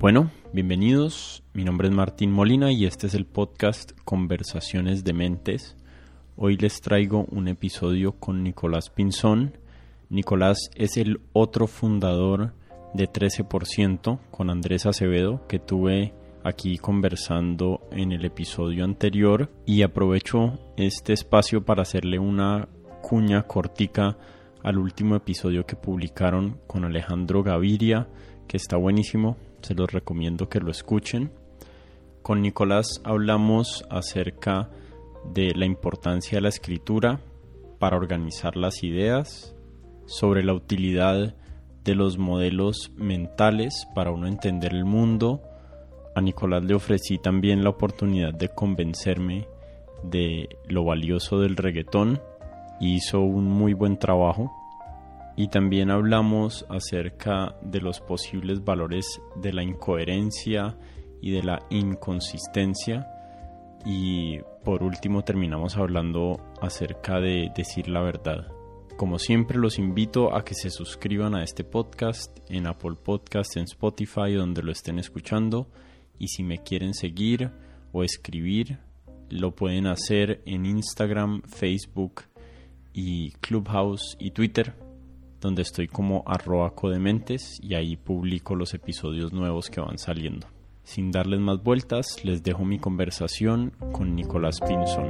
Bueno, 0.00 0.30
bienvenidos. 0.54 1.42
Mi 1.52 1.62
nombre 1.62 1.88
es 1.88 1.94
Martín 1.94 2.32
Molina 2.32 2.72
y 2.72 2.86
este 2.86 3.06
es 3.06 3.12
el 3.12 3.26
podcast 3.26 3.92
Conversaciones 4.06 5.04
de 5.04 5.12
Mentes. 5.12 5.76
Hoy 6.38 6.56
les 6.56 6.80
traigo 6.80 7.26
un 7.30 7.48
episodio 7.48 8.12
con 8.12 8.42
Nicolás 8.42 8.88
Pinzón. 8.88 9.58
Nicolás 10.08 10.70
es 10.74 10.96
el 10.96 11.20
otro 11.34 11.66
fundador 11.66 12.54
de 12.94 13.12
13% 13.12 14.20
con 14.30 14.48
Andrés 14.48 14.86
Acevedo 14.86 15.46
que 15.46 15.58
tuve 15.58 16.14
aquí 16.44 16.78
conversando 16.78 17.86
en 17.92 18.12
el 18.12 18.24
episodio 18.24 18.84
anterior 18.84 19.50
y 19.66 19.82
aprovecho 19.82 20.58
este 20.78 21.12
espacio 21.12 21.66
para 21.66 21.82
hacerle 21.82 22.18
una 22.18 22.68
cuña 23.02 23.42
cortica 23.42 24.16
al 24.62 24.78
último 24.78 25.14
episodio 25.14 25.66
que 25.66 25.76
publicaron 25.76 26.58
con 26.66 26.86
Alejandro 26.86 27.42
Gaviria 27.42 28.08
que 28.48 28.56
está 28.56 28.78
buenísimo 28.78 29.36
se 29.62 29.74
los 29.74 29.92
recomiendo 29.92 30.48
que 30.48 30.60
lo 30.60 30.70
escuchen. 30.70 31.30
Con 32.22 32.42
Nicolás 32.42 33.00
hablamos 33.04 33.84
acerca 33.90 34.70
de 35.32 35.52
la 35.54 35.66
importancia 35.66 36.38
de 36.38 36.42
la 36.42 36.48
escritura 36.48 37.20
para 37.78 37.96
organizar 37.96 38.56
las 38.56 38.82
ideas, 38.82 39.54
sobre 40.06 40.42
la 40.42 40.54
utilidad 40.54 41.34
de 41.84 41.94
los 41.94 42.18
modelos 42.18 42.92
mentales 42.96 43.86
para 43.94 44.10
uno 44.10 44.26
entender 44.26 44.74
el 44.74 44.84
mundo. 44.84 45.42
A 46.14 46.20
Nicolás 46.20 46.64
le 46.64 46.74
ofrecí 46.74 47.18
también 47.18 47.62
la 47.62 47.70
oportunidad 47.70 48.34
de 48.34 48.48
convencerme 48.48 49.46
de 50.02 50.48
lo 50.66 50.84
valioso 50.84 51.38
del 51.38 51.56
reggaetón 51.56 52.20
hizo 52.80 53.20
un 53.20 53.44
muy 53.44 53.74
buen 53.74 53.98
trabajo 53.98 54.50
y 55.40 55.48
también 55.48 55.90
hablamos 55.90 56.66
acerca 56.68 57.56
de 57.62 57.80
los 57.80 57.98
posibles 58.00 58.62
valores 58.62 59.22
de 59.36 59.54
la 59.54 59.62
incoherencia 59.62 60.76
y 61.22 61.30
de 61.30 61.42
la 61.42 61.60
inconsistencia 61.70 63.06
y 63.86 64.36
por 64.62 64.82
último 64.82 65.24
terminamos 65.24 65.78
hablando 65.78 66.38
acerca 66.60 67.20
de 67.20 67.50
decir 67.56 67.88
la 67.88 68.02
verdad. 68.02 68.48
Como 68.98 69.18
siempre 69.18 69.56
los 69.56 69.78
invito 69.78 70.36
a 70.36 70.44
que 70.44 70.52
se 70.52 70.68
suscriban 70.68 71.34
a 71.34 71.42
este 71.42 71.64
podcast 71.64 72.38
en 72.50 72.66
Apple 72.66 72.96
Podcast, 73.02 73.56
en 73.56 73.62
Spotify, 73.62 74.34
donde 74.34 74.62
lo 74.62 74.70
estén 74.70 74.98
escuchando. 74.98 75.70
Y 76.18 76.28
si 76.28 76.42
me 76.42 76.58
quieren 76.58 76.92
seguir 76.92 77.50
o 77.92 78.04
escribir, 78.04 78.76
lo 79.30 79.54
pueden 79.54 79.86
hacer 79.86 80.42
en 80.44 80.66
Instagram, 80.66 81.40
Facebook 81.44 82.24
y 82.92 83.30
Clubhouse 83.40 84.18
y 84.18 84.32
Twitter 84.32 84.89
donde 85.40 85.62
estoy 85.62 85.88
como 85.88 86.22
arroba 86.26 86.74
codementes 86.74 87.58
y 87.62 87.74
ahí 87.74 87.96
publico 87.96 88.54
los 88.54 88.74
episodios 88.74 89.32
nuevos 89.32 89.70
que 89.70 89.80
van 89.80 89.98
saliendo. 89.98 90.46
Sin 90.82 91.10
darles 91.10 91.40
más 91.40 91.62
vueltas, 91.62 92.24
les 92.24 92.42
dejo 92.42 92.64
mi 92.64 92.78
conversación 92.78 93.72
con 93.92 94.14
Nicolás 94.14 94.60
Pinzón. 94.60 95.08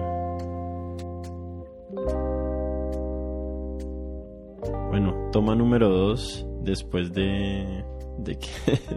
Bueno, 4.90 5.30
toma 5.32 5.54
número 5.54 5.88
dos 5.88 6.46
después 6.62 7.12
de, 7.12 7.84
de, 8.18 8.38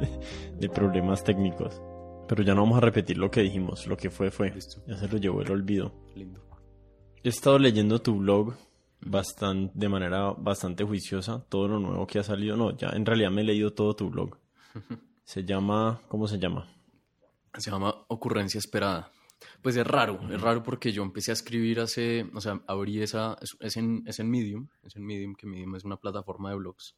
de 0.60 0.70
problemas 0.70 1.24
técnicos. 1.24 1.82
Pero 2.28 2.44
ya 2.44 2.56
no 2.56 2.62
vamos 2.62 2.78
a 2.78 2.82
repetir 2.82 3.18
lo 3.18 3.30
que 3.30 3.42
dijimos, 3.42 3.86
lo 3.88 3.98
que 3.98 4.10
fue 4.10 4.32
fue. 4.32 4.54
Ya 4.88 4.98
se 4.98 5.08
lo 5.08 5.18
llevó 5.18 5.42
el 5.42 5.52
olvido. 5.52 5.94
Lindo. 6.16 6.42
He 7.24 7.30
estado 7.30 7.60
leyendo 7.60 8.02
tu 8.02 8.16
blog 8.16 8.56
bastante, 9.06 9.72
de 9.76 9.90
manera 9.90 10.32
bastante 10.32 10.84
juiciosa 10.84 11.44
todo 11.50 11.68
lo 11.68 11.80
nuevo 11.80 12.08
que 12.08 12.20
ha 12.20 12.24
salido. 12.24 12.58
No, 12.58 12.76
ya 12.76 12.90
en 12.90 13.06
realidad 13.06 13.32
me 13.32 13.42
he 13.42 13.46
leído 13.46 13.74
todo 13.74 13.96
tu 13.96 14.10
blog. 14.10 14.38
Se 15.24 15.46
llama, 15.46 16.02
¿cómo 16.10 16.28
se 16.28 16.38
llama? 16.38 16.70
Se 17.58 17.72
llama 17.72 17.96
Ocurrencia 18.10 18.58
Esperada. 18.58 19.10
Pues 19.62 19.76
es 19.78 19.86
raro, 19.86 20.20
es 20.30 20.42
raro 20.42 20.64
porque 20.64 20.92
yo 20.92 21.04
empecé 21.04 21.32
a 21.32 21.34
escribir 21.34 21.80
hace, 21.80 22.30
o 22.34 22.42
sea, 22.42 22.62
abrí 22.68 23.02
esa, 23.02 23.38
es, 23.60 23.78
en, 23.78 24.04
es 24.06 24.20
en 24.20 24.30
Medium, 24.30 24.68
es 24.84 24.96
en 24.96 25.06
Medium, 25.06 25.36
que 25.36 25.48
Medium 25.48 25.76
es 25.76 25.86
una 25.86 25.98
plataforma 25.98 26.50
de 26.50 26.58
blogs. 26.58 26.96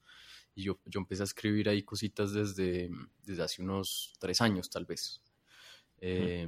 Y 0.55 0.63
yo, 0.63 0.79
yo 0.85 0.99
empecé 0.99 1.23
a 1.23 1.25
escribir 1.25 1.69
ahí 1.69 1.83
cositas 1.83 2.33
desde, 2.33 2.89
desde 3.23 3.43
hace 3.43 3.61
unos 3.61 4.13
tres 4.19 4.41
años, 4.41 4.69
tal 4.69 4.85
vez. 4.85 5.21
Eh, 5.99 6.47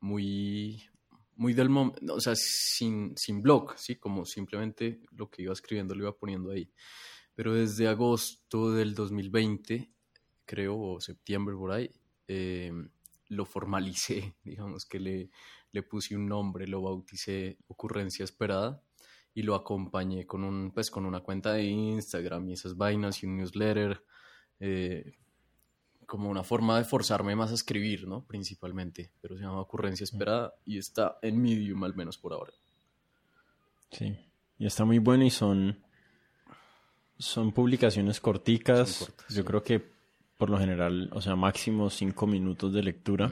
muy, 0.00 0.82
muy 1.36 1.54
del 1.54 1.68
momento, 1.68 2.14
o 2.14 2.20
sea, 2.20 2.34
sin, 2.36 3.16
sin 3.16 3.42
blog, 3.42 3.78
¿sí? 3.78 3.96
Como 3.96 4.24
simplemente 4.24 5.00
lo 5.12 5.30
que 5.30 5.42
iba 5.42 5.52
escribiendo 5.52 5.94
lo 5.94 6.04
iba 6.04 6.16
poniendo 6.16 6.50
ahí. 6.50 6.70
Pero 7.34 7.54
desde 7.54 7.88
agosto 7.88 8.72
del 8.72 8.94
2020, 8.94 9.90
creo, 10.44 10.78
o 10.78 11.00
septiembre 11.00 11.56
por 11.56 11.72
ahí, 11.72 11.90
em, 12.28 12.88
lo 13.28 13.44
formalicé, 13.44 14.34
digamos 14.44 14.86
que 14.86 15.00
le, 15.00 15.30
le 15.72 15.82
puse 15.82 16.14
un 16.16 16.28
nombre, 16.28 16.66
lo 16.66 16.82
bauticé 16.82 17.58
Ocurrencia 17.66 18.24
Esperada 18.24 18.82
y 19.34 19.42
lo 19.42 19.56
acompañé 19.56 20.26
con, 20.26 20.44
un, 20.44 20.70
pues, 20.72 20.90
con 20.90 21.04
una 21.04 21.20
cuenta 21.20 21.52
de 21.54 21.64
Instagram 21.64 22.48
y 22.48 22.52
esas 22.52 22.76
vainas 22.76 23.22
y 23.22 23.26
un 23.26 23.36
newsletter. 23.38 24.04
Eh, 24.60 25.16
como 26.06 26.30
una 26.30 26.42
forma 26.42 26.78
de 26.78 26.84
forzarme 26.84 27.36
más 27.36 27.50
a 27.50 27.54
escribir, 27.54 28.06
¿no? 28.06 28.24
Principalmente, 28.24 29.10
pero 29.20 29.36
se 29.36 29.42
llama 29.42 29.60
Ocurrencia 29.60 30.04
Esperada 30.04 30.54
y 30.64 30.78
está 30.78 31.18
en 31.22 31.40
Medium 31.40 31.82
al 31.84 31.94
menos 31.94 32.18
por 32.18 32.32
ahora. 32.32 32.52
Sí, 33.90 34.16
y 34.58 34.66
está 34.66 34.84
muy 34.84 34.98
bueno 34.98 35.24
y 35.24 35.30
son, 35.30 35.78
son 37.18 37.52
publicaciones 37.52 38.20
corticas, 38.20 39.12
yo 39.28 39.44
creo 39.44 39.62
que 39.62 39.94
por 40.36 40.50
lo 40.50 40.58
general, 40.58 41.10
o 41.12 41.20
sea, 41.20 41.36
máximo 41.36 41.90
cinco 41.90 42.26
minutos 42.26 42.72
de 42.72 42.82
lectura. 42.82 43.30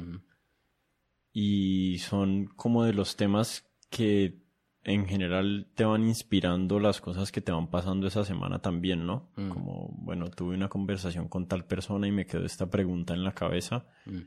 Y 1.33 1.99
son 1.99 2.47
como 2.47 2.84
de 2.84 2.93
los 2.93 3.16
temas 3.16 3.65
que 3.91 4.41
en 4.84 5.06
general 5.06 5.69
te 5.75 5.84
van 5.84 6.06
inspirando 6.06 6.81
las 6.81 7.00
cosas 7.00 7.31
que 7.31 7.41
te 7.41 7.53
van 7.53 7.69
pasando 7.69 8.06
esa 8.09 8.25
semana 8.25 8.60
también, 8.60 9.06
¿no? 9.06 9.28
Mm. 9.37 9.48
Como, 9.48 9.94
bueno, 9.98 10.31
tuve 10.31 10.54
una 10.54 10.69
conversación 10.69 11.28
con 11.28 11.47
tal 11.47 11.65
persona 11.65 12.09
y 12.09 12.12
me 12.12 12.26
quedó 12.26 12.44
esta 12.44 12.69
pregunta 12.69 13.15
en 13.15 13.22
la 13.22 13.32
cabeza. 13.32 13.87
Mm. 14.06 14.21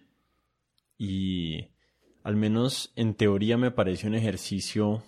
Y 0.98 1.68
al 2.24 2.36
menos 2.38 2.94
en 2.96 3.16
teoría 3.16 3.58
me 3.58 3.72
parece 3.72 4.08
un 4.08 4.16
ejercicio 4.16 5.04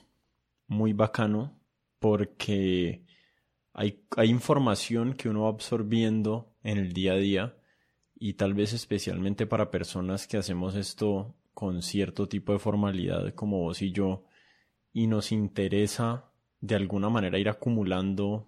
muy 0.68 0.91
bacano 0.91 1.57
porque 2.00 3.06
hay, 3.74 4.03
hay 4.18 4.30
información 4.30 5.13
que 5.13 5.30
uno 5.30 5.44
va 5.44 5.50
absorbiendo 5.50 6.53
en 6.62 6.78
el 6.78 6.91
día 6.91 7.13
a 7.13 7.18
día 7.18 7.57
y 8.19 8.34
tal 8.34 8.53
vez 8.53 8.74
especialmente 8.74 9.46
para 9.46 9.72
personas 9.72 10.28
que 10.28 10.38
hacemos 10.38 10.75
esto 10.75 11.36
con 11.53 11.81
cierto 11.81 12.28
tipo 12.28 12.53
de 12.53 12.59
formalidad 12.59 13.34
como 13.34 13.59
vos 13.59 13.81
y 13.81 13.91
yo, 13.91 14.25
y 14.97 15.06
nos 15.06 15.31
interesa 15.31 16.25
de 16.59 16.74
alguna 16.74 17.08
manera 17.08 17.38
ir 17.38 17.50
acumulando 17.50 18.47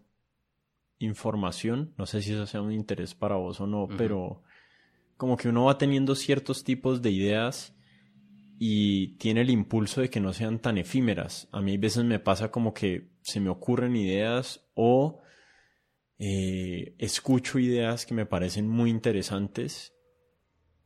información. 0.98 1.94
No 1.96 2.08
sé 2.08 2.24
si 2.24 2.34
eso 2.34 2.48
sea 2.48 2.64
un 2.64 2.72
interés 2.72 3.14
para 3.14 3.36
vos 3.36 3.62
o 3.62 3.68
no, 3.68 3.88
pero 4.00 4.42
como 5.16 5.38
que 5.38 5.48
uno 5.48 5.66
va 5.66 5.78
teniendo 5.78 6.16
ciertos 6.16 6.64
tipos 6.64 7.04
de 7.04 7.12
ideas 7.12 7.76
y 8.58 9.09
tiene 9.18 9.42
el 9.42 9.52
impulso 9.52 10.02
de 10.02 10.09
que 10.09 10.20
no 10.20 10.34
sean 10.34 10.58
tan 10.58 10.80
efímeras. 10.80 11.48
A 11.52 11.62
mí 11.62 11.76
a 11.76 11.80
veces 11.80 12.04
me 12.04 12.18
pasa 12.18 12.50
como 12.50 12.74
que 12.74 13.12
se 13.22 13.40
me 13.40 13.52
ocurren 13.52 13.96
ideas 13.96 14.68
o 14.74 15.22
eh, 16.18 16.96
escucho 16.98 17.59
ideas 17.59 18.08
que 18.08 18.16
me 18.16 18.26
parecen 18.26 18.68
muy 18.68 18.90
interesantes 18.90 19.94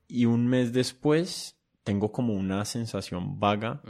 y 0.09 0.25
un 0.25 0.45
mes 0.45 0.73
después 0.73 1.57
tengo 1.85 2.11
como 2.11 2.33
una 2.33 2.65
sensación 2.65 3.39
vaga 3.39 3.81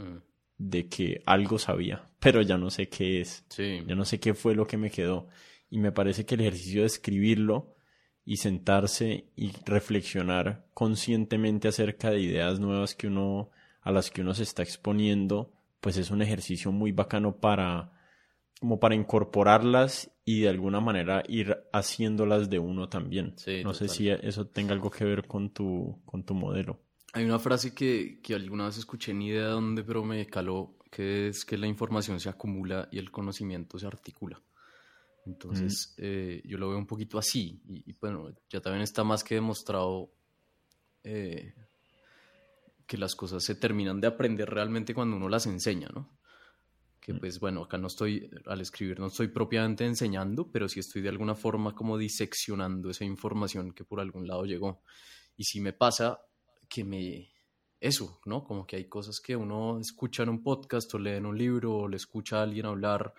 de 0.58 0.88
que 0.88 1.22
algo 1.26 1.58
sabía, 1.58 2.04
pero 2.20 2.42
ya 2.42 2.56
no 2.56 2.70
sé 2.70 2.88
qué 2.88 3.20
es. 3.20 3.44
Ya 3.86 3.94
no 3.94 4.04
sé 4.04 4.20
qué 4.20 4.34
fue 4.34 4.54
lo 4.54 4.66
que 4.66 4.76
me 4.76 4.90
quedó. 4.90 5.28
Y 5.70 5.78
me 5.78 5.92
parece 5.92 6.24
que 6.24 6.34
el 6.36 6.42
ejercicio 6.42 6.82
de 6.82 6.86
escribirlo 6.86 7.74
y 8.24 8.38
sentarse 8.38 9.26
y 9.36 9.52
reflexionar 9.64 10.66
conscientemente 10.72 11.68
acerca 11.68 12.10
de 12.10 12.20
ideas 12.20 12.60
nuevas 12.60 12.94
que 12.94 13.06
uno 13.06 13.50
a 13.82 13.92
las 13.92 14.10
que 14.10 14.22
uno 14.22 14.32
se 14.32 14.44
está 14.44 14.62
exponiendo, 14.62 15.52
pues 15.80 15.98
es 15.98 16.10
un 16.10 16.22
ejercicio 16.22 16.72
muy 16.72 16.92
bacano 16.92 17.36
para 17.36 17.92
como 18.60 18.80
para 18.80 18.94
incorporarlas 18.94 20.10
y 20.24 20.40
de 20.40 20.48
alguna 20.48 20.80
manera 20.80 21.22
ir 21.28 21.64
haciéndolas 21.72 22.48
de 22.48 22.58
uno 22.58 22.88
también. 22.88 23.34
no 23.62 23.74
sé 23.74 23.88
si 23.88 24.08
eso 24.08 24.46
tenga 24.46 24.72
algo 24.72 24.90
que 24.90 25.04
ver 25.04 25.26
con 25.26 25.50
tu 25.50 26.00
con 26.06 26.24
tu 26.24 26.34
modelo. 26.34 26.80
Hay 27.14 27.24
una 27.24 27.38
frase 27.38 27.72
que, 27.72 28.20
que 28.20 28.34
alguna 28.34 28.66
vez 28.66 28.78
escuché, 28.78 29.14
ni 29.14 29.28
idea 29.28 29.44
de 29.44 29.52
dónde, 29.52 29.84
pero 29.84 30.04
me 30.04 30.26
caló, 30.26 30.76
que 30.90 31.28
es 31.28 31.44
que 31.44 31.56
la 31.56 31.68
información 31.68 32.18
se 32.18 32.28
acumula 32.28 32.88
y 32.90 32.98
el 32.98 33.12
conocimiento 33.12 33.78
se 33.78 33.86
articula. 33.86 34.42
Entonces, 35.24 35.94
eh, 35.96 36.42
yo 36.44 36.58
lo 36.58 36.68
veo 36.68 36.78
un 36.78 36.88
poquito 36.88 37.16
así. 37.16 37.62
Y, 37.68 37.92
bueno, 37.94 38.34
ya 38.50 38.60
también 38.60 38.82
está 38.82 39.04
más 39.04 39.22
que 39.22 39.36
demostrado 39.36 40.10
eh, 41.04 41.54
que 42.84 42.98
las 42.98 43.14
cosas 43.14 43.44
se 43.44 43.54
terminan 43.54 44.00
de 44.00 44.08
aprender 44.08 44.50
realmente 44.50 44.92
cuando 44.92 45.16
uno 45.16 45.28
las 45.28 45.46
enseña, 45.46 45.88
¿no? 45.94 46.18
Que 47.00 47.14
pues 47.14 47.38
bueno, 47.38 47.62
acá 47.62 47.78
no 47.78 47.86
estoy, 47.86 48.30
al 48.46 48.60
escribir 48.60 48.98
no 48.98 49.06
estoy 49.06 49.28
propiamente 49.28 49.84
enseñando, 49.84 50.50
pero 50.50 50.68
sí 50.68 50.80
estoy 50.80 51.02
de 51.02 51.10
alguna 51.10 51.34
forma 51.34 51.74
como 51.74 51.96
diseccionando 51.96 52.90
esa 52.90 53.04
información 53.04 53.72
que 53.72 53.84
por 53.84 54.00
algún 54.00 54.26
lado 54.26 54.46
llegó 54.46 54.82
y 55.36 55.44
sí 55.44 55.60
me 55.60 55.74
pasa 55.74 56.18
que 56.74 56.82
me, 56.82 57.30
eso, 57.78 58.20
¿no? 58.24 58.42
Como 58.42 58.66
que 58.66 58.74
hay 58.74 58.86
cosas 58.86 59.20
que 59.20 59.36
uno 59.36 59.78
escucha 59.78 60.24
en 60.24 60.30
un 60.30 60.42
podcast 60.42 60.92
o 60.94 60.98
lee 60.98 61.12
en 61.12 61.26
un 61.26 61.38
libro 61.38 61.76
o 61.76 61.88
le 61.88 61.96
escucha 61.96 62.40
a 62.40 62.42
alguien 62.42 62.66
hablar 62.66 63.14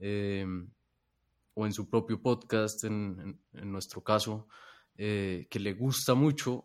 em, 0.00 0.68
o 1.54 1.66
en 1.66 1.72
su 1.72 1.88
propio 1.88 2.20
podcast, 2.20 2.82
en, 2.82 3.38
nuestro 3.52 4.02
caso, 4.02 4.48
eh, 4.96 5.46
que 5.48 5.60
le 5.60 5.74
gusta 5.74 6.14
mucho 6.14 6.64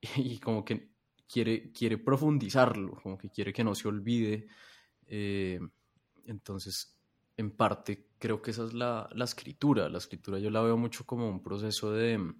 y 0.16 0.38
como 0.38 0.64
que 0.64 0.90
quiere, 1.26 1.72
quiere 1.72 1.98
profundizarlo, 1.98 3.00
como 3.02 3.18
que 3.18 3.30
quiere 3.30 3.52
que 3.52 3.64
no 3.64 3.74
se 3.74 3.88
olvide. 3.88 4.46
Eh, 5.08 5.58
entonces, 6.26 6.96
en 7.36 7.50
parte, 7.50 8.10
creo 8.16 8.40
que 8.40 8.52
esa 8.52 8.64
es 8.64 8.74
la, 8.74 9.10
la, 9.12 9.24
escritura. 9.24 9.88
La 9.88 9.98
escritura 9.98 10.38
yo 10.38 10.50
la 10.50 10.62
veo 10.62 10.76
mucho 10.76 11.04
como 11.04 11.28
un 11.28 11.42
proceso 11.42 11.90
de... 11.90 12.32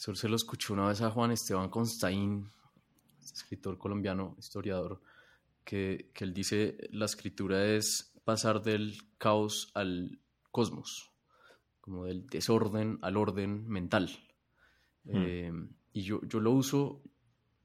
Eso 0.00 0.14
se 0.14 0.30
lo 0.30 0.36
escuché 0.36 0.72
una 0.72 0.88
vez 0.88 1.02
a 1.02 1.10
Juan 1.10 1.30
Esteban 1.30 1.68
Constaín, 1.68 2.48
escritor 3.22 3.76
colombiano, 3.76 4.34
historiador, 4.38 5.02
que, 5.62 6.10
que 6.14 6.24
él 6.24 6.32
dice, 6.32 6.78
la 6.90 7.04
escritura 7.04 7.66
es 7.66 8.14
pasar 8.24 8.62
del 8.62 8.96
caos 9.18 9.70
al 9.74 10.18
cosmos, 10.50 11.12
como 11.82 12.06
del 12.06 12.26
desorden 12.28 12.98
al 13.02 13.18
orden 13.18 13.68
mental. 13.68 14.08
Hmm. 15.04 15.12
Eh, 15.16 15.52
y 15.92 16.00
yo, 16.00 16.22
yo 16.22 16.40
lo 16.40 16.52
uso, 16.52 17.02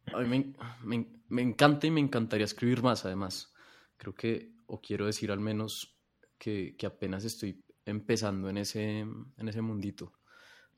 a 0.08 0.20
mí 0.20 0.54
me, 0.84 1.08
me, 1.30 1.42
encanta 1.42 1.88
y 1.88 1.92
me 1.92 2.02
encantaría 2.02 2.44
escribir 2.44 2.84
más, 2.84 3.06
además. 3.06 3.54
Creo 3.96 4.14
que, 4.14 4.52
o 4.66 4.82
quiero 4.82 5.06
decir 5.06 5.32
al 5.32 5.40
menos, 5.40 5.98
que, 6.38 6.76
que 6.78 6.86
apenas 6.86 7.24
estoy 7.24 7.64
empezando 7.86 8.50
en 8.50 8.58
ese, 8.58 9.00
en 9.00 9.48
ese 9.48 9.62
mundito, 9.62 10.12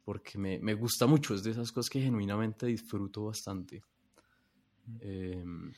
porque 0.07 0.38
me, 0.38 0.57
me 0.59 0.74
gusta 0.74 1.06
mucho, 1.06 1.36
es 1.36 1.44
de 1.44 1.51
esas 1.51 1.69
cosas 1.69 1.89
que 1.89 2.00
genuinamente 2.00 2.65
disfruto 2.65 3.25
bastante. 3.25 3.83
Em, 5.01 5.74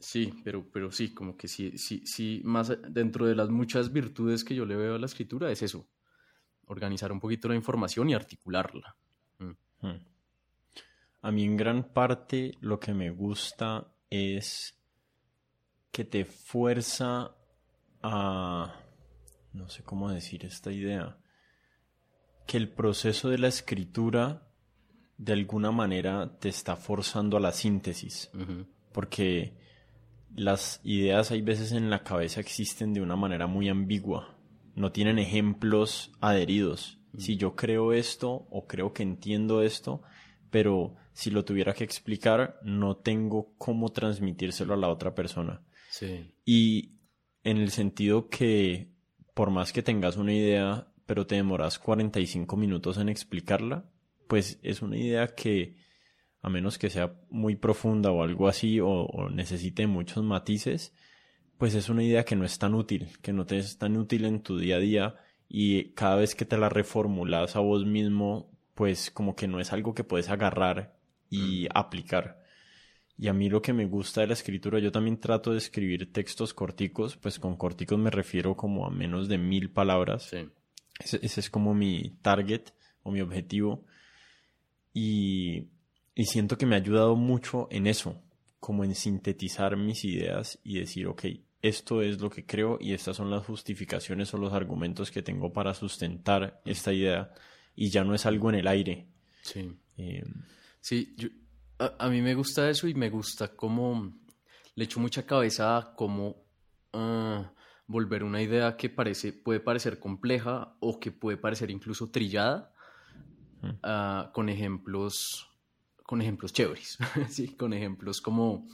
sí, 0.00 0.34
pero, 0.42 0.68
pero 0.68 0.90
sí, 0.90 1.14
como 1.14 1.36
que 1.36 1.46
sí, 1.46 1.78
sí, 1.78 2.04
sí, 2.04 2.40
más 2.42 2.76
dentro 2.88 3.24
de 3.24 3.36
las 3.36 3.50
muchas 3.50 3.92
virtudes 3.92 4.42
que 4.42 4.56
yo 4.56 4.66
le 4.66 4.74
veo 4.74 4.96
a 4.96 4.98
la 4.98 5.06
escritura 5.06 5.48
es 5.52 5.62
eso, 5.62 5.86
organizar 6.66 7.12
un 7.12 7.20
poquito 7.20 7.46
la 7.46 7.54
información 7.54 8.10
y 8.10 8.14
articularla. 8.14 8.96
Mm. 9.38 9.86
A 11.22 11.30
mí 11.30 11.44
en 11.44 11.56
gran 11.56 11.92
parte 11.92 12.56
lo 12.62 12.80
que 12.80 12.94
me 12.94 13.10
gusta 13.10 13.94
es 14.10 14.76
que 15.92 16.04
te 16.04 16.24
fuerza 16.24 17.32
a, 18.02 18.74
no 19.52 19.68
sé 19.68 19.84
cómo 19.84 20.10
decir 20.10 20.44
esta 20.44 20.72
idea, 20.72 21.16
que 22.46 22.56
el 22.56 22.68
proceso 22.68 23.28
de 23.30 23.38
la 23.38 23.48
escritura 23.48 24.42
de 25.16 25.32
alguna 25.32 25.70
manera 25.70 26.38
te 26.38 26.48
está 26.48 26.76
forzando 26.76 27.36
a 27.36 27.40
la 27.40 27.52
síntesis. 27.52 28.30
Porque 28.92 29.54
las 30.34 30.80
ideas 30.84 31.30
hay 31.30 31.42
veces 31.42 31.72
en 31.72 31.90
la 31.90 32.02
cabeza 32.02 32.40
existen 32.40 32.92
de 32.92 33.00
una 33.00 33.16
manera 33.16 33.46
muy 33.46 33.68
ambigua. 33.68 34.36
No 34.74 34.92
tienen 34.92 35.18
ejemplos 35.18 36.12
adheridos. 36.20 36.98
Si 37.16 37.36
yo 37.36 37.54
creo 37.54 37.92
esto 37.92 38.46
o 38.50 38.66
creo 38.66 38.92
que 38.92 39.04
entiendo 39.04 39.62
esto, 39.62 40.02
pero 40.50 40.96
si 41.12 41.30
lo 41.30 41.44
tuviera 41.44 41.72
que 41.72 41.84
explicar, 41.84 42.58
no 42.64 42.96
tengo 42.96 43.54
cómo 43.56 43.90
transmitírselo 43.92 44.74
a 44.74 44.76
la 44.76 44.88
otra 44.88 45.14
persona. 45.14 45.62
Y 46.44 46.96
en 47.44 47.58
el 47.58 47.70
sentido 47.70 48.28
que 48.28 48.94
por 49.34 49.50
más 49.50 49.72
que 49.72 49.82
tengas 49.82 50.16
una 50.16 50.32
idea, 50.32 50.88
pero 51.06 51.26
te 51.26 51.36
demoras 51.36 51.78
45 51.78 52.56
minutos 52.56 52.98
en 52.98 53.08
explicarla, 53.08 53.84
pues 54.26 54.58
es 54.62 54.82
una 54.82 54.96
idea 54.96 55.34
que, 55.34 55.76
a 56.42 56.48
menos 56.48 56.78
que 56.78 56.90
sea 56.90 57.14
muy 57.30 57.56
profunda 57.56 58.10
o 58.10 58.22
algo 58.22 58.48
así, 58.48 58.80
o, 58.80 59.28
necesite 59.30 59.86
muchos 59.86 60.24
matices, 60.24 60.94
pues 61.58 61.74
es 61.74 61.88
una 61.88 62.02
idea 62.02 62.24
que 62.24 62.36
no 62.36 62.44
es 62.44 62.58
tan 62.58 62.74
útil, 62.74 63.08
que 63.22 63.32
no 63.32 63.46
te 63.46 63.58
es 63.58 63.78
tan 63.78 63.96
útil 63.96 64.24
en 64.24 64.42
tu 64.42 64.58
día 64.58 64.76
a 64.76 64.80
día 64.80 65.14
y 65.48 65.92
cada 65.92 66.16
vez 66.16 66.34
que 66.34 66.44
te 66.44 66.56
la 66.58 66.68
reformulas 66.68 67.56
a 67.56 67.60
vos 67.60 67.84
mismo, 67.86 68.50
pues 68.74 69.10
como 69.10 69.36
que 69.36 69.46
no 69.46 69.60
es 69.60 69.72
algo 69.72 69.94
que 69.94 70.04
puedes 70.04 70.30
agarrar 70.30 70.96
y 71.30 71.68
aplicar. 71.74 72.42
Y 73.16 73.28
a 73.28 73.32
mí 73.32 73.48
lo 73.48 73.62
que 73.62 73.72
me 73.72 73.86
gusta 73.86 74.22
de 74.22 74.26
la 74.26 74.32
escritura, 74.32 74.80
yo 74.80 74.90
también 74.90 75.20
trato 75.20 75.52
de 75.52 75.58
escribir 75.58 76.12
textos 76.12 76.52
corticos, 76.52 77.16
pues 77.16 77.38
con 77.38 77.56
corticos 77.56 77.98
me 77.98 78.10
refiero 78.10 78.56
como 78.56 78.86
a 78.86 78.90
menos 78.90 79.28
de 79.28 79.38
mil 79.38 79.70
palabras. 79.70 80.32
Ese, 80.98 81.18
ese, 81.22 81.40
es 81.40 81.50
como 81.50 81.74
mi 81.74 82.16
target 82.22 82.70
o 83.02 83.10
mi 83.10 83.20
objetivo. 83.20 83.84
Y, 84.94 85.68
siento 86.24 86.56
que 86.56 86.66
me 86.66 86.76
ha 86.76 86.78
ayudado 86.78 87.16
mucho 87.16 87.66
en 87.70 87.88
eso, 87.88 88.22
como 88.60 88.84
en 88.84 88.94
sintetizar 88.94 89.76
mis 89.76 90.04
ideas 90.04 90.60
y 90.62 90.78
decir, 90.78 91.08
ok, 91.08 91.24
esto 91.60 92.02
es 92.02 92.20
lo 92.20 92.30
que 92.30 92.46
creo 92.46 92.78
y 92.80 92.92
estas 92.92 93.16
son 93.16 93.30
las 93.30 93.44
justificaciones 93.44 94.32
o 94.32 94.38
los 94.38 94.52
argumentos 94.52 95.10
que 95.10 95.22
tengo 95.22 95.52
para 95.52 95.74
sustentar 95.74 96.60
esta 96.64 96.92
idea 96.92 97.32
y 97.74 97.90
ya 97.90 98.04
no 98.04 98.14
es 98.14 98.26
algo 98.26 98.50
en 98.50 98.56
el 98.56 98.68
aire. 98.68 99.08
Sí. 99.42 99.76
Em, 99.96 100.44
sí, 100.80 101.16
a, 101.78 102.08
mí 102.08 102.22
me 102.22 102.34
gusta 102.34 102.68
eso 102.70 102.86
y 102.86 102.94
me 102.94 103.10
gusta 103.10 103.48
cómo 103.48 104.14
le 104.74 104.84
echo 104.84 105.00
mucha 105.00 105.26
cabeza 105.26 105.76
a 105.76 105.94
cómo 105.94 106.44
ah, 106.92 107.52
volver 107.86 108.24
una 108.24 108.42
idea 108.42 108.76
que 108.76 108.88
parece, 108.88 109.32
puede 109.32 109.60
parecer 109.60 109.98
compleja 109.98 110.76
o 110.80 110.98
que 111.00 111.12
puede 111.12 111.36
parecer 111.36 111.70
incluso 111.70 112.10
trillada 112.10 112.74
Ah, 113.82 114.30
con 114.32 114.48
ejemplos 114.48 115.50
con 116.04 116.20
ejemplos 116.20 116.52
chéveres, 116.52 116.98
¿sí? 117.30 117.56
con 117.56 117.72
ejemplos 117.72 118.20
como, 118.20 118.66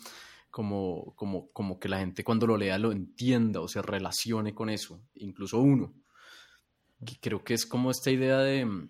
como, 0.50 1.14
como, 1.14 1.48
como 1.52 1.78
que 1.78 1.88
la 1.88 2.00
gente 2.00 2.24
cuando 2.24 2.44
lo 2.44 2.56
lea 2.56 2.76
lo 2.76 2.90
entienda 2.90 3.60
o 3.60 3.68
se 3.68 3.80
relacione 3.82 4.52
con 4.52 4.68
eso, 4.68 5.00
incluso 5.14 5.60
uno. 5.60 5.94
creo 7.20 7.44
que 7.44 7.54
es 7.54 7.66
como 7.66 7.92
esta 7.92 8.10
idea 8.10 8.38
de, 8.38 8.88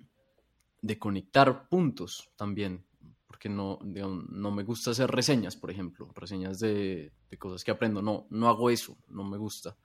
de 0.80 0.98
conectar 0.98 1.68
puntos 1.68 2.30
también, 2.34 2.86
porque 3.26 3.50
no, 3.50 3.78
no 3.82 4.50
me 4.50 4.62
gusta 4.62 4.92
hacer 4.92 5.10
reseñas, 5.10 5.54
por 5.56 5.70
ejemplo, 5.70 6.10
reseñas 6.14 6.60
de, 6.60 7.12
de, 7.30 7.38
cosas 7.38 7.62
que 7.62 7.72
aprendo, 7.72 8.00
no, 8.00 8.26
no 8.30 8.48
hago 8.48 8.70
eso, 8.70 8.96
no 9.08 9.22
me 9.22 9.36
gusta, 9.36 9.76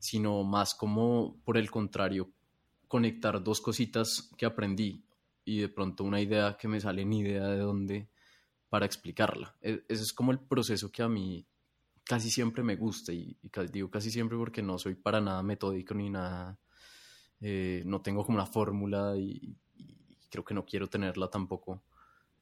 sino 0.00 0.42
más 0.42 0.74
como, 0.74 1.40
por 1.44 1.56
el 1.56 1.70
contrario, 1.70 2.32
conectar 2.88 3.42
dos 3.42 3.60
cositas 3.60 4.32
que 4.36 4.46
aprendí 4.46 5.04
y 5.44 5.60
de 5.60 5.68
pronto 5.68 6.02
una 6.02 6.20
idea 6.20 6.56
que 6.58 6.66
me 6.66 6.80
sale 6.80 7.04
ni 7.04 7.20
idea 7.20 7.46
de 7.46 7.58
dónde 7.58 8.08
para 8.68 8.86
explicarla. 8.86 9.54
E, 9.60 9.84
ese 9.88 10.02
es 10.02 10.12
como 10.12 10.32
el 10.32 10.40
proceso 10.40 10.90
que 10.90 11.02
a 11.02 11.08
mí 11.08 11.46
casi 12.04 12.30
siempre 12.30 12.62
me 12.62 12.76
gusta 12.76 13.12
y, 13.12 13.38
digo 13.70 13.90
casi 13.90 14.10
siempre 14.10 14.36
porque 14.36 14.62
no 14.62 14.78
soy 14.78 14.96
para 14.96 15.20
nada 15.20 15.42
metódico 15.42 15.94
ni 15.94 16.10
nada, 16.10 16.58
eh, 17.40 17.82
no 17.86 18.00
tengo 18.00 18.24
como 18.24 18.38
una 18.38 18.46
fórmula 18.46 19.14
y, 19.16 19.56
creo 20.30 20.44
que 20.44 20.54
no 20.54 20.64
quiero 20.64 20.88
tenerla 20.88 21.28
tampoco 21.28 21.82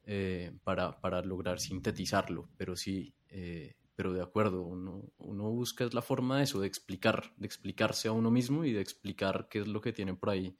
eh, 0.05 0.53
para, 0.63 1.01
para, 1.01 1.23
lograr 1.23 1.59
sintetizarlo, 1.59 2.49
pero 2.57 2.77
sí, 2.77 3.15
eh, 3.31 3.78
pero 3.99 4.13
de 4.13 4.23
acuerdo, 4.23 4.63
uno, 4.63 5.11
uno 5.19 5.51
busca 5.51 5.85
la 5.93 6.03
forma 6.03 6.39
de 6.39 6.45
eso, 6.45 6.61
de 6.61 6.69
explicar, 6.69 7.35
de 7.37 7.47
explicarse 7.47 8.07
a 8.07 8.13
uno 8.13 8.31
mismo 8.31 8.65
y 8.65 8.73
de 8.73 8.81
explicar 8.81 9.49
qué 9.51 9.59
es 9.59 9.67
lo 9.67 9.81
que 9.81 9.93
tiene 9.93 10.15
por 10.15 10.31
ahí 10.31 10.57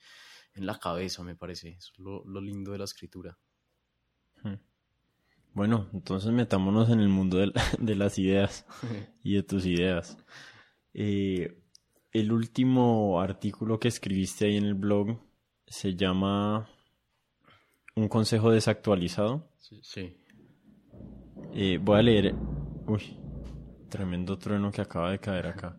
en 0.55 0.67
la 0.67 0.77
cabeza, 0.81 1.23
me 1.23 1.37
parece. 1.37 1.69
es 1.79 1.93
lo, 1.99 2.25
lindo 2.41 2.73
de 2.73 2.79
la 2.79 2.85
escritura. 2.85 3.39
Bueno, 5.55 5.89
entonces 5.93 6.33
metámonos 6.33 6.91
en 6.91 6.99
el 6.99 7.09
mundo 7.09 7.39
de, 7.79 7.95
las 7.95 8.19
ideas 8.19 8.67
y 9.23 9.37
de 9.37 9.45
tus 9.45 9.67
ideas. 9.67 10.19
Eh, 10.93 11.63
el 12.11 12.33
último 12.33 13.21
artículo 13.21 13.79
que 13.79 13.87
escribiste 13.87 14.47
ahí 14.47 14.57
en 14.57 14.65
el 14.65 14.75
blog 14.75 15.17
se 15.65 15.95
llama 15.95 16.69
Un 17.95 18.09
consejo 18.09 18.51
desactualizado. 18.51 19.49
Sí. 19.81 20.17
Eh, 21.55 21.79
voy 21.81 21.99
a 22.01 22.03
leer. 22.03 22.35
Uy, 22.89 23.19
tremendo 23.89 24.39
trueno 24.39 24.71
que 24.71 24.81
acaba 24.81 25.11
de 25.11 25.19
caer 25.19 25.47
acá. 25.47 25.77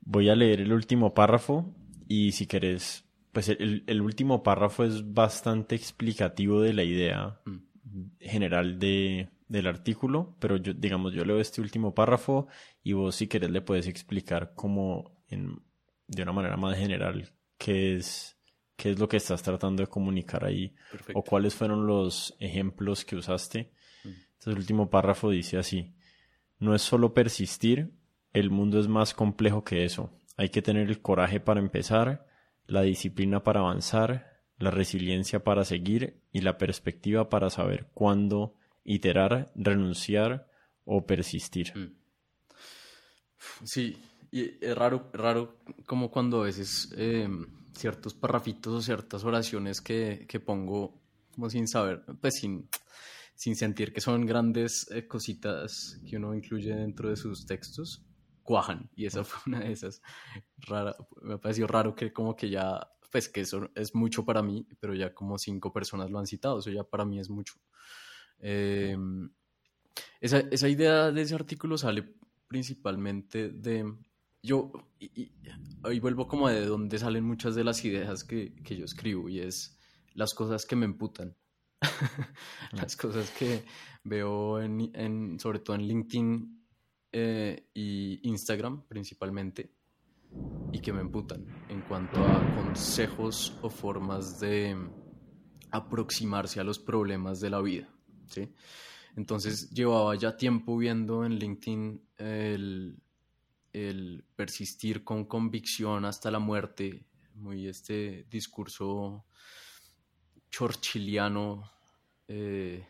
Voy 0.00 0.28
a 0.28 0.36
leer 0.36 0.60
el 0.60 0.72
último 0.72 1.14
párrafo 1.14 1.74
y 2.08 2.32
si 2.32 2.46
querés, 2.46 3.04
pues 3.32 3.48
el, 3.48 4.00
último 4.00 4.42
párrafo 4.42 4.84
es 4.84 5.12
bastante 5.12 5.74
explicativo 5.74 6.60
de 6.60 6.72
la 6.72 6.84
idea 6.84 7.40
mm. 7.44 8.04
general 8.20 8.78
de, 8.78 9.28
del 9.48 9.66
artículo, 9.66 10.36
pero 10.38 10.56
yo, 10.56 10.72
digamos, 10.74 11.12
yo 11.12 11.24
leo 11.24 11.40
este 11.40 11.60
último 11.60 11.94
párrafo 11.94 12.48
y 12.82 12.92
vos 12.92 13.16
si 13.16 13.26
querés 13.26 13.50
le 13.50 13.60
puedes 13.60 13.86
explicar 13.86 14.52
como 14.54 15.16
en, 15.28 15.60
de 16.06 16.22
una 16.22 16.32
manera 16.32 16.56
más 16.56 16.76
general 16.78 17.32
qué 17.58 17.96
es, 17.96 18.38
qué 18.76 18.92
es 18.92 18.98
lo 18.98 19.08
que 19.08 19.16
estás 19.16 19.42
tratando 19.42 19.82
de 19.82 19.88
comunicar 19.88 20.44
ahí 20.44 20.74
o 21.14 21.22
cuáles 21.22 21.54
fueron 21.54 21.86
los 21.86 22.36
ejemplos 22.38 23.04
que 23.04 23.16
usaste. 23.16 23.72
Mm. 24.04 24.08
Entonces 24.08 24.52
el 24.52 24.58
último 24.58 24.90
párrafo 24.90 25.30
dice 25.30 25.58
así, 25.58 25.94
no 26.58 26.74
es 26.74 26.82
solo 26.82 27.14
persistir, 27.14 27.92
el 28.32 28.50
mundo 28.50 28.78
es 28.78 28.88
más 28.88 29.14
complejo 29.14 29.64
que 29.64 29.84
eso. 29.84 30.10
Hay 30.36 30.50
que 30.50 30.62
tener 30.62 30.88
el 30.88 31.00
coraje 31.00 31.40
para 31.40 31.60
empezar, 31.60 32.26
la 32.66 32.82
disciplina 32.82 33.42
para 33.42 33.60
avanzar, 33.60 34.42
la 34.58 34.70
resiliencia 34.70 35.44
para 35.44 35.64
seguir 35.64 36.20
y 36.32 36.40
la 36.40 36.58
perspectiva 36.58 37.28
para 37.28 37.50
saber 37.50 37.88
cuándo 37.94 38.54
iterar, 38.84 39.52
renunciar 39.54 40.48
o 40.84 41.06
persistir. 41.06 41.72
Mm. 41.76 41.94
Sí, 43.64 43.96
y 44.30 44.64
es 44.64 44.76
raro, 44.76 45.10
raro 45.12 45.58
como 45.86 46.10
cuando 46.10 46.42
a 46.42 46.44
veces 46.44 46.92
em, 46.96 47.46
ciertos 47.74 48.14
parrafitos 48.14 48.74
o 48.74 48.82
ciertas 48.82 49.24
oraciones 49.24 49.80
que, 49.80 50.26
pongo 50.44 51.00
como 51.34 51.50
sin 51.50 51.68
saber, 51.68 52.02
pues 52.20 52.34
sin, 52.40 52.68
sin 53.36 53.54
sentir 53.54 53.92
que 53.92 54.00
son 54.00 54.24
grandes 54.24 54.90
eh, 54.90 55.06
cositas 55.06 56.00
que 56.08 56.16
uno 56.16 56.34
incluye 56.34 56.74
dentro 56.74 57.10
de 57.10 57.16
sus 57.16 57.46
textos, 57.46 58.04
cuajan. 58.42 58.90
Y 58.96 59.04
esa 59.04 59.24
fue 59.24 59.52
una 59.54 59.60
de 59.64 59.72
esas. 59.72 60.00
Rara, 60.56 60.96
me 61.22 61.38
pareció 61.38 61.66
raro 61.66 61.94
que 61.94 62.12
como 62.12 62.34
que 62.34 62.48
ya, 62.48 62.80
pues 63.12 63.28
que 63.28 63.42
eso 63.42 63.70
es 63.74 63.94
mucho 63.94 64.24
para 64.24 64.42
mí, 64.42 64.66
pero 64.80 64.94
ya 64.94 65.14
como 65.14 65.38
cinco 65.38 65.70
personas 65.72 66.10
lo 66.10 66.18
han 66.18 66.26
citado, 66.26 66.58
eso 66.58 66.70
ya 66.70 66.82
para 66.82 67.04
mí 67.04 67.20
es 67.20 67.28
mucho. 67.28 67.54
Em, 68.38 69.30
esa, 70.20 70.38
esa 70.38 70.68
idea 70.68 71.12
de 71.12 71.22
ese 71.22 71.34
artículo 71.34 71.76
sale 71.78 72.16
principalmente 72.48 73.50
de... 73.50 73.94
Yo, 74.42 74.72
y, 74.98 75.32
ahí 75.82 76.00
vuelvo 76.00 76.26
como 76.26 76.48
de 76.48 76.64
donde 76.64 76.98
salen 76.98 77.24
muchas 77.24 77.54
de 77.54 77.64
las 77.64 77.84
ideas 77.84 78.24
que, 78.24 78.54
que 78.62 78.76
yo 78.76 78.84
escribo 78.84 79.28
y 79.28 79.40
es 79.40 79.78
las 80.14 80.32
cosas 80.32 80.64
que 80.64 80.76
me 80.76 80.86
emputan. 80.86 81.36
las 82.72 82.96
cosas 82.96 83.30
que 83.30 83.64
veo 84.04 84.60
en, 84.60 84.90
en, 84.94 85.40
sobre 85.40 85.58
todo 85.58 85.76
en 85.76 85.82
LinkedIn 85.82 86.64
eh, 87.12 87.68
y 87.74 88.28
Instagram 88.28 88.82
principalmente 88.86 89.72
y 90.72 90.80
que 90.80 90.92
me 90.92 91.00
emputan 91.00 91.46
en 91.68 91.80
cuanto 91.82 92.22
a 92.24 92.54
consejos 92.56 93.56
o 93.62 93.70
formas 93.70 94.40
de 94.40 94.76
aproximarse 95.70 96.60
a 96.60 96.64
los 96.64 96.78
problemas 96.78 97.40
de 97.40 97.50
la 97.50 97.60
vida. 97.60 97.88
¿sí? 98.26 98.52
Entonces 99.16 99.70
llevaba 99.70 100.14
ya 100.14 100.36
tiempo 100.36 100.76
viendo 100.76 101.24
en 101.24 101.38
LinkedIn 101.38 102.02
el, 102.18 103.02
persistir 104.34 105.04
con 105.04 105.24
convicción 105.24 106.04
hasta 106.04 106.30
la 106.30 106.38
muerte, 106.38 107.04
muy 107.34 107.66
este 107.66 108.26
discurso 108.30 109.26
chorchiliano 110.56 111.70
eh, 112.26 112.82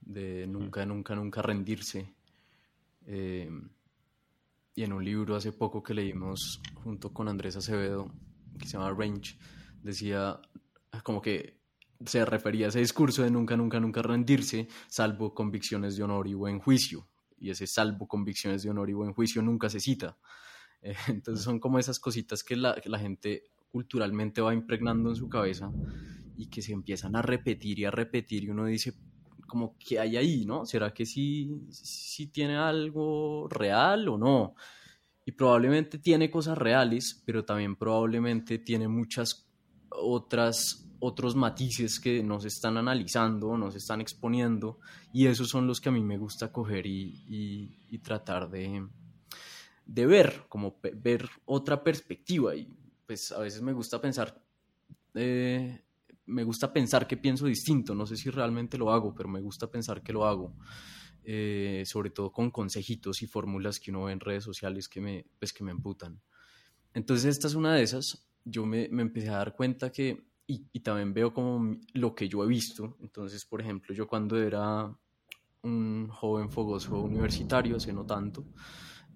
de 0.00 0.46
nunca, 0.46 0.86
nunca, 0.86 1.16
nunca 1.16 1.42
rendirse. 1.42 2.14
Eh, 3.06 3.50
y 4.76 4.84
en 4.84 4.92
un 4.92 5.04
libro 5.04 5.34
hace 5.34 5.50
poco 5.50 5.82
que 5.82 5.94
leímos 5.94 6.60
junto 6.74 7.12
con 7.12 7.28
Andrés 7.28 7.56
Acevedo, 7.56 8.12
que 8.56 8.66
se 8.66 8.74
llama 8.74 8.94
Range, 8.96 9.36
decía 9.82 10.40
como 11.02 11.20
que 11.20 11.58
se 12.04 12.24
refería 12.24 12.66
a 12.66 12.68
ese 12.68 12.78
discurso 12.78 13.24
de 13.24 13.32
nunca, 13.32 13.56
nunca, 13.56 13.80
nunca 13.80 14.02
rendirse, 14.02 14.68
salvo 14.86 15.34
convicciones 15.34 15.96
de 15.96 16.04
honor 16.04 16.28
y 16.28 16.34
buen 16.34 16.60
juicio. 16.60 17.08
Y 17.36 17.50
ese 17.50 17.66
salvo 17.66 18.06
convicciones 18.06 18.62
de 18.62 18.70
honor 18.70 18.90
y 18.90 18.92
buen 18.92 19.12
juicio 19.12 19.42
nunca 19.42 19.68
se 19.68 19.80
cita. 19.80 20.18
Eh, 20.82 20.94
entonces 21.08 21.42
son 21.42 21.58
como 21.58 21.80
esas 21.80 21.98
cositas 21.98 22.44
que 22.44 22.54
la, 22.54 22.80
la, 22.84 22.98
gente 23.00 23.50
culturalmente 23.72 24.40
va 24.40 24.54
impregnando 24.54 25.10
en 25.10 25.16
su 25.16 25.28
cabeza 25.28 25.72
y 26.36 26.46
que 26.46 26.62
se 26.62 26.72
empiezan 26.72 27.16
a 27.16 27.22
repetir 27.22 27.78
y 27.78 27.84
a 27.84 27.90
repetir 27.90 28.44
y 28.44 28.50
uno 28.50 28.66
dice, 28.66 28.94
como, 29.46 29.76
¿qué 29.78 29.98
hay 29.98 30.16
ahí, 30.16 30.44
no? 30.44 30.66
¿Será 30.66 30.92
que 30.92 31.06
sí, 31.06 31.66
sí 31.70 32.28
tiene 32.28 32.56
algo 32.56 33.48
real 33.48 34.08
o 34.08 34.18
no? 34.18 34.54
Y 35.24 35.32
probablemente 35.32 35.98
tiene 35.98 36.30
cosas 36.30 36.58
reales, 36.58 37.22
pero 37.24 37.44
también 37.44 37.76
probablemente 37.76 38.58
tiene 38.58 38.88
muchas 38.88 39.48
otras 39.90 40.86
otros 40.98 41.36
matices 41.36 42.00
que 42.00 42.22
nos 42.22 42.44
están 42.44 42.76
analizando, 42.76 43.56
nos 43.56 43.74
están 43.74 44.00
exponiendo, 44.00 44.78
y 45.12 45.26
esos 45.26 45.48
son 45.48 45.66
los 45.66 45.80
que 45.80 45.88
a 45.88 45.92
mí 45.92 46.02
me 46.02 46.18
gusta 46.18 46.52
coger 46.52 46.86
y, 46.86 48.00
tratar 48.02 48.48
de, 48.50 48.86
de, 49.84 50.06
ver, 50.06 50.44
como 50.48 50.78
ver 50.94 51.28
otra 51.44 51.82
perspectiva. 51.82 52.54
Y 52.54 52.68
pues 53.06 53.32
a 53.32 53.40
veces 53.40 53.62
me 53.62 53.72
gusta 53.72 54.00
pensar, 54.00 54.40
eh, 55.14 55.82
me 56.26 56.44
gusta 56.44 56.72
pensar 56.72 57.06
que 57.06 57.16
pienso 57.16 57.46
distinto, 57.46 57.94
no 57.94 58.06
sé 58.06 58.16
si 58.16 58.30
realmente 58.30 58.78
lo 58.78 58.92
hago, 58.92 59.14
pero 59.14 59.28
me 59.28 59.40
gusta 59.40 59.70
pensar 59.70 60.02
que 60.02 60.12
lo 60.12 60.26
hago. 60.26 60.54
Eh, 61.28 61.82
sobre 61.86 62.10
todo 62.10 62.30
con 62.30 62.52
consejitos 62.52 63.20
y 63.20 63.26
fórmulas 63.26 63.80
que 63.80 63.90
uno 63.90 64.04
ve 64.04 64.12
en 64.12 64.20
redes 64.20 64.44
sociales 64.44 64.88
que 64.88 65.00
me, 65.00 65.26
pues, 65.40 65.52
que 65.52 65.64
me 65.64 65.72
emputan. 65.72 66.20
Entonces 66.94 67.24
esta 67.24 67.48
es 67.48 67.54
una 67.54 67.74
de 67.74 67.82
esas. 67.82 68.28
Yo 68.44 68.64
me, 68.64 68.88
me 68.90 69.02
empecé 69.02 69.30
a 69.30 69.38
dar 69.38 69.56
cuenta 69.56 69.90
que 69.90 70.24
y, 70.46 70.80
también 70.80 71.12
veo 71.12 71.34
como 71.34 71.76
lo 71.94 72.14
que 72.14 72.28
yo 72.28 72.44
he 72.44 72.46
visto. 72.46 72.96
Entonces, 73.00 73.44
por 73.44 73.60
ejemplo, 73.60 73.94
yo 73.94 74.06
cuando 74.06 74.38
era 74.38 74.96
un 75.62 76.08
joven 76.08 76.50
fogoso 76.50 77.00
universitario, 77.00 77.76
hace 77.76 77.92
no 77.92 78.06
tanto, 78.06 78.46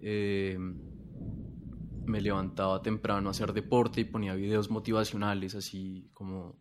eh, 0.00 0.58
me 2.06 2.20
levantaba 2.20 2.82
temprano 2.82 3.28
a 3.28 3.30
hacer 3.30 3.52
deporte 3.52 4.00
y 4.00 4.04
ponía 4.04 4.34
videos 4.34 4.70
motivacionales, 4.70 5.54
así 5.54 6.10
como, 6.12 6.58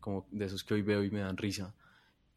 como 0.00 0.26
de 0.30 0.46
esos 0.46 0.64
que 0.64 0.74
hoy 0.74 0.82
veo 0.82 1.02
y 1.02 1.10
me 1.10 1.20
dan 1.20 1.36
risa. 1.36 1.74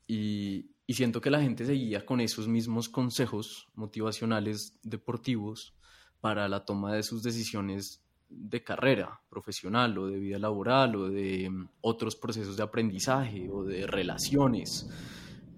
Y, 0.08 0.72
y 0.88 0.94
siento 0.94 1.22
que 1.22 1.32
la 1.32 1.42
gente 1.42 1.66
seguía 1.66 2.06
con 2.06 2.22
esos 2.22 2.48
mismos 2.48 2.90
consejos 2.90 3.68
motivacionales 3.76 4.78
deportivos 4.84 5.74
para 6.22 6.48
la 6.48 6.66
toma 6.66 6.94
de 6.94 7.04
sus 7.04 7.24
decisiones 7.24 8.02
de 8.30 8.64
carrera 8.64 9.22
profesional 9.30 9.98
o 9.98 10.08
de 10.08 10.18
vida 10.18 10.40
laboral 10.40 10.96
o 10.96 11.10
de 11.10 11.50
mm, 11.50 11.70
otros 11.82 12.16
procesos 12.16 12.58
de 12.58 12.64
aprendizaje 12.64 13.50
o 13.50 13.64
de 13.64 13.88
relaciones 13.88 14.88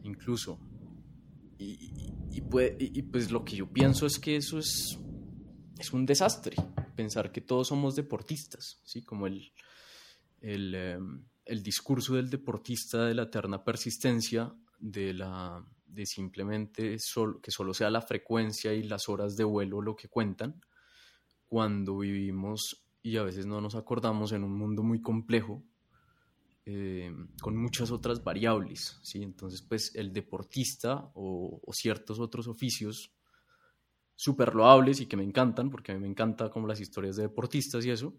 incluso. 0.04 0.60
Y, 1.60 2.42
pues, 2.42 3.32
lo 3.32 3.44
que 3.44 3.56
yo 3.56 3.68
pienso 3.68 4.06
es 4.06 4.20
que 4.20 4.36
eso 4.36 4.60
es, 4.60 5.00
es 5.78 5.92
un 5.92 6.06
desastre, 6.06 6.56
pensar 6.96 7.32
que 7.32 7.42
todos 7.42 7.68
somos 7.68 7.96
deportistas, 7.96 8.80
¿sí? 8.84 9.02
como 9.02 9.26
el, 9.28 9.52
el, 10.42 10.76
em, 10.76 11.24
el 11.48 11.64
discurso 11.64 12.16
del 12.16 12.30
deportista 12.30 13.06
de 13.06 13.16
la 13.16 13.24
eterna 13.24 13.64
persistencia, 13.64 14.54
de, 14.80 15.14
la, 15.14 15.66
de 15.86 16.06
simplemente 16.06 16.98
que 17.42 17.52
solo 17.52 17.74
sea 17.74 17.90
la 17.90 18.02
frecuencia 18.02 18.74
y 18.74 18.84
las 18.84 19.10
horas 19.10 19.36
de 19.36 19.44
vuelo 19.44 19.82
lo 19.82 19.96
que 19.96 20.08
cuentan, 20.08 20.62
cuando 21.48 22.00
vivimos 22.00 22.88
y 23.02 23.18
a 23.18 23.24
veces 23.24 23.46
no 23.46 23.62
nos 23.62 23.76
acordamos 23.76 24.34
en 24.34 24.44
un 24.44 24.58
mundo 24.58 24.84
muy 24.84 25.02
complejo, 25.02 25.64
eh, 26.66 27.16
con 27.42 27.56
muchas 27.56 27.92
otras 27.92 28.22
variables, 28.22 29.00
¿sí? 29.02 29.24
Entonces, 29.24 29.62
pues 29.62 29.96
el 29.96 30.12
deportista 30.12 31.10
o, 31.14 31.62
ciertos 31.72 32.20
otros 32.20 32.48
oficios 32.50 33.14
súper 34.16 34.54
loables 34.54 35.00
y 35.00 35.06
que 35.06 35.16
me 35.16 35.24
encantan, 35.24 35.70
porque 35.70 35.94
a 35.94 35.96
mí 35.96 36.02
me 36.02 36.10
encanta 36.10 36.50
como 36.50 36.68
las 36.68 36.82
historias 36.82 37.16
de 37.16 37.24
deportistas 37.24 37.86
y 37.86 37.92
eso, 37.92 38.16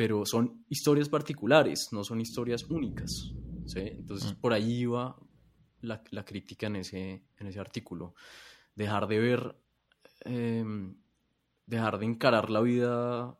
pero 0.00 0.24
son 0.24 0.64
historias 0.70 1.10
particulares, 1.10 1.90
no 1.92 2.04
son 2.04 2.22
historias 2.22 2.64
únicas, 2.70 3.34
¿sí? 3.66 3.80
Entonces, 3.80 4.32
mm. 4.32 4.40
por 4.40 4.54
ahí 4.54 4.86
va 4.86 5.14
la, 5.82 6.02
la, 6.10 6.24
crítica 6.24 6.68
en 6.68 6.76
ese, 6.76 7.22
en 7.38 7.46
ese 7.46 7.60
artículo. 7.60 8.14
Dejar 8.74 9.06
de 9.08 9.18
ver 9.18 9.56
eh, 10.24 10.64
dejar 11.66 11.98
de 11.98 12.06
encarar 12.06 12.48
la 12.48 12.62
vida 12.62 13.36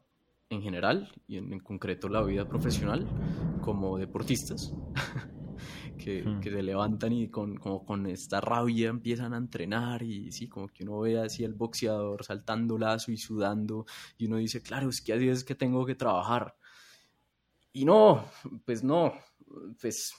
en 0.50 0.60
general 0.60 1.10
y 1.26 1.38
en, 1.38 1.60
concreto 1.60 2.10
la 2.10 2.22
vida 2.22 2.46
profesional 2.46 3.08
como 3.62 3.96
deportistas 3.96 4.74
que, 6.10 6.28
hmm. 6.28 6.40
que, 6.40 6.50
se 6.50 6.62
levantan 6.62 7.12
y 7.12 7.28
con, 7.28 7.56
como 7.56 7.84
con 7.84 8.06
esta 8.06 8.40
rabia 8.40 8.88
empiezan 8.88 9.34
a 9.34 9.38
entrenar 9.38 10.02
y 10.02 10.32
sí, 10.32 10.48
como 10.48 10.68
que 10.68 10.84
uno 10.84 11.00
ve 11.00 11.20
así 11.20 11.44
el 11.44 11.54
boxeador 11.54 12.24
saltando 12.24 12.78
lazo 12.78 13.12
y 13.12 13.16
sudando 13.16 13.86
y 14.18 14.26
uno 14.26 14.36
dice, 14.36 14.62
claro, 14.62 14.88
es 14.88 15.00
que 15.00 15.12
así 15.12 15.28
es 15.28 15.44
que 15.44 15.54
tengo 15.54 15.86
que 15.86 15.94
trabajar. 15.94 16.56
Y 17.72 17.84
no, 17.84 18.26
pues 18.64 18.82
no, 18.82 19.14
pues 19.80 20.12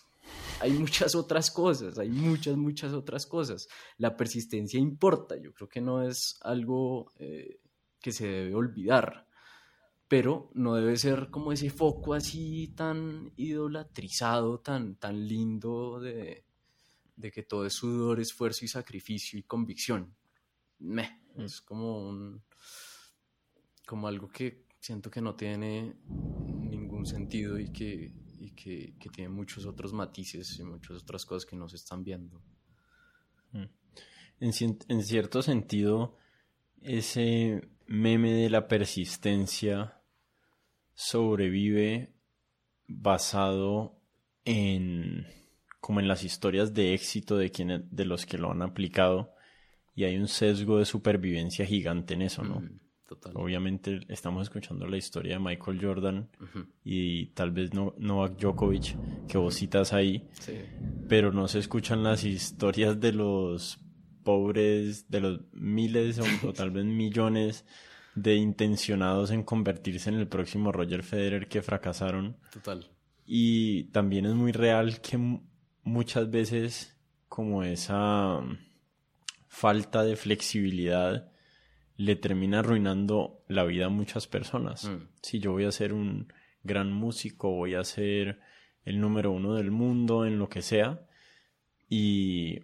hay 0.60 0.72
muchas 0.72 1.16
otras 1.16 1.52
cosas, 1.52 1.98
hay 2.00 2.10
muchas, 2.10 2.56
muchas 2.56 2.94
otras 2.94 3.26
cosas. 3.26 3.68
La 3.98 4.16
persistencia 4.16 4.80
importa, 4.80 5.36
yo 5.38 5.54
creo 5.54 5.68
que 5.68 5.82
no 5.82 6.02
es 6.04 6.40
algo 6.42 7.12
eh, 7.18 7.60
que 8.00 8.12
se 8.12 8.28
debe 8.28 8.56
olvidar, 8.56 9.28
pero 10.12 10.52
no 10.56 10.76
debe 10.76 10.98
ser 10.98 11.30
como 11.30 11.54
ese 11.54 11.70
foco 11.70 12.14
así 12.14 12.74
tan 12.76 13.32
idolatrizado, 13.38 14.60
tan, 14.60 14.98
tan 14.98 15.26
lindo 15.26 16.02
de, 16.02 16.44
que 17.32 17.44
todo 17.44 17.66
es 17.66 17.72
sudor, 17.72 18.20
esfuerzo 18.20 18.66
y 18.66 18.68
sacrificio 18.68 19.40
y 19.40 19.44
convicción. 19.44 20.14
Me, 20.80 21.22
mm. 21.36 21.44
es 21.44 21.62
como 21.62 22.10
un 22.10 22.44
como 23.86 24.10
algo 24.10 24.28
que 24.28 24.66
siento 24.82 25.10
que 25.10 25.22
no 25.22 25.34
tiene 25.34 25.96
ningún 26.10 27.06
sentido 27.06 27.58
y 27.58 27.72
que, 27.72 28.12
que, 28.54 29.10
tiene 29.14 29.30
muchos 29.30 29.66
otros 29.66 29.94
matices 29.94 30.60
y 30.60 30.64
muchas 30.66 31.04
otras 31.04 31.26
cosas 31.26 31.50
que 31.50 31.56
no 31.56 31.70
se 31.70 31.78
están 31.78 32.04
viendo. 32.04 32.44
Mm. 33.54 33.64
En, 34.42 34.78
en 34.90 35.04
cierto 35.04 35.42
sentido, 35.42 36.18
ese 36.82 37.62
meme 37.88 38.34
de 38.34 38.50
la 38.50 38.68
persistencia 38.68 40.01
sobrevive 41.02 42.14
basado 42.88 43.98
en 44.46 45.26
como 45.80 46.00
en 46.00 46.08
las 46.08 46.24
historias 46.24 46.76
de 46.76 46.94
éxito 46.94 47.38
de 47.38 47.50
quienes 47.50 47.82
de 47.90 48.06
los 48.06 48.28
que 48.28 48.38
lo 48.38 48.52
han 48.52 48.62
aplicado 48.62 49.34
y 49.96 50.04
hay 50.04 50.16
un 50.16 50.28
sesgo 50.28 50.78
de 50.78 50.86
supervivencia 50.86 51.66
gigante 51.66 52.14
en 52.14 52.22
eso, 52.22 52.44
¿no? 52.44 52.62
Obviamente 53.34 54.02
estamos 54.10 54.44
escuchando 54.44 54.86
la 54.88 54.96
historia 54.96 55.34
de 55.34 55.40
Michael 55.40 55.80
Jordan 55.82 56.30
y 56.84 57.28
tal 57.28 57.50
vez 57.50 57.74
no, 57.74 57.96
Novak 57.98 58.38
Djokovic, 58.40 58.96
que 59.28 59.40
vos 59.40 59.56
citas 59.56 59.94
ahí, 59.94 60.30
pero 61.10 61.34
no 61.34 61.48
se 61.48 61.60
escuchan 61.60 62.04
las 62.04 62.24
historias 62.24 63.00
de 63.00 63.12
los 63.12 63.80
pobres, 64.24 65.10
de 65.10 65.20
los 65.20 65.42
miles 65.52 66.20
o, 66.20 66.54
tal 66.54 66.70
vez 66.70 66.86
millones 66.86 67.66
de 68.16 68.36
intencionados 68.36 69.32
en 69.32 69.44
convertirse 69.44 70.10
en 70.10 70.16
el 70.16 70.28
próximo 70.28 70.72
Roger 70.72 71.04
Federer 71.04 71.48
que 71.48 71.62
fracasaron. 71.62 72.38
Total. 72.52 72.90
Y 73.26 73.86
también 73.86 74.26
es 74.26 74.34
muy 74.34 74.52
real 74.52 75.02
que 75.02 75.18
muchas 75.84 76.30
veces 76.30 76.98
como 77.30 77.64
esa 77.64 78.42
falta 79.48 80.04
de 80.04 80.16
flexibilidad 80.16 81.32
le 81.98 82.16
termina 82.16 82.60
arruinando 82.60 83.44
la 83.48 83.64
vida 83.64 83.86
a 83.86 83.90
muchas 83.90 84.28
personas. 84.28 84.86
Mm. 84.86 85.08
Si 85.22 85.40
yo 85.40 85.52
voy 85.52 85.66
a 85.66 85.72
ser 85.72 85.94
un 85.94 86.34
gran 86.64 86.92
músico, 86.92 87.52
voy 87.52 87.76
a 87.76 87.84
ser 87.84 88.40
el 88.84 89.00
número 89.00 89.32
uno 89.32 89.54
del 89.54 89.72
mundo 89.72 90.26
en 90.26 90.40
lo 90.40 90.50
que 90.50 90.62
sea, 90.62 91.06
y, 91.88 92.60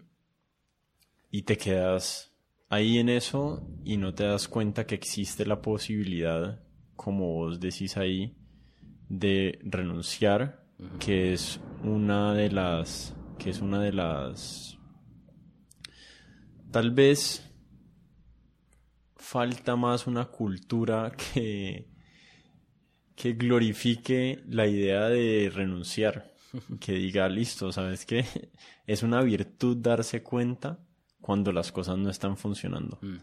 y 1.30 1.42
te 1.44 1.58
quedas 1.58 2.34
ahí 2.70 2.98
en 3.00 3.10
eso 3.10 3.68
y 3.84 3.98
no 3.98 4.14
te 4.14 4.26
das 4.26 4.48
cuenta 4.48 4.86
que 4.86 4.96
existe 4.96 5.46
la 5.46 5.62
posibilidad, 5.62 6.62
como 6.96 7.34
vos 7.34 7.60
decís 7.60 7.98
ahí, 7.98 8.36
de 9.10 9.60
renunciar, 9.64 10.64
que 11.00 11.34
es 11.34 11.60
una 11.84 12.34
de 12.34 12.52
las, 12.52 13.16
que 13.38 13.50
es 13.50 13.62
una 13.62 13.82
de 13.82 13.94
las, 13.94 14.78
tal 16.72 16.92
vez 16.92 17.44
falta 19.16 19.76
más 19.76 20.08
una 20.08 20.26
cultura 20.26 21.12
que, 21.34 21.88
que 23.16 23.34
glorifique 23.34 24.44
la 24.48 24.68
idea 24.68 25.08
de 25.08 25.50
renunciar, 25.54 26.34
que 26.80 26.94
diga, 26.94 27.30
listo, 27.30 27.72
¿sabes 27.72 28.06
qué? 28.06 28.26
Es 28.88 29.04
una 29.04 29.22
virtud 29.22 29.76
darse 29.76 30.24
cuenta 30.24 30.80
cuando 31.22 31.52
las 31.52 31.72
cosas 31.72 31.98
no 31.98 32.10
están 32.10 32.38
funcionando. 32.38 32.98
Mm. 33.02 33.16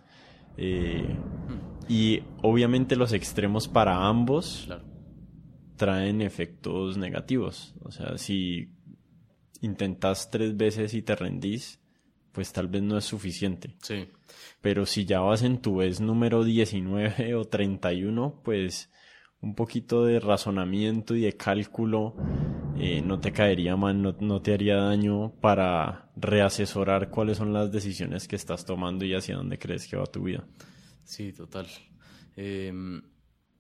Eh, 0.57 1.17
y 1.89 2.23
obviamente 2.43 2.97
los 2.97 3.13
extremos 3.13 3.69
para 3.69 4.07
ambos 4.07 4.69
traen 5.77 6.21
efectos 6.21 6.97
negativos. 6.97 7.75
O 7.83 7.91
sea, 7.91 8.17
si 8.19 8.71
intentas 9.61 10.31
tres 10.31 10.57
veces 10.57 10.95
y 10.95 11.03
te 11.03 11.17
rendís, 11.17 11.81
pues 12.33 12.53
tal 12.53 12.69
vez 12.69 12.83
no 12.83 12.99
es 12.99 13.05
suficiente. 13.05 13.75
Sí. 13.83 14.09
Pero 14.61 14.87
si 14.87 15.05
ya 15.05 15.21
vas 15.21 15.43
en 15.43 15.59
tu 15.59 15.77
vez 15.77 16.01
número 16.01 16.45
19 16.45 17.35
o 17.37 17.45
31, 17.45 18.41
pues 18.43 18.91
un 19.45 19.55
poquito 19.55 20.05
de 20.05 20.21
razonamiento 20.21 21.15
y 21.15 21.21
de 21.21 21.37
cálculo 21.37 22.17
eh, 22.79 23.03
no 23.03 23.21
te 23.21 23.31
caería 23.31 23.77
mal, 23.77 24.01
no, 24.03 24.43
te 24.43 24.55
haría 24.55 24.77
daño 24.77 25.33
para 25.41 26.11
reasesorar 26.17 27.11
cuáles 27.11 27.37
son 27.37 27.53
las 27.53 27.71
decisiones 27.71 28.27
que 28.27 28.37
estás 28.37 28.65
tomando 28.65 29.05
y 29.05 29.15
hacia 29.15 29.37
dónde 29.37 29.59
crees 29.59 29.87
que 29.87 29.97
va 29.97 30.07
tu 30.07 30.25
vida. 30.25 30.45
Sí, 31.05 31.33
total. 31.33 31.69
Em, 32.35 33.03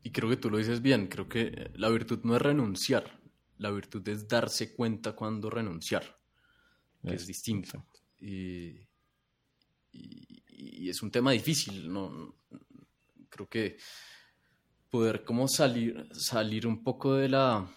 y 0.02 0.10
creo 0.10 0.30
que 0.30 0.38
tú 0.38 0.50
lo 0.50 0.58
dices 0.58 0.80
bien, 0.80 1.06
creo 1.06 1.28
que 1.28 1.70
la 1.74 1.90
virtud 1.90 2.20
no 2.24 2.34
es 2.34 2.42
renunciar, 2.42 3.20
la 3.58 3.70
virtud 3.70 4.08
es 4.08 4.26
darse 4.26 4.75
cuenta 4.75 5.12
cuando 5.12 5.50
renunciar, 5.50 6.18
que 7.06 7.14
es, 7.14 7.26
distinto 7.26 7.84
y, 8.18 8.88
es 10.88 11.02
un 11.02 11.10
tema 11.10 11.32
difícil, 11.32 11.92
¿no? 11.92 12.36
Creo 13.28 13.49
que 13.49 13.76
poder 14.95 15.25
como 15.25 15.49
salir, 15.49 16.07
salir 16.13 16.69
un 16.69 16.85
poco 16.85 17.15
de 17.15 17.28
la... 17.28 17.69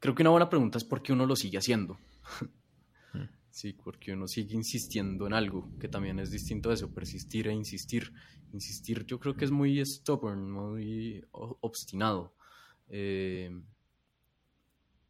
Creo 0.00 0.14
que 0.14 0.22
una 0.22 0.30
buena 0.30 0.48
pregunta 0.48 0.78
es 0.78 0.84
por 0.84 1.02
qué 1.02 1.12
uno 1.12 1.26
lo 1.26 1.36
sigue 1.36 1.58
haciendo. 1.58 1.98
Sí, 3.50 3.72
porque 3.72 4.12
uno 4.12 4.28
sigue 4.28 4.54
insistiendo 4.54 5.26
en 5.26 5.32
algo, 5.32 5.70
que 5.80 5.88
también 5.88 6.18
es 6.18 6.30
distinto 6.30 6.68
a 6.68 6.74
eso, 6.74 6.92
persistir 6.92 7.48
e 7.48 7.54
insistir. 7.54 8.12
Insistir 8.52 9.06
yo 9.06 9.18
creo 9.18 9.34
que 9.34 9.46
es 9.46 9.50
muy 9.50 9.82
stubborn, 9.82 10.50
muy 10.50 11.24
obstinado. 11.30 12.34
Eh, 12.88 13.50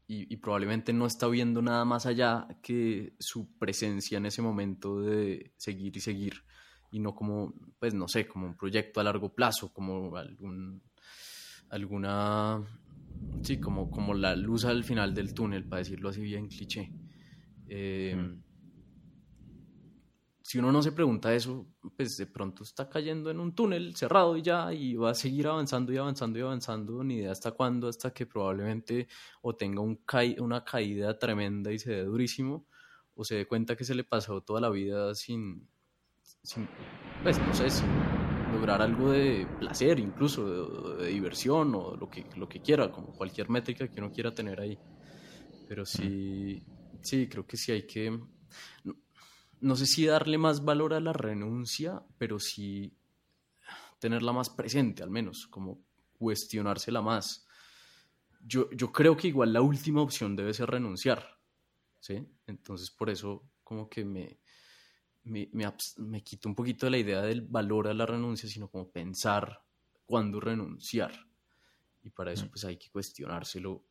y, 0.07 0.37
probablemente 0.37 0.93
no 0.93 1.07
está 1.07 1.27
viendo 1.27 1.61
nada 1.61 1.85
más 1.85 2.07
allá 2.07 2.47
que 2.63 3.17
su 3.19 3.59
presencia 3.59 4.19
en 4.19 4.27
ese 4.27 4.43
momento 4.43 5.01
de 5.01 5.53
seguir 5.57 5.97
y 5.97 6.01
seguir 6.01 6.45
y 6.93 7.01
no 7.01 7.17
como, 7.17 7.53
pues 7.81 7.95
no 7.95 8.07
sé, 8.07 8.29
como 8.29 8.47
un 8.47 8.57
proyecto 8.57 9.01
a 9.01 9.05
largo 9.05 9.35
plazo, 9.35 9.73
como 9.73 10.17
algún, 10.17 10.83
alguna, 11.71 12.63
sí, 13.43 13.59
como, 13.59 13.91
como 13.91 14.15
la 14.15 14.37
luz 14.37 14.65
al 14.65 14.85
final 14.85 15.15
del 15.15 15.35
túnel, 15.35 15.65
para 15.65 15.81
decirlo 15.81 16.09
así 16.09 16.23
bien 16.23 16.49
cliché. 16.49 16.93
Eh, 17.69 18.17
mm 18.17 18.47
si 20.47 20.59
uno 20.59 20.71
no 20.71 20.81
se 20.81 20.93
pregunta 20.93 21.35
eso, 21.35 21.67
pues 21.97 22.17
de 22.19 22.27
pronto 22.27 22.63
está 22.63 22.89
cayendo 22.89 23.33
en 23.33 23.41
un 23.41 23.53
túnel 23.53 23.97
cerrado 23.97 24.37
y 24.37 24.43
ya, 24.43 24.73
y 24.73 24.95
va 24.95 25.11
a 25.11 25.15
seguir 25.15 25.49
avanzando 25.49 25.93
y 25.93 25.97
avanzando 25.97 26.39
y 26.39 26.43
avanzando, 26.43 27.03
ni 27.03 27.17
idea 27.17 27.33
hasta 27.33 27.51
cuándo, 27.51 27.89
hasta 27.89 28.13
que 28.13 28.27
probablemente 28.27 29.09
o 29.43 29.57
tenga 29.57 29.81
un 29.81 29.99
una 30.39 30.65
caída 30.65 31.19
tremenda 31.19 31.73
y 31.73 31.81
se 31.81 31.91
dé 31.91 32.05
durísimo, 32.05 32.65
o 33.17 33.25
se 33.25 33.35
dé 33.35 33.47
cuenta 33.49 33.75
que 33.75 33.83
se 33.83 33.97
le 33.97 34.05
pasó 34.05 34.41
toda 34.41 34.61
la 34.61 34.71
vida 34.71 35.17
sin, 35.17 35.69
sin 36.23 36.69
pues 37.25 37.41
no 37.41 37.53
sé, 37.53 37.69
sin 37.69 37.89
lograr 38.57 38.83
algo 38.83 39.11
de 39.11 39.47
placer, 39.59 39.99
incluso 39.99 40.97
de, 40.97 41.09
diversión 41.09 41.75
o 41.75 41.97
lo 41.97 42.09
que, 42.09 42.27
lo 42.37 42.49
que 42.49 42.61
quiera, 42.61 42.91
como 42.91 43.13
cualquier 43.13 43.51
métrica 43.51 43.89
que 43.89 44.01
uno 44.01 44.11
quiera 44.11 44.35
tener 44.35 44.61
ahí. 44.61 44.79
Pero 45.69 45.85
sí, 45.85 46.63
sí, 47.03 47.29
creo 47.29 47.47
que 47.47 47.57
sí 47.57 47.73
hay 47.73 47.87
que 47.87 48.19
no 49.61 49.77
sé 49.77 49.87
si 49.87 50.07
darle 50.07 50.39
más 50.39 50.65
valor 50.65 50.95
a 50.95 51.01
la 51.01 51.13
renuncia, 51.13 52.03
pero 52.19 52.39
sí 52.39 52.95
tenerla 53.99 54.33
más 54.33 54.51
presente, 54.51 55.03
al 55.03 55.11
menos, 55.11 55.47
como 55.47 55.83
cuestionársela 56.19 57.01
más. 57.01 57.47
Yo, 58.41 58.71
yo 58.71 58.93
creo 58.93 59.17
que 59.17 59.29
igual 59.29 59.53
la 59.53 59.63
última 59.63 60.03
opción 60.03 60.37
debe 60.37 60.55
ser 60.55 60.71
renunciar, 60.71 61.41
¿sí? 62.01 62.27
Entonces 62.47 62.91
por 62.91 63.11
eso 63.11 63.43
como 63.65 63.89
que 63.89 64.05
me, 64.05 64.39
me, 65.27 65.51
me, 65.53 66.23
quito 66.23 66.49
un 66.49 66.55
poquito 66.55 66.87
de 66.87 66.91
la 66.91 66.99
idea 66.99 67.23
del 67.23 67.43
valor 67.43 67.89
a 67.89 67.95
la 67.95 68.07
renuncia, 68.07 68.49
sino 68.49 68.69
como 68.69 68.91
pensar 68.91 69.63
cuándo 70.05 70.41
renunciar. 70.41 71.13
Y 72.03 72.11
para 72.11 72.33
eso 72.33 72.47
mm. 72.47 72.49
pues 72.51 72.65
hay 72.65 72.77
que 72.77 72.91
cuestionárselo, 72.91 73.85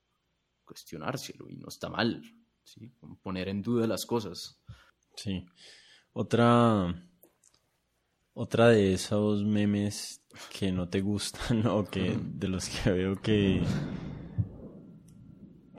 cuestionárselo, 0.64 1.50
y 1.50 1.58
no 1.58 1.68
está 1.68 1.90
mal, 1.90 2.22
¿sí? 2.64 2.92
poner 3.22 3.50
en 3.50 3.62
duda 3.62 3.86
las 3.86 4.06
cosas. 4.06 4.60
Sí. 5.16 5.46
Otra. 6.14 6.94
Otra 8.38 8.68
de 8.68 8.94
esos 8.94 9.46
memes 9.46 10.22
que 10.58 10.72
no 10.72 10.90
te 10.90 11.00
gustan 11.00 11.68
o 11.68 11.86
que 11.86 12.18
de 12.22 12.48
los 12.50 12.68
que 12.68 12.92
veo 12.92 13.22
que 13.22 13.64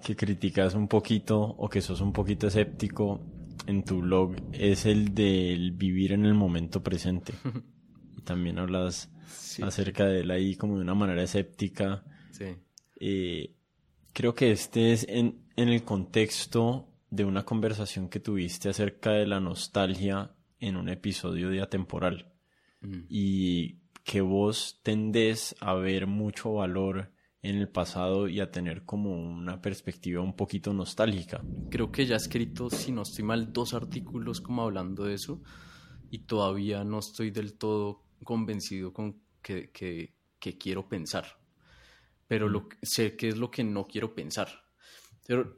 que 0.03 0.17
criticas 0.17 0.75
un 0.75 0.89
poquito 0.89 1.39
o 1.41 1.69
que 1.69 1.83
sos 1.83 2.01
un 2.01 2.13
poquito 2.13 2.47
escéptico 2.47 3.21
en 3.67 3.85
tu 3.85 4.01
blog 4.01 4.37
es 4.53 4.87
el 4.87 5.15
del 5.15 5.73
vivir 5.73 6.13
en 6.13 6.25
el 6.25 6.35
momento 6.35 6.83
presente. 6.83 7.33
Y 8.17 8.23
también 8.23 8.59
hablas 8.59 9.11
acerca 9.63 10.07
de 10.07 10.21
él 10.21 10.31
ahí 10.31 10.57
como 10.57 10.77
de 10.77 10.83
una 10.83 10.95
manera 10.95 11.23
escéptica. 11.23 12.05
Sí. 12.31 12.57
Eh, 13.01 13.55
creo 14.13 14.35
que 14.35 14.53
este 14.53 14.93
es 14.93 15.07
en, 15.09 15.47
en 15.57 15.69
el 15.69 15.83
contexto 15.83 16.89
de 17.11 17.25
una 17.25 17.45
conversación 17.45 18.09
que 18.09 18.21
tuviste 18.21 18.69
acerca 18.69 19.13
de 19.13 19.27
la 19.27 19.41
nostalgia 19.41 20.35
en 20.61 20.77
un 20.77 20.89
episodio 20.89 21.51
de 21.51 21.61
Atemporal 21.61 22.33
mm. 22.81 23.05
y 23.09 23.81
que 24.05 24.21
vos 24.21 24.81
tendés 24.83 25.57
a 25.61 25.75
ver 25.75 26.07
mucho 26.07 26.55
valor 26.55 27.13
en 27.49 27.59
el 27.59 27.69
pasado 27.69 28.29
y 28.29 28.41
a 28.41 28.51
tener 28.51 28.85
como 28.85 29.13
una 29.13 29.63
perspectiva 29.63 30.21
un 30.21 30.35
poquito 30.35 30.73
nostálgica. 30.73 31.41
Creo 31.71 31.93
que 31.93 32.05
ya 32.05 32.15
he 32.15 32.19
escrito, 32.19 32.69
si 32.71 32.91
no 32.91 33.03
estoy 33.03 33.25
mal, 33.25 33.53
dos 33.53 33.73
artículos 33.73 34.41
como 34.41 34.63
hablando 34.63 35.05
de 35.05 35.15
eso 35.15 35.41
y 36.11 36.21
todavía 36.21 36.83
no 36.83 36.99
estoy 36.99 37.31
del 37.31 37.55
todo 37.55 38.03
convencido 38.25 38.93
con 38.93 39.21
que, 39.43 39.71
quiero 40.59 40.89
pensar. 40.89 41.39
Pero 42.27 42.49
lo, 42.49 42.63
mm. 42.63 42.69
sé 42.83 43.17
qué 43.17 43.29
es 43.29 43.37
lo 43.37 43.51
que 43.51 43.63
no 43.63 43.87
quiero 43.87 44.13
pensar. 44.13 44.49
Pero 45.25 45.57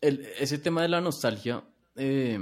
ese 0.00 0.58
tema 0.58 0.82
de 0.82 0.88
la 0.88 1.00
nostalgia, 1.00 1.62
eh, 1.94 2.38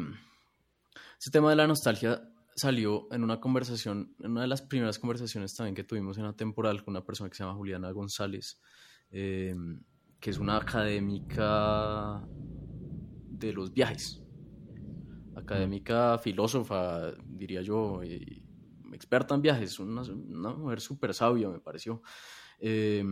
ese 1.19 1.31
tema 1.31 1.51
de 1.51 1.57
la 1.57 1.67
nostalgia 1.67 2.23
salió 2.59 3.09
en 3.13 3.25
una 3.25 3.41
conversación, 3.41 4.15
en 4.21 4.33
una 4.33 4.43
de 4.43 4.49
las 4.49 4.63
primeras 4.63 4.99
conversaciones 4.99 5.55
también 5.55 5.75
que 5.75 5.85
tuvimos 5.85 6.19
en 6.19 6.25
la 6.25 6.35
temporal 6.35 6.85
con 6.85 6.93
una 6.93 7.05
persona 7.05 7.31
que 7.31 7.37
se 7.37 7.45
llama 7.45 7.57
Juliana 7.57 7.91
González, 7.93 8.61
eh, 9.11 9.55
que 10.21 10.31
es 10.31 10.39
una 10.39 10.57
académica 10.57 12.27
de 13.31 13.53
los 13.53 13.73
viajes, 13.73 14.23
académica 15.37 16.19
filósofa, 16.19 17.13
diría 17.25 17.63
yo, 17.63 18.03
experta 18.93 19.35
en 19.35 19.43
viajes, 19.43 19.79
una, 19.79 20.03
una 20.03 20.51
mujer 20.51 20.81
súper 20.81 21.15
sabia, 21.15 21.49
me 21.49 21.61
pareció. 21.61 22.03
Eh, 22.59 23.05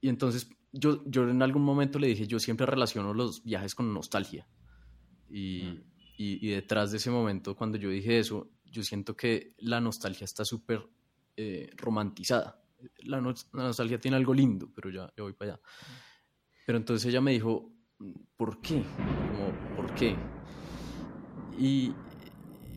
y 0.00 0.08
entonces 0.08 0.48
yo, 0.72 1.02
yo 1.06 1.28
en 1.28 1.42
algún 1.42 1.62
momento 1.62 1.98
le 1.98 2.08
dije, 2.08 2.26
yo 2.26 2.38
siempre 2.38 2.66
relaciono 2.66 3.12
los 3.12 3.44
viajes 3.44 3.74
con 3.74 3.92
nostalgia. 3.92 4.48
Y, 5.30 5.62
mm. 5.64 5.82
y, 6.16 6.48
detrás 6.48 6.90
de 6.90 6.96
ese 6.96 7.10
momento, 7.10 7.54
cuando 7.54 7.78
yo 7.78 7.90
dije 7.90 8.18
eso, 8.18 8.50
yo 8.72 8.82
siento 8.82 9.14
que 9.14 9.54
la 9.58 9.80
nostalgia 9.80 10.24
está 10.24 10.44
súper 10.44 10.88
eh, 11.36 11.70
romantizada. 11.76 12.58
La, 13.04 13.20
nostalgia 13.20 14.00
tiene 14.00 14.16
algo 14.16 14.34
lindo, 14.34 14.68
pero 14.74 14.90
ya, 14.90 15.12
voy 15.18 15.34
para 15.34 15.52
allá. 15.52 15.62
Pero 16.66 16.78
entonces 16.78 17.08
ella 17.08 17.20
me 17.20 17.32
dijo, 17.32 17.70
¿por 18.36 18.60
qué? 18.60 18.82
Como, 18.82 19.76
¿por 19.76 19.94
qué? 19.94 20.16
Y, 21.58 21.92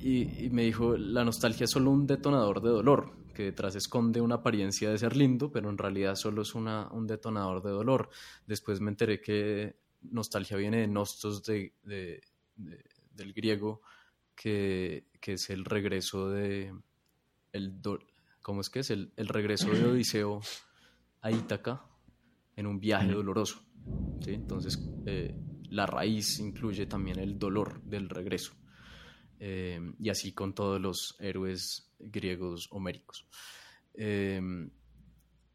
y, 0.01 0.49
me 0.51 0.63
dijo, 0.63 0.97
la 0.97 1.23
nostalgia 1.23 1.63
es 1.63 1.71
solo 1.71 1.91
un 1.91 2.05
detonador 2.05 2.61
de 2.61 2.69
dolor, 2.69 3.15
que 3.33 3.43
detrás 3.43 3.75
esconde 3.75 4.21
una 4.21 4.35
apariencia 4.35 4.89
de 4.89 4.97
ser 4.97 5.15
lindo, 5.15 5.51
pero 5.51 5.69
en 5.69 5.77
realidad 5.77 6.15
solo 6.15 6.41
es 6.41 6.53
una, 6.53 6.89
un 6.91 7.07
detonador 7.07 7.63
de 7.63 7.71
dolor. 7.71 8.09
Después 8.45 8.81
me 8.81 8.91
enteré 8.91 9.21
que 9.21 9.77
nostalgia 10.01 10.57
viene 10.57 10.81
de 10.81 10.87
nostos 10.87 11.41
de, 11.43 11.73
del 12.55 13.33
griego, 13.33 13.81
que, 14.35 15.07
que, 15.19 15.33
es 15.33 15.49
el 15.49 15.65
regreso 15.65 16.29
de... 16.29 16.73
El 17.51 17.79
¿Cómo 18.41 18.61
es 18.61 18.69
que 18.69 18.79
es? 18.79 18.91
El, 18.91 19.11
el 19.15 19.27
regreso 19.27 19.69
de 19.69 19.85
Odiseo 19.85 20.41
a 21.21 21.31
Ítaca 21.31 21.83
en 22.55 22.67
un 22.67 22.79
viaje 22.79 23.11
doloroso. 23.11 23.61
¿sí? 24.21 24.33
Entonces, 24.33 24.79
eh, 25.05 25.35
la 25.69 25.85
raíz 25.85 26.39
incluye 26.39 26.85
también 26.85 27.19
el 27.19 27.39
dolor 27.39 27.81
del 27.83 28.09
regreso. 28.09 28.53
Eh, 29.39 29.79
y 29.99 30.09
así 30.09 30.31
con 30.33 30.53
todos 30.53 30.79
los 30.79 31.15
héroes 31.19 31.91
griegos 31.99 32.67
homéricos. 32.71 33.27
Eh, 33.93 34.41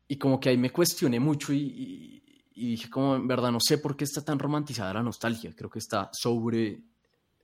y 0.08 0.16
como 0.16 0.40
que 0.40 0.48
ahí 0.48 0.58
me 0.58 0.70
cuestioné 0.70 1.20
mucho 1.20 1.52
y, 1.52 2.22
dije 2.52 2.90
como 2.90 3.16
en 3.16 3.26
verdad 3.26 3.50
no 3.50 3.60
sé 3.60 3.78
por 3.78 3.96
qué 3.96 4.04
está 4.04 4.22
tan 4.22 4.38
romantizada 4.38 4.92
la 4.92 5.02
nostalgia, 5.02 5.54
creo 5.56 5.70
que 5.70 5.78
está 5.78 6.10
sobre 6.12 6.82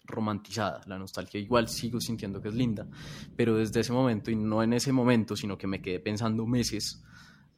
romantizada 0.06 0.80
la 0.86 0.98
nostalgia, 0.98 1.40
igual 1.40 1.68
sigo 1.68 2.00
sintiendo 2.00 2.40
que 2.40 2.48
es 2.48 2.54
linda, 2.54 2.86
pero 3.34 3.56
desde 3.56 3.80
ese 3.80 3.92
momento, 3.92 4.30
y 4.30 4.36
no 4.36 4.62
en 4.62 4.72
ese 4.72 4.92
momento, 4.92 5.36
sino 5.36 5.58
que 5.58 5.66
me 5.66 5.82
quedé 5.82 6.00
pensando 6.00 6.46
meses 6.46 7.02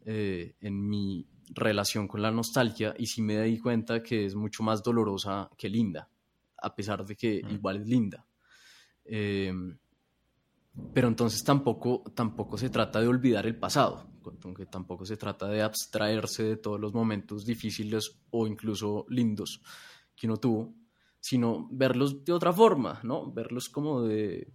eh, 0.05 0.55
en 0.61 0.89
mi 0.89 1.27
relación 1.51 2.09
con 2.09 2.23
la 2.23 2.31
nostalgia 2.31 2.95
y 2.99 3.07
sí 3.07 3.23
me 3.23 3.41
di 3.43 3.59
cuenta 3.59 4.03
que 4.03 4.27
es 4.27 4.35
mucho 4.35 4.63
más 4.63 4.83
dolorosa 4.83 5.51
que 5.57 5.69
linda, 5.69 6.09
a 6.57 6.75
pesar 6.75 7.05
de 7.05 7.17
que 7.17 7.43
mm. 7.43 7.51
igual 7.51 7.77
es 7.77 7.87
linda. 7.87 8.27
Eh, 9.05 9.53
pero 10.93 11.09
entonces 11.09 11.43
tampoco, 11.43 12.05
tampoco 12.15 12.57
se 12.57 12.71
trata 12.71 13.01
de 13.01 13.09
olvidar 13.09 13.47
el 13.47 13.57
pasado, 13.57 14.07
aunque 14.45 14.67
tampoco 14.67 15.05
se 15.05 15.17
trata 15.17 15.49
de 15.49 15.63
abstraerse 15.63 16.43
de 16.43 16.57
todos 16.57 16.79
los 16.79 16.93
momentos 16.93 17.45
difíciles 17.45 18.21
o 18.31 18.47
incluso 18.47 19.05
lindos 19.09 19.61
que 20.15 20.27
uno 20.27 20.37
tuvo, 20.37 20.75
sino 21.21 21.69
verlos 21.71 22.25
de 22.25 22.33
otra 22.33 22.53
forma, 22.53 23.01
¿no? 23.03 23.33
Verlos 23.33 23.69
como 23.69 24.03
de 24.03 24.53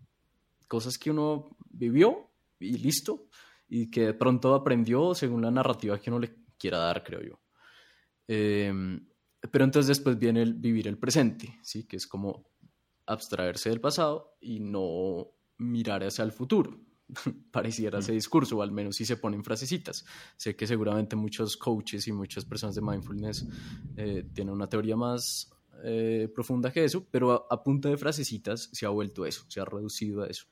cosas 0.67 0.97
que 0.97 1.12
uno 1.12 1.56
vivió 1.69 2.30
y 2.60 2.78
listo, 2.78 3.28
y 3.67 3.89
que 3.89 4.08
de 4.08 4.13
pronto 4.13 4.54
aprendió 4.54 5.15
según 5.15 5.41
la 5.41 5.52
narrativa 5.52 5.99
que 5.99 6.10
uno 6.10 6.19
le 6.19 6.36
quiera 6.58 6.78
dar, 6.78 7.04
creo 7.04 7.21
yo. 7.21 7.41
Eh, 8.28 8.71
pero 9.52 9.65
entonces 9.65 9.88
después 9.88 10.17
viene 10.17 10.41
el 10.41 10.54
vivir 10.54 10.88
el 10.88 10.97
presente, 10.97 11.60
¿sí? 11.62 11.86
Que 11.86 11.97
es 11.97 12.08
como 12.08 12.45
abstraerse 13.06 13.69
del 13.69 13.82
pasado 13.82 14.38
y 14.39 14.60
no 14.60 15.32
mirar 15.58 16.04
hacia 16.04 16.23
el 16.23 16.32
futuro. 16.32 16.80
Pareciera 17.52 17.99
ese 17.99 18.13
discurso, 18.13 18.58
o 18.58 18.62
al 18.62 18.71
menos 18.71 18.95
si 18.95 19.06
se 19.06 19.17
ponen 19.17 19.43
frasecitas. 19.43 20.06
Sé 20.38 20.56
que 20.56 20.65
seguramente 20.65 21.15
muchos 21.15 21.58
coaches 21.58 22.08
y 22.08 22.13
muchas 22.13 22.45
personas 22.45 22.76
de 22.76 22.82
mindfulness 22.82 23.45
eh, 23.97 24.30
tienen 24.34 24.54
una 24.54 24.69
teoría 24.69 24.95
más 24.95 25.49
eh, 25.83 26.29
profunda 26.33 26.71
que 26.71 26.83
eso, 26.83 27.05
pero 27.09 27.47
a, 27.51 27.63
punta 27.63 27.89
de 27.89 27.97
frasecitas 27.97 28.69
se 28.71 28.86
ha 28.86 28.89
vuelto 28.89 29.25
eso, 29.25 29.45
se 29.47 29.59
ha 29.59 29.65
reducido 29.65 30.23
a 30.23 30.27
eso. 30.27 30.45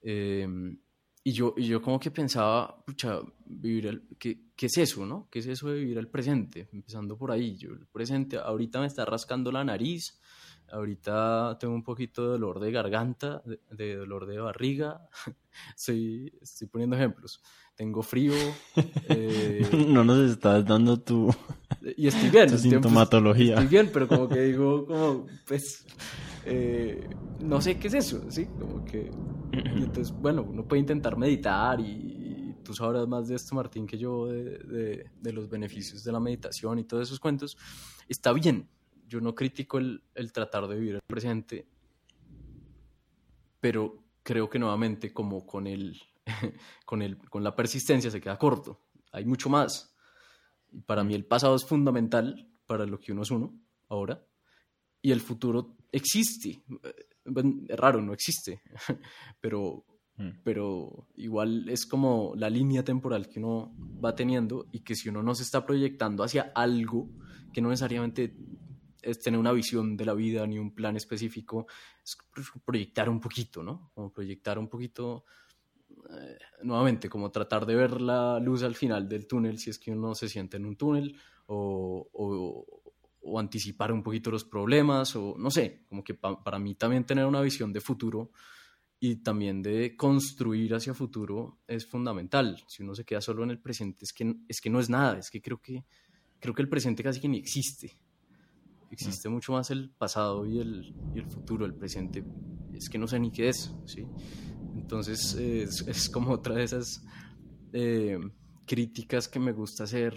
Em, 0.00 0.78
y, 1.24 1.32
yo, 1.32 1.54
y 1.56 1.66
yo 1.66 1.82
como 1.82 1.98
que 1.98 2.10
pensaba, 2.10 2.84
pucha, 2.84 3.20
vivir 3.44 3.86
el, 3.86 4.08
¿qué, 4.18 4.40
¿qué, 4.56 4.66
es 4.66 4.78
eso, 4.78 5.04
no? 5.04 5.28
¿Qué 5.30 5.40
es 5.40 5.46
eso 5.46 5.68
de 5.68 5.78
vivir 5.78 5.98
el 5.98 6.08
presente? 6.08 6.68
Empezando 6.72 7.16
por 7.16 7.30
ahí, 7.30 7.56
yo 7.56 7.70
el 7.70 7.86
presente, 7.86 8.36
ahorita 8.38 8.80
me 8.80 8.86
está 8.86 9.04
rascando 9.04 9.52
la 9.52 9.64
nariz, 9.64 10.18
Ahorita 10.70 11.56
tengo 11.58 11.74
un 11.74 11.82
poquito 11.82 12.22
de 12.22 12.28
dolor 12.28 12.60
de 12.60 12.70
garganta, 12.70 13.42
de, 13.70 13.96
dolor 13.96 14.26
de 14.26 14.38
barriga. 14.38 15.08
estoy, 15.76 16.32
estoy 16.40 16.68
poniendo 16.68 16.96
ejemplos. 16.96 17.42
Tengo 17.78 18.02
frío. 18.02 18.32
Eh, 19.08 19.64
no 19.88 20.02
nos 20.02 20.30
estás 20.32 20.66
dando 20.66 20.98
tu, 20.98 21.32
y 21.96 22.08
estoy 22.08 22.28
bien, 22.28 22.50
tu 22.50 22.58
sintomatología. 22.58 23.54
Estoy 23.54 23.68
bien, 23.68 23.90
pero 23.92 24.08
como 24.08 24.28
que 24.28 24.40
digo, 24.40 24.84
como, 24.84 25.26
pues, 25.46 25.86
eh, 26.44 27.08
no 27.38 27.60
sé 27.60 27.78
qué 27.78 27.86
es 27.86 27.94
eso, 27.94 28.20
¿sí? 28.30 28.46
Como 28.58 28.84
que, 28.84 29.12
entonces, 29.52 30.12
bueno, 30.12 30.42
uno 30.42 30.66
puede 30.66 30.80
intentar 30.80 31.16
meditar 31.16 31.78
y, 31.80 32.56
tú 32.64 32.74
sabrás 32.74 33.06
más 33.06 33.28
de 33.28 33.36
esto, 33.36 33.54
Martín, 33.54 33.86
que 33.86 33.96
yo, 33.96 34.26
de, 34.26 34.58
de, 34.58 35.10
de 35.22 35.32
los 35.32 35.48
beneficios 35.48 36.02
de 36.02 36.10
la 36.10 36.18
meditación 36.18 36.80
y 36.80 36.84
todos 36.84 37.04
esos 37.04 37.20
cuentos. 37.20 37.56
Está 38.08 38.32
bien, 38.32 38.68
yo 39.06 39.20
no 39.20 39.36
critico 39.36 39.78
el, 39.78 40.02
tratar 40.32 40.66
de 40.66 40.74
vivir 40.76 40.94
el 40.96 41.00
presente, 41.06 41.64
pero 43.60 44.02
creo 44.24 44.50
que 44.50 44.58
nuevamente 44.58 45.12
como 45.12 45.46
con, 45.46 45.68
el, 45.68 45.96
con, 46.84 47.02
el, 47.02 47.18
con 47.18 47.42
la 47.42 47.54
persistencia 47.54 48.10
se 48.10 48.20
queda 48.20 48.38
corto. 48.38 48.80
Hay 49.12 49.24
mucho 49.24 49.48
más. 49.48 49.94
Y 50.70 50.80
para 50.82 51.04
mí 51.04 51.14
el 51.14 51.24
pasado 51.24 51.56
es 51.56 51.64
fundamental 51.64 52.48
para 52.66 52.86
lo 52.86 53.00
que 53.00 53.12
uno 53.12 53.22
es 53.22 53.30
uno 53.30 53.58
ahora. 53.88 54.24
Y 55.00 55.12
el 55.12 55.20
futuro 55.20 55.76
existe. 55.92 56.62
Es 57.68 57.76
raro, 57.78 58.00
no 58.02 58.12
existe. 58.12 58.62
pero, 59.40 59.84
mm. 60.16 60.30
pero 60.44 61.08
igual 61.16 61.68
es 61.68 61.86
como 61.86 62.34
la 62.36 62.50
línea 62.50 62.84
temporal 62.84 63.28
que 63.28 63.38
uno 63.38 63.74
va 64.04 64.14
teniendo 64.14 64.66
y 64.72 64.80
que 64.80 64.94
si 64.94 65.08
uno 65.08 65.22
no 65.22 65.34
se 65.34 65.42
está 65.42 65.64
proyectando 65.64 66.22
hacia 66.22 66.52
algo 66.54 67.08
que 67.52 67.60
no 67.60 67.70
necesariamente 67.70 68.36
es 69.02 69.18
tener 69.20 69.38
una 69.38 69.52
visión 69.52 69.96
de 69.96 70.04
la 70.04 70.14
vida 70.14 70.46
ni 70.46 70.58
un 70.58 70.74
plan 70.74 70.96
específico, 70.96 71.66
es 72.04 72.16
proyectar 72.64 73.08
un 73.08 73.20
poquito, 73.20 73.62
¿no? 73.62 73.90
Como 73.94 74.12
proyectar 74.12 74.58
un 74.58 74.68
poquito, 74.68 75.24
eh, 76.10 76.38
nuevamente, 76.62 77.08
como 77.08 77.30
tratar 77.30 77.66
de 77.66 77.74
ver 77.74 78.00
la 78.00 78.38
luz 78.38 78.62
al 78.62 78.74
final 78.74 79.08
del 79.08 79.26
túnel 79.26 79.58
si 79.58 79.70
es 79.70 79.78
que 79.78 79.92
uno 79.92 80.14
se 80.14 80.28
siente 80.28 80.56
en 80.56 80.66
un 80.66 80.76
túnel, 80.76 81.16
o, 81.46 82.08
o, 82.12 83.38
anticipar 83.38 83.92
un 83.92 84.02
poquito 84.02 84.30
los 84.30 84.44
problemas, 84.44 85.14
o 85.14 85.36
no 85.38 85.50
sé, 85.50 85.84
como 85.86 86.02
que 86.02 86.14
para 86.14 86.58
mí 86.58 86.74
también 86.74 87.04
tener 87.04 87.26
una 87.26 87.42
visión 87.42 87.72
de 87.72 87.80
futuro 87.80 88.30
y 88.98 89.16
también 89.16 89.62
de 89.62 89.96
construir 89.96 90.74
hacia 90.74 90.94
futuro 90.94 91.58
es 91.66 91.86
fundamental. 91.86 92.64
Si 92.66 92.82
uno 92.82 92.94
se 92.94 93.04
queda 93.04 93.20
solo 93.20 93.44
en 93.44 93.50
el 93.50 93.60
presente, 93.60 94.04
es 94.04 94.12
que, 94.12 94.34
es 94.48 94.60
que 94.60 94.70
no 94.70 94.80
es 94.80 94.88
nada, 94.88 95.18
es 95.18 95.30
que 95.30 95.42
creo 95.42 95.60
que, 95.60 95.84
creo 96.40 96.54
que 96.54 96.62
el 96.62 96.68
presente 96.68 97.02
casi 97.02 97.20
que 97.20 97.28
ni 97.28 97.38
existe 97.38 98.00
existe 98.90 99.28
mucho 99.28 99.52
más 99.52 99.70
el 99.70 99.90
pasado 99.90 100.46
y 100.46 100.58
el, 100.58 100.94
y 101.14 101.18
el, 101.18 101.26
futuro, 101.26 101.66
el 101.66 101.74
presente, 101.74 102.24
es 102.72 102.88
que 102.88 102.98
no 102.98 103.06
sé 103.06 103.18
ni 103.18 103.30
qué 103.30 103.48
es, 103.48 103.74
¿sí? 103.86 104.06
Entonces 104.78 105.34
es, 105.34 105.86
es 105.86 106.08
como 106.08 106.32
otra 106.32 106.54
de 106.54 106.64
esas 106.64 107.02
eh, 107.72 108.18
críticas 108.64 109.28
que 109.28 109.38
me 109.38 109.52
gusta 109.52 109.84
hacer, 109.84 110.14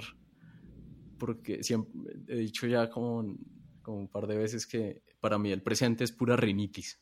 porque 1.18 1.64
siempre 1.64 1.92
he 2.28 2.38
dicho 2.38 2.68
ya 2.68 2.90
como, 2.90 3.38
como 3.82 3.98
un 3.98 4.08
par 4.08 4.28
de 4.28 4.38
veces 4.38 4.68
que 4.68 5.04
para 5.20 5.38
mí 5.38 5.52
el 5.52 5.62
presente 5.62 6.04
es 6.04 6.12
pura 6.12 6.36
rinitis, 6.36 7.02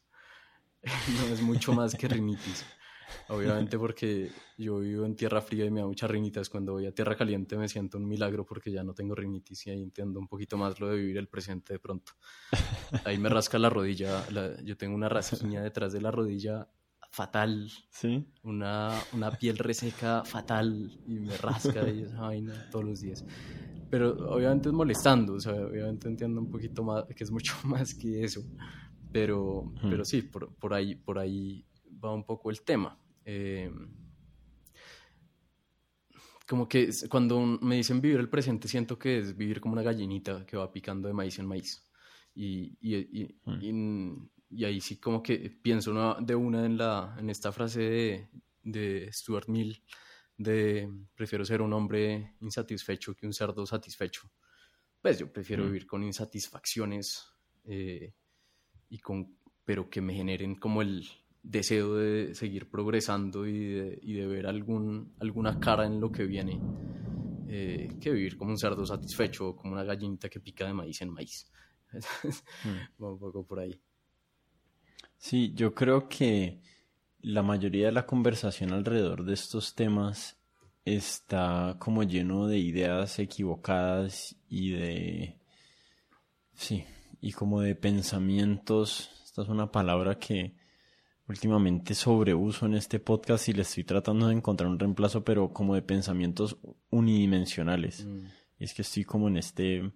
no 0.83 1.33
es 1.33 1.41
mucho 1.41 1.73
más 1.73 1.95
que 1.95 2.07
rinitis. 2.07 2.65
Obviamente 3.27 3.77
porque 3.79 4.31
yo 4.55 4.79
vivo 4.79 5.03
en 5.03 5.15
tierra 5.15 5.41
fría 5.41 5.65
y 5.65 5.71
me 5.71 5.79
da 5.79 5.87
muchas 5.87 6.11
rinitis. 6.11 6.47
Cuando 6.47 6.73
voy 6.73 6.85
a 6.85 6.93
tierra 6.93 7.15
caliente 7.15 7.57
me 7.57 7.67
siento 7.67 7.97
un 7.97 8.07
milagro 8.07 8.45
porque 8.45 8.71
ya 8.71 8.83
no 8.83 8.93
tengo 8.93 9.15
rinitis 9.15 9.65
y 9.65 9.71
ahí 9.71 9.81
entiendo 9.81 10.19
un 10.19 10.27
poquito 10.27 10.57
más 10.57 10.79
lo 10.79 10.89
de 10.89 10.97
vivir 10.97 11.17
el 11.17 11.27
presente 11.27 11.73
de 11.73 11.79
pronto. 11.79 12.13
Ahí 13.05 13.17
me 13.17 13.29
rasca 13.29 13.57
la 13.57 13.69
rodilla. 13.69 14.25
yo 14.63 14.77
tengo 14.77 14.95
una 14.95 15.09
rasguña 15.09 15.63
detrás 15.63 15.91
de 15.91 16.01
la 16.01 16.11
rodilla 16.11 16.69
fatal. 17.11 17.69
Sí. 17.89 18.25
Una, 18.43 18.91
una 19.13 19.31
piel 19.31 19.57
reseca 19.57 20.23
fatal 20.23 20.99
y 21.07 21.19
me 21.19 21.35
rasca 21.37 21.89
y 21.89 22.03
esa 22.03 22.21
vaina 22.21 22.69
todos 22.71 22.85
los 22.85 23.01
días. 23.01 23.25
Pero 23.89 24.11
obviamente 24.29 24.69
es 24.69 24.73
molestando, 24.73 25.33
o 25.33 25.39
sea, 25.39 25.53
obviamente 25.53 26.07
entiendo 26.07 26.39
un 26.39 26.51
poquito 26.51 26.83
más, 26.83 27.05
que 27.05 27.23
es 27.23 27.31
mucho 27.31 27.53
más 27.65 27.93
que 27.95 28.23
eso. 28.23 28.43
Pero, 29.11 29.73
pero 29.81 30.05
sí, 30.05 30.21
por, 30.21 30.53
por, 30.55 30.73
ahí, 30.73 30.93
por 30.93 31.17
ahí 31.17 31.65
va 32.03 32.13
un 32.13 32.23
poco 32.23 32.51
el 32.51 32.61
tema. 32.61 32.99
Eh, 33.25 33.71
como 36.47 36.67
que 36.67 36.89
cuando 37.09 37.39
me 37.39 37.75
dicen 37.75 38.01
vivir 38.01 38.19
el 38.19 38.29
presente, 38.29 38.67
siento 38.67 38.97
que 38.97 39.19
es 39.19 39.35
vivir 39.37 39.61
como 39.61 39.73
una 39.73 39.83
gallinita 39.83 40.45
que 40.45 40.57
va 40.57 40.71
picando 40.71 41.07
de 41.07 41.13
maíz 41.13 41.39
en 41.39 41.47
maíz. 41.47 41.83
Y, 42.35 42.77
y, 42.81 43.27
mm. 43.45 44.29
Y, 44.49 44.65
ahí 44.65 44.81
sí 44.81 44.99
como 44.99 45.21
que 45.21 45.49
pienso 45.61 45.93
de 46.19 46.35
una 46.35 46.65
en, 46.65 46.77
la, 46.77 47.15
en 47.17 47.29
esta 47.29 47.51
frase 47.51 47.81
de, 47.81 48.29
de 48.63 49.11
Stuart 49.11 49.47
Mill, 49.47 49.83
de 50.37 50.89
prefiero 51.15 51.45
ser 51.45 51.61
un 51.61 51.73
hombre 51.73 52.35
insatisfecho 52.41 53.15
que 53.15 53.25
un 53.25 53.33
cerdo 53.33 53.65
satisfecho. 53.65 54.31
Pues 55.01 55.19
yo 55.19 55.31
prefiero 55.31 55.63
mm. 55.63 55.67
vivir 55.67 55.87
con 55.87 56.03
insatisfacciones, 56.03 57.25
eh, 57.65 58.13
y 58.89 58.99
con, 58.99 59.37
pero 59.63 59.89
que 59.89 60.01
me 60.01 60.13
generen 60.13 60.55
como 60.55 60.81
el, 60.81 61.07
deseo 61.41 61.95
de 61.95 62.35
seguir 62.35 62.69
progresando 62.69 63.47
y 63.47 63.73
de, 63.73 63.99
y 64.01 64.13
de 64.13 64.27
ver 64.27 64.47
algún, 64.47 65.15
alguna 65.19 65.59
cara 65.59 65.85
en 65.85 65.99
lo 65.99 66.11
que 66.11 66.25
viene 66.25 66.59
eh, 67.47 67.97
que 67.99 68.11
vivir 68.11 68.37
como 68.37 68.51
un 68.51 68.57
cerdo 68.57 68.85
satisfecho 68.85 69.49
o 69.49 69.55
como 69.55 69.73
una 69.73 69.83
gallinita 69.83 70.29
que 70.29 70.39
pica 70.39 70.65
de 70.65 70.73
maíz 70.73 71.01
en 71.01 71.09
maíz. 71.09 71.51
mm. 72.63 73.03
un 73.03 73.19
poco 73.19 73.45
por 73.45 73.59
ahí. 73.59 73.81
Sí, 75.19 75.53
yo 75.53 75.75
creo 75.75 76.07
que 76.07 76.61
la 77.19 77.43
mayoría 77.43 77.87
de 77.87 77.91
la 77.91 78.05
conversación 78.05 78.71
alrededor 78.71 79.25
de 79.25 79.33
estos 79.33 79.75
temas 79.75 80.37
está 80.85 81.75
como 81.77 82.03
lleno 82.03 82.47
de 82.47 82.57
ideas 82.57 83.19
equivocadas 83.19 84.37
y 84.47 84.71
de... 84.71 85.37
Sí, 86.53 86.85
y 87.19 87.33
como 87.33 87.59
de 87.59 87.75
pensamientos. 87.75 89.09
Esta 89.25 89.41
es 89.41 89.49
una 89.49 89.69
palabra 89.71 90.17
que 90.17 90.55
últimamente 91.27 91.95
sobreuso 91.95 92.65
en 92.65 92.75
este 92.75 93.01
podcast 93.01 93.49
y 93.49 93.53
le 93.53 93.63
estoy 93.63 93.83
tratando 93.83 94.29
de 94.29 94.35
encontrar 94.35 94.69
un 94.69 94.79
reemplazo, 94.79 95.25
pero 95.25 95.51
como 95.51 95.75
de 95.75 95.81
pensamientos 95.81 96.57
unidimensionales. 96.91 98.05
Mm. 98.05 98.25
Y 98.57 98.63
es 98.63 98.73
que 98.73 98.83
estoy 98.83 99.03
como 99.03 99.27
en 99.27 99.35
este, 99.35 99.91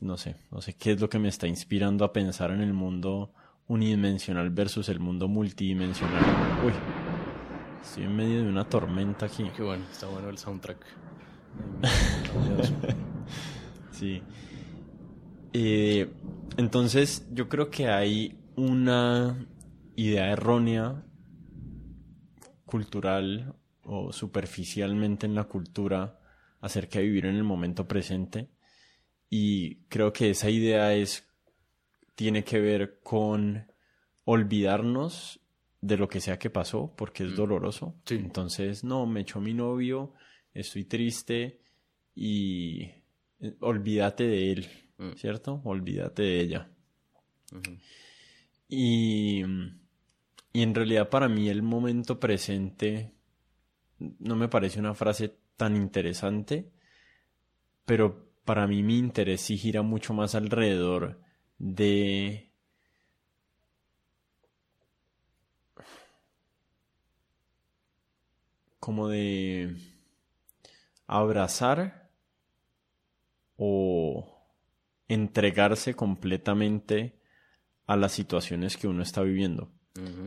no 0.00 0.16
sé, 0.16 0.36
no 0.50 0.62
sé 0.62 0.76
qué 0.76 0.92
es 0.92 1.00
lo 1.00 1.10
que 1.10 1.18
me 1.18 1.28
está 1.28 1.46
inspirando 1.46 2.06
a 2.06 2.12
pensar 2.14 2.50
en 2.52 2.62
el 2.62 2.72
mundo 2.72 3.34
unidimensional 3.68 4.50
versus 4.50 4.88
el 4.88 5.00
mundo 5.00 5.28
multidimensional. 5.28 6.22
Uy, 6.64 6.72
estoy 7.82 8.04
en 8.04 8.16
medio 8.16 8.42
de 8.42 8.48
una 8.48 8.68
tormenta 8.68 9.26
aquí. 9.26 9.50
Qué 9.56 9.62
bueno, 9.62 9.84
está 9.90 10.06
bueno 10.06 10.28
el 10.28 10.38
soundtrack. 10.38 10.84
sí. 13.90 14.22
Eh, 15.52 16.12
entonces, 16.56 17.26
yo 17.32 17.48
creo 17.48 17.70
que 17.70 17.88
hay 17.88 18.38
una 18.56 19.46
idea 19.96 20.30
errónea 20.30 21.04
cultural 22.64 23.54
o 23.82 24.12
superficialmente 24.12 25.26
en 25.26 25.34
la 25.34 25.44
cultura 25.44 26.20
acerca 26.60 26.98
de 26.98 27.04
vivir 27.04 27.26
en 27.26 27.36
el 27.36 27.44
momento 27.44 27.86
presente 27.86 28.48
y 29.28 29.86
creo 29.88 30.12
que 30.12 30.30
esa 30.30 30.48
idea 30.48 30.94
es 30.94 31.28
tiene 32.14 32.44
que 32.44 32.60
ver 32.60 33.00
con 33.02 33.66
olvidarnos 34.24 35.40
de 35.80 35.96
lo 35.96 36.08
que 36.08 36.20
sea 36.20 36.38
que 36.38 36.50
pasó 36.50 36.94
porque 36.96 37.24
es 37.24 37.32
mm. 37.32 37.36
doloroso. 37.36 37.96
Entonces, 38.08 38.84
no, 38.84 39.06
me 39.06 39.20
echó 39.20 39.40
mi 39.40 39.54
novio, 39.54 40.14
estoy 40.52 40.84
triste 40.84 41.60
y 42.14 42.82
eh, 43.40 43.56
olvídate 43.60 44.24
de 44.24 44.52
él, 44.52 44.68
mm. 44.98 45.12
¿cierto? 45.16 45.60
Olvídate 45.64 46.22
de 46.22 46.40
ella. 46.40 46.70
Y 48.68 49.42
y 50.54 50.62
en 50.62 50.72
realidad 50.72 51.10
para 51.10 51.28
mí 51.28 51.48
el 51.48 51.62
momento 51.62 52.20
presente 52.20 53.12
no 53.98 54.36
me 54.36 54.48
parece 54.48 54.78
una 54.78 54.94
frase 54.94 55.36
tan 55.56 55.74
interesante, 55.74 56.70
pero 57.84 58.30
para 58.44 58.68
mí 58.68 58.84
mi 58.84 58.96
interés 58.96 59.40
sí 59.40 59.58
gira 59.58 59.82
mucho 59.82 60.14
más 60.14 60.36
alrededor 60.36 61.20
de 61.58 62.50
como 68.80 69.08
de 69.08 69.76
abrazar 71.06 72.10
o 73.56 74.46
entregarse 75.08 75.94
completamente 75.94 77.18
a 77.86 77.96
las 77.96 78.12
situaciones 78.12 78.76
que 78.76 78.88
uno 78.88 79.02
está 79.02 79.22
viviendo. 79.22 79.70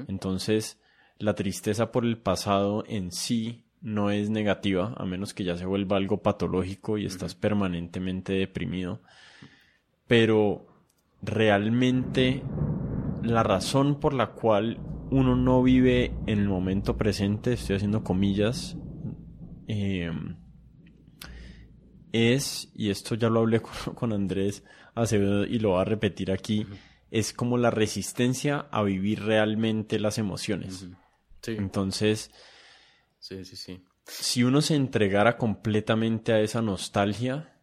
Entonces, 0.07 0.79
la 1.17 1.35
tristeza 1.35 1.91
por 1.91 2.05
el 2.05 2.17
pasado 2.17 2.83
en 2.87 3.11
sí 3.11 3.65
no 3.81 4.11
es 4.11 4.29
negativa, 4.29 4.93
a 4.97 5.05
menos 5.05 5.33
que 5.33 5.43
ya 5.43 5.57
se 5.57 5.65
vuelva 5.65 5.97
algo 5.97 6.21
patológico 6.21 6.97
y 6.97 7.05
estás 7.05 7.35
permanentemente 7.35 8.33
deprimido. 8.33 9.01
Pero 10.07 10.76
realmente 11.21 12.43
la 13.23 13.43
razón 13.43 13.99
por 13.99 14.13
la 14.13 14.31
cual 14.31 14.79
uno 15.09 15.35
no 15.35 15.63
vive 15.63 16.13
en 16.25 16.39
el 16.39 16.47
momento 16.47 16.97
presente, 16.97 17.53
estoy 17.53 17.77
haciendo 17.77 18.03
comillas, 18.03 18.77
em, 19.67 20.37
es, 22.11 22.71
y 22.75 22.89
esto 22.89 23.15
ya 23.15 23.29
lo 23.29 23.41
hablé 23.41 23.61
con, 23.95 24.13
Andrés 24.13 24.63
Acevedo 24.95 25.45
y 25.45 25.59
lo 25.59 25.71
voy 25.71 25.81
a 25.81 25.85
repetir 25.85 26.31
aquí, 26.31 26.65
es 27.11 27.33
como 27.33 27.57
la 27.57 27.71
resistencia 27.71 28.67
a 28.71 28.83
vivir 28.83 29.23
realmente 29.23 29.99
las 29.99 30.17
emociones. 30.17 30.87
Entonces, 31.45 32.31
sí, 33.19 33.45
sí, 33.45 33.55
sí. 33.55 33.85
si 34.05 34.43
uno 34.43 34.61
se 34.61 34.75
entregara 34.75 35.37
completamente 35.37 36.33
a 36.33 36.41
esa 36.41 36.61
nostalgia, 36.61 37.56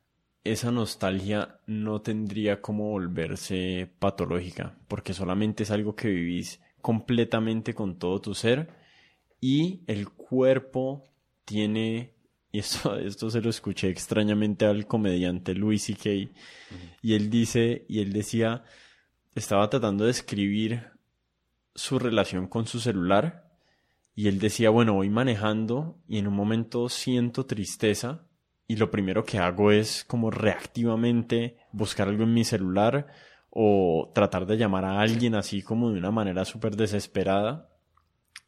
esa 0.44 0.70
nostalgia 0.70 1.58
no 1.66 2.02
tendría 2.02 2.60
como 2.60 2.90
volverse 2.90 3.90
patológica, 3.98 4.76
porque 4.88 5.14
solamente 5.14 5.62
es 5.62 5.70
algo 5.70 5.96
que 5.96 6.08
vivís 6.08 6.60
completamente 6.82 7.74
con 7.74 7.98
todo 7.98 8.20
tu 8.20 8.34
ser 8.34 8.68
y 9.40 9.80
el 9.86 10.10
cuerpo 10.10 11.02
tiene, 11.46 12.14
y 12.52 12.58
esto, 12.58 12.96
esto 12.98 13.30
se 13.30 13.40
lo 13.40 13.48
escuché 13.48 13.88
extrañamente 13.88 14.66
al 14.66 14.86
comediante 14.86 15.54
Louis 15.54 15.82
C.K., 15.82 16.30
y 17.02 17.14
él 17.14 17.30
dice, 17.30 17.84
y 17.88 18.00
él 18.00 18.12
decía, 18.12 18.64
estaba 19.34 19.68
tratando 19.68 20.04
de 20.04 20.10
escribir 20.10 20.90
su 21.74 21.98
relación 21.98 22.46
con 22.46 22.66
su 22.66 22.80
celular 22.80 23.50
y 24.14 24.28
él 24.28 24.38
decía, 24.38 24.70
bueno, 24.70 24.94
voy 24.94 25.10
manejando 25.10 25.98
y 26.08 26.18
en 26.18 26.28
un 26.28 26.34
momento 26.34 26.88
siento 26.88 27.46
tristeza 27.46 28.26
y 28.66 28.76
lo 28.76 28.90
primero 28.90 29.24
que 29.24 29.38
hago 29.38 29.70
es 29.70 30.04
como 30.04 30.30
reactivamente 30.30 31.56
buscar 31.72 32.08
algo 32.08 32.24
en 32.24 32.32
mi 32.32 32.44
celular 32.44 33.08
o 33.50 34.10
tratar 34.14 34.46
de 34.46 34.56
llamar 34.56 34.84
a 34.84 35.00
alguien 35.00 35.34
así 35.34 35.62
como 35.62 35.90
de 35.90 35.98
una 35.98 36.10
manera 36.10 36.44
súper 36.44 36.76
desesperada. 36.76 37.68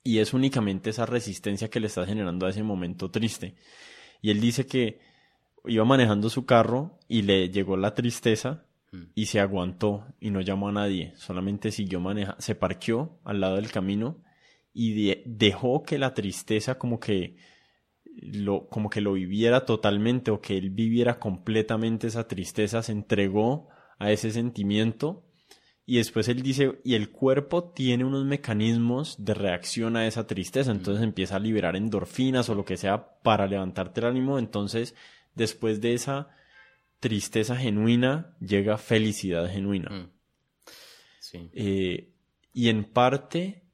Y 0.03 0.19
es 0.19 0.33
únicamente 0.33 0.91
esa 0.91 1.05
resistencia 1.05 1.69
que 1.69 1.81
le 1.81 1.89
está 1.89 2.07
generando 2.07 2.47
a 2.47 2.51
ese 2.51 2.63
momento 2.63 3.11
triste. 3.11 3.57
Y 4.23 4.31
él 4.31 4.41
dice 4.41 4.67
que 4.67 5.01
iba 5.67 5.85
manejando 5.85 6.31
su 6.31 6.47
carro 6.47 6.99
y 7.09 7.23
le 7.23 7.51
llegó 7.51 7.77
la 7.77 7.95
tristeza 7.95 8.65
y 9.15 9.27
se 9.27 9.41
aguantó 9.41 10.07
y 10.21 10.31
no 10.31 10.41
llamó 10.41 10.69
a 10.69 10.73
nadie, 10.73 11.13
solamente 11.17 11.71
siguió 11.71 12.01
manejando, 12.01 12.41
se 12.41 12.55
parqueó 12.55 13.19
al 13.25 13.41
lado 13.41 13.57
del 13.57 13.71
camino 13.71 14.23
y 14.73 15.15
dejó 15.27 15.83
que 15.83 15.99
la 15.99 16.15
tristeza 16.15 16.79
como 16.79 16.99
que 17.01 17.37
lo 18.23 18.69
como 18.69 18.89
que 18.89 19.01
lo 19.01 19.13
viviera 19.13 19.65
totalmente 19.65 20.31
o 20.31 20.41
que 20.41 20.57
él 20.57 20.71
viviera 20.71 21.19
completamente 21.19 22.07
esa 22.07 22.27
tristeza, 22.27 22.83
se 22.83 22.93
entregó 22.93 23.69
a 23.99 24.11
ese 24.11 24.31
sentimiento. 24.31 25.23
Y 25.89 25.99
después 25.99 26.29
él 26.29 26.43
dice, 26.43 26.81
y 26.83 26.95
el 26.95 27.11
cuerpo 27.11 27.71
tiene 27.71 28.05
unos 28.05 28.25
mecanismos 28.25 29.25
de 29.25 29.35
reacción 29.35 29.97
a 29.97 30.09
esa 30.09 30.27
tristeza, 30.27 30.73
entonces 30.73 31.05
empieza 31.05 31.37
a 31.37 31.41
liberar 31.41 31.77
endorfinas 31.77 32.49
o 32.49 32.57
lo 32.57 32.65
que 32.65 32.77
sea 32.77 33.21
para 33.23 33.47
levantarte 33.47 34.01
el 34.01 34.07
ánimo, 34.07 34.41
entonces 34.41 34.97
después 35.37 35.81
de 35.81 35.95
esa 35.95 36.29
tristeza 36.99 37.55
genuina 37.55 38.37
llega 38.41 38.79
felicidad 38.79 39.49
genuina. 39.49 39.91
Mm. 39.91 40.17
Eh, 41.53 42.13
y 42.53 42.69
en 42.69 42.85
parte, 42.85 43.66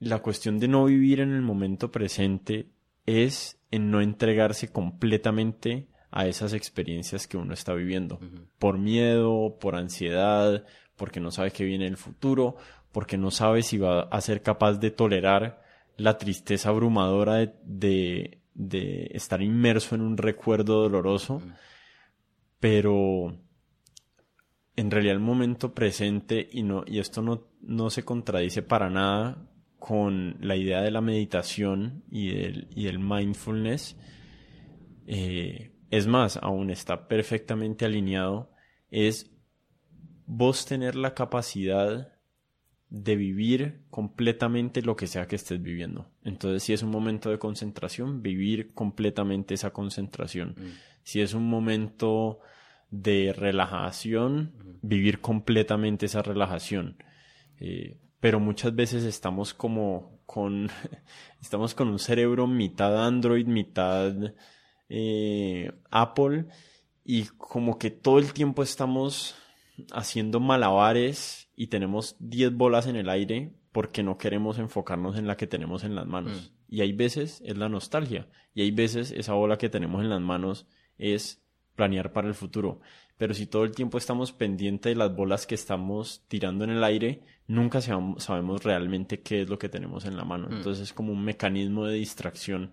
la 0.00 0.20
cuestión 0.20 0.58
de 0.58 0.66
no 0.66 0.86
vivir 0.86 1.20
en 1.20 1.32
el 1.32 1.42
momento 1.42 1.92
presente 1.92 2.70
es 3.06 3.60
en 3.70 3.90
no 3.90 4.00
entregarse 4.00 4.72
completamente 4.72 5.88
a 6.10 6.26
esas 6.26 6.54
experiencias 6.54 7.28
que 7.28 7.36
uno 7.36 7.52
está 7.52 7.74
viviendo. 7.74 8.18
Por 8.58 8.78
miedo, 8.78 9.58
por 9.60 9.76
ansiedad, 9.76 10.64
porque 10.96 11.20
no 11.20 11.30
sabe 11.30 11.52
qué 11.52 11.64
viene 11.64 11.86
el 11.86 11.98
futuro, 11.98 12.56
porque 12.92 13.16
no 13.16 13.30
sabe 13.30 13.62
si 13.62 13.78
va 13.78 14.02
a 14.02 14.20
ser 14.20 14.42
capaz 14.42 14.74
de 14.78 14.90
tolerar 14.90 15.62
la 15.96 16.18
tristeza 16.18 16.70
abrumadora 16.70 17.52
de, 17.62 18.40
de 18.54 19.10
estar 19.12 19.42
inmerso 19.42 19.94
en 19.94 20.00
un 20.00 20.16
recuerdo 20.16 20.82
doloroso, 20.82 21.42
pero 22.58 23.36
en 24.76 24.90
realidad 24.90 25.14
el 25.14 25.20
momento 25.20 25.74
presente, 25.74 26.48
y, 26.50 26.62
no, 26.62 26.84
y 26.86 26.98
esto 26.98 27.20
no, 27.22 27.48
no 27.60 27.90
se 27.90 28.02
contradice 28.02 28.62
para 28.62 28.88
nada 28.88 29.49
con 29.80 30.36
la 30.40 30.54
idea 30.54 30.82
de 30.82 30.92
la 30.92 31.00
meditación 31.00 32.04
y 32.10 32.32
del, 32.32 32.68
y 32.76 32.84
del 32.84 33.00
mindfulness. 33.00 33.96
Eh, 35.06 35.72
es 35.90 36.06
más, 36.06 36.36
aún 36.36 36.70
está 36.70 37.08
perfectamente 37.08 37.86
alineado, 37.86 38.52
es 38.90 39.32
vos 40.26 40.66
tener 40.66 40.94
la 40.94 41.14
capacidad 41.14 42.12
de 42.90 43.16
vivir 43.16 43.82
completamente 43.90 44.82
lo 44.82 44.96
que 44.96 45.06
sea 45.06 45.26
que 45.26 45.36
estés 45.36 45.62
viviendo. 45.62 46.10
Entonces, 46.24 46.62
si 46.62 46.72
es 46.72 46.82
un 46.82 46.90
momento 46.90 47.30
de 47.30 47.38
concentración, 47.38 48.22
vivir 48.22 48.74
completamente 48.74 49.54
esa 49.54 49.70
concentración. 49.70 50.50
Mm. 50.50 50.70
Si 51.02 51.20
es 51.20 51.34
un 51.34 51.48
momento 51.48 52.40
de 52.90 53.32
relajación, 53.32 54.78
vivir 54.82 55.20
completamente 55.20 56.06
esa 56.06 56.22
relajación. 56.22 56.96
Eh, 57.58 57.96
pero 58.20 58.38
muchas 58.38 58.74
veces 58.74 59.04
estamos 59.04 59.54
como 59.54 60.20
con, 60.26 60.68
estamos 61.40 61.74
con 61.74 61.88
un 61.88 61.98
cerebro 61.98 62.46
mitad 62.46 63.06
Android, 63.06 63.46
mitad 63.46 64.14
eh, 64.88 65.72
Apple 65.90 66.46
y 67.04 67.24
como 67.38 67.78
que 67.78 67.90
todo 67.90 68.18
el 68.18 68.32
tiempo 68.32 68.62
estamos 68.62 69.34
haciendo 69.92 70.38
malabares 70.38 71.48
y 71.56 71.68
tenemos 71.68 72.16
10 72.20 72.54
bolas 72.54 72.86
en 72.86 72.96
el 72.96 73.08
aire 73.08 73.54
porque 73.72 74.02
no 74.02 74.18
queremos 74.18 74.58
enfocarnos 74.58 75.16
en 75.16 75.26
la 75.26 75.36
que 75.36 75.46
tenemos 75.46 75.84
en 75.84 75.94
las 75.94 76.06
manos. 76.06 76.52
Mm. 76.52 76.74
Y 76.74 76.80
hay 76.82 76.92
veces 76.92 77.42
es 77.44 77.56
la 77.56 77.68
nostalgia 77.68 78.28
y 78.54 78.62
hay 78.62 78.70
veces 78.70 79.10
esa 79.12 79.32
bola 79.32 79.58
que 79.58 79.68
tenemos 79.68 80.02
en 80.02 80.10
las 80.10 80.20
manos 80.20 80.66
es 80.98 81.42
planear 81.74 82.12
para 82.12 82.28
el 82.28 82.34
futuro. 82.34 82.80
Pero 83.20 83.34
si 83.34 83.46
todo 83.46 83.64
el 83.64 83.72
tiempo 83.72 83.98
estamos 83.98 84.32
pendientes 84.32 84.92
de 84.92 84.96
las 84.96 85.14
bolas 85.14 85.46
que 85.46 85.54
estamos 85.54 86.24
tirando 86.26 86.64
en 86.64 86.70
el 86.70 86.82
aire, 86.82 87.22
nunca 87.48 87.82
sabemos 87.82 88.64
realmente 88.64 89.20
qué 89.20 89.42
es 89.42 89.50
lo 89.50 89.58
que 89.58 89.68
tenemos 89.68 90.06
en 90.06 90.16
la 90.16 90.24
mano. 90.24 90.48
Mm. 90.48 90.54
Entonces 90.54 90.84
es 90.84 90.94
como 90.94 91.12
un 91.12 91.22
mecanismo 91.22 91.84
de 91.84 91.96
distracción 91.96 92.72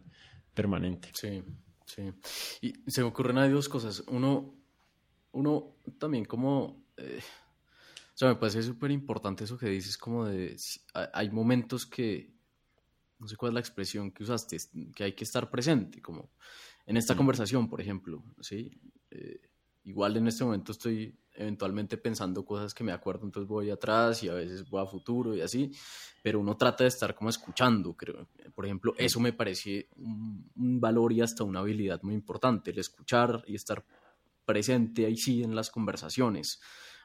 permanente. 0.54 1.10
Sí, 1.14 1.44
sí. 1.86 2.14
Y 2.62 2.90
se 2.90 3.02
me 3.02 3.08
ocurren 3.08 3.40
ahí 3.40 3.52
dos 3.52 3.68
cosas. 3.68 4.06
Uno, 4.08 4.56
uno 5.34 5.76
también 6.00 6.24
como... 6.24 6.82
Eh, 6.96 7.20
o 7.20 8.18
sea, 8.18 8.30
me 8.30 8.36
parece 8.36 8.64
súper 8.64 8.92
importante 8.92 9.44
eso 9.44 9.58
que 9.58 9.68
dices, 9.68 9.98
como 9.98 10.28
de... 10.28 10.56
Hay 11.12 11.30
momentos 11.30 11.86
que... 11.86 12.32
No 13.20 13.28
sé 13.28 13.36
cuál 13.36 13.50
es 13.50 13.54
la 13.56 13.60
expresión 13.60 14.12
que 14.12 14.24
usaste, 14.24 14.56
que 14.96 15.04
hay 15.04 15.12
que 15.12 15.26
estar 15.26 15.50
presente, 15.50 16.02
como 16.02 16.32
en 16.86 16.96
esta 16.96 17.16
mm. 17.16 17.18
conversación, 17.18 17.70
por 17.70 17.82
ejemplo, 17.82 18.24
¿sí? 18.40 18.72
Eh, 19.12 19.42
igual 19.88 20.18
en 20.18 20.28
este 20.28 20.44
momento 20.44 20.74
estoy 20.74 21.18
eventualmente 21.34 21.98
pensando 21.98 22.44
cosas 22.44 22.74
que 22.74 22.84
me 22.84 22.92
acuerdo, 22.92 23.26
entonces 23.26 23.48
voy 23.48 23.70
atrás 23.70 24.22
y 24.22 24.28
a 24.28 24.34
veces 24.34 24.70
voy 24.70 24.84
a 24.84 24.86
futuro 24.86 25.34
y 25.34 25.42
así, 25.42 25.72
pero 26.22 26.42
uno 26.42 26.58
trata 26.58 26.84
de 26.84 26.90
estar 26.90 27.16
como 27.16 27.30
escuchando, 27.30 27.96
creo. 27.96 28.28
Por 28.54 28.66
ejemplo, 28.66 28.94
eso 28.98 29.20
me 29.22 29.32
parece 29.32 29.88
un, 29.96 30.52
valor 30.82 31.14
y 31.14 31.22
hasta 31.22 31.46
una 31.46 31.60
habilidad 31.60 32.02
muy 32.04 32.16
importante, 32.16 32.72
el 32.72 32.80
escuchar 32.80 33.44
y 33.48 33.56
estar 33.56 33.86
presente 34.46 35.06
ahí 35.06 35.16
sí 35.16 35.42
en 35.42 35.56
las 35.56 35.70
conversaciones. 35.70 36.60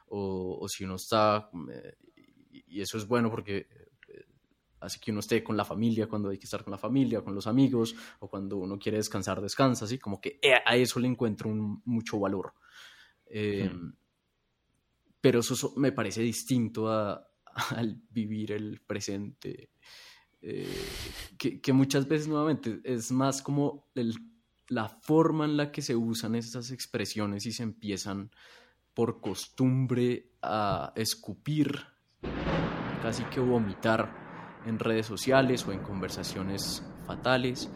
O, 0.07 0.67
si 0.67 0.83
uno 0.83 0.95
está, 0.95 1.49
eh, 1.71 1.95
y 2.67 2.81
eso 2.81 2.97
es 2.97 3.07
bueno 3.07 3.31
porque 3.31 3.67
eh, 4.09 4.25
hace 4.81 4.99
que 4.99 5.11
uno 5.11 5.21
esté 5.21 5.41
con 5.41 5.55
la 5.55 5.63
familia 5.63 6.07
cuando 6.07 6.29
hay 6.29 6.37
que 6.37 6.45
estar 6.45 6.63
con 6.63 6.71
la 6.71 6.77
familia, 6.77 7.21
con 7.21 7.33
los 7.33 7.47
amigos, 7.47 7.95
o 8.19 8.27
cuando 8.27 8.57
uno 8.57 8.77
quiere 8.77 8.97
descansar, 8.97 9.41
descansa, 9.41 9.85
así 9.85 9.97
como 9.97 10.19
que 10.19 10.39
a 10.65 10.75
eso 10.75 10.99
le 10.99 11.07
encuentro 11.07 11.49
un, 11.49 11.81
mucho 11.85 12.19
valor. 12.19 12.53
Eh, 13.35 13.67
pero 15.19 15.39
eso 15.39 15.73
me 15.75 15.91
parece 15.91 16.21
distinto 16.21 16.87
a, 16.91 17.27
al 17.75 17.99
vivir 18.11 18.51
el 18.51 18.79
presente, 18.81 19.71
eh, 20.41 20.67
que, 21.37 21.73
muchas 21.73 22.07
veces 22.07 22.27
nuevamente 22.27 22.81
es 22.83 23.11
más 23.11 23.41
como 23.41 23.87
la 24.67 24.87
forma 24.87 25.45
en 25.45 25.57
la 25.57 25.71
que 25.71 25.81
se 25.81 25.95
usan 25.95 26.35
estas 26.35 26.69
expresiones 26.71 27.45
y 27.45 27.53
se 27.53 27.63
empiezan 27.63 28.29
por 28.93 29.19
costumbre 29.19 30.33
a 30.41 30.93
escupir, 30.95 31.79
casi 33.01 33.23
que 33.25 33.39
vomitar 33.39 34.61
en 34.65 34.77
redes 34.77 35.07
sociales 35.07 35.65
o 35.65 35.71
en 35.71 35.79
conversaciones 35.79 36.83
fatales. 37.07 37.69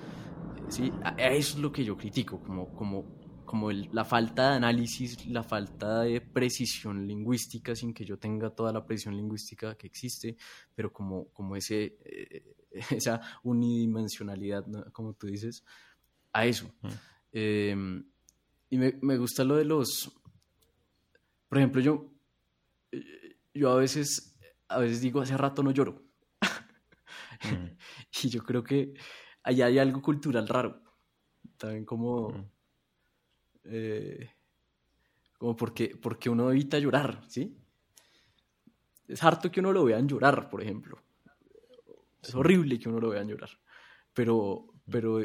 ¿sí? 0.70 0.92
Eso 1.18 1.54
es 1.54 1.58
lo 1.58 1.72
que 1.72 1.84
yo 1.84 1.98
critico, 1.98 2.42
como, 2.42 2.74
como 2.76 3.27
como 3.48 3.72
la 3.72 4.04
falta 4.04 4.52
de 4.52 4.58
análisis, 4.58 5.26
la 5.26 5.42
falta 5.42 6.02
de 6.02 6.20
precisión 6.20 7.08
lingüística, 7.08 7.74
sin 7.74 7.94
que 7.94 8.04
yo 8.04 8.20
tenga 8.20 8.50
toda 8.50 8.74
la 8.74 8.86
precisión 8.86 9.16
lingüística 9.16 9.76
que 9.76 9.88
existe, 9.88 10.36
pero 10.76 10.92
como, 10.92 11.30
como 11.30 11.56
ese, 11.56 11.98
eh, 12.04 12.56
esa 12.92 13.22
unidimensionalidad, 13.44 14.66
como 14.92 15.14
tú 15.14 15.28
dices, 15.28 15.64
a 16.34 16.46
eso. 16.46 16.70
Em, 17.32 18.06
y 18.70 18.78
me, 18.78 19.00
me, 19.02 19.18
gusta 19.18 19.46
lo 19.46 19.56
de 19.56 19.64
los, 19.64 20.12
por 21.48 21.58
ejemplo, 21.58 21.82
yo, 21.82 22.12
yo 23.54 23.72
a 23.72 23.78
veces, 23.78 24.38
a 24.68 24.78
veces 24.80 25.00
digo, 25.00 25.22
hace 25.22 25.38
rato 25.38 25.64
no 25.64 25.72
lloro. 25.72 26.04
y 28.24 28.28
yo 28.28 28.44
creo 28.44 28.62
que 28.62 28.94
allá 29.42 29.68
hay 29.68 29.80
algo 29.80 30.02
cultural 30.02 30.50
raro. 30.50 30.84
También 31.56 31.86
como... 31.86 32.57
Eh, 33.70 34.30
como 35.38 35.56
porque, 35.56 35.96
porque 36.02 36.30
uno 36.30 36.52
evita 36.52 36.80
llorar, 36.80 37.24
¿sí? 37.28 37.56
Es 39.08 39.24
harto 39.24 39.52
que 39.52 39.60
uno 39.60 39.72
lo 39.72 39.86
vean 39.86 40.08
llorar, 40.08 40.50
por 40.50 40.62
ejemplo. 40.62 41.02
Es 42.22 42.34
horrible 42.36 42.80
que 42.80 42.90
uno 42.90 43.00
lo 43.00 43.10
vean 43.10 43.28
llorar. 43.28 43.50
Pero, 44.14 44.74
pero 44.90 45.22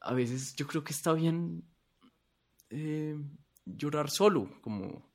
a 0.00 0.14
veces 0.14 0.54
yo 0.54 0.66
creo 0.66 0.82
que 0.84 0.92
está 0.92 1.12
bien 1.12 1.62
eh, 2.70 3.16
llorar 3.64 4.10
solo, 4.10 4.60
como, 4.60 5.07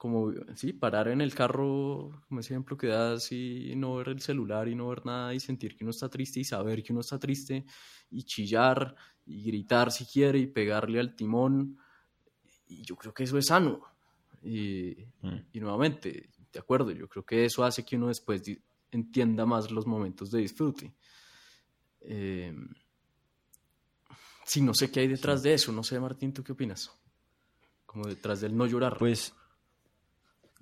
como, 0.00 0.32
sí, 0.54 0.72
parar 0.72 1.08
en 1.08 1.20
el 1.20 1.34
carro, 1.34 2.22
como 2.26 2.40
ese 2.40 2.54
ejemplo 2.54 2.74
que 2.74 2.86
das, 2.86 3.32
y 3.32 3.74
no 3.76 3.96
ver 3.96 4.08
el 4.08 4.22
celular 4.22 4.66
y 4.66 4.74
no 4.74 4.88
ver 4.88 5.04
nada 5.04 5.34
y 5.34 5.40
sentir 5.40 5.76
que 5.76 5.84
uno 5.84 5.90
está 5.90 6.08
triste 6.08 6.40
y 6.40 6.44
saber 6.44 6.82
que 6.82 6.94
uno 6.94 7.02
está 7.02 7.18
triste 7.18 7.66
y 8.10 8.22
chillar 8.22 8.96
y 9.26 9.42
gritar 9.42 9.92
si 9.92 10.06
quiere 10.06 10.38
y 10.38 10.46
pegarle 10.46 11.00
al 11.00 11.14
timón. 11.14 11.76
Y 12.66 12.80
yo 12.80 12.96
creo 12.96 13.12
que 13.12 13.24
eso 13.24 13.36
es 13.36 13.48
sano. 13.48 13.82
Y, 14.42 14.96
mm. 15.20 15.36
y 15.52 15.60
nuevamente, 15.60 16.30
de 16.50 16.58
acuerdo, 16.58 16.92
yo 16.92 17.06
creo 17.06 17.26
que 17.26 17.44
eso 17.44 17.62
hace 17.62 17.84
que 17.84 17.96
uno 17.96 18.08
después 18.08 18.40
entienda 18.90 19.44
más 19.44 19.70
los 19.70 19.86
momentos 19.86 20.30
de 20.30 20.40
disfrute. 20.40 20.94
Eh, 22.00 22.56
sí, 24.46 24.62
no 24.62 24.72
sé 24.72 24.90
qué 24.90 25.00
hay 25.00 25.08
detrás 25.08 25.42
de 25.42 25.52
eso, 25.52 25.72
no 25.72 25.82
sé, 25.82 26.00
Martín, 26.00 26.32
¿tú 26.32 26.42
qué 26.42 26.52
opinas? 26.52 26.90
Como 27.84 28.06
detrás 28.06 28.40
del 28.40 28.56
no 28.56 28.64
llorar. 28.64 28.96
Pues 28.96 29.34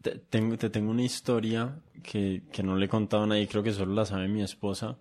te 0.03 0.19
tengo, 0.19 0.57
te 0.57 0.71
tengo 0.71 0.91
una 0.91 1.03
historia 1.03 1.81
que, 2.03 2.45
que 2.53 2.63
no 2.63 2.77
le 2.77 2.87
he 2.87 2.89
contado 2.89 3.25
a 3.25 3.27
nadie, 3.27 3.49
creo 3.49 3.63
que 3.63 3.73
solo 3.73 3.95
la 3.95 4.05
sabe 4.05 4.29
mi 4.29 4.43
esposa, 4.43 4.99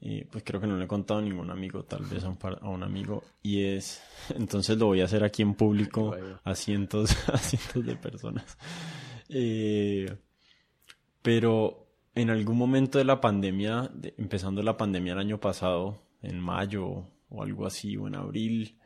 y 0.00 0.24
pues 0.24 0.42
creo 0.44 0.60
que 0.60 0.66
no 0.66 0.78
le 0.78 0.84
he 0.84 0.88
contado 0.88 1.20
a 1.20 1.22
ningún 1.22 1.50
amigo, 1.50 1.84
tal 1.84 2.04
vez 2.06 2.24
a 2.24 2.30
un, 2.30 2.38
a 2.42 2.68
un 2.68 2.82
amigo. 2.82 3.22
Y 3.42 3.64
es, 3.64 4.02
entonces 4.34 4.78
lo 4.78 4.86
voy 4.86 5.02
a 5.02 5.04
hacer 5.04 5.22
aquí 5.24 5.42
en 5.42 5.54
público 5.54 6.16
a 6.42 6.54
cientos, 6.54 7.16
a 7.28 7.36
cientos 7.36 7.84
de 7.84 7.96
personas. 7.96 8.56
Eh, 9.28 10.10
pero 11.22 11.86
en 12.14 12.30
algún 12.30 12.56
momento 12.56 12.98
de 12.98 13.04
la 13.04 13.20
pandemia, 13.20 13.90
empezando 14.16 14.62
la 14.62 14.76
pandemia 14.76 15.12
el 15.12 15.18
año 15.18 15.38
pasado, 15.38 16.02
en 16.22 16.40
mayo 16.40 17.06
o 17.28 17.42
algo 17.42 17.66
así, 17.66 17.96
o 17.96 18.08
en 18.08 18.14
abril, 18.14 18.78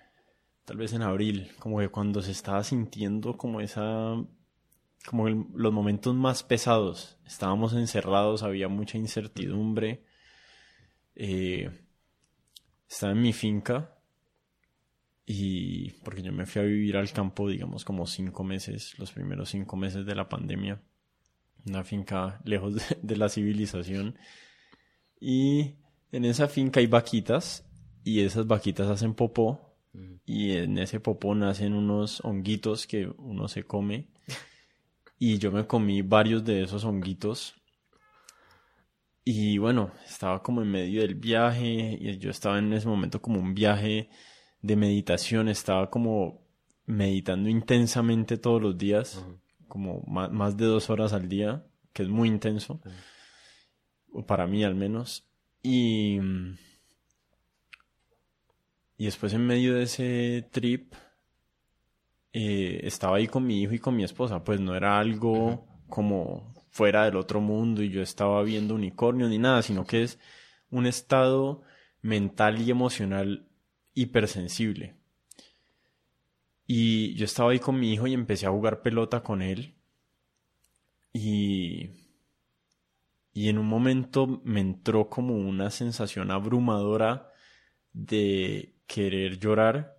tal 0.64 0.78
vez 0.78 0.92
en 0.92 1.02
abril, 1.02 1.50
como 1.60 1.78
que 1.78 1.88
cuando 1.88 2.22
se 2.22 2.32
estaba 2.32 2.64
sintiendo 2.64 3.36
como 3.36 3.60
esa, 3.60 4.16
como 5.06 5.28
los 5.28 5.72
momentos 5.72 6.14
más 6.14 6.42
pesados, 6.42 7.18
estábamos 7.26 7.74
encerrados, 7.74 8.42
había 8.42 8.68
mucha 8.68 8.98
incertidumbre. 8.98 10.04
Eh, 11.14 11.70
estaba 12.88 13.12
en 13.12 13.22
mi 13.22 13.32
finca 13.32 13.94
y 15.26 15.90
porque 16.02 16.22
yo 16.22 16.32
me 16.32 16.46
fui 16.46 16.62
a 16.62 16.64
vivir 16.64 16.96
al 16.96 17.10
campo, 17.12 17.48
digamos, 17.48 17.84
como 17.84 18.06
cinco 18.06 18.44
meses, 18.44 18.98
los 18.98 19.12
primeros 19.12 19.50
cinco 19.50 19.76
meses 19.76 20.04
de 20.04 20.14
la 20.14 20.28
pandemia, 20.28 20.82
una 21.66 21.84
finca 21.84 22.40
lejos 22.44 22.76
de, 23.02 23.16
la 23.16 23.28
civilización. 23.28 24.18
Y 25.20 25.76
en 26.12 26.24
esa 26.24 26.48
finca 26.48 26.80
hay 26.80 26.86
vaquitas 26.86 27.66
y 28.04 28.20
esas 28.20 28.46
vaquitas 28.46 28.88
hacen 28.88 29.14
popó. 29.14 29.72
Y 30.26 30.52
en 30.52 30.78
ese 30.78 30.98
popó 30.98 31.34
nacen 31.34 31.72
unos 31.72 32.20
honguitos 32.24 32.86
que 32.86 33.06
uno 33.18 33.48
se 33.48 33.64
come. 33.64 34.08
Y 35.18 35.38
yo 35.38 35.52
me 35.52 35.66
comí 35.66 36.02
varios 36.02 36.44
de 36.44 36.62
esos 36.62 36.84
honguitos 36.84 37.54
y 39.24 39.56
bueno, 39.56 39.90
estaba 40.06 40.42
como 40.42 40.60
en 40.60 40.70
medio 40.70 41.00
del 41.00 41.14
viaje 41.14 41.96
y 41.98 42.18
yo 42.18 42.30
estaba 42.30 42.58
en 42.58 42.72
ese 42.74 42.86
momento 42.86 43.22
como 43.22 43.40
un 43.40 43.54
viaje 43.54 44.10
de 44.60 44.76
meditación, 44.76 45.48
estaba 45.48 45.90
como 45.90 46.42
meditando 46.84 47.48
intensamente 47.48 48.36
todos 48.36 48.60
los 48.60 48.76
días, 48.76 49.24
como 49.66 50.02
más, 50.06 50.56
de 50.58 50.66
dos 50.66 50.90
horas 50.90 51.14
al 51.14 51.28
día, 51.28 51.64
que 51.94 52.02
es 52.02 52.08
muy 52.10 52.28
intenso. 52.28 52.80
o 54.12 54.26
para 54.26 54.46
mí 54.46 54.62
al 54.62 54.74
menos. 54.74 55.26
Y, 55.62 56.18
y 58.98 59.06
después 59.06 59.32
en 59.32 59.46
medio 59.46 59.74
de 59.74 59.84
ese 59.84 60.48
trip 60.52 60.94
eh, 62.36 62.80
estaba 62.82 63.18
ahí 63.18 63.28
con 63.28 63.46
mi 63.46 63.62
hijo 63.62 63.74
y 63.74 63.78
con 63.78 63.94
mi 63.94 64.02
esposa, 64.02 64.42
pues 64.42 64.58
no 64.58 64.74
era 64.74 64.98
algo 64.98 65.64
como 65.88 66.52
fuera 66.68 67.04
del 67.04 67.14
otro 67.14 67.40
mundo 67.40 67.80
y 67.80 67.90
yo 67.90 68.02
estaba 68.02 68.42
viendo 68.42 68.74
unicornio 68.74 69.28
ni 69.28 69.38
nada, 69.38 69.62
sino 69.62 69.86
que 69.86 70.02
es 70.02 70.18
un 70.68 70.86
estado 70.86 71.62
mental 72.02 72.60
y 72.60 72.72
emocional 72.72 73.46
hipersensible. 73.94 74.96
Y 76.66 77.14
yo 77.14 77.24
estaba 77.24 77.52
ahí 77.52 77.60
con 77.60 77.78
mi 77.78 77.92
hijo 77.92 78.08
y 78.08 78.14
empecé 78.14 78.46
a 78.46 78.50
jugar 78.50 78.82
pelota 78.82 79.22
con 79.22 79.40
él. 79.40 79.76
Y, 81.12 81.90
y 83.32 83.48
en 83.48 83.58
un 83.58 83.68
momento 83.68 84.40
me 84.42 84.60
entró 84.60 85.08
como 85.08 85.36
una 85.36 85.70
sensación 85.70 86.32
abrumadora 86.32 87.30
de 87.92 88.74
querer 88.88 89.38
llorar 89.38 89.93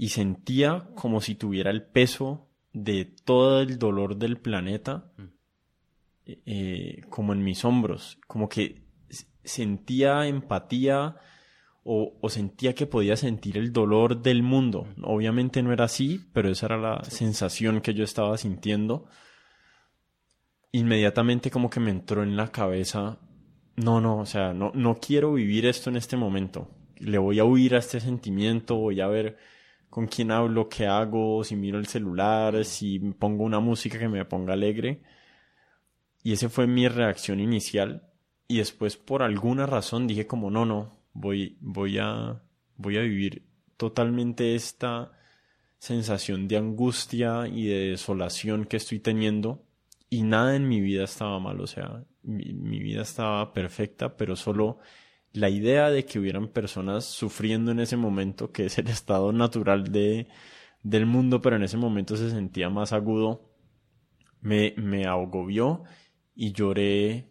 y 0.00 0.08
sentía 0.08 0.88
como 0.94 1.20
si 1.20 1.34
tuviera 1.34 1.70
el 1.70 1.82
peso 1.82 2.48
de 2.72 3.04
todo 3.04 3.60
el 3.60 3.78
dolor 3.78 4.16
del 4.16 4.38
planeta 4.38 5.12
mm. 5.18 5.22
eh, 6.46 7.02
como 7.10 7.34
en 7.34 7.44
mis 7.44 7.66
hombros, 7.66 8.16
como 8.26 8.48
que 8.48 8.82
sentía 9.44 10.26
empatía 10.26 11.16
o, 11.82 12.16
sentía 12.30 12.74
que 12.74 12.86
podía 12.86 13.14
sentir 13.14 13.58
el 13.58 13.74
dolor 13.74 14.22
del 14.22 14.42
mundo. 14.42 14.86
Obviamente 15.02 15.62
no 15.62 15.70
era 15.70 15.84
así, 15.84 16.24
pero 16.32 16.48
esa 16.48 16.66
era 16.66 16.78
la 16.78 17.04
sensación 17.04 17.82
que 17.82 17.92
yo 17.92 18.02
estaba 18.02 18.38
sintiendo. 18.38 19.04
Inmediatamente 20.72 21.50
como 21.50 21.68
que 21.68 21.80
me 21.80 21.90
entró 21.90 22.22
en 22.22 22.38
la 22.38 22.50
cabeza, 22.50 23.18
no, 23.76 24.00
no, 24.00 24.16
o 24.16 24.26
sea, 24.26 24.54
no, 24.54 24.72
no 24.74 24.94
quiero 24.94 25.34
vivir 25.34 25.66
esto 25.66 25.90
en 25.90 25.96
este 25.96 26.16
momento. 26.16 26.70
Le 26.96 27.18
voy 27.18 27.38
a 27.38 27.44
huir 27.44 27.74
a 27.74 27.80
este 27.80 28.00
sentimiento, 28.00 28.76
voy 28.76 29.02
a 29.02 29.06
ver 29.06 29.36
con 29.90 30.06
quién 30.06 30.30
hablo, 30.30 30.68
qué 30.68 30.86
hago, 30.86 31.44
si 31.44 31.56
miro 31.56 31.78
el 31.78 31.86
celular, 31.86 32.64
si 32.64 32.98
pongo 32.98 33.44
una 33.44 33.60
música 33.60 33.98
que 33.98 34.08
me 34.08 34.24
ponga 34.24 34.54
alegre. 34.54 35.02
Y 36.22 36.32
esa 36.32 36.48
fue 36.48 36.66
mi 36.66 36.88
reacción 36.88 37.40
inicial. 37.40 38.08
Y 38.48 38.58
después 38.58 38.96
por 38.96 39.22
alguna 39.22 39.66
razón 39.66 40.06
dije 40.06 40.26
como 40.26 40.50
no, 40.50 40.64
no, 40.64 40.98
voy, 41.12 41.56
voy 41.60 41.98
a, 41.98 42.42
voy 42.76 42.96
a 42.98 43.02
vivir 43.02 43.44
totalmente 43.76 44.54
esta 44.54 45.12
sensación 45.78 46.48
de 46.48 46.56
angustia 46.56 47.48
y 47.48 47.66
de 47.66 47.90
desolación 47.90 48.64
que 48.66 48.76
estoy 48.76 49.00
teniendo 49.00 49.64
y 50.10 50.22
nada 50.22 50.56
en 50.56 50.68
mi 50.68 50.80
vida 50.80 51.04
estaba 51.04 51.38
mal, 51.38 51.60
o 51.60 51.66
sea, 51.68 52.04
mi, 52.22 52.52
mi, 52.52 52.80
vida 52.80 53.02
estaba 53.02 53.52
perfecta, 53.54 54.16
pero 54.16 54.34
solo 54.34 54.78
la 55.32 55.48
idea 55.48 55.90
de 55.90 56.04
que 56.04 56.18
hubieran 56.18 56.48
personas 56.48 57.04
sufriendo 57.04 57.70
en 57.70 57.80
ese 57.80 57.96
momento, 57.96 58.52
que 58.52 58.66
es 58.66 58.78
el 58.78 58.88
estado 58.88 59.32
natural 59.32 59.92
de, 59.92 60.26
del 60.82 61.06
mundo, 61.06 61.40
pero 61.40 61.56
en 61.56 61.62
ese 61.62 61.76
momento 61.76 62.16
se 62.16 62.30
sentía 62.30 62.68
más 62.70 62.92
agudo, 62.92 63.50
me, 64.40 64.74
me 64.76 65.06
agobió 65.06 65.84
y 66.34 66.52
lloré, 66.52 67.30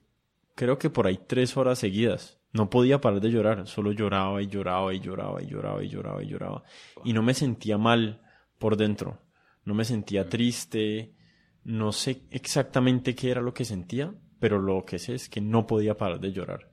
creo 0.55 0.77
que 0.77 0.89
por 0.89 1.07
ahí 1.07 1.19
tres 1.25 1.57
horas 1.57 1.79
seguidas. 1.79 2.37
No 2.51 2.69
podía 2.69 2.99
parar 2.99 3.21
de 3.21 3.29
llorar, 3.29 3.67
solo 3.67 3.91
lloraba 3.91 4.41
y 4.41 4.47
lloraba 4.47 4.91
y 4.93 4.99
lloraba 4.99 5.41
y 5.41 5.45
lloraba 5.45 5.83
y 5.83 5.87
lloraba 5.87 6.23
y 6.23 6.27
lloraba. 6.27 6.63
Y 7.03 7.13
no 7.13 7.21
me 7.21 7.35
sentía 7.35 7.77
mal 7.77 8.23
por 8.57 8.75
dentro, 8.75 9.21
no 9.65 9.75
me 9.75 9.85
sentía 9.85 10.27
triste, 10.27 11.13
no 11.63 11.91
sé 11.91 12.23
exactamente 12.31 13.13
qué 13.13 13.29
era 13.29 13.41
lo 13.41 13.53
que 13.53 13.65
sentía, 13.65 14.15
pero 14.39 14.59
lo 14.59 14.83
que 14.83 14.97
sé 14.97 15.13
es 15.13 15.29
que 15.29 15.41
no 15.41 15.67
podía 15.67 15.95
parar 15.95 16.19
de 16.19 16.31
llorar. 16.31 16.71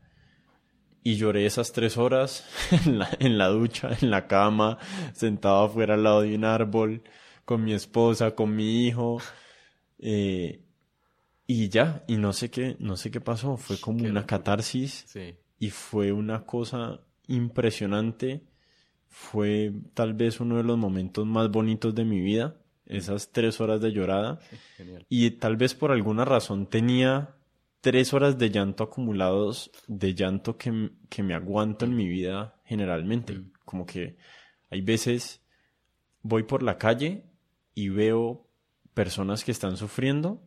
Y 1.07 1.17
lloré 1.17 1.47
esas 1.47 1.73
tres 1.73 1.97
horas 1.97 2.45
en 2.87 2.99
la, 2.99 3.09
en 3.21 3.39
la 3.39 3.49
ducha, 3.49 3.91
en 4.01 4.11
la 4.11 4.27
cama, 4.27 4.79
sentado 5.13 5.65
afuera 5.65 5.95
al 5.95 6.03
lado 6.03 6.23
de 6.23 6.35
un 6.35 6.45
árbol, 6.45 7.03
con 7.45 7.63
mi 7.65 7.73
esposa, 7.73 8.35
con 8.35 8.57
mi 8.57 8.87
hijo. 8.87 9.21
Eh, 9.99 10.63
y 11.47 11.69
ya, 11.69 12.05
y 12.09 12.17
no 12.17 12.33
sé 12.33 12.51
qué, 12.51 12.77
no 12.81 12.97
sé 12.97 13.11
qué 13.11 13.21
pasó, 13.21 13.57
fue 13.57 13.79
como 13.79 14.05
una 14.05 14.27
catarsis. 14.27 15.05
Sí 15.07 15.37
y 15.59 15.71
fue 15.71 16.13
una 16.13 16.45
cosa 16.45 17.01
impresionante. 17.27 18.43
Fue 19.09 19.73
tal 19.95 20.15
vez 20.15 20.41
uno 20.41 20.59
de 20.59 20.65
los 20.65 20.77
momentos 20.77 21.27
más 21.27 21.51
bonitos 21.51 21.95
de 21.95 22.05
mi 22.05 22.21
vida, 22.21 22.57
esas 22.85 23.33
tres 23.33 23.61
horas 23.61 23.81
de 23.81 23.93
llorada. 23.93 24.41
Y 25.09 25.31
tal 25.33 25.57
vez 25.57 25.75
por 25.75 25.91
alguna 25.91 26.25
razón 26.25 26.67
tenía 26.67 27.36
tres 27.87 28.13
horas 28.13 28.37
de 28.37 28.51
llanto 28.51 28.83
acumulados, 28.83 29.71
de 29.87 30.13
llanto 30.13 30.59
que, 30.59 30.91
que 31.09 31.23
me 31.23 31.35
aguanto 31.35 31.85
en 31.85 31.95
mi 31.95 32.09
vida 32.09 32.61
generalmente. 32.65 33.35
Mm. 33.35 33.53
Como 33.65 33.87
que 33.87 34.17
hay 34.71 34.81
veces 34.81 35.41
voy 36.21 36.43
por 36.43 36.65
la 36.65 36.79
calle 36.79 37.27
y 37.77 37.89
veo 37.89 38.51
personas 38.93 39.45
que 39.45 39.53
están 39.53 39.77
sufriendo 39.77 40.43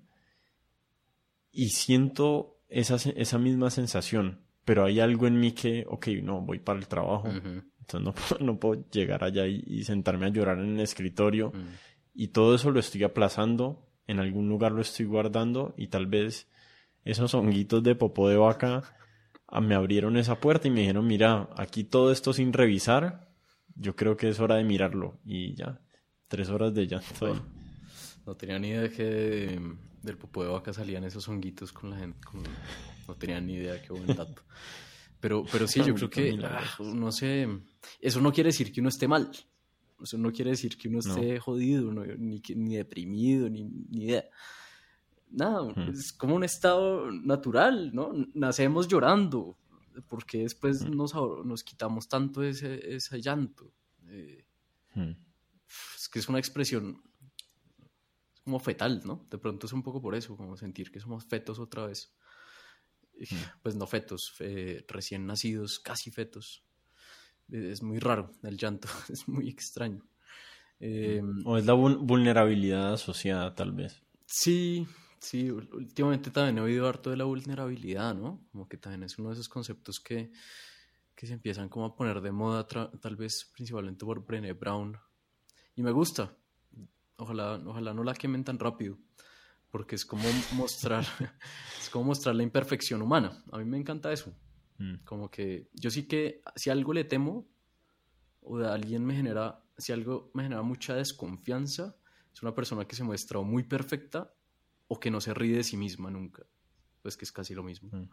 y 1.50 1.70
siento 1.70 2.60
esa, 2.68 2.98
esa 3.16 3.38
misma 3.38 3.70
sensación 3.70 4.42
pero 4.66 4.84
hay 4.84 5.00
algo 5.00 5.26
en 5.26 5.40
mí 5.40 5.54
que, 5.54 5.86
ok, 5.90 6.10
no, 6.22 6.42
voy 6.42 6.60
para 6.60 6.78
el 6.78 6.88
trabajo. 6.88 7.28
Entonces 7.28 8.02
no, 8.02 8.14
no, 8.46 8.60
puedo 8.60 8.84
llegar 8.92 9.24
allá 9.24 9.48
y, 9.48 9.84
sentarme 9.84 10.28
a 10.28 10.30
llorar 10.30 10.60
en 10.60 10.76
el 10.76 10.82
escritorio. 10.82 11.54
Y 12.14 12.28
todo 12.28 12.54
eso 12.54 12.70
lo 12.70 12.80
estoy 12.80 13.04
aplazando, 13.04 13.90
en 14.06 14.20
algún 14.20 14.50
lugar 14.50 14.74
lo 14.74 14.82
estoy 14.82 15.08
guardando 15.08 15.74
y 15.76 15.88
tal 15.88 16.06
vez 16.06 16.48
esos 17.06 17.34
honguitos 17.34 17.84
de 17.84 17.95
popó 17.95 18.30
de 18.30 18.38
vaca 18.38 18.84
ah, 19.47 19.62
me 19.62 19.76
abrieron 19.76 20.18
esa 20.18 20.39
puerta 20.39 20.68
y 20.68 20.72
me 20.72 20.82
dijeron, 20.82 21.08
mira, 21.08 21.50
aquí 21.56 21.84
todo 21.84 22.12
esto 22.12 22.34
sin 22.34 22.54
revisar, 22.54 23.30
yo 23.76 23.95
creo 23.95 24.18
que 24.18 24.30
es 24.30 24.39
hora 24.39 24.56
de 24.56 24.64
mirarlo. 24.64 25.20
Y 25.26 25.56
ya, 25.56 25.82
tres 26.28 26.50
horas 26.50 26.74
de 26.74 26.88
llanto 26.88 27.45
No 28.26 28.36
tenía 28.36 28.60
ni 28.60 28.70
idea 28.70 28.82
de 28.82 28.91
que 28.91 29.60
del 30.02 30.18
popó 30.18 30.43
de 30.43 30.50
vaca 30.50 30.74
salían 30.74 31.04
esos 31.04 31.28
honguitos 31.28 31.72
con 31.72 31.89
la 31.89 31.97
gente. 31.97 32.20
No 33.08 33.16
tenía 33.16 33.41
ni 33.41 33.54
idea, 33.54 33.82
qué 33.82 33.91
buen 33.91 34.08
dato. 34.08 34.43
Pero, 35.20 35.43
pero 35.52 35.68
sí, 35.68 35.82
yo 35.84 35.93
creo 35.95 36.10
que, 36.10 36.39
ah, 36.43 36.64
no 36.80 37.12
sé, 37.12 37.47
eso 38.00 38.22
no 38.22 38.32
quiere 38.32 38.50
decir 38.50 38.72
que 38.72 38.80
uno 38.80 38.89
esté 38.89 39.08
mal. 39.08 39.30
Eso 40.02 40.18
no 40.18 40.32
quiere 40.32 40.52
decir 40.52 40.78
que 40.78 40.88
uno 40.88 41.00
esté 41.00 41.39
jodido, 41.39 41.91
ni, 41.91 42.41
ni 42.56 42.76
deprimido, 42.78 43.50
ni, 43.50 43.66
ni 43.66 44.06
idea. 44.06 44.26
Nada, 45.32 45.74
es 45.90 46.12
como 46.14 46.36
un 46.36 46.44
estado 46.44 47.12
natural, 47.12 47.92
¿no? 47.94 48.12
Nacemos 48.34 48.88
llorando, 48.88 49.58
porque 50.08 50.40
después 50.40 50.84
nos, 50.86 51.14
nos 51.14 51.64
quitamos 51.64 52.08
tanto 52.08 52.44
ese, 52.44 52.96
ese 52.96 53.22
llanto. 53.22 53.72
Eh, 54.08 54.46
es 55.96 56.10
que 56.10 56.20
es 56.20 56.30
una 56.30 56.40
expresión 56.40 57.02
como 58.44 58.60
fetal, 58.60 59.02
¿no? 59.06 59.28
De 59.30 59.38
pronto 59.38 59.68
es 59.68 59.74
un 59.74 59.84
poco 59.84 60.02
por 60.02 60.16
eso, 60.16 60.36
como 60.36 60.58
sentir 60.58 60.92
que 60.92 61.00
somos 61.00 61.26
fetos 61.26 61.60
otra 61.60 61.86
vez. 61.86 62.16
Pues 63.62 63.76
no 63.76 63.86
fetos, 63.86 64.34
recién 64.88 65.26
nacidos, 65.26 65.80
casi 65.80 66.10
fetos. 66.10 66.64
Es 67.50 67.84
muy 67.84 68.00
raro 68.00 68.32
el 68.44 68.58
llanto, 68.58 68.88
es 69.10 69.28
muy 69.28 69.50
extraño. 69.50 70.04
Em, 70.80 71.46
o 71.46 71.58
es 71.58 71.66
la 71.66 71.74
vulnerabilidad 71.74 72.94
asociada, 72.94 73.54
tal 73.54 73.74
vez. 73.74 74.02
Sí, 74.26 74.88
sí, 75.20 75.50
últimamente 75.52 76.32
también 76.32 76.58
he 76.58 76.62
oído 76.62 76.88
harto 76.88 77.10
de 77.10 77.18
la 77.18 77.26
vulnerabilidad, 77.26 78.16
¿no? 78.16 78.46
Como 78.52 78.68
que 78.68 78.78
también 78.78 79.04
es 79.04 79.18
uno 79.18 79.30
de 79.30 79.34
esos 79.34 79.50
conceptos 79.50 80.00
que, 80.00 80.32
que 81.16 81.28
se 81.28 81.34
empiezan 81.34 81.70
como 81.70 81.86
a 81.86 81.96
poner 81.96 82.22
de 82.22 82.32
moda, 82.32 82.66
tal 82.66 83.16
vez 83.16 83.50
principalmente 83.54 84.06
por 84.06 84.26
Brené 84.26 84.54
Brown. 84.54 84.98
Y 85.76 85.84
me 85.84 85.92
gusta. 85.92 86.36
Ojalá, 87.18 87.62
ojalá 87.66 87.94
no 87.94 88.04
la 88.04 88.14
quemen 88.14 88.44
tan 88.46 88.58
rápido 88.60 88.98
porque 89.72 89.96
es 89.96 90.06
como 90.06 90.24
mostrar, 90.54 91.06
es 91.80 91.90
como 91.90 92.06
mostrar 92.06 92.36
la 92.36 92.44
imperfección 92.44 93.02
humana. 93.02 93.44
A 93.52 93.58
mí 93.58 93.66
me 93.66 93.78
encanta 93.78 94.12
eso. 94.12 94.34
Mm. 94.78 94.96
Como 95.04 95.30
que 95.30 95.70
yo 95.74 95.92
sí 95.92 96.08
que 96.08 96.42
si 96.56 96.70
algo 96.70 96.94
le 96.94 97.04
temo 97.04 97.48
o 98.42 98.58
de 98.58 98.68
alguien 98.68 99.06
me 99.06 99.16
genera, 99.16 99.64
si 99.78 99.92
algo 99.92 100.32
me 100.34 100.44
genera 100.44 100.62
mucha 100.62 100.96
desconfianza, 100.96 101.96
es 102.34 102.42
una 102.42 102.56
persona 102.56 102.86
que 102.86 102.96
se 102.96 103.04
muestra 103.04 103.42
muy 103.42 103.64
perfecta 103.64 104.34
o 104.90 105.00
que 105.00 105.10
no 105.10 105.22
se 105.22 105.34
ríe 105.34 105.56
de 105.56 105.64
sí 105.64 105.78
misma 105.78 106.12
nunca. 106.12 106.44
Pues 107.02 107.16
que 107.16 107.24
es 107.24 107.32
casi 107.32 107.54
lo 107.54 107.64
mismo. 107.64 107.90
Mm. 107.92 108.10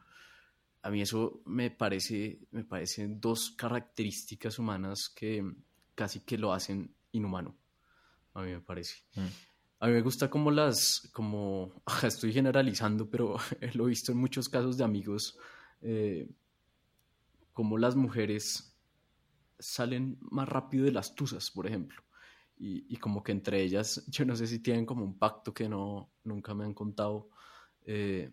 A 0.82 0.90
mí 0.90 1.02
eso 1.02 1.42
me 1.46 1.70
parece, 1.70 2.38
me 2.52 2.62
parecen 2.62 3.20
dos 3.20 3.54
características 3.56 4.60
humanas 4.60 5.08
que 5.08 5.44
casi 5.96 6.20
que 6.20 6.38
lo 6.38 6.52
hacen 6.52 6.94
inhumano. 7.10 7.56
A 8.34 8.42
mí 8.42 8.52
me 8.52 8.60
parece. 8.60 9.02
Mm. 9.14 9.26
A 9.80 9.86
mí 9.88 9.92
me 9.92 10.02
gusta 10.02 10.30
como 10.30 10.50
las, 10.50 11.08
como, 11.12 11.82
estoy 12.02 12.32
generalizando, 12.32 13.10
pero 13.10 13.36
lo 13.74 13.86
he 13.86 13.88
visto 13.88 14.12
en 14.12 14.18
muchos 14.18 14.48
casos 14.48 14.76
de 14.76 14.84
amigos, 14.84 15.36
eh, 15.80 16.28
como 17.52 17.78
las 17.78 17.96
mujeres 17.96 18.76
salen 19.58 20.18
más 20.20 20.48
rápido 20.48 20.84
de 20.84 20.92
las 20.92 21.14
tusas, 21.14 21.50
por 21.50 21.66
ejemplo. 21.66 22.05
Y, 22.58 22.96
como 22.96 23.22
que 23.22 23.32
entre 23.32 23.62
ellas, 23.62 24.04
yo 24.08 24.24
no 24.24 24.34
sé 24.34 24.46
si 24.46 24.60
tienen 24.60 24.86
como 24.86 25.04
un 25.04 25.18
pacto 25.18 25.52
que 25.52 25.68
no, 25.68 26.12
nunca 26.24 26.54
me 26.54 26.64
han 26.64 26.74
contado, 26.74 27.28
eh, 27.84 28.32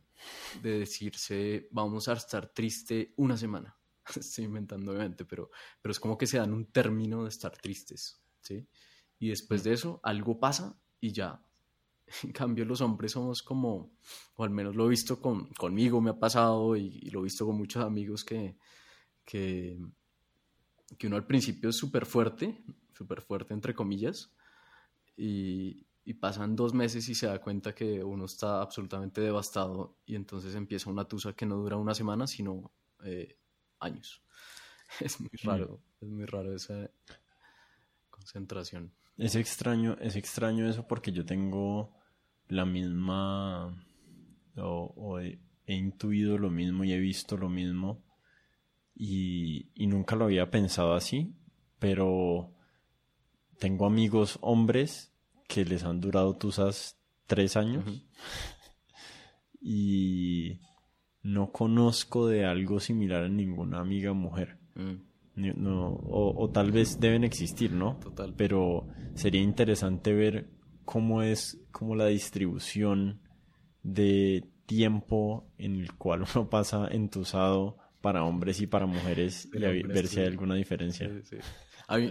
de 0.62 0.80
decirse, 0.80 1.68
vamos 1.72 2.08
a 2.08 2.14
estar 2.14 2.48
triste 2.54 3.14
una 3.18 3.38
semana. 3.38 3.78
Estoy 4.16 4.46
inventando, 4.46 4.92
obviamente, 4.92 5.26
pero, 5.26 5.52
pero 5.82 5.92
es 5.92 6.00
como 6.00 6.18
que 6.18 6.28
se 6.28 6.38
dan 6.38 6.54
un 6.54 6.72
término 6.72 7.24
de 7.24 7.30
estar 7.30 7.56
tristes, 7.58 8.22
¿sí? 8.42 8.68
Y 9.20 9.30
después 9.30 9.64
de 9.64 9.74
eso, 9.74 10.00
algo 10.04 10.40
pasa 10.40 10.78
y 11.00 11.12
ya. 11.12 11.42
En 12.24 12.32
cambio, 12.32 12.66
los 12.66 12.82
hombres 12.82 13.14
somos 13.14 13.42
como, 13.42 13.94
o 14.36 14.44
al 14.44 14.50
menos 14.50 14.76
lo 14.76 14.86
he 14.86 14.90
visto 14.90 15.22
con, 15.22 15.48
conmigo, 15.54 16.02
me 16.02 16.12
ha 16.12 16.20
pasado 16.20 16.76
y, 16.76 17.10
lo 17.10 17.22
he 17.22 17.24
visto 17.24 17.46
con 17.46 17.58
muchos 17.58 17.84
amigos 17.84 18.24
que, 18.24 18.58
que, 19.26 19.80
que 20.98 21.08
uno 21.08 21.16
al 21.16 21.26
principio 21.26 21.70
es 21.70 21.78
súper 21.78 22.06
fuerte, 22.06 22.64
súper 22.94 23.22
fuerte 23.22 23.54
entre 23.54 23.74
comillas, 23.74 24.32
y, 25.16 25.86
y 26.06 26.14
pasan 26.16 26.56
dos 26.56 26.74
meses 26.74 27.08
y 27.08 27.16
se 27.16 27.28
da 27.28 27.40
cuenta 27.40 27.74
que 27.74 28.04
uno 28.04 28.26
está 28.26 28.62
absolutamente 28.62 29.22
devastado 29.22 29.98
y 30.06 30.16
entonces 30.16 30.56
empieza 30.56 30.90
una 30.90 31.08
tusa 31.08 31.34
que 31.34 31.46
no 31.46 31.56
dura 31.56 31.78
una 31.78 31.94
semana, 31.94 32.28
sino 32.28 32.72
eh, 33.04 33.38
años. 33.80 34.22
Es 35.00 35.20
muy 35.20 35.30
mm. 35.32 35.48
raro, 35.48 35.82
es 36.02 36.08
muy 36.08 36.26
raro 36.26 36.54
esa 36.54 36.88
concentración. 38.12 38.94
Es 39.18 39.36
extraño, 39.36 39.98
es 40.00 40.16
extraño 40.16 40.70
eso 40.70 40.88
porque 40.88 41.12
yo 41.12 41.26
tengo 41.26 41.96
la 42.48 42.66
misma, 42.66 43.76
o, 44.58 45.20
he, 45.20 45.40
intuido 45.66 46.38
lo 46.38 46.52
mismo 46.52 46.84
y 46.84 46.94
he 46.94 47.00
visto 47.00 47.38
lo 47.38 47.50
mismo 47.50 48.03
y, 48.96 49.70
y 49.76 49.88
nunca 49.88 50.16
lo 50.16 50.26
había 50.26 50.50
pensado 50.52 50.94
así, 50.94 51.36
pero 51.80 52.54
tengo 53.60 53.86
amigos 53.86 54.39
hombres 54.41 55.14
que 55.48 55.66
les 55.66 55.84
han 55.84 56.02
durado 56.02 56.36
tusas 56.36 56.98
tres 57.28 57.56
años 57.58 57.86
y 59.62 60.60
no 61.22 61.52
conozco 61.52 62.28
de 62.28 62.46
algo 62.46 62.80
similar 62.80 63.26
en 63.26 63.38
ninguna 63.38 63.80
amiga 63.80 64.14
mujer. 64.14 64.58
Mm. 64.76 65.66
o, 65.66 66.50
tal 66.54 66.72
vez 66.72 67.00
deben 67.00 67.24
existir, 67.24 67.72
¿no? 67.72 67.98
Total. 68.02 68.34
Pero 68.36 68.88
sería 69.16 69.41
interesante 69.41 70.14
ver 70.14 70.50
cómo 70.86 71.22
es 71.22 71.62
como 71.72 71.96
la 71.96 72.08
distribución 72.08 73.22
de 73.84 74.46
tiempo 74.66 75.48
en 75.58 75.76
el 75.76 75.94
cual 75.94 76.26
uno 76.36 76.50
pasa 76.50 76.88
entusado 76.91 77.78
para 78.04 78.26
hombres 78.26 78.60
y 78.60 78.68
para 78.68 78.86
mujeres 78.86 79.47
y 79.54 79.60
ver 79.60 80.08
si 80.10 80.20
hay 80.20 80.28
alguna 80.28 80.56
diferencia. 80.56 81.10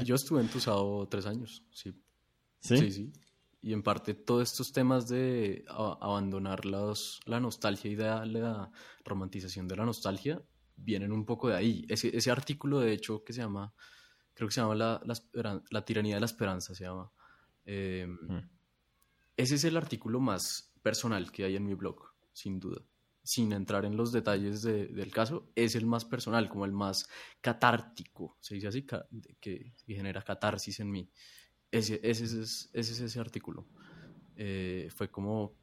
Yo 0.04 0.14
estuve 0.14 0.40
entusado 0.40 1.06
tres 1.06 1.26
años, 1.26 1.62
sí. 1.70 1.92
¿Sí? 2.60 2.90
Sí, 2.90 3.12
y 3.60 3.74
en 3.74 3.82
parte 3.82 4.14
todos 4.14 4.50
estos 4.50 4.72
temas 4.72 5.06
de 5.06 5.66
abandonar 5.68 6.64
la 6.64 7.40
nostalgia 7.40 7.90
y 7.90 7.94
de 7.94 8.04
la 8.04 8.70
romantización 9.04 9.68
de 9.68 9.76
la 9.76 9.84
nostalgia 9.84 10.42
vienen 10.76 11.12
un 11.12 11.26
poco 11.26 11.50
de 11.50 11.56
ahí. 11.56 11.84
Ese, 11.90 12.16
ese 12.16 12.30
artículo, 12.30 12.80
de 12.80 12.94
hecho, 12.94 13.22
que 13.22 13.34
se 13.34 13.42
llama, 13.42 13.74
creo 14.32 14.48
que 14.48 14.54
se 14.54 14.62
llama 14.62 14.74
La, 14.74 15.02
la, 15.70 15.84
tiranía 15.84 16.14
de 16.14 16.20
la 16.20 16.26
esperanza, 16.26 16.74
se 16.74 16.84
llama. 16.84 17.12
Em, 17.66 18.12
mm. 18.14 18.50
Ese 19.36 19.56
es 19.56 19.64
el 19.64 19.76
artículo 19.76 20.20
más 20.20 20.72
personal 20.82 21.30
que 21.30 21.44
hay 21.44 21.56
en 21.56 21.66
mi 21.66 21.74
blog, 21.74 22.14
sin 22.32 22.58
duda. 22.58 22.82
Sin 23.24 23.52
entrar 23.52 23.84
en 23.84 23.96
los 23.96 24.10
detalles 24.10 24.62
del 24.62 25.10
caso, 25.12 25.48
es 25.54 25.76
el 25.76 25.86
más 25.86 26.04
personal, 26.04 26.48
como 26.48 26.64
el 26.64 26.72
más 26.72 27.08
catártico, 27.40 28.36
se 28.40 28.56
dice 28.56 28.66
así, 28.66 28.84
que, 28.84 29.04
que 29.40 29.72
genera 29.86 30.22
catarsis 30.22 30.80
en 30.80 30.90
mí. 30.90 31.08
Ese, 31.70 32.00
ese, 32.02 32.24
es, 32.24 32.70
ese 32.74 32.92
es 32.92 33.00
ese 33.00 33.18
artículo. 33.18 33.66
Eh, 34.36 34.88
fue 34.94 35.10
como. 35.10 35.54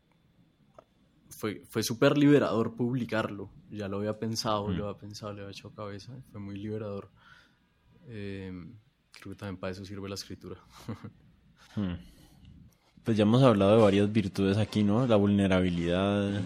Fue, 1.29 1.61
fue 1.65 1.83
súper 1.83 2.17
liberador 2.17 2.75
publicarlo. 2.75 3.51
Ya 3.69 3.87
lo 3.87 3.97
había 3.97 4.17
pensado, 4.17 4.69
lo 4.69 4.87
había 4.87 4.99
pensado, 4.99 5.31
le 5.33 5.41
había 5.41 5.51
hecho 5.51 5.71
cabeza. 5.73 6.11
Fue 6.31 6.39
muy 6.39 6.57
liberador. 6.57 7.11
Eh, 8.07 8.51
creo 9.11 9.33
que 9.33 9.37
también 9.37 9.57
para 9.57 9.71
eso 9.71 9.85
sirve 9.85 10.09
la 10.09 10.15
escritura. 10.15 10.59
Hmm. 11.75 11.93
Pues 13.01 13.17
ya 13.17 13.23
hemos 13.23 13.41
hablado 13.41 13.77
de 13.77 13.81
varias 13.81 14.11
virtudes 14.11 14.57
aquí, 14.57 14.83
¿no? 14.83 15.07
La 15.07 15.15
vulnerabilidad. 15.15 16.43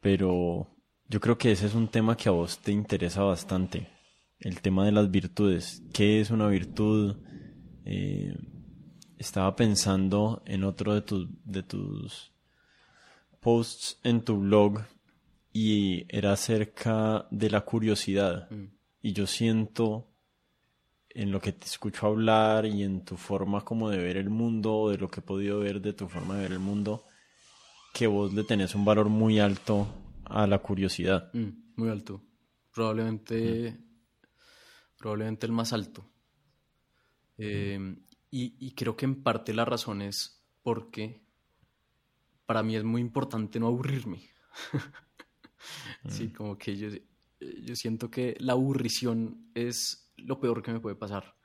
Pero 0.00 0.68
yo 1.08 1.20
creo 1.20 1.38
que 1.38 1.52
ese 1.52 1.66
es 1.66 1.74
un 1.74 1.88
tema 1.88 2.16
que 2.16 2.28
a 2.28 2.32
vos 2.32 2.58
te 2.58 2.72
interesa 2.72 3.22
bastante. 3.22 3.88
El 4.38 4.60
tema 4.60 4.84
de 4.84 4.92
las 4.92 5.10
virtudes. 5.10 5.82
¿Qué 5.92 6.20
es 6.20 6.30
una 6.30 6.46
virtud? 6.48 7.16
Eh, 7.84 8.36
estaba 9.16 9.56
pensando 9.56 10.42
en 10.46 10.64
otro 10.64 10.94
de, 10.94 11.02
tus 11.02 11.28
de 11.44 11.62
tus 11.62 12.32
posts 13.40 13.98
en 14.04 14.22
tu 14.22 14.38
blog 14.38 14.80
y 15.52 16.04
era 16.08 16.32
acerca 16.32 17.26
de 17.30 17.50
la 17.50 17.62
curiosidad. 17.62 18.50
Mm. 18.50 18.66
Y 19.02 19.12
yo 19.12 19.26
siento 19.26 20.08
en 21.10 21.32
lo 21.32 21.40
que 21.40 21.52
te 21.52 21.66
escucho 21.66 22.06
hablar 22.06 22.66
y 22.66 22.82
en 22.82 23.04
tu 23.04 23.16
forma 23.16 23.64
como 23.64 23.90
de 23.90 23.98
ver 23.98 24.16
el 24.16 24.30
mundo, 24.30 24.76
o 24.76 24.90
de 24.90 24.98
lo 24.98 25.08
que 25.08 25.20
he 25.20 25.22
podido 25.22 25.60
ver 25.60 25.80
de 25.80 25.92
tu 25.92 26.06
forma 26.06 26.36
de 26.36 26.42
ver 26.42 26.52
el 26.52 26.58
mundo, 26.58 27.04
que 27.92 28.06
vos 28.06 28.32
le 28.32 28.44
tenés 28.44 28.74
un 28.74 28.84
valor 28.84 29.08
muy 29.08 29.38
alto 29.38 29.86
a 30.24 30.46
la 30.46 30.58
curiosidad. 30.58 31.30
Mm, 31.32 31.48
muy 31.76 31.88
alto. 31.88 32.22
Probablemente, 32.72 33.72
mm. 33.72 34.26
probablemente 34.96 35.46
el 35.46 35.52
más 35.52 35.72
alto. 35.72 36.04
Eh, 37.38 37.96
y, 38.30 38.72
creo 38.72 38.96
que 38.96 39.06
en 39.06 39.22
parte 39.22 39.54
la 39.54 39.64
razón 39.64 40.02
es 40.02 40.44
porque 40.62 41.22
para 42.46 42.62
mí 42.62 42.76
es 42.76 42.84
muy 42.84 43.00
importante 43.00 43.58
no 43.58 43.68
aburrirme. 43.68 44.20
sí, 46.08 46.24
mm. 46.24 46.32
como 46.32 46.58
que 46.58 46.76
yo, 46.76 46.88
yo 47.40 47.76
siento 47.76 48.10
que 48.10 48.36
la 48.38 48.52
aburrición 48.52 49.50
es 49.54 50.12
lo 50.16 50.40
peor 50.40 50.62
que 50.62 50.72
me 50.72 50.80
puede 50.80 50.96
pasar. 50.96 51.36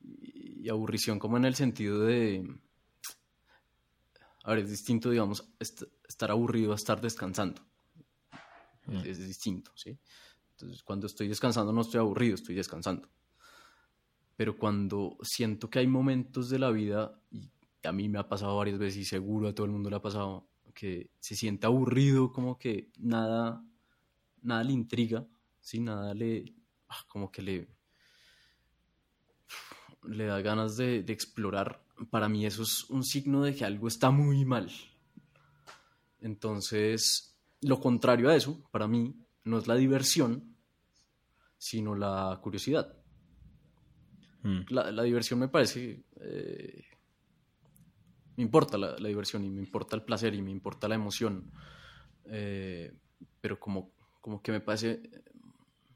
Y, 0.00 0.68
aburrición 0.68 1.18
como 1.18 1.36
en 1.36 1.46
el 1.46 1.54
sentido 1.54 2.04
de... 2.04 2.46
A 4.44 4.50
ver, 4.50 4.64
es 4.64 4.70
distinto, 4.70 5.10
digamos, 5.10 5.44
estar 5.58 6.30
aburrido 6.30 6.72
a 6.72 6.76
estar 6.76 7.00
descansando. 7.00 7.62
Es, 8.88 8.94
mm. 8.94 9.08
es 9.08 9.18
distinto, 9.26 9.72
¿sí? 9.74 9.98
Entonces, 10.52 10.82
cuando 10.82 11.06
estoy 11.06 11.28
descansando 11.28 11.72
no 11.72 11.82
estoy 11.82 12.00
aburrido, 12.00 12.34
estoy 12.34 12.54
descansando 12.54 13.08
pero 14.40 14.56
cuando 14.56 15.18
siento 15.20 15.68
que 15.68 15.80
hay 15.80 15.86
momentos 15.86 16.48
de 16.48 16.58
la 16.58 16.70
vida, 16.70 17.20
y 17.30 17.50
a 17.86 17.92
mí 17.92 18.08
me 18.08 18.18
ha 18.18 18.26
pasado 18.26 18.56
varias 18.56 18.78
veces 18.78 19.00
y 19.00 19.04
seguro 19.04 19.48
a 19.48 19.54
todo 19.54 19.66
el 19.66 19.72
mundo 19.72 19.90
le 19.90 19.96
ha 19.96 20.00
pasado, 20.00 20.48
que 20.72 21.10
se 21.20 21.36
siente 21.36 21.66
aburrido, 21.66 22.32
como 22.32 22.58
que 22.58 22.90
nada, 22.96 23.62
nada 24.40 24.64
le 24.64 24.72
intriga, 24.72 25.26
¿sí? 25.60 25.80
nada 25.80 26.14
le, 26.14 26.54
ah, 26.88 27.04
como 27.06 27.30
que 27.30 27.42
le, 27.42 27.68
le 30.04 30.26
da 30.26 30.40
ganas 30.40 30.76
de, 30.76 31.02
de 31.02 31.12
explorar, 31.12 31.82
para 32.10 32.28
mí 32.28 32.46
eso 32.46 32.62
es 32.62 32.88
un 32.90 33.04
signo 33.04 33.42
de 33.42 33.54
que 33.54 33.64
algo 33.64 33.88
está 33.88 34.10
muy 34.10 34.44
mal. 34.44 34.70
Entonces, 36.20 37.36
lo 37.62 37.80
contrario 37.80 38.28
a 38.28 38.36
eso, 38.36 38.62
para 38.70 38.86
mí, 38.86 39.14
no 39.44 39.58
es 39.58 39.66
la 39.66 39.74
diversión, 39.74 40.56
sino 41.58 41.94
la 41.94 42.38
curiosidad. 42.42 42.96
Mm. 44.42 44.60
La, 44.70 45.02
diversión 45.02 45.38
me 45.38 45.48
parece... 45.48 46.04
Eh, 46.20 46.84
me 48.36 48.42
importa 48.44 48.78
la, 48.78 48.96
diversión 48.96 49.44
y 49.44 49.50
me 49.50 49.60
importa 49.60 49.96
el 49.96 50.02
placer 50.02 50.34
y 50.34 50.42
me 50.42 50.50
importa 50.50 50.88
la 50.88 50.94
emoción. 50.94 51.50
Eh, 52.24 52.92
pero 53.40 53.58
como, 53.58 53.92
como 54.20 54.42
que 54.42 54.52
me 54.52 54.60
parece... 54.60 55.02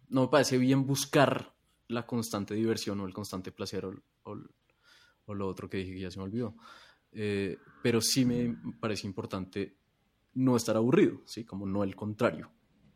No 0.08 0.22
me 0.22 0.28
parece 0.28 0.58
bien 0.58 0.86
buscar 0.86 1.53
la 1.88 2.06
constante 2.06 2.54
diversión 2.54 3.00
o 3.00 3.06
el 3.06 3.12
constante 3.12 3.52
placer 3.52 3.84
o, 3.86 5.34
lo 5.34 5.48
otro 5.48 5.68
que 5.68 5.78
dije 5.78 5.94
que 5.94 6.00
ya 6.00 6.10
se 6.10 6.18
me 6.18 6.24
olvidó. 6.24 6.56
Eh, 7.12 7.56
pero 7.82 8.00
sí 8.00 8.24
me 8.24 8.56
parece 8.80 9.06
importante 9.06 9.76
no 10.34 10.56
estar 10.56 10.76
aburrido, 10.76 11.20
¿sí? 11.24 11.44
Como 11.44 11.66
no 11.66 11.84
el 11.84 11.94
contrario. 11.94 12.50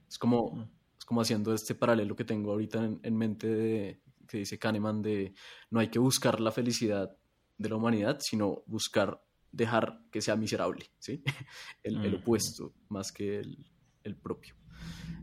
Es 0.08 0.18
como, 0.18 0.68
es 0.98 1.04
como 1.04 1.20
haciendo 1.20 1.54
este 1.54 1.74
paralelo 1.74 2.16
que 2.16 2.24
tengo 2.24 2.52
ahorita 2.52 2.84
en 3.02 3.16
mente 3.16 3.46
de, 3.46 4.02
que 4.28 4.38
dice 4.38 4.58
Kahneman 4.58 5.02
de 5.02 5.34
no 5.70 5.80
hay 5.80 5.88
que 5.88 5.98
buscar 5.98 6.40
la 6.40 6.52
felicidad 6.52 7.16
de 7.56 7.68
la 7.68 7.76
humanidad, 7.76 8.18
sino 8.20 8.62
buscar 8.66 9.20
dejar 9.50 10.02
que 10.10 10.20
sea 10.20 10.36
miserable, 10.36 10.86
¿sí? 10.98 11.22
el, 11.82 12.14
opuesto 12.14 12.74
más 12.88 13.10
que 13.10 13.40
el, 13.40 14.16
propio. 14.16 14.54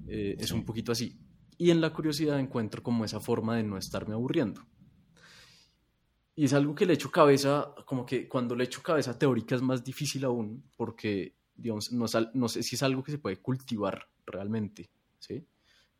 Eh, 0.08 0.36
es 0.38 0.52
un 0.52 0.66
poquito 0.66 0.92
así. 0.92 1.18
Y 1.58 1.72
en 1.72 1.82
la 1.82 1.92
curiosidad 1.92 2.40
encuentro 2.40 2.84
como 2.84 3.06
esa 3.06 3.20
forma 3.20 3.56
de 3.58 3.64
no 3.64 3.78
estarme 3.78 4.14
aburriendo. 4.14 4.66
Y 6.36 6.46
es 6.46 6.54
algo 6.54 6.76
que 6.76 6.86
le 6.86 6.94
echo 6.94 7.12
cabeza, 7.12 7.74
como 7.86 8.06
que 8.06 8.28
cuando 8.28 8.56
le 8.56 8.66
echo 8.66 8.84
cabeza 8.84 9.18
teórica 9.18 9.56
es 9.56 9.62
más 9.62 9.84
difícil 9.84 10.26
aún, 10.26 10.70
porque, 10.76 11.38
digamos, 11.56 11.94
no, 11.94 12.06
no 12.34 12.50
sé 12.50 12.62
si 12.62 12.76
es 12.76 12.84
algo 12.84 13.04
que 13.04 13.12
se 13.12 13.20
puede 13.20 13.38
cultivar 13.38 14.10
realmente, 14.26 14.92
¿sí? 15.18 15.48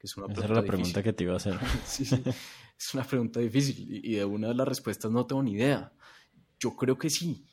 es 0.06 0.18
una 0.18 0.32
Esa 0.32 0.46
era 0.46 0.56
la 0.56 0.64
pregunta 0.64 1.04
que 1.04 1.14
te 1.14 1.24
iba 1.24 1.34
a 1.34 1.38
hacer. 1.38 1.58
sí, 1.86 2.06
sí. 2.06 2.22
Es 2.78 2.94
una 2.94 3.04
pregunta 3.04 3.40
difícil 3.40 3.88
y 3.90 4.16
de 4.16 4.26
una 4.26 4.50
de 4.50 4.56
las 4.56 4.68
respuestas 4.68 5.12
no 5.12 5.26
tengo 5.26 5.42
ni 5.44 5.54
idea. 5.54 5.92
Yo 6.60 6.76
creo 6.76 6.98
que 6.98 7.10
sí. 7.10 7.46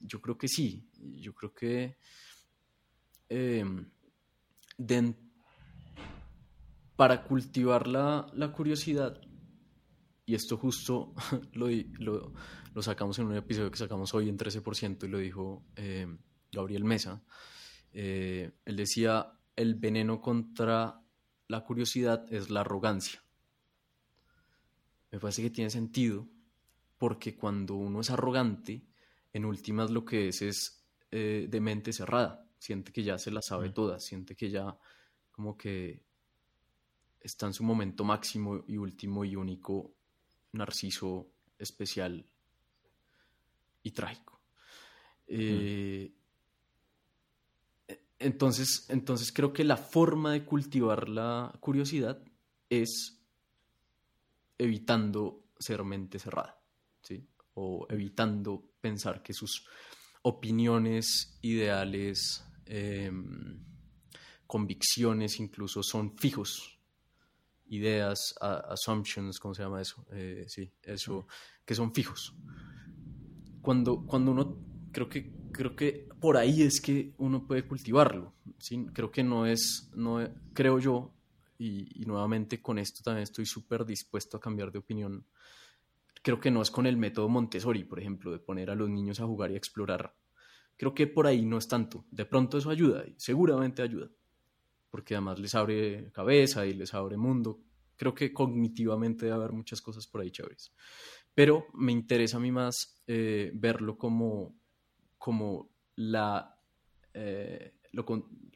Yo 0.00 0.20
creo 0.20 0.36
que 0.36 0.48
sí. 0.48 0.88
Yo 0.98 1.34
creo 1.34 1.54
que 1.54 1.96
em, 3.28 3.90
para 6.96 7.24
cultivar 7.24 7.86
la, 7.86 8.52
curiosidad, 8.54 9.20
y 10.26 10.34
esto 10.34 10.56
justo 10.56 11.14
lo, 11.52 11.68
lo, 12.74 12.82
sacamos 12.82 13.18
en 13.18 13.26
un 13.26 13.36
episodio 13.36 13.70
que 13.70 13.78
sacamos 13.78 14.14
hoy 14.14 14.28
en 14.28 14.38
13% 14.38 15.04
y 15.04 15.08
lo 15.08 15.18
dijo 15.18 15.64
eh, 15.76 16.06
Gabriel 16.52 16.84
Mesa, 16.84 17.22
eh, 17.92 18.52
él 18.64 18.76
decía, 18.76 19.38
el 19.56 19.74
veneno 19.74 20.20
contra 20.20 21.00
la 21.48 21.64
curiosidad 21.64 22.26
es 22.32 22.50
la 22.50 22.60
arrogancia. 22.60 23.22
Me 25.10 25.20
parece 25.20 25.42
que 25.42 25.50
tiene 25.50 25.70
sentido 25.70 26.28
porque 26.98 27.36
cuando 27.36 27.74
uno 27.74 28.00
es 28.00 28.10
arrogante, 28.10 28.84
en 29.32 29.44
últimas 29.44 29.90
lo 29.90 30.04
que 30.04 30.28
es 30.28 30.42
es 30.42 30.84
eh, 31.10 31.46
de 31.48 31.60
mente 31.60 31.92
cerrada, 31.92 32.48
siente 32.58 32.92
que 32.92 33.02
ya 33.02 33.18
se 33.18 33.30
la 33.30 33.42
sabe 33.42 33.70
toda, 33.70 34.00
siente 34.00 34.34
que 34.34 34.50
ya 34.50 34.76
como 35.30 35.56
que 35.56 36.03
está 37.24 37.46
en 37.46 37.54
su 37.54 37.64
momento 37.64 38.04
máximo 38.04 38.64
y 38.68 38.76
último 38.76 39.24
y 39.24 39.34
único 39.34 39.94
narciso 40.52 41.32
especial 41.58 42.24
y 43.82 43.90
trágico. 43.90 44.40
Eh, 45.26 46.12
entonces, 48.18 48.86
entonces 48.90 49.32
creo 49.32 49.52
que 49.52 49.64
la 49.64 49.78
forma 49.78 50.32
de 50.32 50.44
cultivar 50.44 51.08
la 51.08 51.52
curiosidad 51.60 52.22
es 52.68 53.20
evitando 54.58 55.46
ser 55.58 55.82
mente 55.82 56.18
cerrada, 56.18 56.60
¿sí? 57.02 57.26
O 57.54 57.86
evitando 57.88 58.70
pensar 58.80 59.22
que 59.22 59.32
sus 59.32 59.66
opiniones, 60.22 61.38
ideales, 61.42 62.44
em, 62.66 63.64
convicciones 64.46 65.40
incluso 65.40 65.82
son 65.82 66.16
fijos, 66.16 66.73
ideas, 67.66 68.34
assumptions, 68.40 69.38
¿cómo 69.38 69.54
se 69.54 69.62
llama 69.62 69.80
eso? 69.80 70.06
Eh, 70.12 70.44
sí, 70.48 70.70
eso, 70.82 71.26
que 71.64 71.74
son 71.74 71.92
fijos. 71.92 72.34
Cuando, 73.62 74.04
cuando 74.06 74.32
uno, 74.32 74.58
creo 74.92 75.08
que, 75.08 75.32
creo 75.52 75.74
que 75.74 76.08
por 76.20 76.36
ahí 76.36 76.62
es 76.62 76.80
que 76.80 77.14
uno 77.18 77.46
puede 77.46 77.66
cultivarlo, 77.66 78.34
¿sí? 78.58 78.86
Creo 78.92 79.10
que 79.10 79.22
no 79.22 79.46
es, 79.46 79.90
no, 79.94 80.28
creo 80.52 80.78
yo, 80.78 81.14
y, 81.58 82.02
y 82.02 82.04
nuevamente 82.06 82.60
con 82.60 82.78
esto 82.78 83.02
también 83.02 83.22
estoy 83.22 83.46
súper 83.46 83.84
dispuesto 83.84 84.36
a 84.36 84.40
cambiar 84.40 84.70
de 84.70 84.78
opinión, 84.78 85.26
creo 86.22 86.40
que 86.40 86.50
no 86.50 86.62
es 86.62 86.70
con 86.70 86.86
el 86.86 86.96
método 86.96 87.28
Montessori, 87.28 87.84
por 87.84 88.00
ejemplo, 88.00 88.32
de 88.32 88.38
poner 88.38 88.70
a 88.70 88.74
los 88.74 88.88
niños 88.88 89.20
a 89.20 89.26
jugar 89.26 89.50
y 89.50 89.54
a 89.54 89.58
explorar. 89.58 90.14
Creo 90.76 90.94
que 90.94 91.06
por 91.06 91.26
ahí 91.26 91.44
no 91.46 91.58
es 91.58 91.68
tanto. 91.68 92.04
De 92.10 92.24
pronto 92.24 92.58
eso 92.58 92.70
ayuda, 92.70 93.04
y 93.06 93.14
seguramente 93.18 93.82
ayuda 93.82 94.10
porque 94.94 95.16
además 95.16 95.40
les 95.40 95.56
abre 95.56 96.12
cabeza 96.12 96.64
y 96.66 96.72
les 96.72 96.94
abre 96.94 97.16
mundo. 97.16 97.58
Creo 97.96 98.14
que 98.14 98.32
cognitivamente 98.32 99.24
debe 99.24 99.34
haber 99.34 99.50
muchas 99.50 99.80
cosas 99.80 100.06
por 100.06 100.20
ahí 100.20 100.30
chéveres. 100.30 100.72
Pero 101.34 101.66
me 101.74 101.90
interesa 101.90 102.36
a 102.36 102.40
mí 102.40 102.52
más 102.52 103.02
eh, 103.08 103.50
verlo 103.54 103.98
como, 103.98 104.54
como 105.18 105.68
la... 105.96 106.56
Eh, 107.12 107.74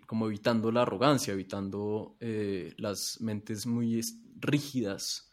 como 0.06 0.28
evitando 0.28 0.70
la 0.70 0.82
arrogancia, 0.82 1.32
evitando 1.32 2.16
eh, 2.20 2.72
las 2.76 3.20
mentes 3.20 3.66
muy 3.66 4.00
rígidas 4.36 5.32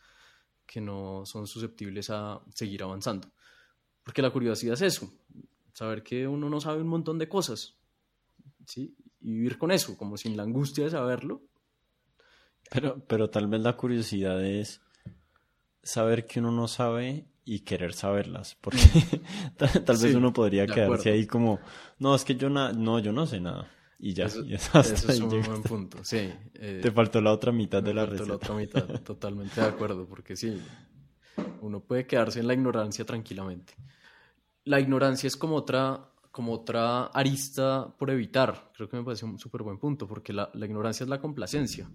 que 0.65 0.81
no 0.81 1.21
son 1.27 1.45
susceptibles 1.45 2.09
a 2.09 2.41
seguir 2.49 2.81
avanzando. 2.81 3.31
Porque 4.01 4.23
la 4.23 4.31
curiosidad 4.31 4.73
es 4.73 4.81
eso, 4.81 5.13
saber 5.71 6.01
que 6.01 6.27
uno 6.27 6.49
no 6.49 6.59
sabe 6.59 6.81
un 6.81 6.87
montón 6.87 7.19
de 7.19 7.29
cosas, 7.29 7.77
¿sí? 8.67 8.95
y 9.21 9.31
vivir 9.31 9.57
con 9.57 9.71
eso, 9.71 9.97
como 9.97 10.17
sin 10.17 10.37
la 10.37 10.43
angustia 10.43 10.83
de 10.83 10.91
saberlo. 10.91 11.41
Pero, 12.69 13.03
pero 13.07 13.29
tal 13.29 13.47
vez 13.47 13.61
la 13.61 13.77
curiosidad 13.77 14.43
es 14.43 14.81
saber 15.83 16.25
que 16.25 16.39
uno 16.39 16.51
no 16.51 16.67
sabe 16.67 17.27
y 17.45 17.59
querer 17.59 17.93
saberlas, 17.93 18.57
porque 18.59 18.79
tal, 19.57 19.97
vez 19.97 20.15
uno 20.15 20.33
podría 20.33 20.65
quedarse 20.65 21.11
ahí 21.11 21.27
como, 21.27 21.59
no, 21.99 22.15
es 22.15 22.25
que 22.25 22.35
yo 22.35 22.49
no, 22.49 22.99
yo 22.99 23.13
no 23.13 23.27
sé 23.27 23.39
nada. 23.39 23.71
Y 23.97 24.13
ya, 24.13 24.25
eso, 24.25 24.43
es 24.79 25.19
un 25.19 25.29
buen 25.29 25.63
punto, 25.63 26.03
sí. 26.03 26.29
Eh, 26.55 26.79
Te 26.81 26.91
faltó 26.91 27.21
la 27.21 27.31
otra 27.31 27.51
mitad 27.51 27.81
de 27.81 27.93
la 27.93 28.05
receta. 28.05 28.29
la 28.29 28.35
otra 28.35 28.55
mitad, 28.55 28.83
totalmente 29.03 29.61
de 29.61 29.67
acuerdo, 29.67 30.07
porque 30.07 30.35
sí, 30.35 30.59
uno 31.61 31.79
puede 31.79 32.05
quedarse 32.05 32.39
en 32.39 32.47
la 32.47 32.55
ignorancia 32.55 33.05
tranquilamente. 33.05 33.73
La 34.63 34.79
ignorancia 34.79 35.27
es 35.27 35.37
como 35.37 35.55
otra, 35.55 36.11
como 36.35 36.51
otra 36.51 37.05
arista 37.05 37.95
por 37.97 38.09
evitar. 38.09 38.69
Creo 38.75 38.89
que 38.89 38.97
me 38.97 39.05
parece 39.05 39.23
un 39.23 39.39
súper 39.39 39.63
buen 39.63 39.77
punto, 39.77 40.05
porque 40.05 40.33
la, 40.33 40.51
ignorancia 40.53 41.05
es 41.05 41.09
la 41.09 41.21
complacencia. 41.21 41.89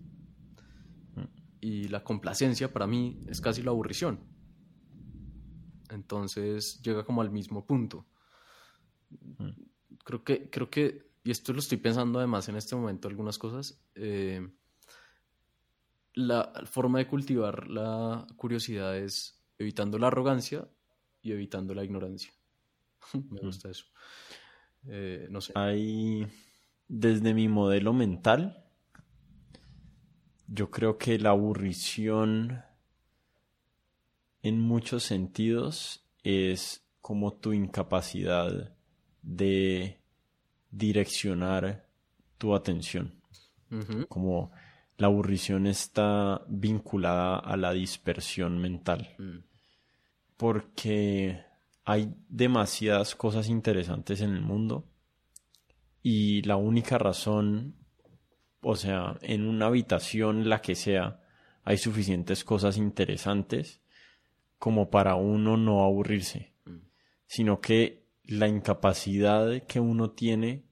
Y 1.60 1.88
la 1.88 2.02
complacencia 2.02 2.72
para 2.72 2.86
mí 2.86 3.20
es 3.28 3.38
casi 3.42 3.62
la 3.62 3.70
aburrición. 3.70 4.18
Entonces 5.90 6.80
llega 6.80 7.04
como 7.04 7.20
al 7.20 7.30
mismo 7.30 7.66
punto. 7.66 8.06
Creo 10.04 10.24
que, 10.24 10.48
creo 10.48 10.70
que, 10.70 11.10
y 11.22 11.30
esto 11.30 11.52
lo 11.52 11.58
estoy 11.58 11.76
pensando 11.76 12.18
además 12.18 12.48
en 12.48 12.56
este 12.56 12.74
momento 12.74 13.08
algunas 13.08 13.36
cosas, 13.36 13.78
eh, 13.94 14.48
la 16.14 16.50
forma 16.64 17.00
de 17.00 17.06
cultivar 17.06 17.68
la 17.68 18.26
curiosidad 18.36 18.96
es 18.96 19.38
evitando 19.58 19.98
la 19.98 20.06
arrogancia 20.06 20.66
y 21.20 21.32
evitando 21.32 21.74
la 21.74 21.84
ignorancia. 21.84 22.32
Me 23.30 23.40
gusta 23.40 23.68
eso. 23.68 23.84
Eh, 24.86 25.28
no 25.30 25.40
sé. 25.40 25.52
Hay, 25.54 26.26
desde 26.88 27.34
mi 27.34 27.48
modelo 27.48 27.92
mental, 27.92 28.64
yo 30.46 30.70
creo 30.70 30.98
que 30.98 31.18
la 31.18 31.30
aburrición 31.30 32.62
en 34.42 34.60
muchos 34.60 35.04
sentidos 35.04 36.04
es 36.22 36.84
como 37.00 37.34
tu 37.34 37.52
incapacidad 37.52 38.74
de 39.22 40.00
direccionar 40.70 41.86
tu 42.38 42.54
atención. 42.54 43.20
Como 44.08 44.50
la 44.96 45.06
aburrición 45.06 45.68
está 45.68 46.42
vinculada 46.48 47.38
a 47.38 47.56
la 47.56 47.72
dispersión 47.72 48.58
mental. 48.58 49.14
Mm. 49.18 49.38
Porque 50.36 51.44
hay 51.90 52.14
demasiadas 52.28 53.16
cosas 53.16 53.48
interesantes 53.48 54.20
en 54.20 54.30
el 54.30 54.42
mundo 54.42 54.84
y 56.04 56.40
la 56.42 56.54
única 56.54 56.98
razón, 56.98 57.74
o 58.62 58.76
sea, 58.76 59.18
en 59.22 59.44
una 59.44 59.66
habitación, 59.66 60.48
la 60.48 60.62
que 60.62 60.76
sea, 60.76 61.20
hay 61.64 61.78
suficientes 61.78 62.44
cosas 62.44 62.76
interesantes 62.76 63.80
como 64.56 64.88
para 64.88 65.16
uno 65.16 65.56
no 65.56 65.82
aburrirse, 65.82 66.52
mm. 66.64 66.76
sino 67.26 67.60
que 67.60 68.04
la 68.22 68.46
incapacidad 68.46 69.64
que 69.64 69.80
uno 69.80 70.12
tiene 70.12 70.62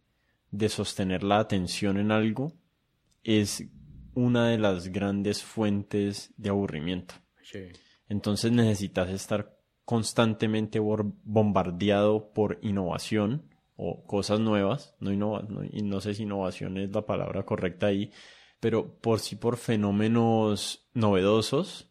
de 0.52 0.68
sostener 0.68 1.24
la 1.24 1.40
atención 1.40 1.98
en 1.98 2.12
algo 2.12 2.52
es 3.24 3.64
una 4.14 4.50
de 4.50 4.58
las 4.58 4.86
grandes 4.86 5.42
fuentes 5.42 6.32
de 6.36 6.50
aburrimiento. 6.50 7.16
Entonces 8.08 8.52
necesitas 8.52 9.10
estar 9.10 9.57
constantemente 9.88 10.80
bombardeado 10.80 12.34
por 12.34 12.58
innovación 12.60 13.48
o 13.74 14.04
cosas 14.04 14.38
nuevas, 14.38 14.94
no, 15.00 15.12
no, 15.14 15.64
y 15.64 15.80
no 15.80 16.02
sé 16.02 16.12
si 16.12 16.24
innovación 16.24 16.76
es 16.76 16.90
la 16.90 17.06
palabra 17.06 17.46
correcta 17.46 17.86
ahí, 17.86 18.12
pero 18.60 18.98
por 19.00 19.20
sí 19.20 19.34
por 19.34 19.56
fenómenos 19.56 20.86
novedosos, 20.92 21.90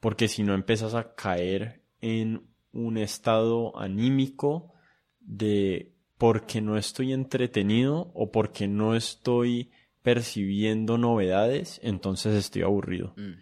porque 0.00 0.28
si 0.28 0.44
no 0.44 0.54
empiezas 0.54 0.94
a 0.94 1.14
caer 1.14 1.82
en 2.00 2.48
un 2.72 2.96
estado 2.96 3.78
anímico 3.78 4.72
de 5.20 5.92
porque 6.16 6.62
no 6.62 6.78
estoy 6.78 7.12
entretenido 7.12 8.12
o 8.14 8.32
porque 8.32 8.66
no 8.66 8.96
estoy 8.96 9.72
percibiendo 10.00 10.96
novedades, 10.96 11.80
entonces 11.82 12.34
estoy 12.34 12.62
aburrido. 12.62 13.12
Mm. 13.18 13.32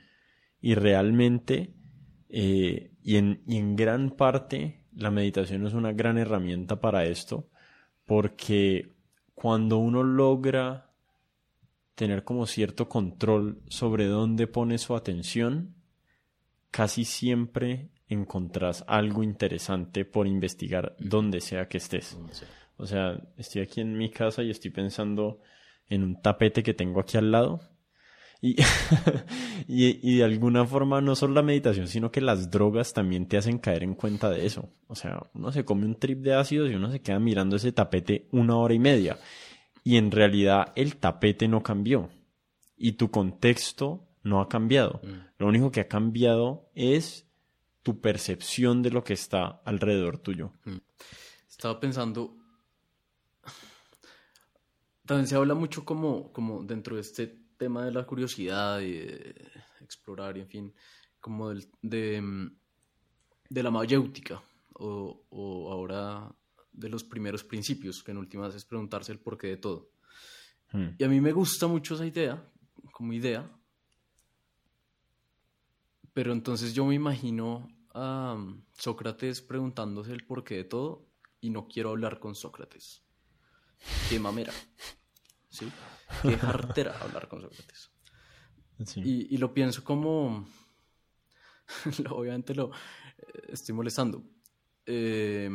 Y 0.62 0.74
realmente 0.74 1.74
eh, 2.28 2.88
y, 3.03 3.16
en, 3.16 3.42
y 3.46 3.57
en 3.57 3.76
gran 3.76 4.11
parte 4.11 4.80
la 4.94 5.11
meditación 5.11 5.66
es 5.66 5.74
una 5.74 5.92
gran 5.92 6.18
herramienta 6.18 6.80
para 6.80 7.05
esto, 7.05 7.49
porque 8.05 8.92
cuando 9.34 9.78
uno 9.78 10.03
logra 10.03 10.90
tener 11.94 12.24
como 12.24 12.46
cierto 12.46 12.88
control 12.88 13.61
sobre 13.68 14.07
dónde 14.07 14.46
pone 14.46 14.78
su 14.78 14.94
atención, 14.94 15.74
casi 16.70 17.05
siempre 17.05 17.90
encontrás 18.09 18.84
algo 18.86 19.22
interesante 19.22 20.05
por 20.05 20.26
investigar 20.26 20.96
donde 20.99 21.40
sea 21.40 21.68
que 21.68 21.78
estés. 21.78 22.18
O 22.76 22.86
sea, 22.86 23.20
estoy 23.36 23.62
aquí 23.62 23.80
en 23.80 23.96
mi 23.96 24.11
casa 24.11 24.42
y 24.42 24.51
estoy 24.51 24.70
pensando 24.70 25.40
en 25.88 26.03
un 26.03 26.20
tapete 26.20 26.62
que 26.62 26.74
tengo 26.74 27.01
aquí 27.01 27.16
al 27.16 27.30
lado 27.30 27.61
y, 28.41 28.57
y, 29.66 30.18
de 30.18 30.24
alguna 30.24 30.64
forma 30.64 31.01
no 31.01 31.16
solo 31.16 31.34
la 31.34 31.43
meditación, 31.43 31.89
sino 31.89 32.12
que 32.12 32.20
las 32.20 32.51
drogas 32.51 32.93
también 32.93 33.26
te 33.26 33.36
hacen 33.36 33.59
caer 33.59 33.82
en 33.82 33.95
cuenta 33.95 34.30
de 34.30 34.47
eso. 34.47 34.70
O 34.86 34.95
sea, 34.95 35.20
uno 35.34 35.51
se 35.51 35.64
come 35.64 35.86
un 35.86 35.97
trip 35.97 36.20
de 36.20 36.34
ácidos 36.34 36.70
y 36.70 36.74
uno 36.74 36.91
se 36.93 37.01
queda 37.01 37.18
mirando 37.18 37.57
ese 37.57 37.72
tapete 37.72 38.28
una 38.30 38.57
hora 38.57 38.74
y 38.74 38.78
media. 38.78 39.18
y 39.82 39.97
en 39.97 40.11
realidad 40.11 40.72
el 40.76 40.97
tapete 40.97 41.49
no 41.49 41.62
cambió 41.62 42.11
y 42.76 42.93
tu 42.93 43.11
contexto 43.11 44.07
no 44.22 44.41
ha 44.41 44.49
cambiado. 44.49 45.01
Mm. 45.03 45.28
Lo 45.39 45.47
único 45.49 45.72
que 45.72 45.80
ha 45.80 45.89
cambiado 45.89 46.70
es 46.74 47.26
tu 47.82 48.01
percepción 48.01 48.82
de 48.82 48.91
lo 48.91 49.03
que 49.03 49.14
está 49.14 49.61
alrededor 49.64 50.18
tuyo. 50.18 50.53
Mm. 50.64 50.76
Estaba 51.49 51.80
pensando, 51.80 52.36
también 55.07 55.26
se 55.26 55.34
habla 55.34 55.55
mucho 55.55 55.84
como, 55.84 56.32
como 56.32 56.62
dentro 56.62 56.97
de 56.97 57.03
este 57.03 57.38
tema 57.59 57.84
de 57.84 57.92
la 57.92 58.06
curiosidad 58.06 58.80
y 58.80 58.92
de 58.92 59.34
explorar 59.80 60.36
y 60.36 60.40
en 60.40 60.48
fin, 60.48 60.74
como 61.20 61.52
de, 61.82 62.22
mm, 62.22 62.56
de 63.50 63.62
la 63.62 63.70
mayéutica 63.70 64.42
o, 64.74 65.24
o, 65.28 65.72
ahora 65.72 66.32
de 66.72 66.88
los 66.88 67.04
primeros 67.04 67.42
principios, 67.44 68.02
que 68.02 68.12
en 68.12 68.18
últimas 68.18 68.54
es 68.54 68.64
preguntarse 68.64 69.12
el 69.12 69.18
porqué 69.18 69.48
de 69.48 69.56
todo. 69.56 69.90
Hmm. 70.72 70.90
Y 70.98 71.04
a 71.04 71.09
mí 71.09 71.20
me 71.20 71.32
gusta 71.32 71.66
mucho 71.66 71.94
esa 71.94 72.06
idea, 72.06 72.42
como 72.92 73.12
idea, 73.12 73.50
pero 76.12 76.32
entonces 76.32 76.74
yo 76.74 76.84
me 76.84 76.94
imagino 76.94 77.68
a 77.94 78.36
mm, 78.38 78.64
Sócrates 78.72 79.42
preguntándose 79.42 80.12
el 80.12 80.24
porqué 80.24 80.56
de 80.56 80.64
todo 80.64 81.06
y 81.40 81.50
no 81.50 81.66
quiero 81.66 81.90
hablar 81.90 82.20
con 82.20 82.34
Sócrates. 82.34 83.02
Qué 84.09 84.18
mamera. 84.18 84.52
¿Sí? 85.49 85.70
Qué 86.22 86.36
jartera 86.36 86.99
hablar 87.01 87.28
con 87.28 87.42
Sócrates. 87.42 87.90
Y, 88.96 89.34
y, 89.34 89.38
lo 89.38 89.53
pienso 89.53 89.82
como... 89.82 90.46
Obviamente 92.11 92.55
lo 92.55 92.70
eh, 93.18 93.49
estoy 93.49 93.74
molestando. 93.74 94.22
Eh, 94.86 95.51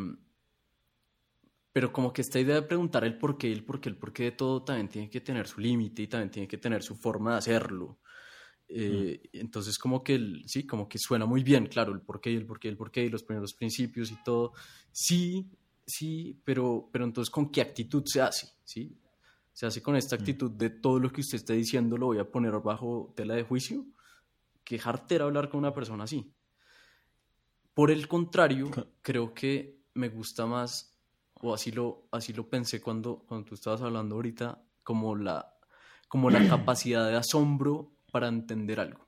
pero 1.73 1.91
como 1.91 2.13
que 2.13 2.21
esta 2.21 2.39
idea 2.39 2.55
de 2.55 2.61
preguntar 2.61 3.03
el 3.03 3.17
por 3.17 3.35
qué, 3.35 3.51
el 3.51 3.65
por 3.65 3.81
qué, 3.81 3.89
el 3.89 3.97
por 3.97 4.13
qué 4.13 4.23
de 4.25 4.31
todo 4.33 4.63
también 4.63 4.89
tiene 4.89 5.09
que 5.09 5.21
tener 5.21 5.47
su 5.47 5.59
límite 5.59 6.03
y 6.03 6.07
también 6.07 6.29
tiene 6.29 6.47
que 6.47 6.59
tener 6.59 6.83
su 6.83 6.95
forma 6.95 7.31
de 7.31 7.37
hacerlo. 7.39 7.99
Eh, 8.67 9.21
mm. 9.23 9.37
Entonces 9.39 9.79
como 9.79 10.03
que, 10.03 10.13
el, 10.13 10.43
sí, 10.45 10.67
como 10.67 10.87
que 10.87 10.99
suena 10.99 11.25
muy 11.25 11.43
bien, 11.43 11.65
claro, 11.65 11.91
el 11.91 12.01
por 12.01 12.21
qué, 12.21 12.31
el 12.31 12.45
por 12.45 12.59
qué, 12.59 12.69
el 12.69 12.77
por 12.77 12.91
qué, 12.91 13.05
y 13.05 13.09
los 13.09 13.23
primeros 13.23 13.55
principios 13.55 14.11
y 14.11 14.23
todo. 14.23 14.53
Sí, 14.91 15.49
sí, 15.85 16.39
pero, 16.43 16.89
pero 16.91 17.05
entonces 17.05 17.31
¿con 17.31 17.51
qué 17.51 17.61
actitud 17.61 18.03
se 18.05 18.21
hace? 18.21 18.49
¿Sí? 18.63 18.95
Se 19.53 19.65
hace 19.65 19.81
con 19.81 19.95
esta 19.95 20.15
mm. 20.15 20.19
actitud 20.19 20.51
de 20.51 20.69
todo 20.69 20.99
lo 20.99 21.11
que 21.11 21.21
usted 21.21 21.37
esté 21.37 21.53
diciendo 21.53 21.97
lo 21.97 22.07
voy 22.07 22.19
a 22.19 22.29
poner 22.29 22.59
bajo 22.59 23.13
tela 23.15 23.35
de 23.35 23.43
juicio. 23.43 23.85
Qué 24.63 24.79
jartera 24.79 25.25
hablar 25.25 25.49
con 25.49 25.59
una 25.59 25.73
persona 25.73 26.03
así. 26.05 26.33
Por 27.73 27.91
el 27.91 28.07
contrario, 28.07 28.69
creo 29.01 29.33
que 29.33 29.83
me 29.93 30.09
gusta 30.09 30.45
más 30.45 30.93
o 31.41 31.53
así 31.53 31.71
lo, 31.71 32.07
así 32.11 32.33
lo 32.33 32.49
pensé 32.49 32.81
cuando, 32.81 33.25
cuando 33.27 33.49
tú 33.49 33.55
estabas 33.55 33.81
hablando 33.81 34.15
ahorita, 34.15 34.63
como 34.81 35.15
la, 35.15 35.53
como 36.07 36.29
la 36.29 36.39
capacidad 36.49 37.07
de 37.09 37.15
asombro 37.15 37.93
para 38.11 38.27
entender 38.27 38.79
algo, 38.79 39.05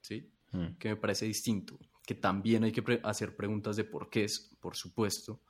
¿sí? 0.00 0.30
Mm. 0.52 0.76
Que 0.78 0.90
me 0.90 0.96
parece 0.96 1.26
distinto, 1.26 1.78
que 2.06 2.14
también 2.14 2.64
hay 2.64 2.72
que 2.72 3.00
hacer 3.02 3.34
preguntas 3.34 3.76
de 3.76 3.84
por 3.84 4.08
qué 4.08 4.24
es, 4.24 4.56
por 4.60 4.76
supuesto, 4.76 5.40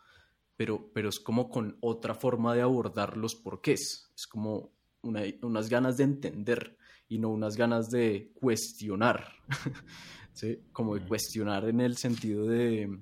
pero, 0.57 0.90
pero 0.92 1.09
es 1.09 1.20
como 1.20 1.48
con 1.48 1.76
otra 1.80 2.14
forma 2.14 2.55
de 2.55 2.62
abordar 2.62 3.16
los 3.16 3.34
porqués, 3.34 4.12
es 4.14 4.26
como 4.26 4.72
unas 5.02 5.68
ganas 5.68 5.96
de 5.96 6.05
entender 6.05 6.78
y 7.09 7.18
no 7.18 7.28
unas 7.28 7.57
ganas 7.57 7.90
de 7.90 8.32
cuestionar, 8.34 9.32
¿sí? 10.32 10.61
Como 10.72 10.94
de 10.94 11.07
cuestionar 11.07 11.68
en 11.68 11.80
el 11.80 11.96
sentido 11.96 12.46
de 12.46 13.00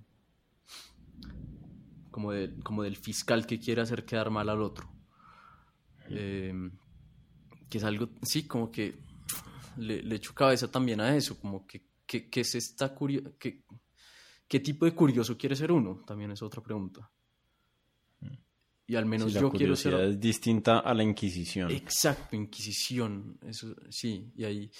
como, 2.11 2.33
como 2.63 2.83
del 2.83 2.97
fiscal 2.97 3.47
que 3.47 3.59
quiere 3.59 3.81
hacer 3.81 4.05
quedar 4.05 4.31
mal 4.31 4.49
al 4.49 4.61
otro. 4.61 4.93
Em, 6.09 6.71
que 7.69 7.79
es 7.79 7.85
algo, 7.85 8.11
sí, 8.23 8.47
como 8.47 8.71
que 8.71 8.99
le, 9.79 10.03
le, 10.03 10.17
echo 10.17 10.35
cabeza 10.35 10.71
también 10.71 11.01
a 11.01 11.17
eso, 11.17 11.41
como 11.41 11.67
que, 11.67 11.87
que, 12.07 12.29
que 12.29 12.41
es 12.41 12.55
esta 12.55 12.95
que, 13.39 13.65
¿Qué 14.47 14.61
tipo 14.61 14.85
de 14.85 14.95
curioso 14.95 15.39
quiere 15.39 15.57
ser 15.57 15.73
uno? 15.73 16.03
También 16.07 16.31
es 16.33 16.43
otra 16.43 16.63
pregunta. 16.63 17.11
Y 18.93 18.97
al 18.97 19.07
menos 19.07 19.33
yo 19.33 19.51
quiero 19.51 19.75
ser... 19.75 19.95
es 19.95 20.21
distinta 20.21 20.81
a 20.81 20.93
la 20.93 21.03
Inquisición. 21.03 21.71
Exacto, 21.71 22.37
Inquisición. 22.37 23.39
Eso, 23.47 23.75
sí, 23.89 24.31
y 24.37 24.45
ahí... 24.45 24.71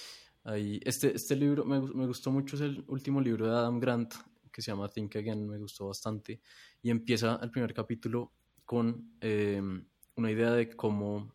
ahí 0.45 0.79
este, 0.85 1.17
este 1.17 1.35
libro 1.35 1.65
me, 1.65 1.81
me, 1.81 2.07
gustó 2.07 2.31
mucho, 2.31 2.57
es 2.57 2.61
el 2.61 2.85
último 2.89 3.23
libro 3.23 3.47
de 3.47 3.53
Adam 3.53 3.81
Grant, 3.81 4.13
que 4.53 4.61
se 4.61 4.71
llama 4.71 4.91
Think 4.91 5.17
Again, 5.17 5.49
me 5.49 5.57
gustó 5.57 5.87
bastante 5.87 6.43
y 6.83 6.91
empieza 6.91 7.41
el 7.43 7.51
primer 7.51 7.73
capítulo 7.73 8.33
con 8.67 9.15
em, 9.23 9.83
una 10.17 10.31
idea 10.31 10.51
de 10.51 10.77
cómo, 10.77 11.33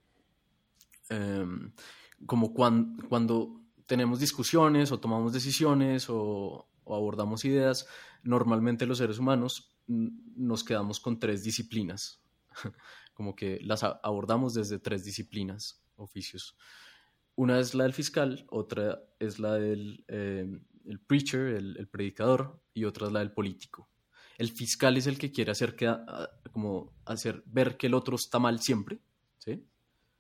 em, 1.10 1.72
como 2.28 2.54
cuando 2.54 3.62
tenemos 3.88 4.20
discusiones 4.20 4.92
o 4.92 5.00
tomamos 5.00 5.34
decisiones 5.34 6.06
o, 6.10 6.70
abordamos 6.86 7.44
ideas, 7.44 7.88
normalmente 8.22 8.86
los 8.86 9.00
seres 9.00 9.18
humanos 9.18 9.76
nos 9.88 10.64
quedamos 10.64 11.00
con 11.00 11.20
tres 11.20 11.44
disciplinas, 11.44 12.22
como 13.14 13.36
que 13.36 13.60
las 13.62 13.84
abordamos 13.84 14.54
desde 14.54 14.80
tres 14.80 15.04
disciplinas, 15.04 15.82
oficios. 15.96 16.56
Una 17.36 17.60
es 17.60 17.76
la 17.76 17.84
del 17.84 17.94
fiscal, 17.94 18.46
otra 18.50 19.00
es 19.20 19.40
la 19.40 19.54
del 19.56 20.04
em, 20.08 20.62
el 20.88 21.00
preacher, 21.00 21.48
el, 21.48 21.88
predicador, 21.88 22.62
y 22.74 22.86
otra 22.86 23.08
es 23.08 23.14
la 23.14 23.20
del 23.20 23.32
político. 23.32 23.90
El 24.38 24.50
fiscal 24.50 24.98
es 24.98 25.08
el 25.08 25.18
que 25.18 25.32
quiere 25.32 25.52
hacer, 25.52 25.76
que, 25.76 25.88
ah, 25.88 26.30
como 26.52 26.94
hacer 27.06 27.44
ver 27.46 27.76
que 27.78 27.88
el 27.88 27.94
otro 27.94 28.16
está 28.16 28.40
mal 28.40 28.60
siempre, 28.62 29.00
¿sí? 29.38 29.64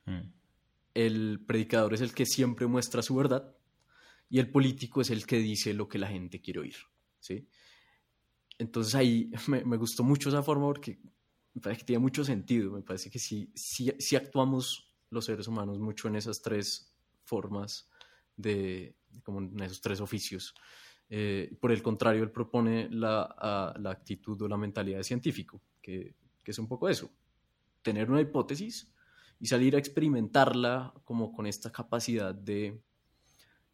Mm. 0.05 0.31
El 0.93 1.39
predicador 1.45 1.93
es 1.93 2.01
el 2.01 2.13
que 2.13 2.25
siempre 2.25 2.67
muestra 2.67 3.01
su 3.01 3.15
verdad 3.15 3.55
y 4.29 4.39
el 4.39 4.49
político 4.49 5.01
es 5.01 5.09
el 5.09 5.25
que 5.25 5.37
dice 5.37 5.73
lo 5.73 5.87
que 5.87 5.99
la 5.99 6.07
gente 6.07 6.41
quiere 6.41 6.59
oír, 6.59 6.75
¿sí? 7.19 7.47
Entonces 8.57 8.95
ahí 8.95 9.31
me, 9.47 9.77
gustó 9.77 10.03
mucho 10.03 10.29
esa 10.29 10.43
forma 10.43 10.65
porque 10.65 10.99
me 11.57 11.61
parece 11.61 11.79
que 11.79 11.85
tiene 11.87 11.99
mucho 11.99 12.23
sentido, 12.23 12.71
me 12.71 12.83
parece 12.83 13.09
que 13.09 13.17
sí, 13.17 13.51
sí, 13.55 14.15
actuamos 14.15 14.93
los 15.09 15.25
seres 15.25 15.47
humanos 15.47 15.79
mucho 15.79 16.07
en 16.07 16.15
esas 16.15 16.39
tres 16.39 16.93
formas 17.23 17.89
de, 18.35 18.95
como 19.23 19.39
en 19.39 19.59
esos 19.61 19.81
tres 19.81 19.99
oficios. 19.99 20.53
Eh, 21.09 21.57
por 21.59 21.71
el 21.71 21.81
contrario, 21.81 22.21
él 22.21 22.29
propone 22.29 22.89
la, 22.91 23.73
la, 23.79 23.89
actitud 23.89 24.39
o 24.39 24.47
la 24.47 24.55
mentalidad 24.55 24.99
de 24.99 25.03
científico, 25.03 25.59
que, 25.81 26.13
que, 26.43 26.51
es 26.51 26.59
un 26.59 26.67
poco 26.67 26.89
eso, 26.89 27.09
tener 27.81 28.11
una 28.11 28.21
hipótesis 28.21 28.93
y 29.39 29.47
salir 29.47 29.75
a 29.75 29.79
experimentarla 29.79 30.93
como 31.05 31.33
con 31.33 31.47
esta 31.47 31.71
capacidad 31.71 32.35
de, 32.35 32.79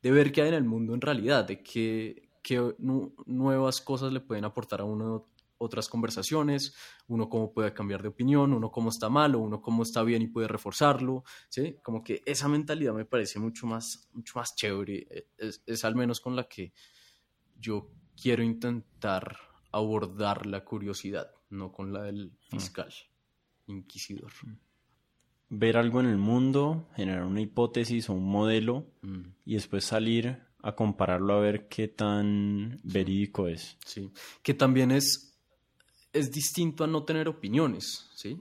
de 0.01 0.11
ver 0.11 0.31
qué 0.31 0.43
hay 0.43 0.47
en 0.47 0.53
el 0.53 0.63
mundo 0.63 0.93
en 0.93 1.01
realidad, 1.01 1.43
de 1.43 1.61
qué, 1.61 2.29
qué 2.41 2.75
nuevas 2.77 3.81
cosas 3.81 4.13
le 4.13 4.21
pueden 4.21 4.45
aportar 4.45 4.79
a 4.79 4.85
uno 4.85 5.32
otras 5.63 5.89
conversaciones, 5.89 6.75
uno 7.07 7.29
cómo 7.29 7.51
puede 7.51 7.73
cambiar 7.73 8.01
de 8.01 8.09
opinión, 8.09 8.53
uno 8.53 8.71
cómo 8.71 8.89
está 8.89 9.09
mal 9.09 9.35
o 9.35 9.39
uno 9.39 9.61
cómo 9.61 9.83
está 9.83 10.03
bien 10.03 10.21
y 10.21 10.27
puede 10.27 10.47
reforzarlo, 10.47 11.23
¿sí? 11.49 11.77
Como 11.83 12.03
que 12.03 12.21
esa 12.25 12.47
mentalidad 12.47 12.93
me 12.93 13.05
parece 13.05 13.39
mucho 13.39 13.67
más, 13.67 14.09
mucho 14.13 14.39
más 14.39 14.55
chévere, 14.55 15.07
e, 15.09 15.27
es, 15.37 15.63
es 15.65 15.85
al 15.85 15.95
menos 15.95 16.19
con 16.19 16.35
la 16.35 16.47
que 16.47 16.73
yo 17.59 17.89
quiero 18.21 18.43
intentar 18.43 19.37
abordar 19.71 20.45
la 20.45 20.63
curiosidad, 20.63 21.31
no 21.49 21.71
con 21.71 21.91
la 21.91 22.03
del 22.03 22.27
mm. 22.27 22.51
fiscal, 22.51 22.93
inquisidor. 23.67 24.31
Mm. 24.43 24.57
Ver 25.49 25.77
algo 25.77 25.99
en 25.99 26.07
el 26.07 26.17
mundo, 26.17 26.87
generar 26.95 27.23
una 27.23 27.41
hipótesis 27.41 28.09
o 28.09 28.13
un 28.13 28.25
modelo 28.25 28.87
mm. 29.01 29.21
y 29.45 29.53
después 29.55 29.83
salir 29.83 30.39
a 30.63 30.75
compararlo 30.75 31.33
a 31.33 31.41
ver 31.41 31.67
qué 31.67 31.89
tan 31.89 32.79
verídico 32.83 33.47
es. 33.47 33.77
Sí, 33.85 34.11
que 34.41 34.53
también 34.53 34.91
es, 34.91 35.32
es 36.13 36.31
distinto 36.31 36.83
a 36.83 36.87
no 36.87 37.03
tener 37.03 37.27
opiniones, 37.27 38.09
¿sí? 38.15 38.39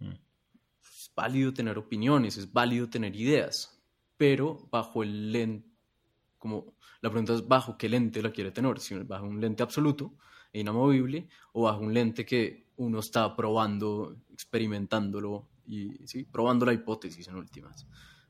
Es 0.00 1.10
válido 1.14 1.52
tener 1.52 1.76
opiniones, 1.76 2.36
es 2.36 2.52
válido 2.52 2.88
tener 2.88 3.14
ideas, 3.16 3.78
pero 4.16 4.68
bajo 4.70 5.02
el 5.02 5.32
lente, 5.32 5.68
como 6.38 6.74
la 7.00 7.10
pregunta 7.10 7.34
es 7.34 7.46
bajo 7.46 7.76
qué 7.76 7.88
lente 7.88 8.22
la 8.22 8.30
quiere 8.30 8.52
tener, 8.52 8.78
si 8.78 8.94
bajo 8.94 9.26
un 9.26 9.40
lente 9.40 9.62
absoluto 9.62 10.14
e 10.52 10.60
inamovible 10.60 11.28
o 11.52 11.62
bajo 11.62 11.80
un 11.80 11.92
lente 11.92 12.24
que 12.24 12.66
uno 12.76 13.00
está 13.00 13.34
probando, 13.34 14.16
experimentándolo 14.32 15.48
y 15.66 16.06
¿sí? 16.06 16.24
probando 16.24 16.66
la 16.66 16.72
hipótesis 16.72 17.26
en 17.28 17.36
últimas. 17.36 17.86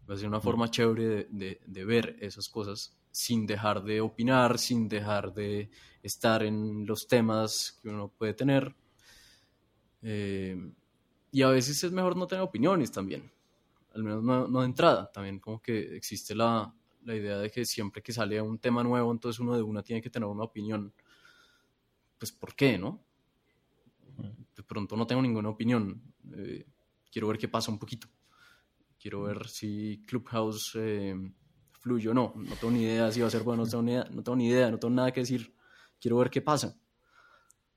Va 0.09 0.15
a 0.15 0.17
ser 0.17 0.29
una 0.29 0.41
forma 0.41 0.71
chévere 0.71 1.27
de, 1.31 1.61
de, 1.67 1.85
ver 1.85 2.17
esas 2.21 2.49
cosas 2.49 2.97
sin 3.17 3.47
dejar 3.47 3.83
de 3.83 4.03
opinar, 4.03 4.59
sin 4.59 4.91
dejar 4.91 5.33
de 5.33 5.71
estar 6.03 6.43
en 6.43 6.85
los 6.85 7.09
temas 7.09 7.79
que 7.81 7.89
uno 7.89 8.09
puede 8.11 8.35
tener. 8.35 8.77
Eh, 10.03 10.55
y 11.33 11.41
a 11.41 11.49
veces 11.49 11.83
es 11.83 11.93
mejor 11.93 12.14
no 12.14 12.27
tener 12.27 12.45
opiniones 12.45 12.93
también, 12.93 13.33
al 13.95 14.05
menos 14.05 14.23
no, 14.23 14.47
no 14.47 14.61
de 14.61 14.67
entrada, 14.67 15.11
también 15.11 15.41
como 15.41 15.62
que 15.62 15.97
existe 15.97 16.35
la, 16.35 16.71
la 17.05 17.14
idea 17.17 17.39
de 17.39 17.51
que 17.51 17.64
siempre 17.64 18.03
que 18.03 18.12
sale 18.12 18.39
un 18.39 18.59
tema 18.59 18.85
nuevo, 18.85 19.11
entonces 19.11 19.41
uno 19.41 19.57
de 19.57 19.62
una 19.62 19.83
tiene 19.83 20.03
que 20.03 20.11
tener 20.11 20.29
una 20.29 20.45
opinión. 20.45 20.93
Pues, 22.19 22.33
¿por 22.33 22.55
qué, 22.55 22.77
no? 22.77 23.03
De 24.55 24.62
pronto 24.62 24.95
no 24.95 25.07
tengo 25.07 25.23
ninguna 25.23 25.49
opinión. 25.49 26.03
Eh, 26.37 26.67
quiero 27.11 27.29
ver 27.29 27.39
qué 27.39 27.49
pasa 27.49 27.73
un 27.73 27.79
poquito. 27.79 28.09
quiero 28.99 29.23
ver 29.23 29.49
si 29.49 30.03
Clubhouse 30.07 30.73
eh, 30.75 31.14
no, 31.87 32.32
no 32.37 32.55
tengo 32.57 32.70
ni 32.72 32.82
idea 32.82 33.11
si 33.12 33.20
va 33.20 33.28
a 33.28 33.30
ser 33.30 33.43
bueno, 33.43 33.64
no 33.64 33.70
tengo 33.70 33.82
ni 33.82 33.93
idea, 33.93 34.09
no 34.11 34.22
tengo, 34.22 34.37
ni 34.37 34.49
idea, 34.49 34.70
no 34.70 34.78
tengo 34.78 34.95
nada 34.95 35.12
que 35.12 35.20
decir, 35.20 35.55
quiero 36.01 36.18
ver 36.18 36.30
qué 36.30 36.43
pasa. 36.43 36.76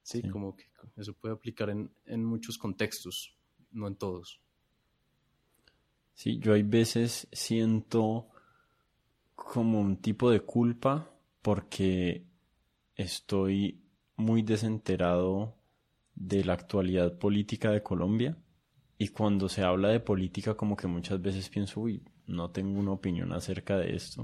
Sí, 0.01 0.23
como 0.29 0.55
que 0.55 0.65
eso 0.95 1.13
puede 1.13 1.35
aplicar 1.35 1.69
en, 1.69 1.91
en 2.05 2.25
muchos 2.25 2.57
contextos, 2.57 3.37
no 3.71 3.87
en 3.87 3.95
todos. 3.95 4.41
Sí, 6.13 6.39
yo 6.39 6.53
hay 6.53 6.63
veces 6.63 7.27
siento 7.31 8.27
como 9.35 9.79
un 9.79 9.97
tipo 9.97 10.31
de 10.31 10.41
culpa 10.41 11.09
porque 11.41 12.25
estoy 12.95 13.81
muy 14.15 14.41
desenterado 14.41 15.55
de 16.15 16.43
la 16.43 16.53
actualidad 16.53 17.17
política 17.17 17.71
de 17.71 17.81
Colombia 17.81 18.37
y 18.97 19.07
cuando 19.07 19.47
se 19.47 19.63
habla 19.63 19.89
de 19.89 20.01
política 20.01 20.55
como 20.55 20.75
que 20.75 20.87
muchas 20.87 21.21
veces 21.21 21.47
pienso, 21.47 21.79
uy, 21.79 22.03
no 22.29 22.51
tengo 22.51 22.79
una 22.79 22.91
opinión 22.91 23.33
acerca 23.33 23.77
de 23.77 23.95
esto, 23.95 24.23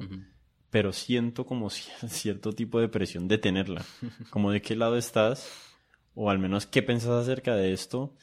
pero 0.70 0.94
siento 0.94 1.46
como 1.46 1.70
cierto 2.08 2.54
tipo 2.54 2.80
de 2.80 2.88
presión 2.88 3.28
de 3.28 3.38
tenerla, 3.38 3.84
como 4.30 4.52
de 4.52 4.62
qué 4.62 4.76
lado 4.76 4.98
estás 4.98 5.52
o 6.14 6.30
al 6.30 6.40
menos 6.40 6.66
qué 6.66 6.82
pensás 6.82 7.12
acerca 7.12 7.56
de 7.56 7.74
esto 7.74 8.16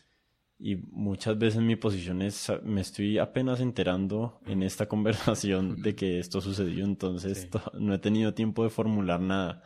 y 0.59 0.77
muchas 0.77 1.37
veces 1.39 1.61
mi 1.61 1.75
posición 1.75 2.23
es, 2.23 2.51
me 2.63 2.81
estoy 2.81 3.19
apenas 3.19 3.61
enterando 3.61 4.41
en 4.47 4.63
esta 4.63 4.87
conversación 4.87 5.83
de 5.83 5.97
que 5.97 6.19
esto 6.21 6.41
sucedió, 6.41 6.85
entonces 6.85 7.49
no 7.75 7.95
he 7.95 7.99
tenido 7.99 8.33
tiempo 8.33 8.63
de 8.63 8.71
formular 8.71 9.21
nada. 9.21 9.65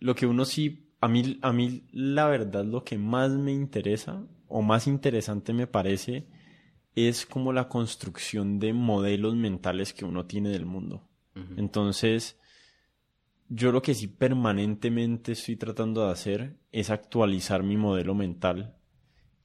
Lo 0.00 0.14
que 0.14 0.26
uno 0.26 0.46
sí, 0.46 0.88
a 1.02 1.08
mí, 1.08 1.38
a 1.42 1.52
mí 1.52 1.84
la 1.92 2.26
verdad 2.26 2.64
lo 2.64 2.84
que 2.84 2.96
más 2.96 3.32
me 3.32 3.52
interesa 3.52 4.24
o 4.48 4.62
más 4.62 4.86
interesante 4.86 5.52
me 5.52 5.66
parece 5.66 6.26
es 6.94 7.26
como 7.26 7.52
la 7.52 7.68
construcción 7.68 8.58
de 8.58 8.72
modelos 8.72 9.34
mentales 9.34 9.92
que 9.92 10.04
uno 10.04 10.26
tiene 10.26 10.50
del 10.50 10.66
mundo. 10.66 11.08
Entonces, 11.56 12.38
yo 13.48 13.72
lo 13.72 13.82
que 13.82 13.94
sí 13.94 14.06
permanentemente 14.06 15.32
estoy 15.32 15.56
tratando 15.56 16.06
de 16.06 16.12
hacer 16.12 16.56
es 16.70 16.90
actualizar 16.90 17.64
mi 17.64 17.76
modelo 17.76 18.14
mental 18.14 18.76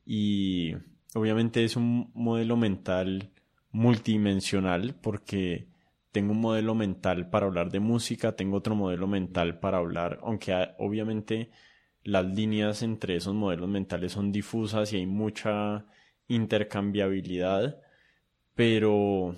y 0.05 0.73
obviamente 1.15 1.63
es 1.63 1.75
un 1.75 2.11
modelo 2.13 2.57
mental 2.57 3.31
multidimensional 3.71 4.95
porque 5.01 5.67
tengo 6.11 6.31
un 6.31 6.41
modelo 6.41 6.75
mental 6.75 7.29
para 7.29 7.47
hablar 7.47 7.71
de 7.71 7.79
música, 7.79 8.35
tengo 8.35 8.57
otro 8.57 8.75
modelo 8.75 9.07
mental 9.07 9.59
para 9.59 9.77
hablar, 9.77 10.19
aunque 10.23 10.53
obviamente 10.77 11.51
las 12.03 12.25
líneas 12.25 12.81
entre 12.81 13.15
esos 13.15 13.35
modelos 13.35 13.69
mentales 13.69 14.13
son 14.13 14.31
difusas 14.31 14.93
y 14.93 14.97
hay 14.97 15.05
mucha 15.05 15.85
intercambiabilidad, 16.29 17.81
pero 18.55 19.35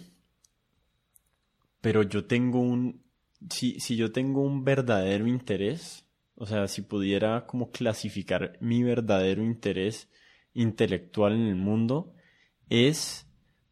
pero 1.82 2.04
yo 2.04 2.26
tengo 2.26 2.60
un 2.60 3.02
si, 3.50 3.80
si 3.80 3.96
yo 3.96 4.12
tengo 4.12 4.42
un 4.42 4.64
verdadero 4.64 5.26
interés, 5.26 6.06
o 6.36 6.46
sea, 6.46 6.68
si 6.68 6.84
pudiera 6.84 7.48
como 7.48 7.72
clasificar 7.72 8.58
mi 8.62 8.84
verdadero 8.84 9.44
interés 9.44 10.10
intelectual 10.54 11.34
en 11.34 11.48
el 11.48 11.56
mundo 11.56 12.14
es 12.70 13.28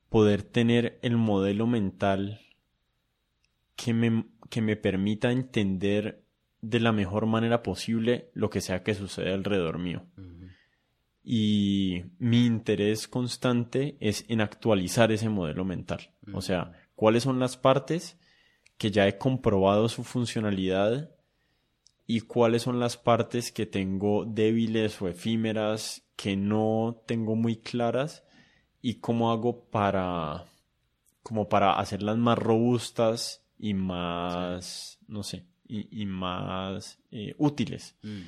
poder 0.09 0.43
tener 0.43 0.99
el 1.01 1.17
modelo 1.17 1.67
mental 1.67 2.41
que 3.75 3.93
me, 3.93 4.25
que 4.49 4.61
me 4.61 4.75
permita 4.75 5.31
entender 5.31 6.23
de 6.61 6.79
la 6.79 6.91
mejor 6.91 7.25
manera 7.25 7.63
posible 7.63 8.29
lo 8.33 8.49
que 8.49 8.61
sea 8.61 8.83
que 8.83 8.95
suceda 8.95 9.33
alrededor 9.33 9.79
mío. 9.79 10.05
Y 11.23 12.03
mi 12.17 12.45
interés 12.45 13.07
constante 13.07 13.97
es 13.99 14.25
en 14.29 14.41
actualizar 14.41 15.11
ese 15.11 15.29
modelo 15.29 15.65
mental. 15.65 16.13
O 16.33 16.41
sea, 16.41 16.71
cuáles 16.95 17.23
son 17.23 17.39
las 17.39 17.57
partes 17.57 18.17
que 18.77 18.91
ya 18.91 19.07
he 19.07 19.17
comprobado 19.17 19.89
su 19.89 20.03
funcionalidad 20.03 21.11
y 22.07 22.21
cuáles 22.21 22.63
son 22.63 22.79
las 22.79 22.97
partes 22.97 23.51
que 23.51 23.65
tengo 23.65 24.25
débiles 24.25 24.99
o 25.01 25.07
efímeras 25.07 26.03
que 26.15 26.35
no 26.35 27.03
tengo 27.05 27.35
muy 27.35 27.57
claras 27.57 28.23
y 28.81 28.95
cómo 28.95 29.31
hago 29.31 29.65
para 29.65 30.45
como 31.21 31.47
para 31.49 31.73
hacerlas 31.73 32.17
más 32.17 32.37
robustas 32.37 33.45
y 33.59 33.73
más 33.73 34.97
no 35.07 35.21
sé 35.23 35.45
y, 35.67 36.07
más 36.07 36.99
eh, 37.11 37.35
útiles 37.37 37.95
mm. 38.01 38.21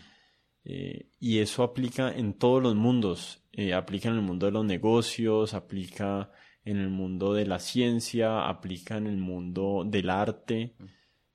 Eh, 0.64 1.08
y 1.20 1.40
eso 1.40 1.64
aplica 1.64 2.12
en 2.12 2.34
todos 2.34 2.62
los 2.62 2.76
mundos 2.76 3.42
eh, 3.54 3.74
aplica 3.74 4.10
en 4.10 4.16
el 4.16 4.22
mundo 4.22 4.46
de 4.46 4.52
los 4.52 4.66
negocios 4.66 5.54
aplica 5.54 6.32
en 6.64 6.78
el 6.78 6.90
mundo 6.90 7.34
de 7.34 7.46
la 7.46 7.60
ciencia 7.60 8.48
aplica 8.48 8.98
en 8.98 9.08
el 9.08 9.18
mundo 9.18 9.84
del 9.86 10.10
arte 10.10 10.76
mm. 10.78 10.86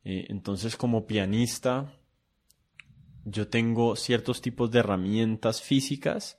entonces 0.05 0.77
como 0.77 1.07
pianista 1.07 1.93
yo 3.25 3.49
tengo 3.49 3.97
ciertos 3.97 4.41
tipos 4.41 4.71
de 4.71 4.79
herramientas 4.79 5.61
físicas 5.61 6.39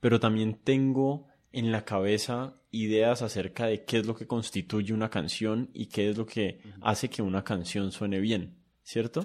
pero 0.00 0.20
también 0.20 0.54
tengo 0.62 1.26
en 1.52 1.72
la 1.72 1.84
cabeza 1.84 2.54
ideas 2.70 3.22
acerca 3.22 3.66
de 3.66 3.84
qué 3.84 3.98
es 3.98 4.06
lo 4.06 4.14
que 4.14 4.26
constituye 4.26 4.92
una 4.92 5.10
canción 5.10 5.70
y 5.72 5.86
qué 5.86 6.10
es 6.10 6.18
lo 6.18 6.26
que 6.26 6.60
hace 6.82 7.08
que 7.08 7.22
una 7.22 7.42
canción 7.42 7.90
suene 7.90 8.20
bien, 8.20 8.58
¿cierto? 8.82 9.24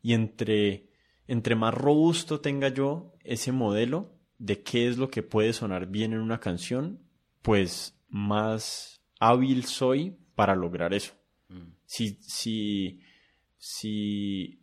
Y 0.00 0.14
entre, 0.14 0.88
entre 1.32 1.54
más 1.54 1.72
robusto 1.72 2.40
tenga 2.40 2.68
yo 2.68 3.14
ese 3.24 3.52
modelo 3.52 4.12
de 4.36 4.62
qué 4.62 4.86
es 4.86 4.98
lo 4.98 5.08
que 5.08 5.22
puede 5.22 5.54
sonar 5.54 5.86
bien 5.86 6.12
en 6.12 6.18
una 6.18 6.40
canción, 6.40 7.00
pues 7.40 7.98
más 8.10 9.00
hábil 9.18 9.64
soy 9.64 10.14
para 10.34 10.54
lograr 10.54 10.92
eso. 10.92 11.14
Mm. 11.48 11.72
Si, 11.86 12.18
si, 12.20 13.00
si 13.56 14.60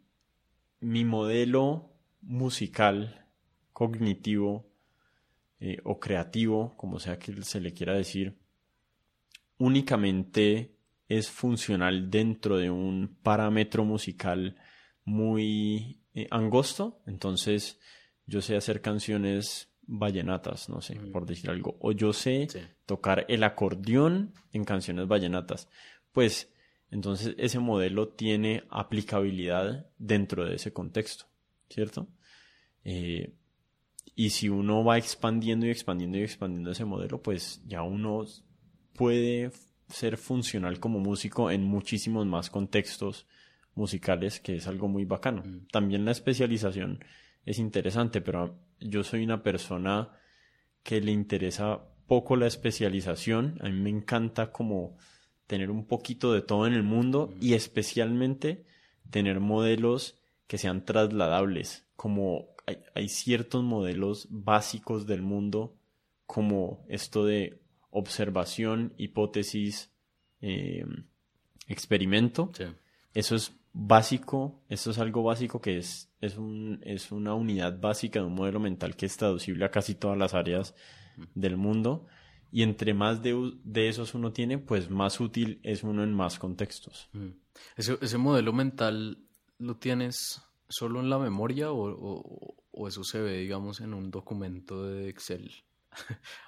mi 0.79 1.05
modelo 1.05 1.91
musical, 2.21 3.25
cognitivo, 3.73 4.69
eh, 5.59 5.79
o 5.83 5.99
creativo, 5.99 6.77
como 6.77 6.99
sea 6.99 7.17
que 7.17 7.41
se 7.41 7.61
le 7.61 7.73
quiera 7.73 7.95
decir, 7.95 8.37
únicamente 9.57 10.75
es 11.07 11.31
funcional 11.31 12.11
dentro 12.11 12.57
de 12.57 12.69
un 12.69 13.17
parámetro 13.23 13.85
musical 13.85 14.55
muy 15.03 15.98
eh, 16.13 16.27
angosto, 16.31 17.01
entonces 17.05 17.79
yo 18.25 18.41
sé 18.41 18.55
hacer 18.55 18.81
canciones 18.81 19.69
vallenatas, 19.81 20.69
no 20.69 20.81
sé, 20.81 20.99
mm. 20.99 21.11
por 21.11 21.25
decir 21.25 21.49
algo, 21.49 21.77
o 21.81 21.91
yo 21.91 22.13
sé 22.13 22.47
tocar 22.85 23.25
el 23.27 23.43
acordeón 23.43 24.33
en 24.53 24.63
canciones 24.63 25.07
vallenatas, 25.07 25.67
pues 26.11 26.51
entonces 26.91 27.35
ese 27.37 27.59
modelo 27.59 28.09
tiene 28.09 28.63
aplicabilidad 28.69 29.87
dentro 29.97 30.45
de 30.45 30.55
ese 30.55 30.73
contexto, 30.73 31.25
¿cierto? 31.69 32.07
Eh, 32.83 33.33
y 34.15 34.31
si 34.31 34.49
uno 34.49 34.83
va 34.83 34.97
expandiendo 34.97 35.65
y 35.65 35.69
expandiendo 35.69 36.17
y 36.17 36.23
expandiendo 36.23 36.71
ese 36.71 36.85
modelo, 36.85 37.21
pues 37.21 37.61
ya 37.65 37.83
uno 37.83 38.25
puede 38.93 39.51
ser 39.87 40.17
funcional 40.17 40.79
como 40.79 40.99
músico 40.99 41.49
en 41.51 41.63
muchísimos 41.63 42.25
más 42.25 42.49
contextos 42.49 43.27
musicales, 43.75 44.39
que 44.39 44.55
es 44.55 44.67
algo 44.67 44.87
muy 44.87 45.05
bacano. 45.05 45.43
Mm. 45.45 45.67
También 45.71 46.05
la 46.05 46.11
especialización 46.11 47.03
es 47.45 47.59
interesante, 47.59 48.21
pero 48.21 48.59
yo 48.79 49.03
soy 49.03 49.23
una 49.23 49.43
persona 49.43 50.09
que 50.83 51.01
le 51.01 51.11
interesa 51.11 51.81
poco 52.07 52.35
la 52.35 52.47
especialización. 52.47 53.57
A 53.61 53.69
mí 53.69 53.79
me 53.79 53.89
encanta 53.89 54.51
como 54.51 54.97
tener 55.47 55.71
un 55.71 55.85
poquito 55.85 56.33
de 56.33 56.41
todo 56.41 56.67
en 56.67 56.73
el 56.73 56.83
mundo 56.83 57.33
mm. 57.33 57.43
y 57.43 57.53
especialmente 57.53 58.65
tener 59.09 59.39
modelos 59.39 60.19
que 60.47 60.57
sean 60.57 60.85
trasladables, 60.85 61.85
como 61.95 62.49
hay, 62.93 63.09
ciertos 63.09 63.63
modelos 63.63 64.27
básicos 64.29 65.05
del 65.07 65.21
mundo, 65.21 65.75
como 66.25 66.85
esto 66.87 67.25
de 67.25 67.61
observación, 67.91 68.93
hipótesis, 68.97 69.91
eh, 70.41 70.85
experimento. 71.67 72.51
Eso 73.13 73.35
es 73.35 73.58
básico, 73.73 74.61
esto 74.69 74.91
es 74.91 74.99
algo 74.99 75.23
básico 75.23 75.61
que 75.61 75.77
es, 75.77 76.11
es, 76.21 76.37
un, 76.37 76.79
es 76.83 77.11
una 77.11 77.33
unidad 77.33 77.79
básica 77.79 78.19
de 78.19 78.25
un 78.25 78.35
modelo 78.35 78.59
mental 78.59 78.95
que 78.95 79.05
es 79.05 79.17
traducible 79.17 79.65
a 79.65 79.71
casi 79.71 79.95
todas 79.95 80.17
las 80.17 80.33
áreas 80.33 80.75
del 81.35 81.57
mundo. 81.57 82.07
Y 82.51 82.63
entre 82.63 82.95
más 82.95 83.21
de, 83.21 83.53
de, 83.63 83.89
esos 83.89 84.15
uno 84.15 84.31
tiene, 84.31 84.57
pues 84.57 84.89
más 84.89 85.19
útil 85.19 85.59
es 85.63 85.83
uno 85.83 86.03
en 86.03 86.13
más 86.13 86.39
contextos. 86.39 87.09
Ese, 87.75 87.97
ese 88.01 88.17
modelo 88.17 88.53
mental 88.53 89.19
lo 89.59 89.77
tienes 89.77 90.41
solo 90.67 90.99
en 90.99 91.11
la 91.11 91.19
memoria 91.19 91.71
o, 91.71 92.55
o 92.71 92.87
eso 92.87 93.03
se 93.03 93.19
ve, 93.19 93.37
digamos, 93.37 93.81
en 93.81 93.93
un 93.93 94.09
documento 94.09 94.83
de 94.83 95.09
Excel? 95.09 95.51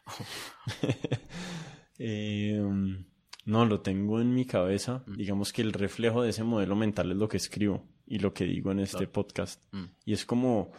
Em, 2.04 3.06
no, 3.46 3.66
lo 3.66 3.82
tengo 3.82 4.22
en 4.22 4.34
mi 4.34 4.46
cabeza. 4.46 5.04
Mm. 5.06 5.16
Digamos 5.18 5.54
que 5.54 5.62
el 5.62 5.74
reflejo 5.74 6.22
de 6.22 6.30
ese 6.30 6.44
modelo 6.44 6.76
mental 6.76 7.12
es 7.12 7.18
lo 7.18 7.28
que 7.28 7.38
escribo 7.38 7.84
y 8.06 8.20
lo 8.20 8.34
que 8.34 8.46
digo 8.46 8.72
en 8.72 8.80
este 8.80 9.08
podcast. 9.08 9.62
Mm. 9.72 9.86
Y 10.06 10.14
es 10.14 10.26
como 10.26 10.72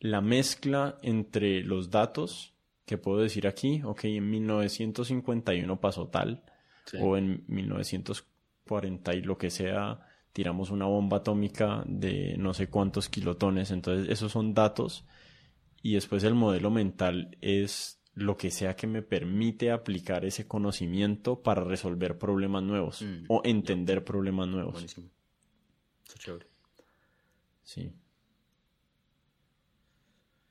la 0.00 0.20
mezcla 0.20 0.98
entre 1.02 1.62
los 1.62 1.90
datos 1.90 2.54
que 2.84 2.98
puedo 2.98 3.18
decir 3.20 3.46
aquí, 3.46 3.80
ok, 3.84 4.04
en 4.04 4.30
1951 4.30 5.80
pasó 5.80 6.08
tal, 6.08 6.42
o 7.00 7.16
en 7.16 7.44
1940 7.46 9.14
y 9.14 9.22
lo 9.22 9.38
que 9.38 9.50
sea, 9.50 10.00
tiramos 10.32 10.70
una 10.70 10.86
bomba 10.86 11.18
atómica 11.18 11.84
de 11.86 12.36
no 12.38 12.54
sé 12.54 12.68
cuántos 12.68 13.08
kilotones. 13.08 13.70
Entonces, 13.70 14.10
esos 14.10 14.32
son 14.32 14.52
datos. 14.52 15.04
Y 15.80 15.94
después 15.94 16.24
el 16.24 16.34
modelo 16.34 16.70
mental 16.70 17.36
es 17.40 18.01
lo 18.14 18.36
que 18.36 18.50
sea 18.50 18.76
que 18.76 18.86
me 18.86 19.02
permite 19.02 19.70
aplicar 19.70 20.24
ese 20.24 20.46
conocimiento 20.46 21.42
para 21.42 21.64
resolver 21.64 22.18
problemas 22.18 22.62
nuevos 22.62 23.02
mm, 23.02 23.24
o 23.28 23.40
entender 23.44 24.04
problemas 24.04 24.48
nuevos. 24.48 24.74
Buenísimo. 24.74 25.08
chévere. 26.18 26.46
Sí. 27.62 27.92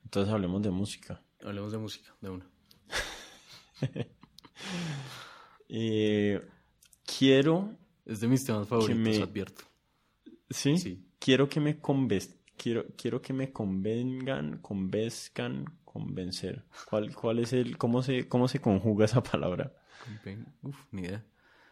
Entonces 0.04 0.32
hablemos 0.32 0.62
de 0.62 0.70
música. 0.70 1.22
Hablemos 1.42 1.72
de 1.72 1.78
música, 1.78 2.14
de 2.20 2.30
una. 2.30 2.50
Eh, 5.74 6.38
quiero. 7.06 7.74
Es 8.04 8.20
de 8.20 8.28
mis 8.28 8.44
temas 8.44 8.68
favoritos, 8.68 8.98
me... 8.98 9.22
advierto. 9.22 9.62
¿Sí? 10.50 11.02
Quiero 11.18 11.48
que 11.48 11.60
me 11.60 11.78
quiero, 12.58 12.84
quiero 12.94 13.22
que 13.22 13.32
me 13.32 13.52
convengan, 13.52 14.58
convenzcan, 14.58 15.64
convencer. 15.92 16.64
¿Cuál, 16.88 17.14
cuál 17.14 17.38
es 17.38 17.52
el, 17.52 17.78
cómo 17.78 18.02
se, 18.02 18.28
cómo 18.28 18.48
se 18.48 18.60
conjuga 18.60 19.04
esa 19.04 19.22
palabra? 19.22 19.72
Uf, 20.62 20.76
ni 20.90 21.02
idea. 21.02 21.24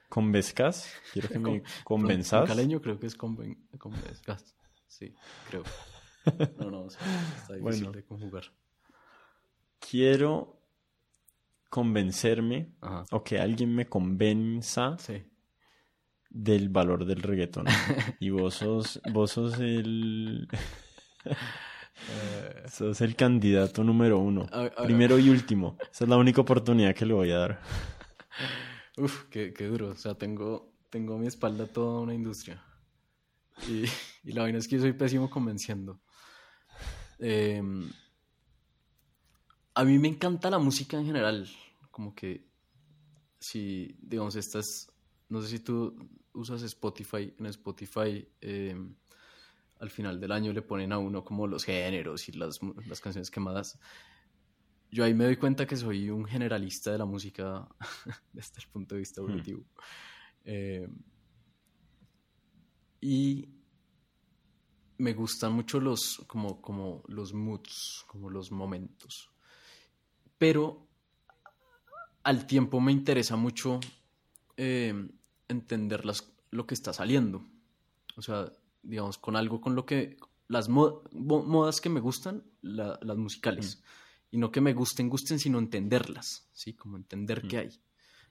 ¿Convenzcas? 0.09 0.93
Quiero 1.13 1.29
que 1.29 1.39
me 1.39 1.63
convenzas. 1.85 2.43
En 2.43 2.47
caleño 2.49 2.81
creo 2.81 2.99
que 2.99 3.07
es 3.07 3.15
conven, 3.15 3.69
convenzcas. 3.79 4.57
Sí, 4.87 5.15
creo. 5.49 5.63
No, 6.59 6.71
no, 6.71 6.87
está 6.87 7.55
difícil 7.55 7.93
de 7.93 8.05
conjugar. 8.05 8.45
Quiero 9.79 10.61
convencerme 11.69 12.73
o 13.11 13.25
que 13.25 13.39
alguien 13.39 13.75
me 13.75 13.89
convenza 13.89 14.99
sí 14.99 15.25
del 16.31 16.69
valor 16.69 17.05
del 17.05 17.23
reggaetón. 17.23 17.67
y 18.21 18.31
vos 18.31 18.55
sos, 18.55 19.01
vos 19.13 19.33
sos 19.33 19.59
el... 19.59 20.49
Eh. 22.09 22.65
sos 22.69 23.01
el 23.01 23.15
candidato 23.15 23.85
número 23.85 24.19
uno. 24.19 24.47
Primero 24.85 25.19
y 25.19 25.29
último. 25.29 25.77
Esa 25.91 26.05
es 26.05 26.11
la 26.11 26.17
única 26.17 26.41
oportunidad 26.41 26.95
que 26.95 27.07
le 27.07 27.15
voy 27.15 27.31
a 27.31 27.39
dar. 27.39 27.61
Uf, 28.97 29.25
qué, 29.31 29.53
duro. 29.53 29.89
O 29.89 29.97
sea, 29.97 30.15
tengo, 30.15 30.73
tengo 30.91 31.15
a 31.15 31.19
mi 31.19 31.27
espalda 31.27 31.67
toda 31.67 32.01
una 32.01 32.15
industria. 32.15 32.63
Y, 34.23 34.33
la 34.33 34.43
vaina 34.43 34.59
es 34.59 34.69
que 34.69 34.77
yo 34.77 34.83
soy 34.83 34.93
pésimo 34.93 35.31
convenciendo. 35.31 36.01
Em, 37.19 37.91
a 39.75 39.85
mí 39.85 39.99
me 39.99 40.09
encanta 40.09 40.51
la 40.51 40.59
música 40.59 40.99
en 40.99 41.07
general. 41.07 41.49
Como 41.91 42.15
que 42.15 42.47
si, 43.39 43.97
digamos, 44.01 44.37
estas... 44.37 44.93
No 45.29 45.41
sé 45.41 45.49
si 45.49 45.59
tú 45.61 45.95
usas 46.33 46.63
Spotify, 46.63 47.35
en 47.39 47.47
Spotify 47.47 48.29
eh, 48.41 48.77
al 49.81 49.91
final 49.91 50.21
del 50.21 50.31
año 50.31 50.53
le 50.53 50.63
ponen 50.63 50.93
a 50.93 50.99
uno 50.99 51.25
como 51.25 51.47
los 51.47 51.65
géneros 51.65 52.29
y 52.29 52.33
las, 52.33 52.61
las 52.87 53.01
canciones 53.01 53.31
quemadas. 53.31 53.79
Yo 54.91 55.05
ahí 55.05 55.15
me 55.15 55.25
doy 55.25 55.37
cuenta 55.37 55.67
que 55.67 55.77
soy 55.77 56.11
un 56.11 56.27
generalista 56.27 56.93
de 56.93 56.99
la 56.99 57.07
música 57.07 57.67
desde 58.33 58.61
el 58.61 58.69
punto 58.69 58.95
de 58.95 58.99
vista 59.01 59.21
hmm. 59.21 59.25
evolutivo. 59.25 59.65
Eh, 60.45 60.89
y 63.01 63.49
me 64.99 65.15
gustan 65.15 65.53
mucho 65.53 65.81
los, 65.81 66.23
como, 66.27 66.61
como 66.61 67.03
los 67.09 67.33
moods, 67.33 68.05
como 68.07 68.29
los 68.29 68.53
momentos. 68.53 69.31
Pero 70.37 70.87
al 72.23 72.47
tiempo 72.47 72.81
me 72.81 72.93
interesa 72.93 73.37
mucho 73.37 73.81
eh, 74.59 75.09
entender 75.49 76.05
las, 76.05 76.31
lo 76.51 76.67
que 76.67 76.75
está 76.75 76.93
saliendo. 76.93 77.47
O 78.17 78.23
sea, 78.23 78.53
digamos, 78.83 79.19
con 79.19 79.37
algo 79.37 79.61
con 79.61 79.75
lo 79.75 79.87
que... 79.87 80.17
Las 80.49 80.69
modas 80.69 81.81
que 81.81 81.89
me 81.89 82.01
gustan, 82.01 82.43
las 82.61 83.17
musicales. 83.17 83.85
Y 84.33 84.39
no 84.39 84.51
que 84.51 84.61
me 84.61 84.73
gusten, 84.73 85.09
gusten, 85.09 85.39
sino 85.39 85.61
entenderlas, 85.61 86.49
¿sí? 86.53 86.75
Como 86.75 86.97
entender 86.97 87.43
qué 87.47 87.59
hay. 87.59 87.81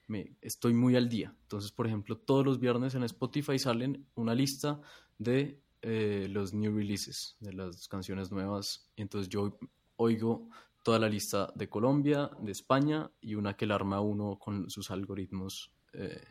Me, 0.08 0.36
estoy 0.42 0.74
muy 0.74 0.98
al 0.98 1.08
día. 1.08 1.34
Entonces, 1.44 1.72
por 1.72 1.88
ejemplo, 1.88 2.18
todos 2.18 2.46
los 2.46 2.60
viernes 2.60 2.94
en 2.96 3.04
Spotify 3.04 3.58
salen 3.58 4.06
una 4.16 4.36
lista 4.36 4.82
de 5.18 5.62
eh, 5.82 6.28
los 6.30 6.54
new 6.54 6.76
releases, 6.76 7.38
de 7.40 7.54
las 7.54 7.88
canciones 7.88 8.32
nuevas. 8.32 8.90
Y 8.98 9.02
entonces 9.02 9.30
yo 9.30 9.58
oigo 9.96 10.50
toda 10.84 11.00
la 11.00 11.10
lista 11.10 11.52
de 11.56 11.70
Colombia, 11.70 12.32
de 12.42 12.52
España 12.52 13.12
y 13.22 13.36
una 13.36 13.56
que 13.56 13.66
la 13.66 13.76
arma 13.76 14.02
uno 14.02 14.40
con 14.40 14.70
sus 14.70 14.90
algoritmos 14.92 15.72
eh, 15.94 16.24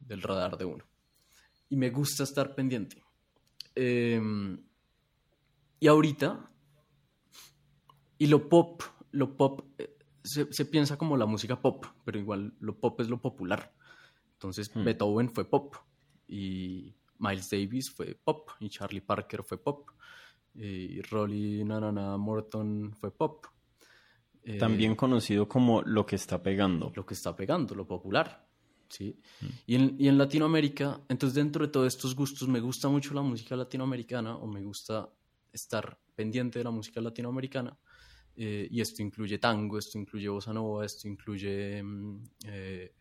del 0.00 0.22
radar 0.22 0.56
de 0.56 0.64
uno. 0.64 0.84
Y 1.68 1.76
me 1.76 1.90
gusta 1.90 2.24
estar 2.24 2.54
pendiente. 2.54 3.03
Em, 3.74 4.58
y 5.80 5.86
ahorita, 5.86 6.50
y 8.18 8.26
lo 8.26 8.48
pop, 8.48 8.82
lo 9.10 9.36
pop 9.36 9.62
eh, 9.78 9.96
se, 10.22 10.64
piensa 10.64 10.96
como 10.96 11.16
la 11.16 11.26
música 11.26 11.60
pop, 11.60 11.84
pero 12.04 12.18
igual 12.18 12.54
lo 12.60 12.78
pop 12.78 13.00
es 13.00 13.08
lo 13.08 13.20
popular. 13.20 13.74
Entonces 14.32 14.70
hmm. 14.74 14.84
Beethoven 14.84 15.30
fue 15.30 15.48
pop 15.48 15.74
y 16.26 16.94
Miles 17.18 17.50
Davis 17.50 17.90
fue 17.90 18.14
pop 18.14 18.50
y 18.60 18.68
Charlie 18.68 19.00
Parker 19.00 19.42
fue 19.42 19.58
pop 19.58 19.90
y 20.54 21.02
Rolly 21.02 21.64
Nanana 21.64 22.16
Morton 22.16 22.92
fue 22.94 23.10
pop. 23.10 23.46
También 24.58 24.92
eh, 24.92 24.96
conocido 24.96 25.48
como 25.48 25.82
lo 25.82 26.04
que 26.04 26.16
está 26.16 26.42
pegando. 26.42 26.92
Lo 26.94 27.06
que 27.06 27.14
está 27.14 27.34
pegando, 27.34 27.74
lo 27.74 27.86
popular. 27.86 28.43
¿Sí? 28.94 29.18
Y, 29.66 29.74
en, 29.74 29.96
y 29.98 30.08
en 30.08 30.16
Latinoamérica, 30.16 31.00
entonces 31.08 31.34
dentro 31.34 31.66
de 31.66 31.72
todos 31.72 31.88
estos 31.88 32.14
gustos 32.14 32.48
me 32.48 32.60
gusta 32.60 32.88
mucho 32.88 33.12
la 33.14 33.22
música 33.22 33.56
latinoamericana 33.56 34.36
o 34.36 34.46
me 34.46 34.62
gusta 34.62 35.10
estar 35.52 35.98
pendiente 36.14 36.58
de 36.58 36.64
la 36.64 36.70
música 36.70 37.00
latinoamericana. 37.00 37.76
Eh, 38.36 38.66
y 38.70 38.80
esto 38.80 39.02
incluye 39.02 39.38
tango, 39.38 39.78
esto 39.78 39.98
incluye 39.98 40.28
bossa 40.28 40.52
nova, 40.52 40.84
esto 40.84 41.06
incluye 41.06 41.82
mm, 41.82 42.24
eh, 42.46 42.94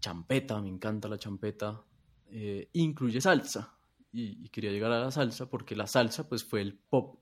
champeta, 0.00 0.60
me 0.60 0.68
encanta 0.68 1.08
la 1.08 1.18
champeta, 1.18 1.84
eh, 2.26 2.68
incluye 2.72 3.20
salsa. 3.20 3.78
Y, 4.12 4.44
y, 4.44 4.48
quería 4.50 4.70
llegar 4.70 4.92
a 4.92 5.00
la 5.00 5.10
salsa 5.10 5.48
porque 5.48 5.74
la 5.74 5.86
salsa 5.86 6.28
pues 6.28 6.44
fue 6.44 6.60
el 6.60 6.74
pop 6.74 7.20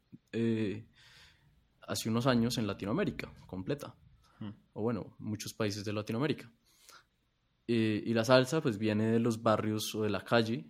hace 1.86 2.08
unos 2.08 2.26
años 2.26 2.58
en 2.58 2.66
Latinoamérica, 2.66 3.32
completa. 3.46 3.94
Hmm. 4.40 4.50
O 4.72 4.82
bueno, 4.82 5.14
muchos 5.18 5.52
países 5.54 5.84
de 5.84 5.92
Latinoamérica. 5.92 6.50
Eh, 7.72 8.02
y 8.04 8.14
la 8.14 8.24
salsa 8.24 8.60
pues 8.60 8.78
viene 8.78 9.12
de 9.12 9.20
los 9.20 9.44
barrios 9.44 9.94
o 9.94 10.02
de 10.02 10.10
la 10.10 10.24
calle 10.24 10.66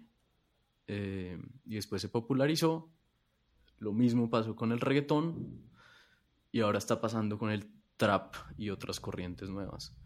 eh, 0.87 1.41
y 1.65 1.77
después 1.77 2.03
se 2.03 2.11
popularizó. 2.11 2.93
Lo 3.79 3.95
mismo 3.95 4.29
pasó 4.29 4.55
con 4.55 4.71
el 4.71 4.81
reggaetón 4.81 5.63
y 6.53 6.61
ahora 6.61 6.77
está 6.77 7.01
pasando 7.01 7.39
con 7.39 7.51
el 7.51 7.73
trap 7.97 8.35
y 8.59 8.69
otras 8.69 9.01
corrientes 9.01 9.49
nuevas. 9.49 9.97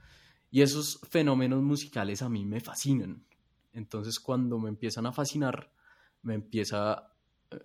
Y 0.52 0.62
esos 0.62 1.00
fenómenos 1.10 1.64
musicales 1.64 2.22
a 2.22 2.28
mí 2.28 2.44
me 2.44 2.60
fascinan. 2.60 3.24
Entonces 3.72 4.20
cuando 4.20 4.60
me 4.60 4.68
empiezan 4.68 5.06
a 5.06 5.12
fascinar, 5.12 5.72
me 6.22 6.34
empieza... 6.34 7.12
Eh, 7.50 7.58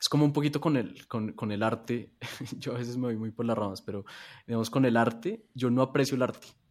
es 0.00 0.08
como 0.08 0.24
un 0.24 0.32
poquito 0.32 0.62
con 0.62 0.78
el, 0.78 1.06
con, 1.08 1.34
con 1.34 1.52
el 1.52 1.62
arte. 1.62 2.14
yo 2.58 2.72
a 2.72 2.78
veces 2.78 2.96
me 2.96 3.08
voy 3.08 3.16
muy 3.18 3.32
por 3.32 3.44
las 3.44 3.58
ramas, 3.58 3.82
pero 3.82 4.06
digamos 4.46 4.70
con 4.70 4.86
el 4.86 4.96
arte, 4.96 5.44
yo 5.52 5.68
no 5.68 5.82
aprecio 5.82 6.16
el 6.16 6.22
arte 6.22 6.63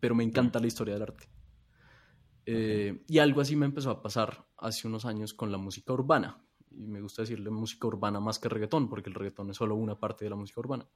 pero 0.00 0.14
me 0.14 0.24
encanta 0.24 0.58
la 0.58 0.66
historia 0.66 0.94
del 0.94 1.02
arte. 1.02 1.28
Eh, 2.46 3.04
y 3.06 3.18
algo 3.18 3.40
así 3.40 3.54
me 3.54 3.66
empezó 3.66 3.90
a 3.90 4.02
pasar 4.02 4.46
hace 4.56 4.88
unos 4.88 5.04
años 5.04 5.34
con 5.34 5.52
la 5.52 5.58
música 5.58 5.92
urbana. 5.92 6.42
Y 6.72 6.86
me 6.86 7.00
gusta 7.00 7.22
decirle 7.22 7.50
música 7.50 7.86
urbana 7.86 8.20
más 8.20 8.38
que 8.38 8.48
reggaetón, 8.48 8.88
porque 8.88 9.10
el 9.10 9.14
reggaetón 9.14 9.50
es 9.50 9.56
solo 9.56 9.74
una 9.74 9.98
parte 9.98 10.24
de 10.24 10.30
la 10.30 10.36
música 10.36 10.60
urbana. 10.60 10.88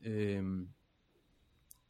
Eh, 0.00 0.42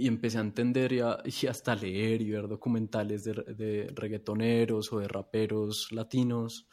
y 0.01 0.09
empecé 0.09 0.39
a 0.39 0.41
entender 0.41 0.93
y, 1.25 1.47
hasta 1.47 1.77
leer 1.77 2.23
y 2.23 2.31
ver 2.31 2.49
documentales 2.49 3.23
de, 3.25 3.93
reggaetoneros 3.95 4.93
o 4.93 4.99
de 4.99 5.09
raperos 5.09 5.93
latinos, 5.93 6.67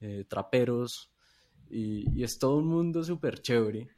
eh, 0.00 0.24
traperos. 0.26 1.12
Y, 1.68 2.18
y, 2.18 2.24
es 2.24 2.38
todo 2.38 2.56
un 2.56 2.66
mundo 2.66 3.04
súper 3.04 3.42
chévere. 3.42 3.88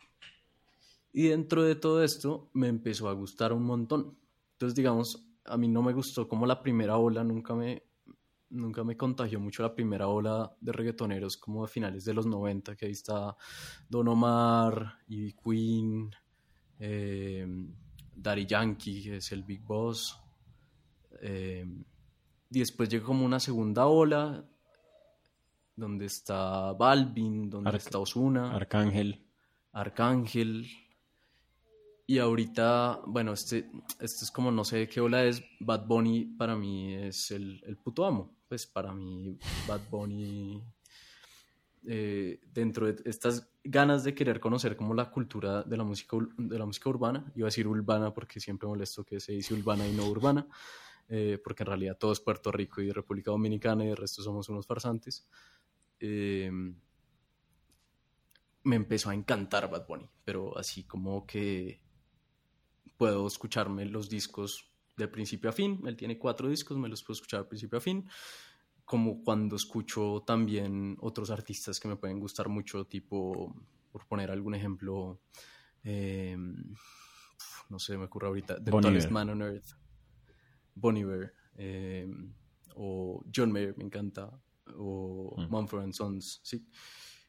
Y 1.13 1.29
dentro 1.29 1.63
de 1.63 1.77
todo 1.77 2.03
esto 2.03 2.51
me 2.55 2.69
empezó 2.69 3.09
a 3.09 3.13
gustar 3.13 3.53
un 3.53 3.63
montón. 3.63 4.19
Entonces, 4.63 4.77
digamos, 4.77 5.27
a 5.47 5.57
mí 5.57 5.67
no 5.67 5.83
me 5.83 5.93
gustó 5.93 6.29
como 6.29 6.47
la 6.47 6.63
primera 6.63 6.97
ola, 6.97 7.25
nunca 7.25 7.53
me, 7.53 7.83
nunca 8.51 8.85
me 8.85 8.97
contagió 8.97 9.41
mucho 9.41 9.65
la 9.65 9.75
primera 9.75 10.07
ola 10.07 10.57
de 10.61 10.71
reggaetoneros 10.71 11.37
como 11.37 11.67
de 11.67 11.69
finales 11.69 12.05
de 12.05 12.15
los 12.15 12.27
90, 12.27 12.77
que 12.77 12.87
ahí 12.87 12.93
está 12.93 13.37
Don 13.89 14.07
Omar, 14.07 14.99
y 15.09 15.33
Queen, 15.33 16.15
eh, 16.79 17.45
Daddy 18.15 18.47
Yankee, 18.47 19.03
que 19.03 19.17
es 19.17 19.33
el 19.33 19.43
Big 19.43 19.65
Boss. 19.65 20.17
Eh, 21.21 21.67
y 22.49 22.59
después 22.61 22.89
llegó 22.89 23.07
como 23.07 23.27
una 23.27 23.41
segunda 23.41 23.87
ola, 23.87 24.49
donde 25.75 26.07
está 26.07 26.73
Balvin, 26.75 27.51
donde 27.51 27.77
está 27.79 27.99
Osuna. 27.99 28.55
Arcángel. 28.55 29.27
Arcángel. 29.73 30.69
Y 32.07 32.19
ahorita, 32.19 33.01
bueno, 33.07 33.33
este, 33.33 33.71
este 34.01 34.25
es 34.25 34.31
como, 34.31 34.51
no 34.51 34.65
sé 34.65 34.89
qué 34.89 35.01
ola 35.01 35.25
es, 35.25 35.43
Bad 35.61 35.87
Bunny 35.87 36.25
para 36.25 36.57
mí 36.57 36.95
es 36.95 37.31
el, 37.31 37.63
el 37.67 37.77
puto 37.77 38.05
amo. 38.05 38.37
Pues 38.49 38.67
para 38.67 38.93
mí 38.93 39.39
Bad 39.67 39.89
Bunny, 39.89 40.63
eh, 41.87 42.41
dentro 42.53 42.93
de 42.93 43.09
estas 43.09 43.51
ganas 43.65 44.05
de 44.05 44.15
querer 44.15 44.41
conocer 44.41 44.77
como 44.77 44.95
la 44.95 45.11
cultura 45.11 45.63
de 45.63 45.77
la 45.77 45.85
música, 45.85 46.17
de 46.37 46.59
la 46.59 46.67
música 46.67 46.91
urbana, 46.91 47.33
iba 47.37 47.47
a 47.47 47.49
decir 47.49 47.67
urbana 47.67 48.13
porque 48.13 48.41
siempre 48.41 48.69
molesto 48.69 49.05
que 49.05 49.21
se 49.21 49.33
dice 49.33 49.55
urbana 49.55 49.87
y 49.87 49.93
no 49.93 50.05
urbana, 50.07 50.47
eh, 51.09 51.41
porque 51.43 51.63
en 51.63 51.69
realidad 51.69 51.97
todo 51.99 52.13
es 52.13 52.21
Puerto 52.21 52.51
Rico 52.53 52.83
y 52.83 52.91
República 52.91 53.31
Dominicana 53.31 53.85
y 53.85 53.89
el 53.89 53.97
resto 53.97 54.23
somos 54.23 54.49
unos 54.49 54.67
farsantes. 54.67 55.27
Eh, 56.01 56.51
me 58.65 58.77
empezó 58.77 59.11
a 59.11 59.15
encantar 59.15 59.71
Bad 59.71 59.87
Bunny, 59.87 60.11
pero 60.25 60.59
así 60.59 60.85
como 60.85 61.27
que 61.27 61.81
puedo 63.03 63.27
escucharme 63.27 63.85
los 63.85 64.09
discos 64.09 64.71
de 64.97 65.09
principio 65.09 65.51
a 65.51 65.53
fin. 65.53 65.81
Él 65.89 65.97
tiene 65.97 66.21
cuatro 66.21 66.49
discos, 66.49 66.79
me 66.79 66.89
los 66.89 67.03
puedo 67.03 67.15
escuchar 67.15 67.41
de 67.41 67.49
principio 67.49 67.79
a 67.79 67.81
fin. 67.81 68.09
Como 68.85 69.25
cuando 69.25 69.57
escucho 69.57 70.23
también 70.25 70.97
otros 71.01 71.29
artistas 71.33 71.81
que 71.81 71.89
me 71.89 71.97
pueden 71.97 72.21
gustar 72.21 72.49
mucho, 72.49 72.87
tipo, 72.87 73.57
por 73.91 74.07
poner 74.07 74.31
algún 74.31 74.55
ejemplo, 74.55 75.21
eh, 75.83 76.37
no 77.71 77.79
sé, 77.81 77.99
me 77.99 78.05
ocurre 78.05 78.29
ahorita, 78.29 78.63
The 78.63 78.71
Tallest 78.71 79.11
Man 79.11 79.31
on 79.31 79.43
Earth, 79.43 79.71
Bonnie 80.73 81.05
eh, 81.57 82.07
o 82.77 83.25
John 83.35 83.51
Mayer, 83.51 83.77
me 83.77 83.83
encanta, 83.83 84.31
o 84.77 85.35
mm. 85.39 85.51
Mumford 85.51 85.93
Sons, 85.93 86.39
sí. 86.45 86.65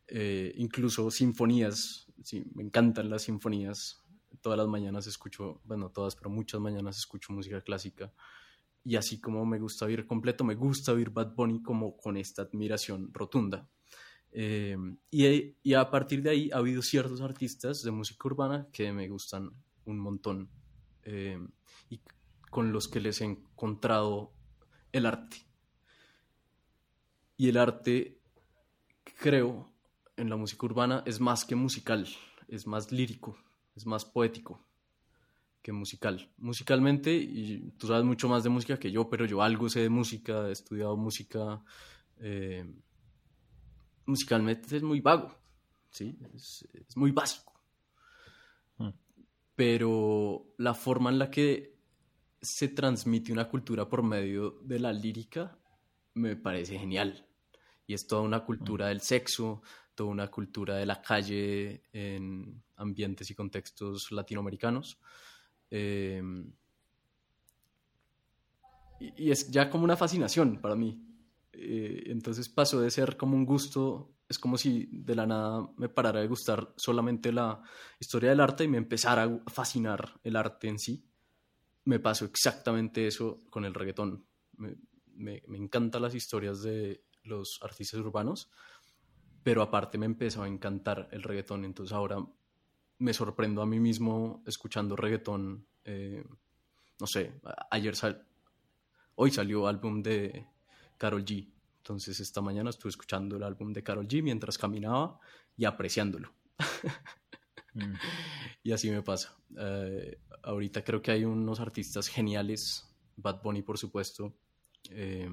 Eh, 0.07 0.53
incluso 0.57 1.09
sinfonías, 1.09 2.13
sí, 2.21 2.43
me 2.53 2.61
encantan 2.61 3.09
las 3.09 3.23
sinfonías, 3.23 4.02
todas 4.41 4.57
las 4.57 4.67
mañanas 4.67 5.07
escucho, 5.07 5.61
bueno, 5.65 5.89
todas, 5.89 6.15
pero 6.15 6.29
muchas 6.29 6.59
mañanas 6.59 6.97
escucho 6.97 7.33
música 7.33 7.61
clásica. 7.61 8.11
Y 8.85 8.95
así 8.95 9.19
como 9.19 9.45
me 9.45 9.59
gusta 9.59 9.85
oír 9.85 10.05
completo, 10.05 10.43
me 10.43 10.55
gusta 10.55 10.91
oír 10.91 11.09
Bad 11.09 11.35
Bunny 11.35 11.61
como 11.61 11.95
con 11.95 12.17
esta 12.17 12.43
admiración 12.43 13.13
rotunda. 13.13 13.69
Eh, 14.31 14.75
y, 15.11 15.55
y, 15.61 15.73
a 15.75 15.89
partir 15.89 16.21
de 16.23 16.31
ahí 16.31 16.49
ha 16.51 16.57
habido 16.57 16.81
ciertos 16.81 17.21
artistas 17.21 17.83
de 17.83 17.91
música 17.91 18.27
urbana 18.27 18.67
que 18.73 18.91
me 18.91 19.07
gustan 19.07 19.51
un 19.85 19.99
montón 19.99 20.49
eh, 21.03 21.39
y 21.89 22.01
con 22.49 22.71
los 22.71 22.87
que 22.87 22.99
les 22.99 23.21
he 23.21 23.25
encontrado 23.25 24.33
el 24.91 25.05
arte. 25.05 25.37
Y 27.37 27.49
el 27.49 27.57
arte, 27.57 28.19
creo, 29.19 29.71
en 30.17 30.29
la 30.29 30.35
música 30.35 30.65
urbana 30.65 31.03
es 31.05 31.19
más 31.19 31.45
que 31.45 31.55
musical, 31.55 32.07
es 32.47 32.67
más 32.67 32.91
lírico 32.91 33.37
es 33.75 33.85
más 33.85 34.05
poético 34.05 34.65
que 35.61 35.71
musical. 35.71 36.29
Musicalmente, 36.37 37.13
y 37.15 37.71
tú 37.77 37.87
sabes 37.87 38.03
mucho 38.03 38.27
más 38.27 38.43
de 38.43 38.49
música 38.49 38.77
que 38.77 38.91
yo, 38.91 39.09
pero 39.09 39.25
yo 39.25 39.41
algo 39.41 39.69
sé 39.69 39.79
de 39.79 39.89
música, 39.89 40.49
he 40.49 40.51
estudiado 40.51 40.97
música. 40.97 41.63
Eh, 42.17 42.65
musicalmente 44.05 44.75
es 44.77 44.83
muy 44.83 44.99
vago, 44.99 45.33
¿sí? 45.89 46.17
es, 46.33 46.67
muy 46.95 47.11
básico. 47.11 47.53
Mm. 48.77 48.89
Pero 49.55 50.53
la 50.57 50.73
forma 50.73 51.09
en 51.09 51.19
la 51.19 51.31
que 51.31 51.77
se 52.41 52.67
transmite 52.67 53.31
una 53.31 53.47
cultura 53.47 53.87
por 53.87 54.03
medio 54.03 54.59
de 54.63 54.79
la 54.79 54.91
lírica 54.91 55.57
me 56.13 56.35
parece 56.35 56.77
genial. 56.77 57.25
Y 57.87 57.93
es 57.93 58.05
toda 58.05 58.21
una 58.21 58.43
cultura 58.43 58.85
mm. 58.85 58.89
del 58.89 59.01
sexo, 59.01 59.61
toda 59.95 60.09
una 60.09 60.29
cultura 60.29 60.75
de 60.75 60.85
la 60.85 61.01
calle 61.01 61.83
en 61.91 62.63
ambientes 62.77 63.29
y 63.29 63.35
contextos 63.35 64.11
latinoamericanos. 64.11 64.99
Em, 65.69 66.51
y, 68.99 69.31
es 69.31 69.49
ya 69.51 69.69
como 69.69 69.83
una 69.83 69.97
fascinación 69.97 70.59
para 70.61 70.75
mí. 70.75 71.01
Eh, 71.51 72.03
entonces 72.07 72.49
pasó 72.49 72.81
de 72.81 72.91
ser 72.91 73.17
como 73.17 73.35
un 73.35 73.45
gusto, 73.45 74.15
es 74.27 74.39
como 74.39 74.57
si 74.57 74.89
de 74.91 75.15
la 75.15 75.25
nada 75.25 75.69
me 75.77 75.89
parara 75.89 76.21
de 76.21 76.27
gustar 76.27 76.73
solamente 76.75 77.31
la 77.31 77.61
historia 77.99 78.29
del 78.29 78.39
arte 78.39 78.63
y 78.63 78.67
me 78.67 78.77
empezara 78.77 79.23
a 79.23 79.49
fascinar 79.49 80.19
el 80.23 80.35
arte 80.35 80.67
en 80.67 80.79
sí. 80.79 81.05
Me 81.85 81.99
pasó 81.99 82.25
exactamente 82.25 83.07
eso 83.07 83.39
con 83.49 83.65
el 83.65 83.73
reggaetón. 83.73 84.25
Me, 84.57 84.75
me, 85.15 85.43
me 85.47 85.57
encantan 85.57 86.01
las 86.01 86.15
historias 86.15 86.61
de 86.63 87.03
los 87.23 87.59
artistas 87.61 87.99
urbanos, 87.99 88.49
pero 89.43 89.61
aparte 89.61 89.97
me 89.97 90.05
empezó 90.05 90.43
a 90.43 90.47
encantar 90.47 91.09
el 91.11 91.23
reggaetón, 91.23 91.65
entonces 91.65 91.93
ahora 91.93 92.17
me 92.99 93.13
sorprendo 93.13 93.61
a 93.61 93.65
mí 93.65 93.79
mismo 93.79 94.41
escuchando 94.47 94.95
reggaetón. 94.95 95.65
Eh, 95.83 96.23
no 96.99 97.07
sé, 97.07 97.39
ayer 97.69 97.95
sal 97.95 98.25
hoy 99.15 99.31
salió 99.31 99.67
álbum 99.67 100.01
de 100.01 100.47
Carol 100.97 101.25
G. 101.25 101.49
Entonces 101.77 102.19
esta 102.19 102.41
mañana 102.41 102.69
estuve 102.69 102.91
escuchando 102.91 103.35
el 103.35 103.43
álbum 103.43 103.73
de 103.73 103.83
Carol 103.83 104.07
G 104.07 104.23
mientras 104.23 104.57
caminaba 104.57 105.19
y 105.57 105.65
apreciándolo. 105.65 106.31
Mm. 107.73 107.93
Y 108.65 108.71
así 108.71 108.89
me 108.89 109.01
pasa. 109.01 109.35
Eh, 109.57 110.19
ahorita 110.43 110.85
creo 110.85 111.01
que 111.01 111.11
hay 111.11 111.25
unos 111.25 111.59
artistas 111.59 112.07
geniales, 112.07 112.87
Bad 113.17 113.41
Bunny 113.41 113.61
por 113.61 113.77
supuesto, 113.77 114.33
eh, 114.89 115.29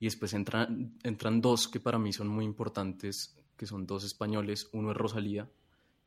y 0.00 0.06
después 0.06 0.32
entran, 0.32 0.98
entran 1.04 1.40
dos 1.40 1.68
que 1.68 1.78
para 1.78 1.98
mí 1.98 2.12
son 2.12 2.26
muy 2.26 2.44
importantes, 2.44 3.36
que 3.56 3.66
son 3.66 3.86
dos 3.86 4.02
españoles, 4.02 4.68
uno 4.72 4.90
es 4.90 4.96
Rosalía 4.96 5.48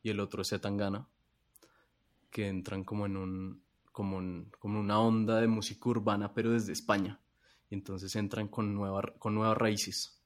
y 0.02 0.10
el 0.10 0.20
otro 0.20 0.42
es 0.42 0.48
Zetangana, 0.48 1.08
que 2.28 2.48
entran 2.48 2.84
como 2.84 3.06
en 3.06 3.16
un 3.16 3.64
como, 3.92 4.20
como 4.58 4.80
una 4.80 4.98
onda 4.98 5.40
de 5.40 5.46
música 5.46 5.88
urbana, 5.88 6.34
pero 6.34 6.50
desde 6.50 6.72
España. 6.72 7.20
Y 7.70 7.76
entonces 7.76 8.16
entran 8.16 8.48
con, 8.48 8.74
nueva, 8.74 9.00
con 9.20 9.36
nuevas 9.36 9.56
raíces 9.56 10.20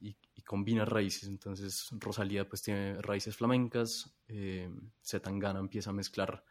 y, 0.00 0.14
y 0.34 0.42
combinan 0.42 0.86
raíces. 0.86 1.26
Entonces 1.26 1.88
Rosalía 1.92 2.46
pues 2.46 2.60
tiene 2.60 3.00
raíces 3.00 3.38
flamencas, 3.38 4.14
eh, 4.28 4.70
Zetangana 5.02 5.60
empieza 5.60 5.88
a 5.88 5.94
mezclar 5.94 6.44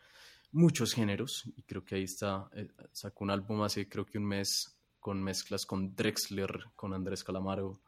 muchos 0.52 0.93
géneros 0.93 1.43
y 1.56 1.62
creo 1.62 1.86
que 1.86 1.93
ahí 1.93 2.04
está, 2.06 2.50
eh, 2.54 2.72
sacó 2.91 3.26
un 3.26 3.30
álbum 3.30 3.62
hace 3.62 3.88
creo 3.88 4.08
que 4.08 4.18
un 4.18 4.26
mes 4.26 4.78
con 5.00 5.24
mezclas 5.24 5.66
con 5.66 5.95
Drexler, 5.95 6.66
con 6.76 6.93
Andrés 6.93 7.24
Calamaro, 7.24 7.82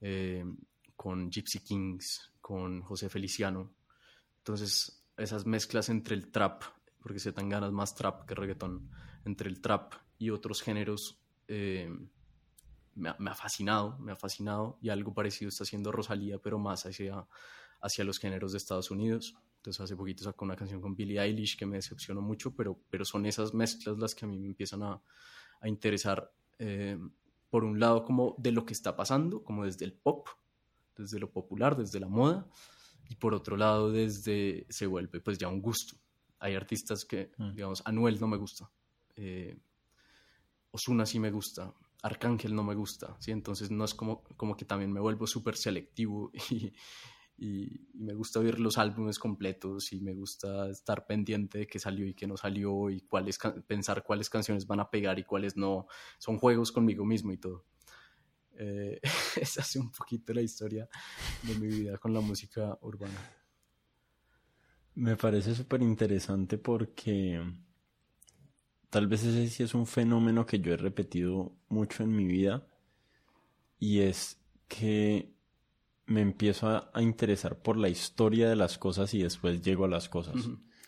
eh, 0.00 0.44
con 0.94 1.30
Gypsy 1.30 1.60
Kings, 1.60 2.32
con 2.40 2.82
José 2.82 3.08
Feliciano. 3.08 3.74
Entonces, 4.38 5.04
esas 5.16 5.46
mezclas 5.46 5.88
entre 5.88 6.14
el 6.14 6.30
trap, 6.30 6.62
porque 7.02 7.18
se 7.18 7.32
tan 7.32 7.48
ganas 7.48 7.72
más 7.72 7.94
trap 7.94 8.26
que 8.26 8.34
reggaetón, 8.34 8.90
entre 9.24 9.48
el 9.48 9.60
trap 9.60 9.94
y 10.18 10.30
otros 10.30 10.62
géneros, 10.62 11.18
eh, 11.48 11.90
me, 12.94 13.10
ha, 13.10 13.34
fascinado, 13.34 13.98
me 13.98 14.12
ha 14.12 14.16
fascinado 14.16 14.78
y 14.80 14.88
algo 14.88 15.12
parecido 15.12 15.50
está 15.50 15.64
haciendo 15.64 15.92
Rosalía, 15.92 16.38
pero 16.38 16.58
más 16.58 16.86
hacia, 16.86 17.26
hacia 17.80 18.04
los 18.04 18.18
géneros 18.18 18.52
de 18.52 18.58
Estados 18.58 18.90
Unidos. 18.90 19.36
Entonces 19.56 19.80
hace 19.80 19.96
poquito 19.96 20.24
sacó 20.24 20.44
una 20.44 20.56
canción 20.56 20.80
con 20.80 20.94
Billie 20.94 21.20
Eilish 21.20 21.58
que 21.58 21.66
me 21.66 21.76
decepcionó 21.76 22.22
mucho, 22.22 22.54
pero, 22.54 22.78
pero 22.88 23.04
son 23.04 23.26
esas 23.26 23.52
mezclas 23.52 23.98
las 23.98 24.14
que 24.14 24.24
a 24.24 24.28
mí 24.28 24.38
me 24.38 24.46
empiezan 24.46 24.82
a, 24.82 25.02
a 25.60 25.68
interesar, 25.68 26.32
eh, 26.58 26.98
por 27.50 27.64
un 27.64 27.78
lado 27.80 28.04
como 28.04 28.34
de 28.38 28.52
lo 28.52 28.64
que 28.64 28.72
está 28.72 28.96
pasando, 28.96 29.42
como 29.42 29.64
desde 29.64 29.84
el 29.84 29.92
pop, 29.92 30.28
desde 30.96 31.18
lo 31.18 31.30
popular, 31.30 31.76
desde 31.76 32.00
la 32.00 32.08
moda, 32.08 32.46
y 33.08 33.14
por 33.16 33.34
otro 33.34 33.56
lado 33.56 33.90
desde 33.90 34.66
se 34.68 34.86
vuelve 34.86 35.20
pues 35.20 35.38
ya 35.38 35.48
un 35.48 35.60
gusto. 35.60 35.96
Hay 36.38 36.54
artistas 36.54 37.04
que, 37.04 37.32
mm. 37.38 37.54
digamos, 37.54 37.82
Anuel 37.86 38.20
no 38.20 38.28
me 38.28 38.36
gusta, 38.36 38.70
eh, 39.16 39.58
Osuna 40.70 41.06
sí 41.06 41.18
me 41.18 41.30
gusta, 41.30 41.72
Arcángel 42.02 42.54
no 42.54 42.62
me 42.62 42.74
gusta, 42.74 43.16
¿sí? 43.18 43.30
Entonces 43.30 43.70
no 43.70 43.84
es 43.84 43.94
como, 43.94 44.22
como 44.36 44.56
que 44.56 44.64
también 44.64 44.92
me 44.92 45.00
vuelvo 45.00 45.26
súper 45.26 45.56
selectivo 45.56 46.30
y, 46.50 46.72
y, 47.38 47.86
me 47.94 48.14
gusta 48.14 48.40
oír 48.40 48.60
los 48.60 48.78
álbumes 48.78 49.18
completos 49.18 49.92
y 49.92 50.00
me 50.00 50.14
gusta 50.14 50.68
estar 50.70 51.06
pendiente 51.06 51.58
de 51.58 51.66
qué 51.66 51.78
salió 51.78 52.06
y 52.06 52.14
qué 52.14 52.26
no 52.26 52.36
salió 52.36 52.90
y 52.90 53.00
cuáles 53.00 53.38
pensar 53.66 54.04
cuáles 54.04 54.30
canciones 54.30 54.66
van 54.66 54.80
a 54.80 54.90
pegar 54.90 55.18
y 55.18 55.24
cuáles 55.24 55.56
no. 55.56 55.86
Son 56.18 56.38
juegos 56.38 56.72
conmigo 56.72 57.04
mismo 57.04 57.32
y 57.32 57.38
todo. 57.38 57.64
Eh, 58.58 59.00
esa 59.40 59.60
es 59.60 59.76
un 59.76 59.90
poquito 59.90 60.32
la 60.32 60.42
historia 60.42 60.88
de 61.42 61.54
mi 61.56 61.66
vida 61.66 61.98
con 61.98 62.12
la 62.12 62.20
música 62.20 62.78
urbana. 62.82 63.18
Me 64.94 65.16
parece 65.16 65.54
súper 65.54 65.82
interesante 65.82 66.56
porque 66.56 67.42
tal 68.88 69.08
vez 69.08 69.24
ese 69.24 69.48
sí 69.48 69.62
es 69.62 69.74
un 69.74 69.86
fenómeno 69.86 70.46
que 70.46 70.60
yo 70.60 70.72
he 70.72 70.76
repetido 70.76 71.54
mucho 71.68 72.02
en 72.02 72.16
mi 72.16 72.24
vida 72.24 72.66
y 73.78 74.00
es 74.00 74.40
que 74.68 75.35
me 76.06 76.20
empiezo 76.20 76.68
a, 76.68 77.02
interesar 77.02 77.58
por 77.58 77.76
la 77.76 77.88
historia 77.88 78.48
de 78.48 78.56
las 78.56 78.78
cosas 78.78 79.12
y 79.14 79.22
después 79.22 79.62
llego 79.62 79.84
a 79.84 79.88
las 79.88 80.08
cosas. 80.08 80.36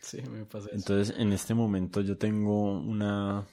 Sí, 0.01 0.23
me 0.23 0.45
pasa 0.45 0.69
eso. 0.69 0.77
Entonces, 0.77 1.17
en 1.19 1.33
este 1.33 1.55
momento 1.55 2.01
yo 2.01 2.17
tengo 2.17 2.79
una 2.79 3.47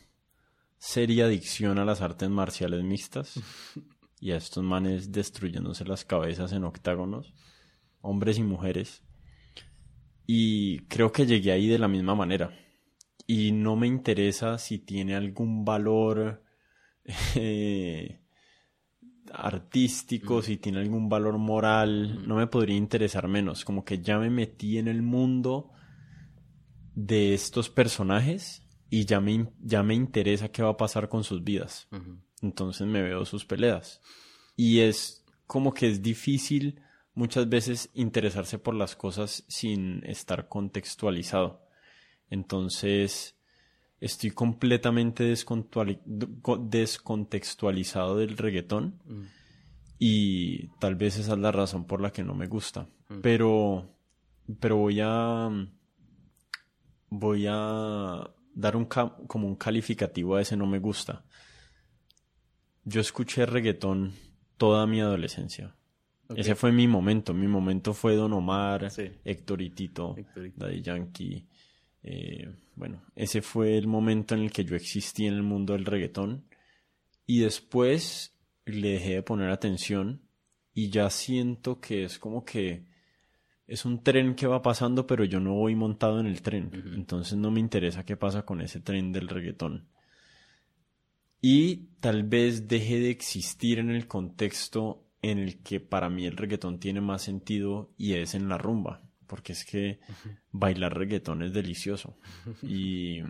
seria 0.77 1.25
adicción 1.25 1.79
a 1.79 1.85
las 1.85 2.01
artes 2.01 2.29
marciales 2.29 2.83
mixtas 2.83 3.39
y 4.19 4.31
a 4.31 4.37
estos 4.37 4.63
manes 4.63 5.11
destruyéndose 5.11 5.85
las 5.85 6.05
cabezas 6.05 6.51
en 6.51 6.63
octágonos, 6.63 7.33
hombres 8.01 8.37
y 8.37 8.43
mujeres. 8.43 9.03
Y 10.27 10.79
creo 10.87 11.11
que 11.11 11.25
llegué 11.25 11.51
ahí 11.51 11.67
de 11.67 11.79
la 11.79 11.87
misma 11.87 12.15
manera. 12.15 12.57
Y 13.27 13.51
no 13.51 13.75
me 13.75 13.87
interesa 13.87 14.57
si 14.59 14.77
tiene 14.79 15.15
algún 15.15 15.65
valor 15.65 16.43
eh, 17.35 18.19
artístico, 19.33 20.41
si 20.41 20.57
tiene 20.57 20.79
algún 20.79 21.09
valor 21.09 21.37
moral. 21.37 22.27
No 22.27 22.35
me 22.35 22.47
podría 22.47 22.75
interesar 22.75 23.27
menos. 23.27 23.65
Como 23.65 23.83
que 23.83 24.01
ya 24.01 24.17
me 24.19 24.29
metí 24.29 24.77
en 24.77 24.87
el 24.87 25.01
mundo 25.01 25.71
de 26.93 27.33
estos 27.33 27.69
personajes 27.69 28.63
y 28.89 29.05
ya 29.05 29.19
me, 29.19 29.51
ya 29.59 29.83
me 29.83 29.93
interesa 29.93 30.49
qué 30.49 30.63
va 30.63 30.69
a 30.69 30.77
pasar 30.77 31.09
con 31.09 31.23
sus 31.23 31.43
vidas. 31.43 31.87
Entonces 32.41 32.87
me 32.87 33.01
veo 33.01 33.25
sus 33.25 33.45
peleas. 33.45 34.01
Y 34.55 34.79
es 34.79 35.25
como 35.47 35.73
que 35.73 35.87
es 35.89 36.01
difícil 36.01 36.81
muchas 37.13 37.49
veces 37.49 37.89
interesarse 37.93 38.59
por 38.59 38.75
las 38.75 38.95
cosas 38.95 39.45
sin 39.47 40.03
estar 40.05 40.47
contextualizado. 40.47 41.65
Entonces, 42.29 43.34
estoy 44.05 44.29
completamente 44.29 45.23
descontextualizado 45.23 48.17
del 48.17 48.37
reggaetón 48.37 49.01
mm. 49.03 49.23
y 49.97 50.67
tal 50.79 50.93
vez 50.93 51.17
esa 51.17 51.33
es 51.33 51.39
la 51.39 51.51
razón 51.51 51.85
por 51.85 52.01
la 52.01 52.11
que 52.11 52.23
no 52.23 52.35
me 52.35 52.45
gusta. 52.45 52.87
Mm. 53.09 53.21
Pero, 53.21 53.89
pero 54.59 54.77
voy 54.77 54.99
a, 55.01 55.49
voy 57.09 57.47
a 57.49 58.29
dar 58.53 58.75
un 58.75 58.85
como 58.85 59.47
un 59.47 59.55
calificativo 59.55 60.35
a 60.35 60.41
ese 60.41 60.55
no 60.55 60.67
me 60.67 60.77
gusta. 60.77 61.25
Yo 62.83 63.01
escuché 63.01 63.47
reggaetón 63.47 64.13
toda 64.57 64.85
mi 64.85 65.01
adolescencia. 65.01 65.75
Ese 66.35 66.53
fue 66.53 66.71
mi 66.71 66.87
momento. 66.87 67.33
Mi 67.33 67.47
momento 67.47 67.95
fue 67.95 68.15
Don 68.15 68.33
Omar, 68.33 68.91
Héctor 69.23 69.63
y 69.63 69.71
Tito, 69.71 70.15
Daddy 70.55 70.83
Yankee. 70.83 71.47
Eh, 72.07 72.53
bueno, 72.75 73.01
ese 73.15 73.41
fue 73.41 73.79
el 73.79 73.87
momento 73.87 74.35
en 74.35 74.41
el 74.41 74.51
que 74.51 74.63
yo 74.63 74.75
existí 74.75 75.25
en 75.25 75.33
el 75.33 75.41
mundo 75.41 75.73
del 75.73 75.85
reggaetón. 75.85 76.45
Y 77.25 77.39
después 77.39 78.37
le 78.65 78.91
dejé 78.91 79.15
de 79.15 79.23
poner 79.23 79.49
atención 79.49 80.21
y 80.71 80.91
ya 80.91 81.09
siento 81.09 81.81
que 81.81 82.03
es 82.03 82.19
como 82.19 82.45
que 82.45 82.85
es 83.65 83.85
un 83.85 84.03
tren 84.03 84.35
que 84.35 84.45
va 84.45 84.61
pasando, 84.61 85.07
pero 85.07 85.23
yo 85.23 85.39
no 85.39 85.55
voy 85.55 85.73
montado 85.73 86.19
en 86.19 86.27
el 86.27 86.43
tren. 86.43 86.69
Entonces 86.95 87.37
no 87.39 87.49
me 87.49 87.59
interesa 87.59 88.05
qué 88.05 88.15
pasa 88.15 88.45
con 88.45 88.61
ese 88.61 88.79
tren 88.81 89.11
del 89.11 89.27
reggaetón. 89.27 89.87
Y 91.41 91.87
tal 92.01 92.23
vez 92.23 92.67
deje 92.67 92.99
de 92.99 93.09
existir 93.09 93.79
en 93.79 93.89
el 93.89 94.07
contexto 94.07 95.07
en 95.23 95.39
el 95.39 95.63
que 95.63 95.79
para 95.79 96.11
mí 96.11 96.27
el 96.27 96.37
reggaetón 96.37 96.79
tiene 96.79 97.01
más 97.01 97.23
sentido 97.23 97.91
y 97.97 98.13
es 98.13 98.35
en 98.35 98.47
la 98.47 98.59
rumba, 98.59 99.01
porque 99.35 99.51
es 99.51 99.65
que 99.65 99.99
bailar 100.53 100.97
reggaetón 100.97 101.43
es 101.43 101.53
delicioso. 101.53 102.17
Y, 102.63 103.21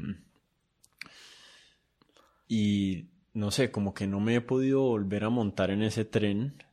y 2.47 3.07
no 3.33 3.49
sé, 3.49 3.71
como 3.71 3.95
que 3.95 4.05
no 4.05 4.19
me 4.19 4.35
he 4.35 4.41
podido 4.41 4.81
volver 4.81 5.23
a 5.23 5.29
montar 5.29 5.71
en 5.71 5.81
ese 5.81 6.05
tren. 6.05 6.63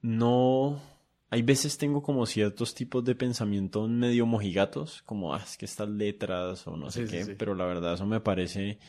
No, 0.00 0.82
hay 1.30 1.42
veces 1.42 1.78
tengo 1.78 2.02
como 2.02 2.26
ciertos 2.26 2.74
tipos 2.74 3.04
de 3.04 3.14
pensamientos 3.14 3.88
medio 3.88 4.26
mojigatos, 4.26 5.02
como, 5.02 5.32
ah, 5.32 5.42
es 5.44 5.56
que 5.56 5.66
estas 5.66 5.88
letras 5.88 6.66
o 6.66 6.76
no 6.76 6.90
sé 6.90 7.04
qué, 7.04 7.36
pero 7.38 7.54
la 7.54 7.64
verdad 7.64 7.94
eso 7.94 8.06
me 8.06 8.18
parece, 8.18 8.80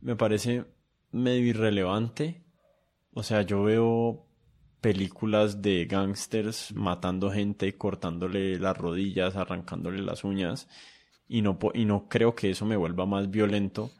me 0.00 0.14
parece 0.14 0.64
medio 1.10 1.46
irrelevante 1.46 2.46
o 3.18 3.22
sea, 3.22 3.40
yo 3.40 3.62
veo 3.62 4.25
películas 4.86 5.62
de 5.62 5.84
gangsters 5.86 6.72
matando 6.72 7.28
gente, 7.32 7.76
cortándole 7.76 8.56
las 8.60 8.78
rodillas, 8.78 9.34
arrancándole 9.34 10.00
las 10.00 10.22
uñas, 10.22 10.68
y 11.28 11.42
no, 11.42 11.58
y 11.74 11.84
no 11.84 12.06
creo 12.08 12.36
que 12.36 12.50
eso 12.50 12.64
me 12.66 12.76
vuelva 12.76 13.04
más 13.04 13.28
violento. 13.28 13.90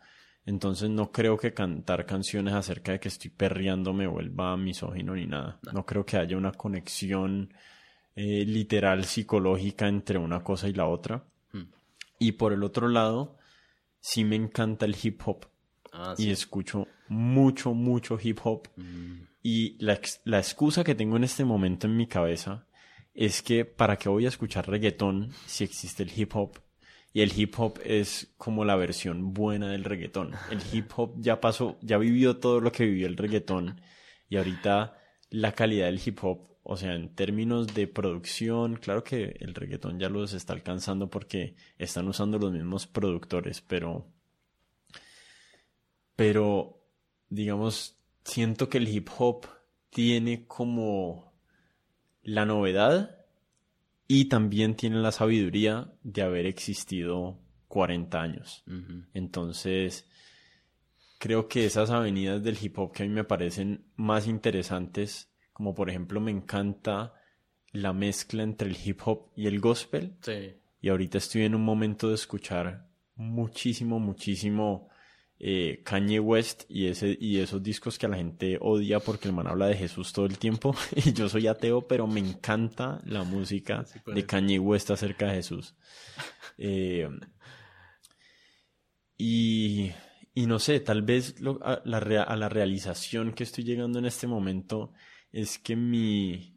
Entonces 0.45 0.89
no 0.89 1.11
creo 1.11 1.39
que 1.39 1.53
cantar 1.53 2.07
canciones 2.07 2.55
acerca 2.55 2.93
de 2.93 3.01
que 3.01 3.09
estoy 3.09 3.31
perreando 3.31 3.93
me 3.93 4.07
vuelva 4.07 4.57
misógino 4.57 5.17
ni 5.17 5.27
nada. 5.27 5.59
No, 5.73 5.85
creo 5.85 6.07
que 6.07 6.19
haya 6.19 6.37
una 6.37 6.53
conexión 6.53 7.53
eh, 8.15 8.45
literal 8.47 9.07
psicológica 9.07 9.89
entre 9.89 10.19
una 10.19 10.45
cosa 10.45 10.69
y 10.69 10.73
la 10.73 10.87
otra. 10.87 11.25
Hmm. 11.51 11.65
Y 12.21 12.31
por 12.31 12.53
el 12.53 12.63
otro 12.63 12.87
lado, 12.87 13.39
sí 13.99 14.23
me 14.23 14.37
encanta 14.37 14.87
el 14.87 14.95
hip 15.03 15.21
hop. 15.25 15.47
Ah, 15.93 16.15
y 16.17 16.31
escucho 16.31 16.87
mucho, 17.09 17.75
mucho 17.75 18.21
hip 18.23 18.39
hop. 18.45 18.69
Mm. 18.77 19.27
Y 19.49 19.77
la, 19.79 20.01
la, 20.25 20.39
excusa 20.39 20.83
que 20.83 20.97
tengo 20.97 21.17
en 21.17 21.23
este 21.23 21.45
momento 21.45 21.87
en 21.87 21.97
mi 21.97 22.09
cabeza 22.09 22.67
es 23.15 23.43
que 23.43 23.65
para 23.65 23.97
qué 23.97 24.09
voy 24.09 24.25
a 24.25 24.29
escuchar 24.29 24.69
reggaetón 24.69 25.31
si 25.47 25.63
existe 25.63 26.03
el 26.03 26.11
hip 26.17 26.35
hop. 26.35 26.59
Y 27.13 27.21
el 27.21 27.33
hip 27.33 27.55
hop 27.57 27.79
es 27.85 28.35
como 28.39 28.65
la 28.65 28.75
versión 28.75 29.35
buena 29.35 29.71
del 29.71 29.85
reggaetón. 29.85 30.33
El 30.51 30.59
hip 30.73 30.91
hop 30.97 31.15
ya 31.19 31.41
pasó, 31.41 31.79
ya 31.81 31.97
vivió 31.97 32.39
todo 32.39 32.59
lo 32.59 32.73
que 32.73 32.87
vivió 32.87 33.07
el 33.07 33.17
reggaetón. 33.17 33.81
Y 34.29 34.37
ahorita 34.37 34.99
la 35.31 35.53
calidad 35.53 35.87
del 35.87 36.01
hip 36.05 36.19
hop, 36.25 36.59
o 36.65 36.77
sea, 36.77 36.97
en 36.97 37.15
términos 37.15 37.73
de 37.73 37.87
producción, 37.87 38.75
claro 38.75 39.05
que 39.05 39.37
el 39.39 39.55
reggaetón 39.55 40.01
ya 40.01 40.09
los 40.09 40.33
está 40.33 40.55
alcanzando 40.55 41.09
porque 41.09 41.55
están 41.79 42.09
usando 42.09 42.41
los 42.41 42.51
mismos 42.51 42.89
productores, 42.89 43.61
pero 43.61 44.09
pero 46.17 46.83
digamos, 47.29 47.96
siento 48.27 48.69
que 48.69 48.79
el 48.79 48.89
hip 48.89 49.09
hop 49.19 49.47
tiene 49.91 50.47
como 50.47 51.33
la 52.23 52.45
novedad 52.45 53.25
y 54.09 54.27
también 54.27 54.75
tiene 54.75 54.97
la 54.97 55.13
sabiduría 55.13 55.93
de 56.03 56.23
haber 56.23 56.47
existido 56.47 57.39
40 57.69 58.21
años. 58.21 58.65
Entonces, 59.15 60.09
creo 61.19 61.47
que 61.47 61.67
esas 61.67 61.91
avenidas 61.91 62.43
del 62.43 62.59
hip 62.61 62.79
hop 62.79 62.93
que 62.93 63.05
a 63.05 63.07
mí 63.07 63.13
me 63.13 63.25
parecen 63.25 63.85
más 63.95 64.27
interesantes, 64.27 65.31
como 65.53 65.75
por 65.75 65.89
ejemplo 65.89 66.21
me 66.21 66.33
encanta 66.33 67.15
la 67.71 67.93
mezcla 67.93 68.43
entre 68.43 68.69
el 68.69 68.77
hip 68.85 69.01
hop 69.05 69.31
y 69.37 69.47
el 69.47 69.61
gospel. 69.61 70.17
Y 70.81 70.89
ahorita 70.89 71.19
estoy 71.19 71.43
en 71.45 71.55
un 71.55 71.65
momento 71.65 72.09
de 72.09 72.17
escuchar 72.17 72.89
muchísimo, 73.15 74.01
muchísimo 74.01 74.89
eh, 75.39 75.83
Kanye 75.85 76.19
West 76.19 76.65
y, 76.69 76.87
ese, 76.87 77.17
y 77.21 77.39
esos 77.39 77.63
discos 77.63 77.99
que 77.99 78.07
a 78.07 78.09
la 78.09 78.17
gente 78.17 78.59
odia 78.61 79.01
porque 79.01 79.29
el 79.29 79.35
man 79.35 79.47
habla 79.47 79.67
de 79.67 79.77
Jesús 79.77 80.13
todo 80.13 80.27
el 80.27 80.39
tiempo. 80.39 80.75
y 80.97 81.13
yo 81.13 81.29
soy 81.29 81.47
ateo, 81.47 81.87
pero 81.87 82.07
me 82.07 82.21
encanta 82.21 83.01
la 83.05 83.23
música 83.23 83.85
de 84.07 84.25
Kanye 84.25 84.59
West 84.59 84.91
acerca 84.91 85.27
de 85.27 85.35
Jesús. 85.35 85.75
Eh, 86.59 87.07
y, 89.19 89.91
y, 90.33 90.47
no 90.47 90.59
sé, 90.59 90.81
tal 90.81 91.03
vez 91.03 91.35
a, 91.63 91.83
la, 91.85 91.99
a 92.23 92.37
la 92.37 92.49
realización 92.49 93.35
que 93.35 93.45
estoy 93.45 93.65
llegando 93.65 93.99
en 93.99 94.07
este 94.07 94.27
momento 94.27 94.95
es 95.33 95.59
que 95.59 95.77
mi 95.77 96.57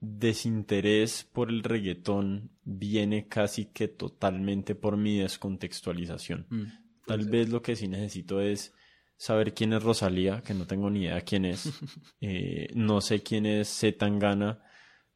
desinterés 0.00 1.28
por 1.30 1.50
el 1.50 1.62
reggaetón 1.62 2.50
viene 2.64 3.28
casi 3.28 3.66
que 3.66 3.88
totalmente 3.88 4.74
por 4.74 4.96
mi 4.96 5.18
descontextualización. 5.18 6.46
Mm. 6.48 6.62
Tal 7.10 7.28
vez 7.28 7.48
lo 7.48 7.60
que 7.60 7.74
sí 7.74 7.88
necesito 7.88 8.40
es 8.40 8.72
saber 9.16 9.52
quién 9.52 9.72
es 9.72 9.82
Rosalía, 9.82 10.42
que 10.42 10.54
no 10.54 10.64
tengo 10.64 10.88
ni 10.90 11.00
idea 11.00 11.20
quién 11.22 11.44
es. 11.44 11.64
Eh, 12.20 12.68
no 12.74 13.00
sé 13.00 13.22
quién 13.22 13.46
es 13.46 13.68
Zetangana. 13.68 14.62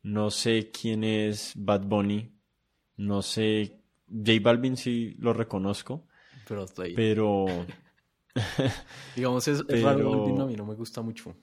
No 0.03 0.31
sé 0.31 0.73
quién 0.73 1.05
es 1.05 1.53
Bad 1.55 1.85
Bunny. 1.87 2.35
No 2.97 3.23
sé. 3.23 3.85
J 4.09 4.33
Balvin 4.43 4.77
sí 4.77 5.15
lo 5.21 5.33
reconozco. 5.33 6.09
Pero. 6.49 6.67
Pero. 6.97 7.47
Digamos, 9.15 9.47
es, 9.47 9.65
raro 9.83 10.11
Balvin 10.11 10.41
a 10.41 10.47
mí 10.47 10.57
no 10.57 10.67
me 10.67 10.75
gusta 10.75 11.01
mucho. 11.01 11.37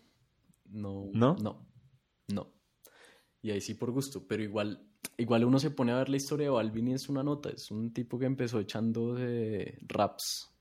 No. 0.65 1.09
¿No? 1.13 1.37
No. 1.37 1.65
No. 2.27 2.53
Y 3.41 3.51
ahí 3.51 3.61
sí 3.61 3.75
por 3.75 3.91
gusto. 3.91 4.27
Pero 4.27 4.43
igual 4.43 4.90
igual 5.17 5.45
uno 5.45 5.59
se 5.59 5.71
pone 5.71 5.91
a 5.91 5.97
ver 5.97 6.09
la 6.09 6.17
historia 6.17 6.45
de 6.45 6.51
Balvin 6.51 6.89
y 6.89 6.93
es 6.93 7.09
una 7.09 7.23
nota. 7.23 7.49
Es 7.49 7.71
un 7.71 7.93
tipo 7.93 8.17
que 8.17 8.25
empezó 8.25 8.59
echando 8.59 9.13
de 9.13 9.77
raps 9.87 10.51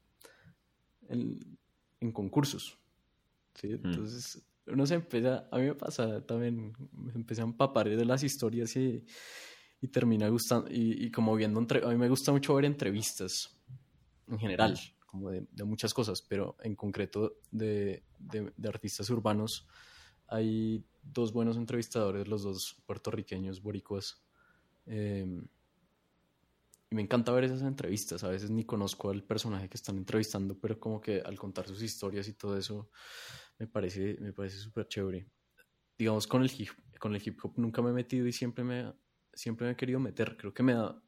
en, 1.08 1.58
concursos. 2.12 2.78
¿sí? 3.54 3.68
Mm. 3.68 3.86
Entonces, 3.86 4.42
uno 4.66 4.86
se 4.86 4.94
empieza, 4.94 5.48
a 5.50 5.58
mí 5.58 5.64
me 5.64 5.74
pasa 5.74 6.24
también, 6.24 6.72
me 6.92 7.12
empecé 7.12 7.40
a 7.40 7.44
empapar 7.44 7.88
de 7.88 8.04
las 8.04 8.22
historias 8.22 8.76
y, 8.76 9.04
y 9.80 9.88
termina 9.88 10.28
gustando, 10.28 10.68
y, 10.70 11.10
como 11.10 11.34
viendo, 11.34 11.60
a 11.60 11.88
mí 11.88 11.96
me 11.96 12.08
gusta 12.08 12.32
mucho 12.32 12.54
ver 12.54 12.64
entrevistas 12.66 13.56
en 14.28 14.38
general, 14.38 14.78
como 15.06 15.30
de, 15.30 15.46
muchas 15.64 15.92
cosas, 15.92 16.22
pero 16.22 16.56
en 16.62 16.76
concreto 16.76 17.38
de, 17.50 18.04
de 18.18 18.68
artistas 18.68 19.10
urbanos 19.10 19.66
hay 20.28 20.84
dos 21.02 21.32
buenos 21.32 21.56
entrevistadores, 21.56 22.28
los 22.28 22.42
dos 22.42 22.76
puertorriqueños, 22.86 23.60
boricuas, 23.60 24.22
Em, 24.86 25.46
y 26.90 26.94
me 26.96 27.02
encanta 27.02 27.32
ver 27.32 27.44
esas 27.44 27.62
entrevistas. 27.62 28.24
A 28.24 28.28
veces 28.28 28.50
ni 28.50 28.64
conozco 28.64 29.10
al 29.10 29.22
personaje 29.22 29.68
que 29.68 29.76
están 29.76 29.96
entrevistando, 29.96 30.58
pero 30.58 30.78
como 30.80 31.00
que 31.00 31.20
al 31.20 31.38
contar 31.38 31.66
sus 31.68 31.82
historias 31.82 32.26
y 32.28 32.34
todo 32.34 32.58
eso, 32.58 32.90
me 33.58 33.66
parece 33.68 34.16
me 34.20 34.32
parece 34.32 34.58
súper 34.58 34.88
chévere. 34.88 35.26
Digamos, 35.96 36.26
con 36.26 36.42
el, 36.42 36.50
hip, 36.50 36.70
con 36.98 37.14
el 37.14 37.22
hip 37.24 37.38
hop 37.42 37.54
nunca 37.56 37.82
me 37.82 37.90
he 37.90 37.92
metido 37.92 38.26
y 38.26 38.32
siempre 38.32 38.64
me, 38.64 38.92
siempre 39.32 39.66
me 39.66 39.72
he 39.74 39.76
querido 39.76 40.00
meter. 40.00 40.36
Creo 40.36 40.52
que 40.52 40.62
me 40.62 40.74
da, 40.74 41.00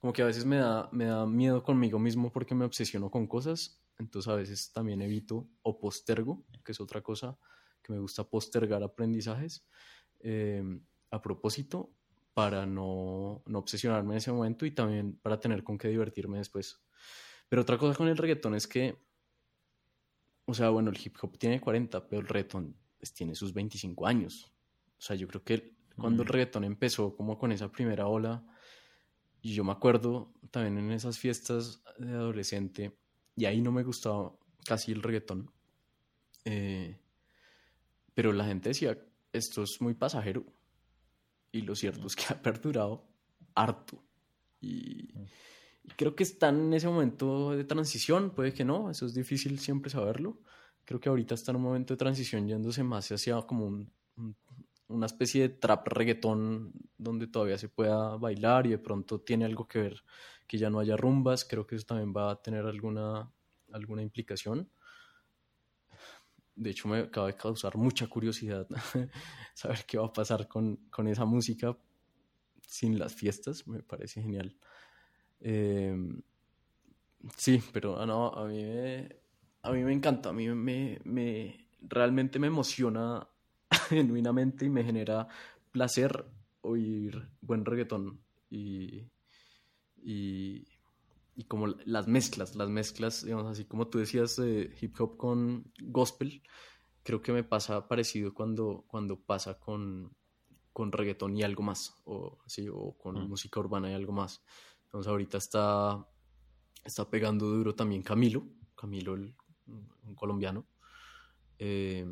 como 0.00 0.12
que 0.12 0.22
a 0.22 0.26
veces 0.26 0.44
me 0.44 0.56
da, 0.56 0.90
me 0.92 1.06
da 1.06 1.26
miedo 1.26 1.62
conmigo 1.62 1.98
mismo 1.98 2.30
porque 2.30 2.54
me 2.54 2.64
obsesiono 2.64 3.10
con 3.10 3.26
cosas. 3.26 3.80
Entonces 3.98 4.28
a 4.28 4.34
veces 4.34 4.72
también 4.72 5.00
evito 5.00 5.48
o 5.62 5.78
postergo, 5.78 6.44
que 6.64 6.72
es 6.72 6.80
otra 6.80 7.02
cosa 7.02 7.38
que 7.82 7.92
me 7.92 7.98
gusta 7.98 8.24
postergar 8.24 8.82
aprendizajes 8.82 9.66
em, 10.20 10.84
a 11.10 11.20
propósito 11.20 11.90
para 12.34 12.66
no, 12.66 13.42
no 13.46 13.58
obsesionarme 13.58 14.14
en 14.14 14.18
ese 14.18 14.32
momento 14.32 14.64
y 14.64 14.70
también 14.70 15.18
para 15.22 15.38
tener 15.38 15.62
con 15.62 15.78
qué 15.78 15.88
divertirme 15.88 16.38
después. 16.38 16.80
Pero 17.48 17.62
otra 17.62 17.76
cosa 17.76 17.96
con 17.96 18.08
el 18.08 18.16
reggaetón 18.16 18.54
es 18.54 18.66
que, 18.66 18.96
o 20.46 20.54
sea, 20.54 20.70
bueno, 20.70 20.90
el 20.90 20.98
hip 21.02 21.16
hop 21.20 21.36
tiene 21.38 21.60
40, 21.60 22.08
pero 22.08 22.22
el 22.22 22.28
reggaetón 22.28 22.76
pues, 22.98 23.12
tiene 23.12 23.34
sus 23.34 23.52
25 23.52 24.06
años. 24.06 24.52
O 24.98 25.02
sea, 25.02 25.16
yo 25.16 25.28
creo 25.28 25.44
que 25.44 25.76
cuando 25.96 26.22
el 26.22 26.28
mm. 26.28 26.32
reggaetón 26.32 26.64
empezó 26.64 27.14
como 27.14 27.38
con 27.38 27.52
esa 27.52 27.70
primera 27.70 28.06
ola, 28.06 28.44
y 29.42 29.54
yo 29.54 29.64
me 29.64 29.72
acuerdo 29.72 30.32
también 30.50 30.78
en 30.78 30.92
esas 30.92 31.18
fiestas 31.18 31.82
de 31.98 32.12
adolescente, 32.12 32.96
y 33.36 33.44
ahí 33.44 33.60
no 33.60 33.72
me 33.72 33.82
gustaba 33.82 34.34
casi 34.64 34.92
el 34.92 35.02
reggaetón, 35.02 35.50
eh, 36.44 36.98
pero 38.14 38.32
la 38.32 38.44
gente 38.44 38.70
decía, 38.70 38.98
esto 39.32 39.62
es 39.62 39.78
muy 39.80 39.94
pasajero, 39.94 40.44
y 41.52 41.62
lo 41.62 41.74
cierto 41.74 42.06
es 42.06 42.16
que 42.16 42.24
ha 42.32 42.42
perdurado 42.42 43.04
harto. 43.54 44.02
Y, 44.60 45.08
y 45.84 45.90
creo 45.96 46.14
que 46.14 46.22
está 46.22 46.48
en 46.48 46.72
ese 46.74 46.88
momento 46.88 47.52
de 47.52 47.64
transición, 47.64 48.30
puede 48.30 48.52
que 48.52 48.64
no, 48.64 48.90
eso 48.90 49.06
es 49.06 49.14
difícil 49.14 49.58
siempre 49.58 49.90
saberlo, 49.90 50.40
creo 50.84 51.00
que 51.00 51.08
ahorita 51.08 51.34
está 51.34 51.52
en 51.52 51.56
un 51.56 51.62
momento 51.62 51.94
de 51.94 51.98
transición 51.98 52.46
yéndose 52.46 52.82
más 52.82 53.10
hacia 53.10 53.40
como 53.42 53.86
una 54.88 55.06
especie 55.06 55.42
de 55.42 55.48
trap 55.48 55.88
reggaetón 55.88 56.72
donde 56.98 57.26
todavía 57.26 57.58
se 57.58 57.68
pueda 57.68 58.16
bailar 58.16 58.66
y 58.66 58.70
de 58.70 58.78
pronto 58.78 59.20
tiene 59.20 59.44
algo 59.44 59.66
que 59.66 59.78
ver 59.80 60.02
que 60.46 60.58
ya 60.58 60.70
no 60.70 60.80
haya 60.80 60.96
rumbas, 60.96 61.44
creo 61.44 61.66
que 61.66 61.76
eso 61.76 61.86
también 61.86 62.12
va 62.14 62.30
a 62.30 62.42
tener 62.42 62.66
alguna, 62.66 63.32
alguna 63.72 64.02
implicación. 64.02 64.68
De 66.54 66.70
hecho, 66.70 66.88
me 66.88 66.98
acaba 66.98 67.28
de 67.28 67.36
causar 67.36 67.76
mucha 67.76 68.06
curiosidad 68.06 68.66
saber 69.54 69.84
qué 69.86 69.98
va 69.98 70.06
a 70.06 70.12
pasar 70.12 70.48
con, 70.48 70.76
con, 70.90 71.08
esa 71.08 71.24
música 71.24 71.76
sin 72.66 72.98
las 72.98 73.14
fiestas, 73.14 73.66
me 73.66 73.82
parece 73.82 74.22
genial. 74.22 74.56
Eh, 75.40 75.96
sí, 77.36 77.62
pero 77.72 77.98
ah, 77.98 78.06
no, 78.06 78.28
a 78.28 78.46
mí 78.46 78.62
me, 78.62 79.16
a 79.62 79.72
mí 79.72 79.82
me 79.82 79.92
encanta, 79.92 80.30
a 80.30 80.32
mí 80.32 80.48
me, 80.48 81.00
me 81.04 81.68
realmente 81.80 82.38
me 82.38 82.46
emociona 82.48 83.26
genuinamente 83.88 84.66
y 84.66 84.70
me 84.70 84.84
genera 84.84 85.26
placer 85.70 86.24
oír 86.62 87.28
buen 87.40 87.64
reggaetón 87.64 88.20
y, 88.50 89.08
y, 91.34 91.44
como 91.44 91.66
las 91.66 92.08
mezclas, 92.08 92.54
las 92.54 92.68
mezclas, 92.68 93.24
digamos 93.24 93.46
así 93.46 93.64
como 93.64 93.88
tú 93.88 93.98
decías, 93.98 94.38
hip 94.38 95.00
hop 95.00 95.16
con 95.16 95.72
gospel, 95.80 96.42
creo 97.02 97.22
que 97.22 97.32
me 97.32 97.44
pasa 97.44 97.88
parecido 97.88 98.34
cuando, 98.34 98.84
cuando 98.86 99.20
pasa 99.20 99.58
con, 99.58 100.14
con 100.72 100.92
reggaetón 100.92 101.36
y 101.36 101.42
algo 101.42 101.62
más, 101.62 101.94
o, 102.04 102.38
así, 102.46 102.68
o 102.68 102.96
con 102.98 103.16
mm. 103.16 103.28
música 103.28 103.60
urbana 103.60 103.90
y 103.90 103.94
algo 103.94 104.12
más. 104.12 104.42
Entonces 104.84 105.10
ahorita 105.10 105.38
está, 105.38 106.06
está 106.84 107.08
pegando 107.08 107.46
duro 107.46 107.74
también 107.74 108.02
Camilo, 108.02 108.46
Camilo 108.74 109.14
el 109.14 109.34
un 109.66 110.14
colombiano. 110.14 110.66
Eh, 111.58 112.06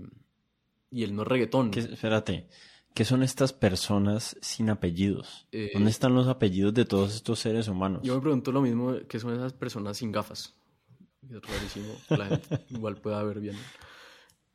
y 0.90 1.04
él 1.04 1.14
no 1.14 1.22
es 1.22 1.28
reggaetón. 1.28 1.70
espérate, 1.74 2.48
¿qué 2.94 3.04
son 3.04 3.22
estas 3.22 3.52
personas 3.52 4.36
sin 4.40 4.70
apellidos? 4.70 5.46
Eh, 5.52 5.70
¿Dónde 5.74 5.90
están 5.90 6.14
los 6.14 6.28
apellidos 6.28 6.74
de 6.74 6.84
todos 6.84 7.14
estos 7.14 7.38
seres 7.38 7.68
humanos? 7.68 8.02
Yo 8.02 8.14
me 8.14 8.20
pregunto 8.20 8.52
lo 8.52 8.62
mismo, 8.62 8.94
¿qué 9.08 9.18
son 9.18 9.34
esas 9.34 9.52
personas 9.52 9.96
sin 9.96 10.12
gafas? 10.12 10.54
Es 11.28 11.40
rarísimo, 11.42 11.94
la 12.08 12.26
gente 12.26 12.64
igual 12.70 12.96
pueda 12.96 13.22
ver 13.22 13.40
bien. 13.40 13.56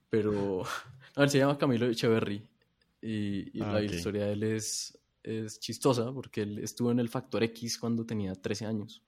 Pero, 0.10 0.64
a 1.16 1.20
ver, 1.20 1.30
se 1.30 1.38
llama 1.38 1.58
Camilo 1.58 1.88
Echeverry 1.88 2.42
y, 3.02 3.62
ah, 3.62 3.74
la 3.74 3.84
historia 3.84 4.26
de 4.26 4.34
él 4.34 4.44
es, 4.44 4.98
es 5.24 5.60
chistosa 5.60 6.12
porque 6.12 6.42
él 6.42 6.60
estuvo 6.60 6.92
en 6.92 7.00
el 7.00 7.10
Factor 7.10 7.44
X 7.44 7.78
cuando 7.78 8.06
tenía 8.06 8.34
13 8.34 8.66
años. 8.66 9.04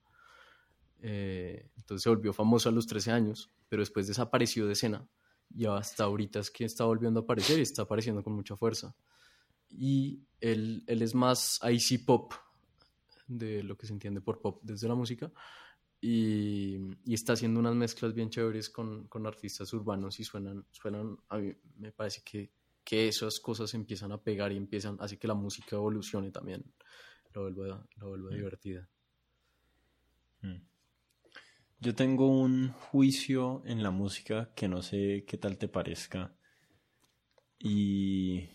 Eh, 1.01 1.69
entonces 1.77 2.03
se 2.03 2.09
volvió 2.09 2.33
famoso 2.33 2.69
a 2.69 2.71
los 2.71 2.87
13 2.87 3.11
años 3.11 3.51
pero 3.69 3.81
después 3.81 4.07
desapareció 4.07 4.65
de 4.65 4.73
escena 4.73 5.07
y 5.53 5.65
hasta 5.65 6.03
ahorita 6.03 6.39
es 6.39 6.51
que 6.51 6.65
está 6.65 6.85
volviendo 6.85 7.21
a 7.21 7.23
aparecer 7.23 7.59
y 7.59 7.61
está 7.61 7.83
apareciendo 7.83 8.23
con 8.23 8.33
mucha 8.33 8.55
fuerza. 8.55 8.93
Y 9.69 10.23
él, 10.39 10.83
él 10.87 11.01
es 11.01 11.13
más 11.15 11.59
IC 11.63 12.05
pop, 12.05 12.33
de 13.27 13.63
lo 13.63 13.77
que 13.77 13.87
se 13.87 13.93
entiende 13.93 14.21
por 14.21 14.39
pop 14.41 14.59
desde 14.63 14.87
la 14.87 14.95
música, 14.95 15.31
y, 15.99 16.77
y 17.05 17.13
está 17.13 17.33
haciendo 17.33 17.59
unas 17.59 17.75
mezclas 17.75 18.13
bien 18.13 18.29
chéveres 18.29 18.69
con, 18.69 19.07
con, 19.07 19.25
artistas 19.25 19.73
urbanos 19.73 20.19
y 20.19 20.23
suenan, 20.23 20.65
suenan, 20.71 21.17
a 21.29 21.37
mí 21.39 21.53
me 21.77 21.91
parece 21.91 22.21
que, 22.23 22.51
que 22.83 23.07
esas 23.07 23.39
cosas 23.39 23.73
empiezan 23.73 24.11
a 24.11 24.21
pegar 24.21 24.51
y 24.51 24.57
empiezan, 24.57 24.97
así 24.99 25.17
que 25.17 25.27
la 25.27 25.33
música 25.33 25.75
evolucione 25.75 26.31
también, 26.31 26.63
lo 27.33 27.41
vuelva, 27.41 27.85
lo 27.97 28.09
vuelva 28.09 28.31
mm. 28.31 28.35
divertida. 28.35 28.89
Mm. 30.41 30.61
Yo 31.79 31.93
tengo 31.93 32.27
un 32.27 32.71
juicio 32.71 33.61
en 33.65 33.83
la 33.83 33.91
música 33.91 34.51
que 34.55 34.67
no 34.67 34.81
sé 34.81 35.25
qué 35.27 35.37
tal 35.37 35.57
te 35.57 35.67
parezca. 35.67 36.35
Y 37.59 38.49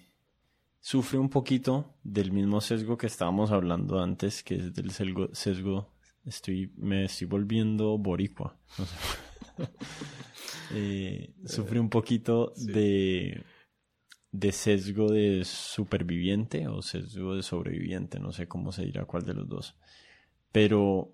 sufre 0.82 1.18
un 1.18 1.30
poquito 1.30 1.94
del 2.02 2.32
mismo 2.32 2.60
sesgo 2.60 2.98
que 2.98 3.06
estábamos 3.06 3.50
hablando 3.52 3.98
antes, 3.98 4.42
que 4.42 4.56
es 4.56 4.74
del 4.74 4.90
sesgo, 4.90 5.94
estoy, 6.26 6.70
me 6.76 7.06
estoy 7.06 7.26
volviendo 7.26 7.96
boricua. 7.96 8.58
Eh, 10.74 11.34
sufre 11.44 11.78
un 11.78 11.90
poquito 11.90 12.54
de, 12.56 13.44
de 14.30 14.52
sesgo 14.52 15.10
de 15.10 15.44
superviviente 15.44 16.66
o 16.66 16.80
sesgo 16.80 17.34
de 17.36 17.42
sobreviviente, 17.42 18.18
no 18.18 18.32
sé 18.32 18.48
cómo 18.48 18.72
se 18.72 18.86
dirá 18.86 19.04
cuál 19.04 19.24
de 19.24 19.34
los 19.34 19.46
dos. 19.46 19.76
Pero 20.50 21.12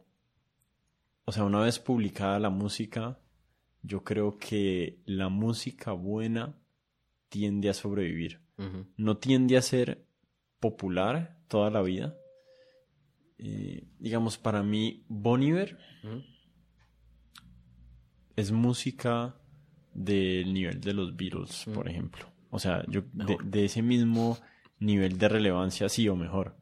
o 1.29 1.33
sea, 1.33 1.45
una 1.45 1.61
vez 1.61 1.79
publicada 1.79 2.39
la 2.39 2.49
música, 2.49 3.21
yo 3.83 4.03
creo 4.03 4.39
que 4.39 5.03
la 5.05 5.29
música 5.29 5.93
buena 5.93 6.59
tiende 7.29 7.69
a 7.69 7.75
sobrevivir. 7.75 8.41
No 8.97 9.17
tiende 9.19 9.57
a 9.57 9.63
ser 9.63 10.05
popular 10.59 11.39
toda 11.49 11.71
la 11.71 11.83
vida. 11.83 12.17
Eh, 13.39 13.85
digamos, 13.99 14.37
para 14.37 14.63
mí, 14.63 15.05
Boniver 15.09 15.79
es 18.35 18.51
música 18.51 19.37
del 19.95 20.53
nivel 20.53 20.81
de 20.81 20.93
los 20.93 21.17
Beatles, 21.17 21.67
por 21.73 21.89
ejemplo. 21.89 22.27
O 22.51 22.59
sea, 22.59 22.85
yo 22.89 23.03
de, 23.13 23.65
ese 23.65 23.83
mismo 23.83 24.39
nivel 24.81 25.19
de 25.19 25.29
relevancia, 25.29 25.89
sí 25.89 26.09
o 26.09 26.17
mejor. 26.17 26.57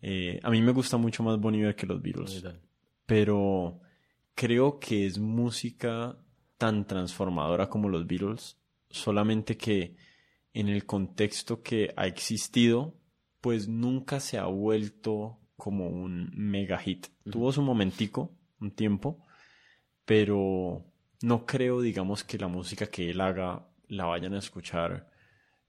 Eh, 0.00 0.40
a 0.42 0.50
mí 0.50 0.62
me 0.62 0.72
gusta 0.72 0.96
mucho 0.96 1.22
más 1.22 1.38
Boniver 1.38 1.74
que 1.74 1.86
los 1.86 2.00
Beatles. 2.02 2.44
Pero 3.06 3.80
creo 4.34 4.78
que 4.78 5.06
es 5.06 5.18
música 5.18 6.16
tan 6.56 6.86
transformadora 6.86 7.68
como 7.68 7.88
los 7.88 8.06
Beatles, 8.06 8.58
solamente 8.90 9.56
que 9.56 9.96
en 10.60 10.68
el 10.68 10.86
contexto 10.86 11.62
que 11.62 11.92
ha 11.96 12.06
existido, 12.06 12.94
pues 13.40 13.68
nunca 13.68 14.20
se 14.20 14.38
ha 14.38 14.46
vuelto 14.46 15.38
como 15.56 15.88
un 15.88 16.30
mega 16.34 16.78
hit. 16.78 17.08
Tuvo 17.30 17.52
su 17.52 17.62
momentico, 17.62 18.36
un 18.60 18.72
tiempo, 18.72 19.24
pero 20.04 20.84
no 21.22 21.46
creo, 21.46 21.80
digamos, 21.80 22.24
que 22.24 22.38
la 22.38 22.48
música 22.48 22.86
que 22.86 23.10
él 23.10 23.20
haga 23.20 23.68
la 23.88 24.06
vayan 24.06 24.34
a 24.34 24.38
escuchar 24.38 25.10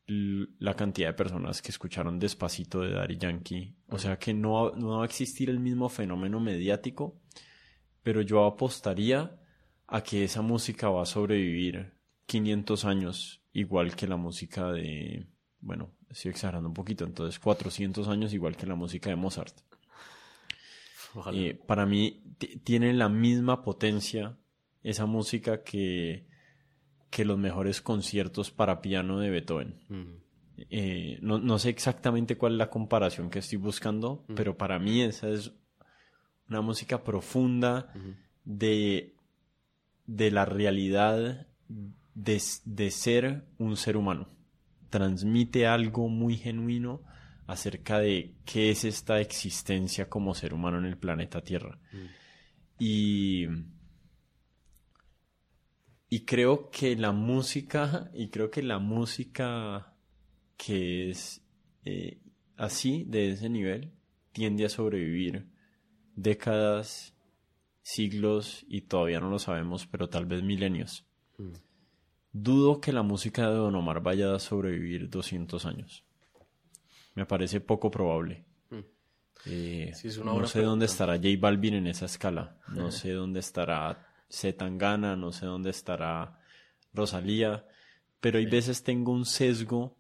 la 0.08 0.74
cantidad 0.74 1.10
de 1.10 1.14
personas 1.14 1.62
que 1.62 1.70
escucharon 1.70 2.18
Despacito 2.20 2.82
de 2.82 2.94
Daddy 2.94 3.18
Yankee. 3.18 3.76
O 3.90 4.00
sea 4.00 4.18
que 4.18 4.34
no, 4.34 4.72
no 4.72 4.98
va 4.98 5.04
a 5.04 5.06
existir 5.06 5.50
el 5.50 5.60
mismo 5.60 5.88
fenómeno 5.88 6.40
mediático 6.40 7.22
pero 8.04 8.22
yo 8.22 8.46
apostaría 8.46 9.40
a 9.88 10.02
que 10.02 10.24
esa 10.24 10.42
música 10.42 10.90
va 10.90 11.04
a 11.04 11.06
sobrevivir 11.06 11.94
500 12.26 12.86
años 12.86 13.39
igual 13.54 13.96
que 13.96 14.08
la 14.08 14.18
música 14.18 14.72
de, 14.72 15.28
bueno, 15.62 15.92
estoy 16.10 16.32
exagerando 16.32 16.70
un 16.70 16.74
poquito, 16.74 17.06
entonces 17.06 17.40
400 17.40 18.08
años 18.08 18.34
igual 18.34 18.56
que 18.56 18.66
la 18.66 18.76
música 18.76 19.10
de 19.10 19.16
Mozart. 19.16 19.56
Eh, 21.34 21.60
para 21.66 21.86
mí 21.86 22.22
tiene 22.64 22.94
la 22.94 23.10
misma 23.10 23.64
potencia 23.64 24.38
esa 24.84 25.06
música 25.06 25.64
que, 25.64 26.28
que 27.10 27.26
los 27.26 27.38
mejores 27.38 27.82
conciertos 27.82 28.52
para 28.52 28.82
piano 28.82 29.20
de 29.20 29.30
Beethoven. 29.30 29.76
Eh, 30.70 31.18
no, 31.22 31.40
no, 31.40 31.58
sé 31.58 31.70
exactamente 31.70 32.38
cuál 32.38 32.54
es 32.54 32.58
la 32.60 32.70
comparación 32.70 33.30
que 33.30 33.40
estoy 33.40 33.58
buscando, 33.58 34.26
pero 34.36 34.58
para 34.58 34.78
mí 34.78 35.02
esa 35.02 35.30
es 35.30 35.52
una 36.48 36.62
música 36.62 37.04
profunda 37.04 37.92
de, 38.44 39.16
de 40.06 40.32
la 40.32 40.46
realidad 40.46 41.48
de, 42.24 42.92
ser 42.92 43.46
un 43.58 43.78
ser 43.78 43.98
humano. 43.98 44.28
Transmite 44.90 45.68
algo 45.68 46.10
muy 46.10 46.38
genuino 46.38 47.02
acerca 47.48 48.00
de 48.00 48.36
qué 48.46 48.72
es 48.72 48.84
esta 48.84 49.20
existencia 49.20 50.10
como 50.10 50.36
ser 50.36 50.54
humano 50.54 50.80
en 50.80 50.86
el 50.86 50.98
planeta 50.98 51.42
Tierra. 51.42 51.80
Y, 52.78 53.48
y 56.10 56.26
creo 56.26 56.70
que 56.70 56.96
la 56.96 57.12
música, 57.12 58.10
y 58.14 58.30
creo 58.30 58.52
que 58.52 58.64
la 58.64 58.80
música 58.80 59.96
que 60.58 61.10
es 61.10 61.42
eh, 61.86 62.20
así, 62.58 63.06
de 63.06 63.32
ese 63.32 63.50
nivel, 63.50 63.94
tiende 64.34 64.66
a 64.66 64.70
sobrevivir 64.70 65.48
décadas, 66.16 67.16
siglos 67.82 68.66
y 68.68 68.82
todavía 68.82 69.20
no 69.20 69.30
lo 69.30 69.40
sabemos, 69.40 69.88
pero 69.88 70.10
tal 70.10 70.26
vez 70.26 70.44
milenios. 70.44 71.06
Mm. 71.38 71.69
Dudo 72.42 72.80
que 72.80 72.94
la 72.94 73.04
música 73.04 73.50
de 73.50 73.56
Don 73.56 73.76
Omar 73.76 74.02
vaya 74.02 74.34
a 74.34 74.40
sobrevivir 74.40 75.10
200 75.10 75.66
años. 75.66 76.04
Me 77.16 77.26
parece 77.26 77.60
poco 77.60 77.92
probable. 77.92 78.46
Mm. 78.70 78.80
Eh, 79.46 79.94
no 80.24 80.48
sé 80.48 80.62
dónde 80.62 80.86
estará 80.86 81.16
J 81.16 81.28
Balvin 81.40 81.74
en 81.74 81.88
esa 81.88 82.06
escala. 82.06 82.58
No 82.70 82.92
sé 82.92 83.12
dónde 83.12 83.42
estará 83.42 84.08
Zetangana, 84.32 85.16
no 85.16 85.32
sé 85.32 85.48
dónde 85.48 85.70
estará 85.72 86.40
Rosalía. 86.94 87.66
Pero 88.22 88.40
hay 88.40 88.46
veces 88.46 88.84
tengo 88.84 89.12
un 89.12 89.26
sesgo 89.26 89.98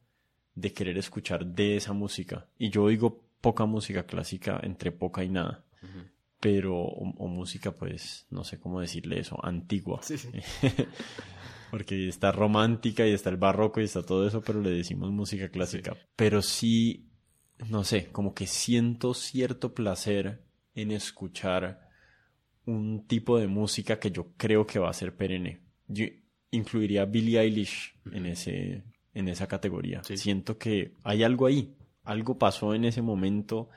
de 0.56 0.72
querer 0.72 0.98
escuchar 0.98 1.46
de 1.46 1.76
esa 1.76 1.94
música. 1.94 2.48
Y 2.58 2.70
yo 2.70 2.84
oigo 2.84 3.22
poca 3.42 3.66
música 3.66 4.04
clásica, 4.04 4.60
entre 4.64 4.92
poca 4.92 5.24
y 5.24 5.30
nada. 5.30 5.66
Pero, 6.40 6.78
o, 6.78 7.28
música, 7.28 7.72
pues, 7.72 8.26
no 8.30 8.46
sé 8.46 8.62
cómo 8.62 8.80
decirle 8.80 9.20
eso, 9.20 9.38
antigua. 9.44 10.00
Porque 11.72 12.08
está 12.08 12.32
romántica 12.32 13.06
y 13.08 13.12
está 13.12 13.30
el 13.30 13.38
barroco 13.38 13.82
y 13.82 13.86
está 13.86 14.04
todo 14.04 14.28
eso, 14.28 14.42
pero 14.42 14.62
le 14.62 14.72
decimos 14.72 15.12
música 15.12 15.50
clásica. 15.50 15.96
Pero 16.16 16.42
sí, 16.42 17.10
no 17.68 17.84
sé, 17.84 18.08
como 18.12 18.34
que 18.34 18.48
siento 18.48 19.14
cierto 19.14 19.74
placer 19.74 20.44
en 20.76 20.92
escuchar 20.92 21.90
un 22.66 23.08
tipo 23.08 23.38
de 23.38 23.48
música 23.48 24.00
que 24.00 24.12
yo 24.12 24.34
creo 24.38 24.66
que 24.66 24.80
va 24.80 24.90
a 24.90 24.94
ser 24.94 25.16
perenne. 25.16 25.62
Yo 25.88 26.06
incluiría 26.52 27.04
a 27.04 27.06
Billie 27.06 27.40
Eilish 27.40 27.96
en 28.12 28.26
ese 28.26 28.84
en 29.14 29.28
esa 29.28 29.48
categoría. 29.48 30.02
Siento 30.04 30.58
que 30.58 30.96
hay 31.04 31.24
algo 31.24 31.46
ahí, 31.46 31.76
algo 32.04 32.38
pasó 32.38 32.74
en 32.74 32.86
ese 32.86 33.02
momento 33.02 33.70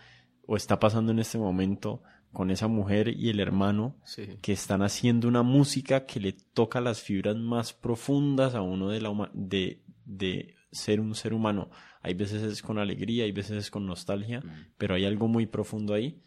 o 0.47 0.57
está 0.57 0.79
pasando 0.79 1.13
en 1.13 1.19
este 1.19 1.39
momento 1.39 2.03
con 2.33 2.51
esa 2.51 2.67
mujer 2.67 3.09
y 3.09 3.29
el 3.29 3.41
hermano 3.41 3.97
que 4.41 4.53
están 4.53 4.83
haciendo 4.83 5.29
una 5.29 5.43
música 5.43 6.07
que 6.07 6.21
le 6.21 6.33
toca 6.33 6.81
las 6.81 7.03
fibras 7.03 7.37
más 7.37 7.73
profundas 7.73 8.55
a 8.55 8.63
uno 8.63 8.89
de, 8.89 9.01
la, 9.01 9.31
de, 9.35 9.83
de 10.05 10.55
ser 10.71 11.01
un 11.01 11.15
ser 11.15 11.35
humano. 11.35 11.71
Hay 12.01 12.15
veces 12.15 12.43
es 12.43 12.63
con 12.63 12.79
alegría, 12.79 13.25
hay 13.25 13.33
veces 13.33 13.59
es 13.59 13.71
con 13.71 13.87
nostalgia, 13.87 14.41
mm. 14.41 14.73
pero 14.79 14.95
hay 14.95 15.05
algo 15.05 15.29
muy 15.29 15.47
profundo 15.47 15.95
ahí 15.95 16.23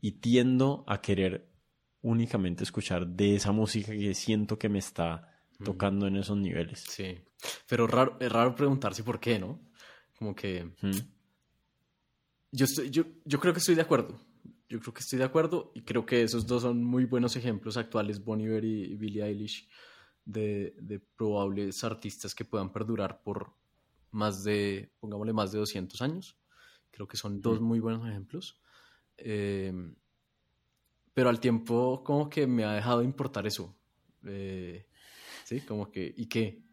y 0.00 0.12
tiendo 0.12 0.84
a 0.86 1.00
querer 1.00 1.48
únicamente 2.00 2.64
escuchar 2.64 3.06
de 3.06 3.36
esa 3.36 3.52
música 3.52 3.92
que 3.92 4.14
siento 4.14 4.58
que 4.58 4.68
me 4.68 4.78
está 4.78 5.32
tocando 5.64 6.06
en 6.06 6.16
esos 6.16 6.36
niveles. 6.36 6.84
Sí, 6.88 7.18
pero 7.68 7.86
raro, 7.86 8.16
es 8.20 8.30
raro 8.30 8.54
preguntarse 8.54 9.02
por 9.02 9.20
qué, 9.20 9.38
¿no? 9.38 9.60
Como 10.18 10.34
que... 10.34 10.70
Yo, 12.52 12.64
estoy, 12.64 12.90
yo, 12.90 13.04
yo 13.24 13.40
creo 13.40 13.52
que 13.52 13.58
estoy 13.58 13.74
de 13.74 13.82
acuerdo. 13.82 14.20
Yo 14.68 14.80
creo 14.80 14.92
que 14.92 15.00
estoy 15.00 15.18
de 15.18 15.24
acuerdo 15.24 15.70
y 15.74 15.82
creo 15.82 16.04
que 16.04 16.22
esos 16.22 16.46
dos 16.46 16.62
son 16.62 16.82
muy 16.82 17.04
buenos 17.04 17.36
ejemplos 17.36 17.76
actuales, 17.76 18.24
Bon 18.24 18.40
Iver 18.40 18.64
y, 18.64 18.96
Billie 18.96 19.22
Eilish, 19.22 19.68
de, 20.24 20.74
de, 20.80 20.98
probables 20.98 21.84
artistas 21.84 22.34
que 22.34 22.44
puedan 22.44 22.72
perdurar 22.72 23.22
por 23.22 23.52
más 24.10 24.42
de, 24.42 24.92
pongámosle, 24.98 25.32
más 25.32 25.52
de 25.52 25.58
200 25.58 26.02
años. 26.02 26.36
Creo 26.90 27.06
que 27.06 27.16
son 27.16 27.40
dos 27.40 27.60
muy 27.60 27.78
buenos 27.78 28.08
ejemplos. 28.08 28.60
Eh, 29.18 29.72
pero 31.16 31.30
al 31.30 31.40
tiempo 31.40 32.02
como 32.04 32.28
que 32.28 32.46
me 32.46 32.64
ha 32.64 32.72
dejado 32.72 33.02
importar 33.02 33.46
eso. 33.46 33.74
Eh, 34.26 34.86
¿sí? 35.44 35.60
Como 35.62 35.90
que, 35.90 36.12
¿y 36.16 36.26
qué? 36.26 36.62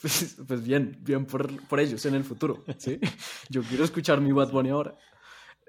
Pues, 0.00 0.36
pues, 0.46 0.62
bien, 0.62 0.96
bien 1.00 1.26
por, 1.26 1.66
por, 1.66 1.80
ellos 1.80 2.04
en 2.06 2.14
el 2.14 2.22
futuro, 2.22 2.62
¿sí? 2.76 3.00
Yo 3.48 3.62
quiero 3.62 3.82
escuchar 3.82 4.20
mi 4.20 4.30
Bad 4.30 4.52
Bunny 4.52 4.68
ahora. 4.68 4.96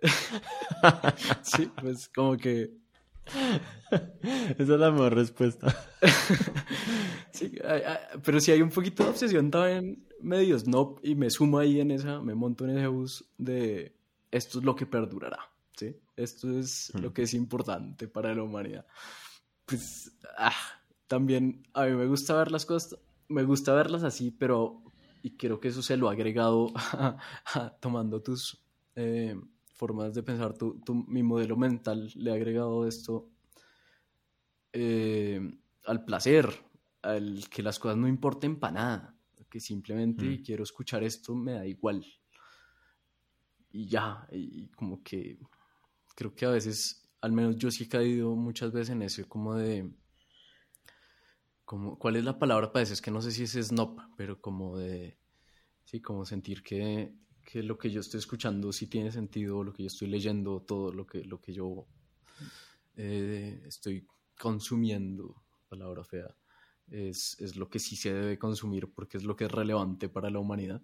sí, 1.42 1.72
pues 1.82 2.10
como 2.10 2.38
que... 2.38 2.72
Esa 3.92 4.58
es 4.58 4.70
la 4.70 4.92
mejor 4.92 5.16
respuesta. 5.16 5.76
sí, 7.32 7.54
pero 8.24 8.40
si 8.40 8.52
hay 8.52 8.62
un 8.62 8.70
poquito 8.70 9.04
de 9.04 9.10
obsesión 9.10 9.52
también 9.52 10.08
medio 10.22 10.58
snob 10.58 11.00
y 11.04 11.16
me 11.16 11.30
sumo 11.30 11.60
ahí 11.60 11.80
en 11.80 11.92
esa, 11.92 12.22
me 12.22 12.34
monto 12.34 12.66
en 12.66 12.78
ese 12.78 12.88
bus 12.88 13.26
de 13.38 13.94
esto 14.32 14.60
es 14.60 14.66
lo 14.66 14.76
que 14.76 14.86
perdurará, 14.86 15.40
¿sí? 15.76 15.96
Esto 16.16 16.58
es 16.58 16.94
lo 16.96 17.14
que 17.14 17.24
es 17.24 17.34
importante 17.34 18.08
para 18.08 18.34
la 18.34 18.44
humanidad. 18.44 18.86
Pues, 19.66 20.12
ah, 20.38 20.54
también 21.08 21.68
a 21.74 21.86
mí 21.86 21.92
me 21.92 22.06
gusta 22.06 22.36
ver 22.36 22.52
las 22.52 22.66
cosas, 22.66 23.00
me 23.28 23.44
gusta 23.44 23.74
verlas 23.74 24.04
así, 24.04 24.32
pero 24.32 24.82
y 25.22 25.32
creo 25.32 25.60
que 25.60 25.70
eso 25.70 25.82
se 25.82 25.98
lo 25.98 26.10
ha 26.10 26.14
agregado 26.14 26.72
tomando 27.82 28.22
tus 28.22 28.62
eh, 28.96 29.36
formas 29.80 30.14
de 30.14 30.24
pensar, 30.24 30.54
tu, 30.58 30.76
mi 31.08 31.24
modelo 31.24 31.56
mental 31.56 32.12
le 32.16 32.32
ha 32.32 32.34
agregado 32.34 32.86
esto 32.86 33.30
eh, 34.74 35.40
al 35.86 36.04
placer, 36.04 36.50
al 37.02 37.48
que 37.50 37.64
las 37.64 37.80
cosas 37.80 37.98
no 37.98 38.10
importen 38.10 38.60
para 38.60 38.74
nada, 38.74 39.16
que 39.50 39.62
simplemente 39.62 40.26
mm. 40.26 40.44
quiero 40.44 40.64
escuchar 40.64 41.02
esto, 41.04 41.34
me 41.34 41.54
da 41.54 41.66
igual. 41.66 42.06
Y 43.72 43.88
ya, 43.88 44.28
y 44.32 44.68
como 44.70 45.02
que 45.02 45.40
creo 46.14 46.36
que 46.36 46.46
a 46.46 46.50
veces, 46.50 47.10
al 47.22 47.32
menos 47.32 47.56
yo 47.56 47.72
sí 47.72 47.86
he 47.86 47.88
caído 47.88 48.36
muchas 48.36 48.74
veces 48.74 48.90
en 48.90 49.02
eso, 49.04 49.28
como 49.30 49.56
de 49.56 49.90
¿cuál 51.98 52.18
es 52.18 52.24
la 52.26 52.38
palabra 52.38 52.74
para 52.74 52.84
eso? 52.84 52.94
Es 52.94 53.02
que 53.02 53.12
no 53.12 53.22
sé 53.22 53.32
si 53.32 53.44
es 53.44 53.54
snob, 53.54 54.02
pero 54.18 54.42
como 54.42 54.78
de, 54.78 55.18
sí, 55.86 56.02
como 56.02 56.26
sentir 56.26 56.64
que, 56.64 57.14
que 57.52 57.64
lo 57.64 57.78
que 57.78 57.90
yo 57.90 58.02
estoy 58.02 58.20
escuchando 58.20 58.72
sí 58.72 58.88
tiene 58.88 59.12
sentido, 59.12 59.64
lo 59.64 59.74
que 59.74 59.84
yo 59.84 59.88
estoy 59.88 60.08
leyendo, 60.08 60.62
todo 60.62 60.92
lo 60.94 61.08
que, 61.08 61.24
lo 61.24 61.42
que 61.42 61.52
yo 61.52 61.88
eh, 62.96 63.64
estoy 63.66 64.06
consumiendo, 64.38 65.44
palabra 65.68 66.04
fea, 66.04 66.36
es, 66.88 67.36
es, 67.40 67.56
lo 67.56 67.68
que 67.68 67.80
sí 67.80 67.96
se 67.96 68.14
debe 68.14 68.38
consumir 68.38 68.92
porque 68.94 69.18
es 69.18 69.24
lo 69.24 69.36
que 69.36 69.46
es 69.46 69.52
relevante 69.52 70.10
para 70.10 70.30
la 70.30 70.40
humanidad. 70.40 70.82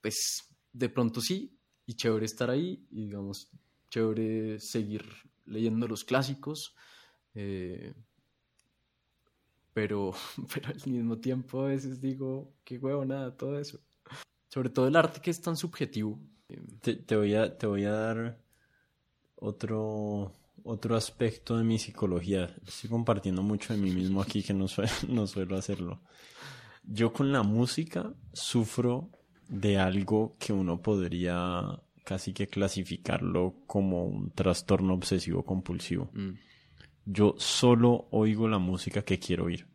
pues 0.00 0.48
de 0.72 0.88
pronto 0.88 1.20
sí, 1.20 1.58
y 1.84 1.94
chévere 1.94 2.24
estar 2.24 2.48
ahí, 2.48 2.86
y 2.90 3.06
digamos, 3.06 3.50
chévere 3.90 4.58
seguir 4.58 5.04
leyendo 5.44 5.86
los 5.86 6.04
clásicos. 6.04 6.74
Eh, 7.34 7.94
pero, 9.74 10.12
pero 10.54 10.68
al 10.68 10.90
mismo 10.90 11.18
tiempo 11.18 11.60
a 11.60 11.68
veces 11.68 12.00
digo, 12.00 12.54
qué 12.64 12.78
huevo, 12.78 13.04
nada, 13.04 13.36
todo 13.36 13.58
eso. 13.58 13.80
Sobre 14.56 14.70
todo 14.70 14.88
el 14.88 14.96
arte 14.96 15.20
que 15.20 15.30
es 15.30 15.40
tan 15.42 15.54
subjetivo. 15.54 16.18
Te, 16.80 17.16
voy, 17.16 17.34
a, 17.34 17.58
te 17.58 17.66
voy 17.66 17.84
a 17.84 17.92
dar 17.92 18.38
otro, 19.34 20.32
otro 20.62 20.96
aspecto 20.96 21.58
de 21.58 21.64
mi 21.64 21.78
psicología. 21.78 22.56
Estoy 22.66 22.88
compartiendo 22.88 23.42
mucho 23.42 23.74
de 23.74 23.80
mí 23.80 23.90
mismo 23.90 24.22
aquí 24.22 24.42
que 24.42 24.54
no, 24.54 24.66
suelo, 24.66 24.90
no 25.08 25.26
suelo 25.26 25.58
hacerlo. 25.58 26.00
Yo 26.84 27.12
con 27.12 27.32
la 27.32 27.42
música 27.42 28.14
sufro 28.32 29.10
de 29.46 29.76
algo 29.76 30.36
que 30.38 30.54
uno 30.54 30.80
podría 30.80 31.82
casi 32.04 32.32
que 32.32 32.46
clasificarlo 32.46 33.56
como 33.66 34.06
un 34.06 34.30
trastorno 34.30 34.94
obsesivo 34.94 35.44
compulsivo. 35.44 36.08
Mm 36.14 36.46
yo 37.06 37.36
solo 37.38 38.08
oigo 38.10 38.48
la 38.48 38.58
música 38.58 39.02
que 39.02 39.18
quiero 39.18 39.44
oír. 39.44 39.68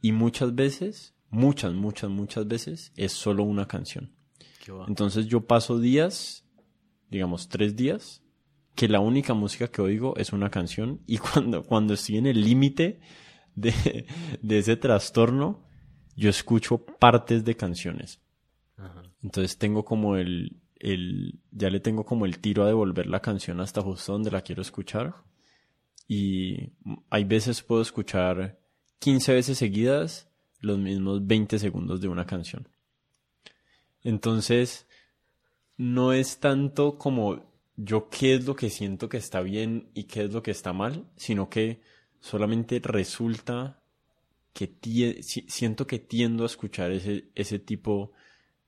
Y 0.00 0.10
muchas 0.12 0.54
veces, 0.54 1.14
muchas, 1.30 1.72
muchas, 1.72 2.10
muchas 2.10 2.46
veces 2.46 2.92
es 2.96 3.12
solo 3.12 3.44
una 3.44 3.68
canción. 3.68 4.12
Entonces 4.86 5.26
yo 5.26 5.46
paso 5.46 5.78
días, 5.78 6.44
digamos 7.10 7.48
tres 7.48 7.76
días, 7.76 8.22
que 8.74 8.88
la 8.88 9.00
única 9.00 9.34
música 9.34 9.68
que 9.68 9.82
oigo 9.82 10.16
es 10.16 10.32
una 10.32 10.50
canción 10.50 11.00
y 11.06 11.18
cuando, 11.18 11.62
cuando 11.64 11.94
estoy 11.94 12.18
en 12.18 12.26
el 12.26 12.40
límite 12.40 13.00
de, 13.54 14.06
de, 14.40 14.58
ese 14.58 14.76
trastorno, 14.76 15.64
yo 16.16 16.30
escucho 16.30 16.84
partes 16.84 17.44
de 17.44 17.56
canciones. 17.56 18.20
Entonces 19.22 19.56
tengo 19.56 19.84
como 19.84 20.16
el, 20.16 20.60
el, 20.76 21.38
ya 21.52 21.70
le 21.70 21.78
tengo 21.78 22.04
como 22.04 22.26
el 22.26 22.40
tiro 22.40 22.64
a 22.64 22.66
devolver 22.66 23.06
la 23.06 23.20
canción 23.20 23.60
hasta 23.60 23.82
justo 23.82 24.12
donde 24.12 24.32
la 24.32 24.40
quiero 24.40 24.62
escuchar 24.62 25.14
y 26.08 26.72
hay 27.08 27.24
veces 27.24 27.62
puedo 27.62 27.82
escuchar 27.82 28.58
15 28.98 29.34
veces 29.34 29.58
seguidas 29.58 30.28
los 30.58 30.78
mismos 30.78 31.24
20 31.24 31.58
segundos 31.58 32.00
de 32.00 32.08
una 32.08 32.26
canción. 32.26 32.68
Entonces, 34.04 34.86
no 35.76 36.12
es 36.12 36.38
tanto 36.38 36.98
como 36.98 37.44
yo 37.76 38.08
qué 38.08 38.34
es 38.34 38.46
lo 38.46 38.56
que 38.56 38.70
siento 38.70 39.08
que 39.08 39.16
está 39.16 39.40
bien 39.40 39.90
y 39.94 40.04
qué 40.04 40.24
es 40.24 40.32
lo 40.32 40.42
que 40.42 40.50
está 40.50 40.72
mal, 40.72 41.06
sino 41.16 41.48
que 41.48 41.80
solamente 42.20 42.80
resulta 42.82 43.82
que 44.52 45.22
siento 45.22 45.86
que 45.86 45.98
tiendo 45.98 46.42
a 46.42 46.46
escuchar 46.46 46.90
ese, 46.92 47.30
ese 47.34 47.58
tipo 47.58 48.12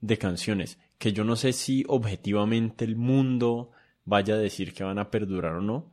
de 0.01 0.19
canciones 0.19 0.79
que 0.99 1.13
yo 1.13 1.25
no 1.25 1.37
sé 1.37 1.53
si 1.53 1.85
objetivamente 1.89 2.85
el 2.85 2.97
mundo 2.97 3.73
vaya 4.07 4.35
a 4.35 4.39
decir 4.39 4.73
que 4.73 4.85
van 4.85 4.99
a 4.99 5.11
perdurar 5.11 5.57
o 5.57 5.61
no, 5.61 5.93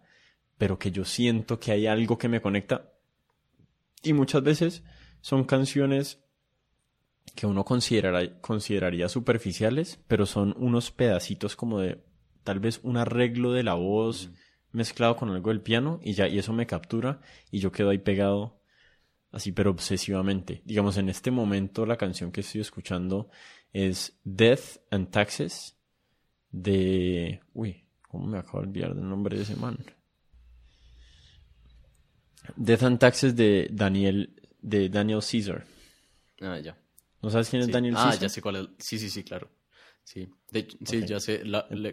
pero 0.57 0.79
que 0.79 0.91
yo 0.91 1.03
siento 1.03 1.59
que 1.59 1.73
hay 1.73 1.87
algo 1.87 2.17
que 2.17 2.29
me 2.29 2.41
conecta. 2.41 2.93
Y 4.03 4.13
muchas 4.13 4.41
veces 4.41 4.83
son 5.19 5.43
canciones 5.43 6.23
que 7.35 7.47
uno 7.47 7.63
consideraría 7.63 9.09
superficiales, 9.09 9.99
pero 10.07 10.25
son 10.25 10.53
unos 10.57 10.91
pedacitos 10.91 11.55
como 11.55 11.79
de 11.79 12.03
tal 12.43 12.59
vez 12.59 12.79
un 12.83 12.97
arreglo 12.97 13.51
de 13.51 13.63
la 13.63 13.75
voz 13.75 14.31
mezclado 14.71 15.15
con 15.15 15.29
algo 15.29 15.49
del 15.49 15.61
piano 15.61 15.99
y 16.03 16.13
ya, 16.13 16.27
y 16.27 16.39
eso 16.39 16.53
me 16.53 16.67
captura 16.67 17.21
y 17.51 17.59
yo 17.59 17.71
quedo 17.71 17.89
ahí 17.89 17.99
pegado 17.99 18.61
así, 19.31 19.51
pero 19.51 19.71
obsesivamente. 19.71 20.61
Digamos, 20.65 20.97
en 20.97 21.09
este 21.09 21.31
momento 21.31 21.85
la 21.85 21.97
canción 21.97 22.31
que 22.31 22.41
estoy 22.41 22.61
escuchando 22.61 23.29
es 23.73 24.19
Death 24.23 24.81
and 24.89 25.09
Taxes 25.09 25.77
de... 26.51 27.41
Uy, 27.53 27.85
¿cómo 28.01 28.27
me 28.27 28.37
acabo 28.37 28.61
de 28.61 28.67
olvidar 28.67 28.95
del 28.95 29.07
nombre 29.07 29.37
de 29.37 29.43
ese 29.43 29.55
man? 29.55 29.77
Death 32.55 32.83
and 32.83 32.99
Taxes 32.99 33.35
de 33.35 33.69
Daniel, 33.71 34.35
de 34.61 34.89
Daniel 34.89 35.21
Caesar. 35.21 35.63
Ah, 36.41 36.59
ya. 36.59 36.80
¿No 37.21 37.29
sabes 37.29 37.49
quién 37.49 37.61
es 37.61 37.71
Daniel 37.71 37.95
Caesar? 37.95 38.13
Ah, 38.13 38.21
ya 38.21 38.29
sé 38.29 38.41
cuál 38.41 38.55
es. 38.57 38.67
Sí, 38.79 38.97
sí, 38.97 39.09
sí, 39.09 39.23
claro. 39.23 39.49
Sí, 40.03 40.27
sí, 40.85 41.05
ya 41.05 41.19
sé. 41.19 41.43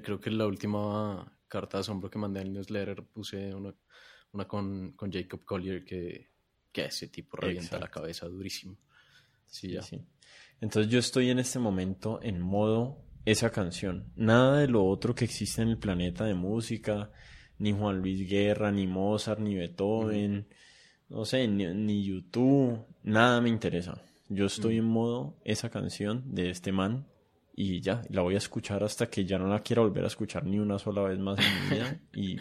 creo 0.02 0.20
que 0.20 0.30
la 0.30 0.46
última 0.46 1.30
carta 1.46 1.78
de 1.78 1.82
asombro 1.82 2.10
que 2.10 2.18
mandé 2.18 2.40
al 2.40 2.52
newsletter 2.52 3.04
puse 3.04 3.54
una, 3.54 3.74
una 4.32 4.46
con, 4.46 4.92
con 4.92 5.12
Jacob 5.12 5.44
Collier 5.44 5.84
que, 5.84 6.30
que 6.72 6.86
ese 6.86 7.08
tipo 7.08 7.36
revienta 7.36 7.78
la 7.78 7.88
cabeza 7.88 8.26
durísimo. 8.26 8.76
Sí, 9.46 9.70
ya. 9.70 9.82
Sí. 9.82 10.00
Entonces 10.60 10.90
yo 10.90 10.98
estoy 10.98 11.30
en 11.30 11.38
este 11.38 11.58
momento 11.58 12.20
en 12.22 12.40
modo 12.40 13.04
esa 13.24 13.50
canción. 13.50 14.12
Nada 14.16 14.60
de 14.60 14.68
lo 14.68 14.84
otro 14.84 15.14
que 15.14 15.24
existe 15.24 15.62
en 15.62 15.68
el 15.68 15.78
planeta 15.78 16.24
de 16.24 16.34
música, 16.34 17.10
ni 17.58 17.72
Juan 17.72 17.98
Luis 17.98 18.28
Guerra, 18.28 18.70
ni 18.70 18.86
Mozart, 18.86 19.40
ni 19.40 19.54
Beethoven, 19.54 20.48
no 21.08 21.24
sé, 21.24 21.46
ni, 21.48 22.04
YouTube, 22.04 22.86
nada 23.02 23.40
me 23.40 23.48
interesa. 23.48 24.02
Yo 24.28 24.46
estoy 24.46 24.78
en 24.78 24.84
modo 24.84 25.36
esa 25.44 25.70
canción 25.70 26.34
de 26.34 26.50
este 26.50 26.72
man 26.72 27.06
y 27.54 27.80
ya, 27.80 28.02
la 28.10 28.22
voy 28.22 28.34
a 28.34 28.38
escuchar 28.38 28.84
hasta 28.84 29.08
que 29.08 29.24
ya 29.24 29.38
no 29.38 29.48
la 29.48 29.60
quiera 29.60 29.82
volver 29.82 30.04
a 30.04 30.08
escuchar 30.08 30.44
ni 30.44 30.58
una 30.58 30.78
sola 30.78 31.02
vez 31.02 31.18
más 31.18 31.38
en 31.40 31.64
mi 31.64 31.76
vida 31.76 32.00
y 32.14 32.36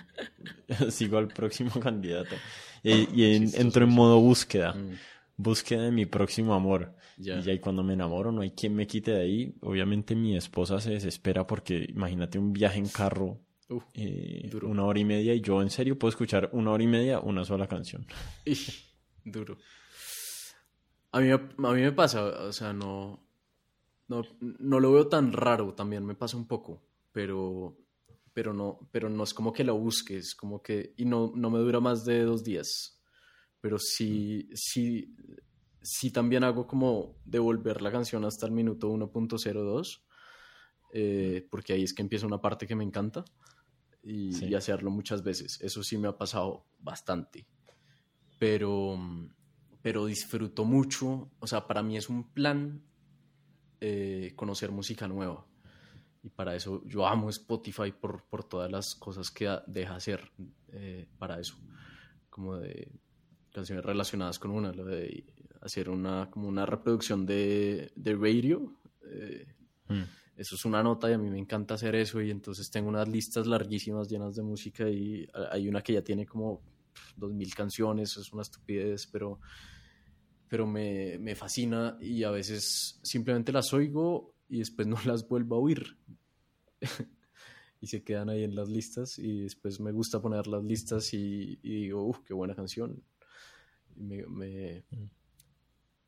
sigo 0.91 1.18
al 1.18 1.27
próximo 1.27 1.72
candidato. 1.81 2.35
Y, 2.84 3.55
entro 3.55 3.85
en 3.85 3.91
modo 3.91 4.19
búsqueda. 4.19 4.73
Mm 4.73 4.97
búsqueda 5.38 5.84
de 5.84 5.91
mi 5.91 6.05
próximo 6.05 6.53
amor. 6.53 6.95
Y 7.18 7.41
ya 7.41 7.53
y 7.53 7.59
cuando 7.59 7.84
me 7.84 7.93
enamoro 7.93 8.31
no 8.31 8.41
hay 8.41 8.51
quien 8.51 8.76
me 8.76 8.85
quite 8.85 9.11
de 9.11 9.22
ahí. 9.22 9.55
Obviamente 9.61 10.15
mi 10.15 10.35
esposa 10.35 10.81
se 10.81 10.91
desespera 10.91 11.47
porque 11.47 11.85
imagínate 11.89 12.38
un 12.38 12.51
viaje 12.51 12.80
en 12.80 12.88
carro. 12.88 13.39
Eh, 13.93 14.49
una 14.64 14.85
hora 14.85 14.99
y 14.99 15.05
media 15.05 15.34
y 15.34 15.41
yo 15.41 15.61
en 15.61 15.69
serio 15.69 15.99
puedo 15.99 16.09
escuchar 16.09 16.49
una 16.53 16.72
hora 16.72 16.84
y 16.84 16.88
media 16.88 17.19
una 17.19 17.43
sola 17.45 17.68
canción. 17.68 18.05
duro. 19.23 19.57
A 21.11 21.19
mí, 21.19 21.31
a 21.31 21.38
mí 21.38 21.81
me 21.81 21.91
pasa, 21.91 22.23
o 22.23 22.51
sea, 22.51 22.73
no, 22.73 23.25
no, 24.07 24.21
no 24.39 24.79
lo 24.79 24.91
veo 24.91 25.07
tan 25.07 25.31
raro, 25.34 25.73
también 25.73 26.05
me 26.05 26.15
pasa 26.15 26.38
un 26.38 26.47
poco, 26.47 26.84
pero, 27.11 27.77
pero, 28.34 28.53
no, 28.53 28.79
pero 28.91 29.09
no 29.09 29.23
es 29.23 29.34
como 29.34 29.53
que 29.53 29.63
lo 29.63 29.77
busques, 29.77 30.35
como 30.35 30.61
que, 30.61 30.93
y 30.97 31.05
no, 31.05 31.31
no 31.35 31.49
me 31.49 31.59
dura 31.59 31.79
más 31.79 32.05
de 32.05 32.23
dos 32.23 32.43
días 32.43 32.97
pero 33.61 33.79
sí, 33.79 34.49
sí, 34.53 35.15
sí 35.81 36.11
también 36.11 36.43
hago 36.43 36.67
como 36.67 37.17
devolver 37.25 37.81
la 37.81 37.91
canción 37.91 38.25
hasta 38.25 38.45
el 38.45 38.51
minuto 38.51 38.89
1.02, 38.89 40.03
eh, 40.93 41.47
porque 41.49 41.73
ahí 41.73 41.84
es 41.84 41.93
que 41.93 42.01
empieza 42.01 42.27
una 42.27 42.41
parte 42.41 42.67
que 42.67 42.75
me 42.75 42.84
encanta 42.84 43.25
y, 44.03 44.53
hacerlo 44.53 44.89
muchas 44.89 45.23
veces. 45.23 45.59
Eso 45.61 45.84
sí 45.84 45.97
me 45.97 46.07
ha 46.07 46.17
pasado 46.17 46.65
bastante, 46.79 47.45
pero, 48.39 48.97
pero 49.81 50.05
disfruto 50.05 50.65
mucho, 50.65 51.29
o 51.39 51.47
sea, 51.47 51.67
para 51.67 51.83
mí 51.83 51.97
es 51.97 52.09
un 52.09 52.31
plan 52.31 52.81
eh, 53.79 54.33
conocer 54.35 54.71
música 54.71 55.07
nueva. 55.07 55.45
Y 56.23 56.29
para 56.29 56.55
eso 56.55 56.83
yo 56.85 57.07
amo 57.07 57.29
Spotify 57.29 57.91
por, 57.91 58.23
por 58.25 58.43
todas 58.43 58.71
las 58.71 58.95
cosas 58.95 59.31
que 59.31 59.49
deja 59.67 59.95
hacer 59.95 60.31
eh, 60.69 61.07
para 61.17 61.39
eso. 61.39 61.55
Como 62.29 62.57
de 62.57 62.91
canciones 63.53 63.85
relacionadas 63.85 64.39
con 64.39 64.51
una, 64.51 64.73
lo 64.73 64.83
de 64.85 65.25
hacer 65.61 65.89
una, 65.89 66.29
como 66.29 66.47
una 66.47 66.65
reproducción 66.65 67.25
de, 67.25 67.91
de 67.95 68.15
radio. 68.15 68.73
Eh, 69.05 69.47
mm. 69.87 70.03
Eso 70.37 70.55
es 70.55 70.65
una 70.65 70.83
nota 70.83 71.09
y 71.09 71.13
a 71.13 71.17
mí 71.17 71.29
me 71.29 71.39
encanta 71.39 71.73
hacer 71.73 71.95
eso 71.95 72.21
y 72.21 72.29
entonces 72.29 72.69
tengo 72.69 72.89
unas 72.89 73.07
listas 73.07 73.47
larguísimas 73.47 74.07
llenas 74.07 74.35
de 74.35 74.43
música 74.43 74.87
y 74.87 75.27
hay 75.51 75.67
una 75.67 75.81
que 75.81 75.93
ya 75.93 76.03
tiene 76.03 76.27
como 76.27 76.61
dos 77.15 77.34
mil 77.34 77.53
canciones, 77.53 78.18
es 78.18 78.32
una 78.34 78.41
estupidez, 78.41 79.07
pero, 79.07 79.40
pero 80.48 80.68
me, 80.68 81.18
me 81.19 81.36
fascina 81.36 81.98
y 82.02 82.24
a 82.24 82.32
veces 82.32 82.99
simplemente 83.03 83.52
las 83.52 83.74
oigo 83.74 84.36
y 84.49 84.60
después 84.60 84.88
no 84.88 84.98
las 85.06 85.28
vuelvo 85.28 85.56
a 85.56 85.60
oír. 85.60 85.98
y 87.82 87.88
se 87.88 88.03
quedan 88.03 88.30
ahí 88.30 88.44
en 88.44 88.56
las 88.56 88.69
listas 88.69 89.19
y 89.19 89.41
después 89.41 89.80
me 89.80 89.91
gusta 89.91 90.19
poner 90.19 90.48
las 90.48 90.64
listas 90.64 91.14
y, 91.14 91.60
y 91.61 91.84
digo, 91.84 92.03
uff, 92.07 92.19
qué 92.26 92.34
buena 92.34 92.56
canción 92.56 93.03
me, 93.98 94.84
mm. 94.90 95.10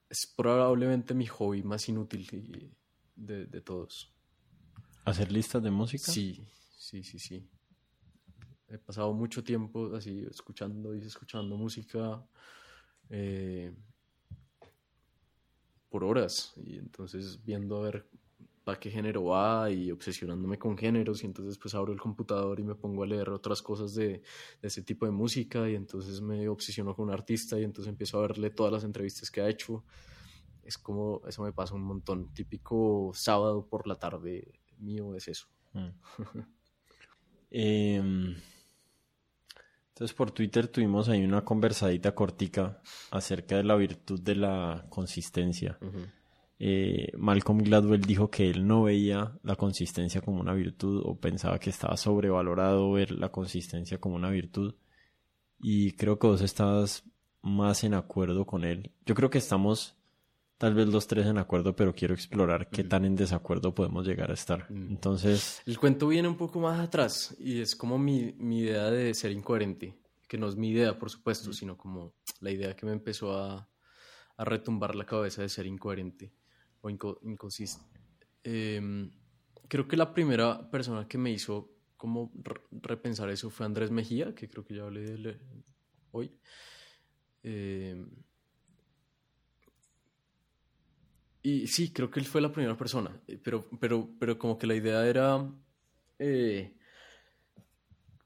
es 0.10 0.28
probablemente 0.36 1.14
mi 1.14 1.26
hobby 1.26 1.64
más 1.64 1.88
inútil 1.90 2.72
de, 3.16 3.46
de, 3.46 3.62
todos. 3.62 4.14
¿Hacer 5.06 5.32
listas 5.32 5.62
de 5.64 5.72
música? 5.72 6.12
Sí, 6.12 6.42
sí, 6.78 7.04
sí, 7.04 7.20
sí. 7.20 7.50
He 8.72 8.78
pasado 8.78 9.14
mucho 9.14 9.44
tiempo 9.44 9.96
así 9.96 10.26
escuchando 10.30 10.96
y 10.96 11.00
escuchando 11.00 11.58
música 11.58 12.24
eh, 13.10 13.74
por 15.90 16.04
horas 16.04 16.54
y 16.58 16.78
entonces 16.78 17.44
viendo 17.44 17.78
a 17.78 17.82
ver 17.82 18.10
qué 18.78 18.92
género 18.92 19.24
va 19.24 19.72
y 19.72 19.92
obsesionándome 19.92 20.60
con 20.60 20.78
géneros 20.78 21.24
y 21.24 21.26
entonces 21.26 21.58
pues 21.58 21.74
abro 21.74 21.94
el 21.94 22.00
computador 22.00 22.60
y 22.60 22.64
me 22.64 22.76
pongo 22.76 23.04
a 23.04 23.08
leer 23.08 23.30
otras 23.30 23.62
cosas 23.62 23.96
de, 23.96 24.22
ese 24.62 24.82
tipo 24.84 25.06
de 25.06 25.12
música 25.12 25.70
y 25.70 25.76
entonces 25.76 26.22
me 26.22 26.48
obsesiono 26.50 26.96
con 26.96 27.08
un 27.08 27.14
artista 27.14 27.60
y 27.60 27.64
entonces 27.64 27.90
empiezo 27.90 28.20
a 28.20 28.22
verle 28.22 28.50
todas 28.52 28.72
las 28.72 28.84
entrevistas 28.84 29.32
que 29.32 29.42
ha 29.42 29.50
hecho. 29.50 29.84
Es 30.64 30.78
como, 30.78 31.22
eso 31.28 31.42
me 31.42 31.54
pasa 31.54 31.74
un 31.74 31.82
montón. 31.82 32.32
Típico 32.34 33.12
sábado 33.16 33.66
por 33.66 33.88
la 33.88 33.96
tarde 33.96 34.60
mío 34.78 35.16
es 35.16 35.28
eso. 35.28 35.48
Mm. 35.74 35.90
Em, 37.52 38.36
entonces 40.00 40.16
por 40.16 40.32
Twitter 40.32 40.70
tuvimos 40.70 41.10
ahí 41.10 41.26
una 41.26 41.44
conversadita 41.44 42.16
cortica 42.16 42.80
acerca 43.12 43.58
de 43.58 43.66
la 43.66 43.76
virtud 43.76 44.22
de 44.22 44.34
la 44.34 44.86
consistencia. 44.88 45.78
Eh, 46.58 47.12
Malcolm 47.18 47.58
Gladwell 47.58 48.04
dijo 48.04 48.30
que 48.30 48.50
él 48.50 48.66
no 48.66 48.84
veía 48.84 49.38
la 49.44 49.58
consistencia 49.58 50.22
como 50.22 50.40
una 50.40 50.54
virtud 50.54 51.02
o 51.04 51.20
pensaba 51.20 51.60
que 51.60 51.70
estaba 51.70 51.98
sobrevalorado 51.98 52.94
ver 52.94 53.12
la 53.12 53.28
consistencia 53.28 53.98
como 53.98 54.16
una 54.16 54.30
virtud. 54.30 54.74
Y 55.60 55.92
creo 55.92 56.18
que 56.18 56.28
vos 56.28 56.40
estás 56.40 57.04
más 57.42 57.84
en 57.84 57.94
acuerdo 57.94 58.46
con 58.46 58.64
él. 58.64 58.94
Yo 59.06 59.16
creo 59.16 59.30
que 59.30 59.40
estamos 59.40 59.98
tal 60.60 60.74
vez 60.76 60.88
los 60.90 61.08
tres 61.08 61.26
en 61.26 61.38
acuerdo, 61.38 61.74
pero 61.74 61.96
quiero 61.96 62.14
explorar 62.14 62.70
qué 62.70 62.84
tan 62.84 63.06
en 63.06 63.16
desacuerdo 63.16 63.74
podemos 63.74 64.06
llegar 64.06 64.30
a 64.30 64.34
estar. 64.34 64.68
Entonces... 64.70 65.62
El 65.66 65.80
cuento 65.80 66.10
viene 66.10 66.28
un 66.28 66.36
poco 66.36 66.60
más 66.60 66.80
atrás 66.82 67.34
y 67.40 67.62
es 67.62 67.78
como 67.78 67.98
mi, 67.98 68.34
mi 68.38 68.60
idea 68.60 68.92
de 68.92 69.14
ser 69.14 69.32
incoherente, 69.32 69.98
que 70.28 70.38
no 70.38 70.50
es 70.50 70.58
mi 70.58 70.72
idea, 70.72 71.00
por 71.00 71.10
supuesto, 71.10 71.54
sino 71.54 71.78
como 71.78 72.14
la 72.42 72.52
idea 72.52 72.76
que 72.76 72.86
me 72.86 72.92
empezó 72.92 73.38
a, 73.38 73.70
a 74.36 74.46
retumbar 74.46 74.96
la 74.96 75.06
cabeza 75.06 75.42
de 75.42 75.48
ser 75.48 75.66
incoherente 75.66 76.34
o 76.82 76.90
inconsistente. 76.90 78.02
Em, 78.44 79.12
creo 79.70 79.88
que 79.88 79.96
la 79.96 80.14
primera 80.14 80.70
persona 80.70 81.08
que 81.08 81.18
me 81.18 81.32
hizo 81.32 81.72
como 81.96 82.34
repensar 82.72 83.30
eso 83.30 83.50
fue 83.50 83.66
Andrés 83.66 83.92
Mejía, 83.92 84.36
que 84.36 84.50
creo 84.50 84.66
que 84.66 84.76
ya 84.76 84.84
hablé 84.84 85.02
de 85.02 85.14
él 85.14 85.42
hoy. 86.12 86.38
Em, 87.44 88.10
y 91.42 91.68
sí, 91.68 91.92
creo 91.92 92.10
que 92.10 92.20
él 92.20 92.26
fue 92.26 92.42
la 92.42 92.52
primera 92.52 92.76
persona, 92.76 93.12
eh, 93.28 93.40
pero, 93.42 93.70
pero, 93.80 94.10
pero 94.20 94.38
como 94.38 94.58
que 94.58 94.68
la 94.68 94.76
idea 94.76 95.06
era, 95.06 95.50
eh, 96.18 96.76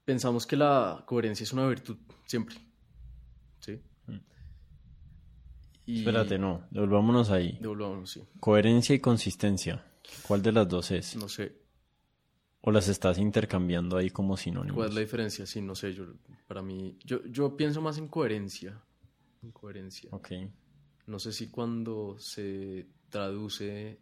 pensamos 0.04 0.46
que 0.46 0.56
la 0.56 1.04
coherencia 1.06 1.44
es 1.44 1.52
una 1.52 1.66
virtud 1.66 1.96
siempre, 2.26 2.56
¿sí? 3.60 3.80
Espérate, 5.86 6.38
no, 6.38 6.66
devolvámonos 6.70 7.30
ahí. 7.30 7.58
Devolvámonos, 7.60 8.10
sí. 8.10 8.22
Coherencia 8.40 8.94
y 8.94 9.00
consistencia. 9.00 9.84
¿Cuál 10.26 10.42
de 10.42 10.52
las 10.52 10.68
dos 10.68 10.90
es? 10.90 11.16
No 11.16 11.28
sé. 11.28 11.60
¿O 12.62 12.70
las 12.70 12.88
estás 12.88 13.18
intercambiando 13.18 13.98
ahí 13.98 14.08
como 14.08 14.38
sinónimos? 14.38 14.76
¿Cuál 14.76 14.88
es 14.88 14.94
la 14.94 15.00
diferencia? 15.02 15.44
Sí, 15.44 15.60
no 15.60 15.74
sé. 15.74 15.92
Yo, 15.92 16.06
para 16.46 16.62
mí, 16.62 16.96
yo, 17.04 17.22
yo 17.26 17.56
pienso 17.56 17.82
más 17.82 17.98
en 17.98 18.08
coherencia. 18.08 18.82
En 19.42 19.52
coherencia. 19.52 20.08
Ok. 20.12 20.30
No 21.06 21.18
sé 21.18 21.32
si 21.32 21.50
cuando 21.50 22.16
se 22.18 22.86
traduce 23.14 24.00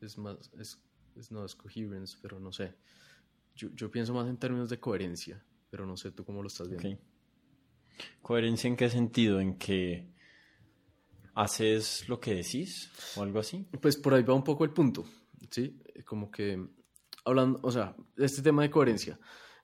es 0.00 0.18
más, 0.18 0.50
es, 0.58 1.30
no 1.30 1.44
es 1.44 1.54
coherence, 1.54 2.18
pero 2.20 2.40
no 2.40 2.50
sé. 2.50 2.74
Yo, 3.54 3.68
yo, 3.76 3.92
pienso 3.92 4.12
más 4.12 4.28
en 4.28 4.36
términos 4.36 4.68
de 4.68 4.80
coherencia, 4.80 5.40
pero 5.70 5.86
no 5.86 5.96
sé 5.96 6.10
tú 6.10 6.24
cómo 6.24 6.42
lo 6.42 6.48
estás 6.48 6.68
viendo. 6.68 7.00
¿Coherencia 8.20 8.66
en 8.66 8.76
qué 8.76 8.90
sentido? 8.90 9.38
¿En 9.40 9.56
que 9.56 10.12
haces 11.34 12.08
lo 12.08 12.18
que 12.18 12.34
decís 12.34 12.90
o 13.14 13.22
algo 13.22 13.38
así? 13.38 13.68
Pues 13.80 13.96
por 13.96 14.14
ahí 14.14 14.24
va 14.24 14.34
un 14.34 14.42
poco 14.42 14.64
el 14.64 14.72
punto, 14.72 15.04
¿sí? 15.50 15.80
Como 16.04 16.28
que 16.28 16.60
hablando, 17.24 17.60
o 17.62 17.70
sea, 17.70 17.94
este 18.16 18.42
tema 18.42 18.62
de 18.62 18.70
coherencia. 18.70 19.16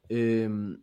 Em, 0.09 0.81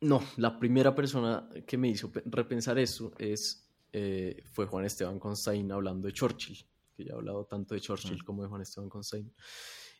no, 0.00 0.22
la 0.38 0.58
primera 0.58 0.94
persona 0.94 1.46
que 1.66 1.76
me 1.76 1.88
hizo 1.88 2.10
repensar 2.24 2.78
eso 2.78 3.12
es, 3.18 3.69
eh, 3.92 4.42
fue 4.50 4.66
Juan 4.66 4.84
Esteban 4.84 5.18
Constein 5.18 5.70
hablando 5.72 6.06
de 6.06 6.12
Churchill, 6.12 6.58
que 6.96 7.04
ya 7.04 7.12
ha 7.12 7.16
hablado 7.16 7.44
tanto 7.46 7.74
de 7.74 7.80
Churchill 7.80 8.22
como 8.24 8.42
de 8.42 8.48
Juan 8.48 8.62
Esteban 8.62 8.88
Constein. 8.88 9.32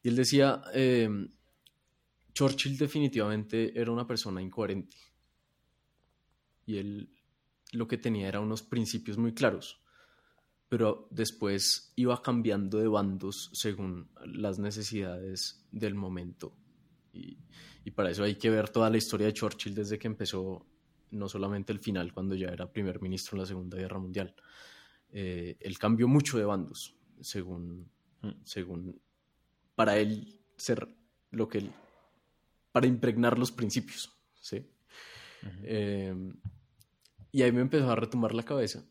Y 0.03 0.09
él 0.09 0.17
decía, 0.17 0.62
em, 0.73 1.31
Churchill 2.33 2.79
definitivamente 2.79 3.79
era 3.79 3.91
una 3.91 4.07
persona 4.07 4.41
incoherente. 4.41 4.97
Y 6.67 6.77
él 6.79 7.11
lo 7.73 7.87
que 7.87 7.99
tenía 7.99 8.29
era 8.29 8.41
unos 8.41 8.62
principios 8.62 9.17
muy 9.19 9.33
claros, 9.33 9.81
pero 10.69 11.09
después 11.11 11.93
iba 11.97 12.21
cambiando 12.23 12.79
de 12.79 12.89
bandos 12.89 13.51
según 13.53 14.11
las 14.25 14.59
necesidades 14.59 15.67
del 15.71 15.95
momento. 15.95 16.57
Y, 17.12 17.39
y 17.85 17.91
para 17.91 18.11
eso 18.11 18.25
hay 18.25 18.37
que 18.37 18.51
ver 18.51 18.69
toda 18.69 18.91
la 18.91 18.97
historia 18.97 19.27
de 19.27 19.33
Churchill 19.33 19.75
desde 19.75 19.99
que 19.99 20.07
empezó, 20.07 20.67
no 21.11 21.28
solamente 21.28 21.73
el 21.73 21.81
final, 21.81 22.12
cuando 22.12 22.35
ya 22.35 22.49
era 22.49 22.73
primer 22.73 23.01
ministro 23.01 23.37
en 23.37 23.41
la 23.41 23.47
Segunda 23.47 23.77
Guerra 23.77 23.99
Mundial. 23.99 24.35
Eh, 25.12 25.57
él 25.61 25.78
cambió 25.78 26.09
mucho 26.09 26.39
de 26.39 26.45
bandos, 26.45 26.97
según, 27.20 27.91
mm. 28.23 28.31
según 28.45 29.01
para 29.74 29.99
él 29.99 30.39
ser 30.57 30.89
lo 31.31 31.49
que 31.49 31.59
él, 31.59 31.73
para 32.73 32.87
impregnar 32.87 33.39
los 33.39 33.51
principios, 33.51 34.12
¿sí? 34.41 34.66
Eh, 35.62 36.15
y 37.32 37.43
ahí 37.43 37.53
me 37.53 37.61
empezó 37.61 37.91
a 37.91 37.97
retomar 37.97 38.35
la 38.35 38.43
cabeza. 38.43 38.85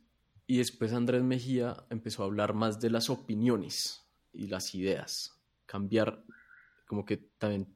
Y 0.48 0.58
después 0.58 0.94
Andrés 0.94 1.22
Mejía 1.22 1.86
empezó 1.90 2.24
a 2.24 2.26
hablar 2.26 2.54
más 2.54 2.80
de 2.80 2.90
las 2.90 3.10
opiniones 3.10 4.10
y 4.34 4.48
las 4.48 4.74
ideas. 4.74 5.40
Cambiar, 5.66 6.24
como 6.88 7.06
que 7.06 7.18
también 7.18 7.76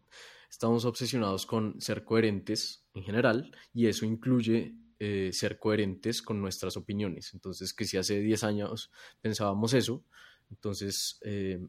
estamos 0.50 0.86
obsesionados 0.86 1.46
con 1.46 1.80
ser 1.80 2.04
coherentes 2.04 2.83
en 2.94 3.04
general 3.04 3.52
y 3.74 3.88
eso 3.88 4.06
incluye 4.06 4.76
eh, 5.00 5.32
ser 5.34 5.60
coherentes 5.60 6.22
con 6.22 6.40
nuestras 6.42 6.78
opiniones. 6.78 7.34
Entonces, 7.34 7.74
que 7.74 7.86
si 7.86 7.98
hace 7.98 8.20
10 8.20 8.44
años 8.44 8.92
pensábamos 9.22 9.74
eso, 9.74 10.04
entonces 10.50 11.20
eh, 11.24 11.60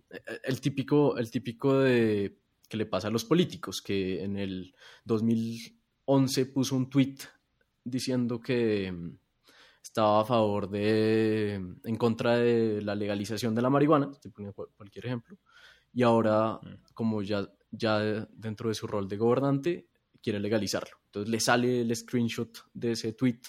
el, 0.42 0.60
típico, 0.60 1.16
el 1.16 1.30
típico 1.30 1.78
de 1.78 2.36
que 2.68 2.76
le 2.76 2.86
pasa 2.86 3.08
a 3.08 3.10
los 3.10 3.24
políticos, 3.24 3.82
que 3.82 4.22
en 4.22 4.36
el 4.36 4.74
2011 5.04 6.46
puso 6.46 6.76
un 6.76 6.90
tweet 6.90 7.16
diciendo 7.82 8.40
que 8.40 8.90
mm, 8.90 9.18
estaba 9.82 10.20
a 10.20 10.24
favor 10.24 10.68
de, 10.68 11.54
en 11.54 11.96
contra 11.96 12.36
de 12.36 12.82
la 12.82 12.94
legalización 12.94 13.54
de 13.54 13.62
la 13.62 13.70
marihuana, 13.70 14.10
estoy 14.12 14.30
poniendo 14.30 14.54
cualquier 14.76 15.06
ejemplo, 15.06 15.38
y 15.92 16.02
ahora, 16.02 16.54
mm. 16.62 16.92
como 16.94 17.22
ya 17.22 17.48
ya 17.76 18.26
dentro 18.32 18.68
de 18.68 18.74
su 18.74 18.86
rol 18.86 19.08
de 19.08 19.16
gobernante, 19.16 19.88
quiere 20.24 20.40
legalizarlo. 20.40 20.96
Entonces 21.06 21.30
le 21.30 21.40
sale 21.40 21.82
el 21.82 21.94
screenshot 21.94 22.70
de 22.72 22.92
ese 22.92 23.12
tweet, 23.12 23.40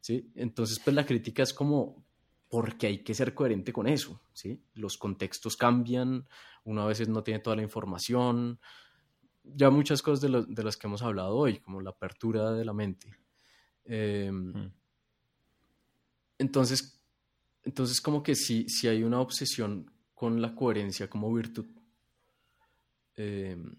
¿sí? 0.00 0.32
Entonces, 0.34 0.80
pues 0.80 0.96
la 0.96 1.04
crítica 1.04 1.42
es 1.42 1.52
como, 1.52 2.04
porque 2.48 2.86
hay 2.86 3.04
que 3.04 3.14
ser 3.14 3.34
coherente 3.34 3.72
con 3.72 3.86
eso, 3.86 4.20
¿sí? 4.32 4.62
Los 4.74 4.96
contextos 4.96 5.56
cambian, 5.56 6.26
uno 6.64 6.82
a 6.82 6.86
veces 6.86 7.08
no 7.08 7.22
tiene 7.22 7.40
toda 7.40 7.56
la 7.56 7.62
información, 7.62 8.58
ya 9.44 9.70
muchas 9.70 10.00
cosas 10.00 10.20
de, 10.22 10.62
las 10.64 10.76
que 10.76 10.86
hemos 10.86 11.02
hablado 11.02 11.36
hoy, 11.36 11.58
como 11.58 11.82
la 11.82 11.90
apertura 11.90 12.52
de 12.52 12.64
la 12.64 12.72
mente. 12.72 13.14
Em, 13.84 14.52
mm. 14.52 14.72
Entonces, 16.38 17.00
entonces 17.64 18.00
como 18.00 18.22
que 18.22 18.34
sí, 18.34 18.66
sí 18.68 18.88
hay 18.88 19.02
una 19.02 19.20
obsesión 19.20 19.90
con 20.14 20.40
la 20.40 20.54
coherencia 20.54 21.10
como 21.10 21.32
virtud 21.32 21.66
Em, 23.18 23.74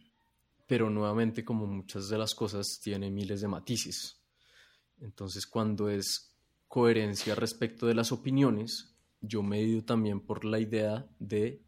pero 0.70 0.91
nuevamente, 0.91 1.44
como 1.44 1.66
muchas 1.66 2.10
de 2.10 2.20
las 2.20 2.36
cosas, 2.36 2.80
tiene 2.80 3.10
miles 3.10 3.41
de 3.41 3.48
matices. 3.48 4.22
Entonces, 5.00 5.48
cuando 5.48 5.90
es 5.90 6.38
coherencia 6.68 7.34
respecto 7.34 7.88
de 7.88 7.96
las 7.96 8.12
opiniones, 8.12 8.96
yo 9.20 9.41
me 9.41 9.62
he 9.62 9.82
también 9.82 10.20
por 10.20 10.46
la 10.46 10.60
idea 10.60 11.10
de 11.18 11.64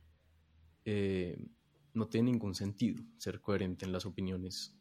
eh, 0.85 1.49
no 1.95 2.09
tiene 2.09 2.31
ningún 2.31 2.53
sentido 2.53 3.03
ser 3.17 3.41
coherente 3.41 3.85
en 3.85 3.91
las 3.91 4.05
opiniones. 4.05 4.77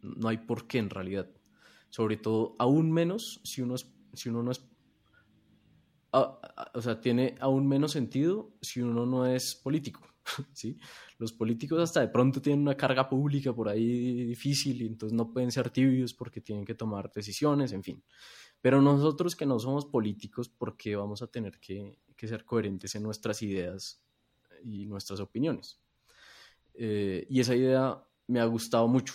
No 0.00 0.28
hay 0.28 0.38
por 0.38 0.68
qué 0.68 0.78
en 0.78 0.88
realidad. 0.88 1.28
Sobre 1.88 2.18
todo, 2.18 2.54
aún 2.56 2.92
menos 2.92 3.40
si 3.42 3.62
uno, 3.62 3.74
si 4.12 4.28
uno 4.28 4.44
no 4.44 4.52
es... 4.52 4.64
o 6.12 6.80
sea, 6.80 7.00
tiene 7.00 7.34
aún 7.40 7.66
menos 7.66 7.90
sentido 7.90 8.52
si 8.62 8.80
uno 8.80 9.06
no 9.06 9.26
es 9.26 9.56
político. 9.56 10.09
¿sí? 10.52 10.78
Los 11.18 11.32
políticos 11.32 11.80
hasta 11.80 12.00
de 12.00 12.08
pronto 12.08 12.40
tienen 12.40 12.62
una 12.62 12.76
carga 12.76 13.08
pública 13.08 13.52
por 13.52 13.68
ahí 13.68 14.24
difícil 14.24 14.82
y 14.82 14.86
entonces 14.86 15.16
no 15.16 15.32
pueden 15.32 15.50
ser 15.50 15.70
tibios 15.70 16.14
porque 16.14 16.40
tienen 16.40 16.64
que 16.64 16.74
tomar 16.74 17.10
decisiones, 17.12 17.72
en 17.72 17.82
fin. 17.82 18.02
Pero 18.60 18.82
nosotros 18.82 19.34
que 19.34 19.46
no 19.46 19.58
somos 19.58 19.86
políticos, 19.86 20.48
¿por 20.48 20.76
qué 20.76 20.96
vamos 20.96 21.22
a 21.22 21.26
tener 21.26 21.58
que, 21.58 21.98
ser 22.16 22.44
coherentes 22.44 22.94
en 22.94 23.02
nuestras 23.02 23.40
ideas 23.42 24.02
y 24.62 24.86
nuestras 24.86 25.20
opiniones? 25.20 25.80
Eh, 26.74 27.26
y 27.28 27.40
esa 27.40 27.56
idea 27.56 28.02
me 28.26 28.40
ha 28.40 28.44
gustado 28.44 28.86
mucho, 28.86 29.14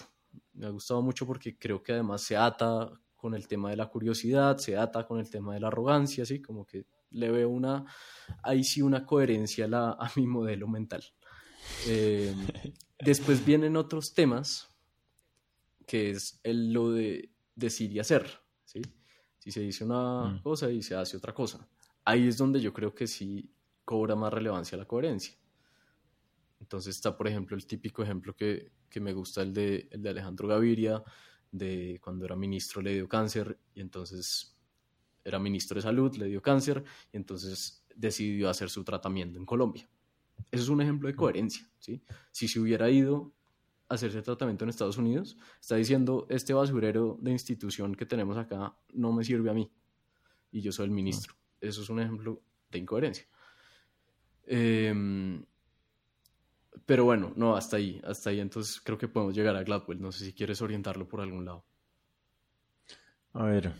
me 0.53 0.65
ha 0.65 0.69
gustado 0.69 1.01
mucho 1.01 1.25
porque 1.25 1.57
creo 1.57 1.81
que 1.83 1.93
además 1.93 2.21
se 2.21 2.35
ata 2.35 2.91
con 3.15 3.33
el 3.33 3.47
tema 3.47 3.69
de 3.69 3.77
la 3.77 3.87
curiosidad, 3.87 4.57
se 4.57 4.77
ata 4.77 5.05
con 5.07 5.19
el 5.19 5.29
tema 5.29 5.53
de 5.53 5.59
la 5.59 5.67
arrogancia, 5.67 6.23
así 6.23 6.41
como 6.41 6.65
que 6.65 6.85
le 7.15 7.31
veo 7.31 7.49
una, 7.49 7.85
ahí 8.43 8.63
sí 8.63 8.81
una 8.81 9.05
coherencia 9.05 9.67
a, 9.71 10.11
mi 10.15 10.27
modelo 10.27 10.67
mental. 10.67 11.03
Eh, 11.87 12.33
después 12.99 13.43
vienen 13.45 13.77
otros 13.77 14.13
temas, 14.13 14.69
que 15.87 16.11
es 16.11 16.39
el, 16.43 16.73
lo 16.73 16.91
de 16.91 17.31
decir 17.55 17.91
y 17.91 17.99
hacer, 17.99 18.29
¿sí? 18.65 18.81
Si 19.39 19.51
se 19.51 19.61
dice 19.61 19.83
una 19.83 20.25
mm. 20.25 20.41
cosa 20.41 20.71
y 20.71 20.81
se 20.81 20.95
hace 20.95 21.17
otra 21.17 21.33
cosa. 21.33 21.67
Ahí 22.03 22.27
es 22.27 22.37
donde 22.37 22.59
yo 22.59 22.73
creo 22.73 22.93
que 22.93 23.07
sí 23.07 23.51
cobra 23.83 24.15
más 24.15 24.33
relevancia 24.33 24.77
la 24.77 24.85
coherencia. 24.85 25.37
Entonces 26.59 26.95
está, 26.95 27.15
por 27.15 27.27
ejemplo, 27.27 27.55
el 27.55 27.67
típico 27.67 28.03
ejemplo 28.03 28.35
que, 28.35 28.71
que 28.89 28.99
me 28.99 29.13
gusta, 29.13 29.41
el 29.41 29.53
de, 29.53 29.87
el 29.91 30.01
de 30.01 30.09
Alejandro 30.09 30.47
Gaviria, 30.47 31.03
de 31.51 31.99
cuando 32.03 32.25
era 32.25 32.35
ministro 32.35 32.81
le 32.81 32.93
dio 32.93 33.07
cáncer 33.07 33.59
y 33.73 33.81
entonces 33.81 34.54
era 35.25 35.39
ministro 35.39 35.75
de 35.75 35.81
salud, 35.81 36.15
le 36.15 36.27
dio 36.27 36.41
cáncer 36.41 36.83
y 37.11 37.17
entonces 37.17 37.83
decidió 37.95 38.49
hacer 38.49 38.69
su 38.69 38.83
tratamiento 38.83 39.39
en 39.39 39.45
Colombia. 39.45 39.89
Eso 40.51 40.63
es 40.63 40.69
un 40.69 40.81
ejemplo 40.81 41.07
de 41.07 41.15
coherencia, 41.15 41.67
¿sí? 41.79 42.01
Si 42.31 42.47
se 42.47 42.59
hubiera 42.59 42.89
ido 42.89 43.33
a 43.89 43.95
hacerse 43.95 44.21
tratamiento 44.21 44.63
en 44.63 44.69
Estados 44.69 44.97
Unidos, 44.97 45.37
está 45.59 45.75
diciendo, 45.75 46.27
este 46.29 46.53
basurero 46.53 47.17
de 47.21 47.31
institución 47.31 47.95
que 47.95 48.05
tenemos 48.05 48.37
acá 48.37 48.75
no 48.93 49.11
me 49.11 49.23
sirve 49.23 49.49
a 49.49 49.53
mí 49.53 49.71
y 50.51 50.61
yo 50.61 50.71
soy 50.71 50.85
el 50.85 50.91
ministro. 50.91 51.33
Eso 51.59 51.81
es 51.81 51.89
un 51.89 51.99
ejemplo 51.99 52.41
de 52.69 52.79
incoherencia. 52.79 53.25
Em, 54.45 55.43
pero 56.85 57.05
bueno, 57.05 57.33
no, 57.35 57.55
hasta 57.55 57.77
ahí, 57.77 57.99
hasta 58.03 58.29
ahí. 58.29 58.39
Entonces 58.39 58.79
creo 58.81 58.97
que 58.97 59.07
podemos 59.07 59.33
llegar 59.35 59.55
a 59.55 59.63
Gladwell. 59.63 60.01
No 60.01 60.11
sé 60.11 60.25
si 60.25 60.33
quieres 60.33 60.61
orientarlo 60.61 61.07
por 61.07 61.21
algún 61.21 61.45
lado. 61.45 61.65
A 63.33 63.45
ver, 63.45 63.73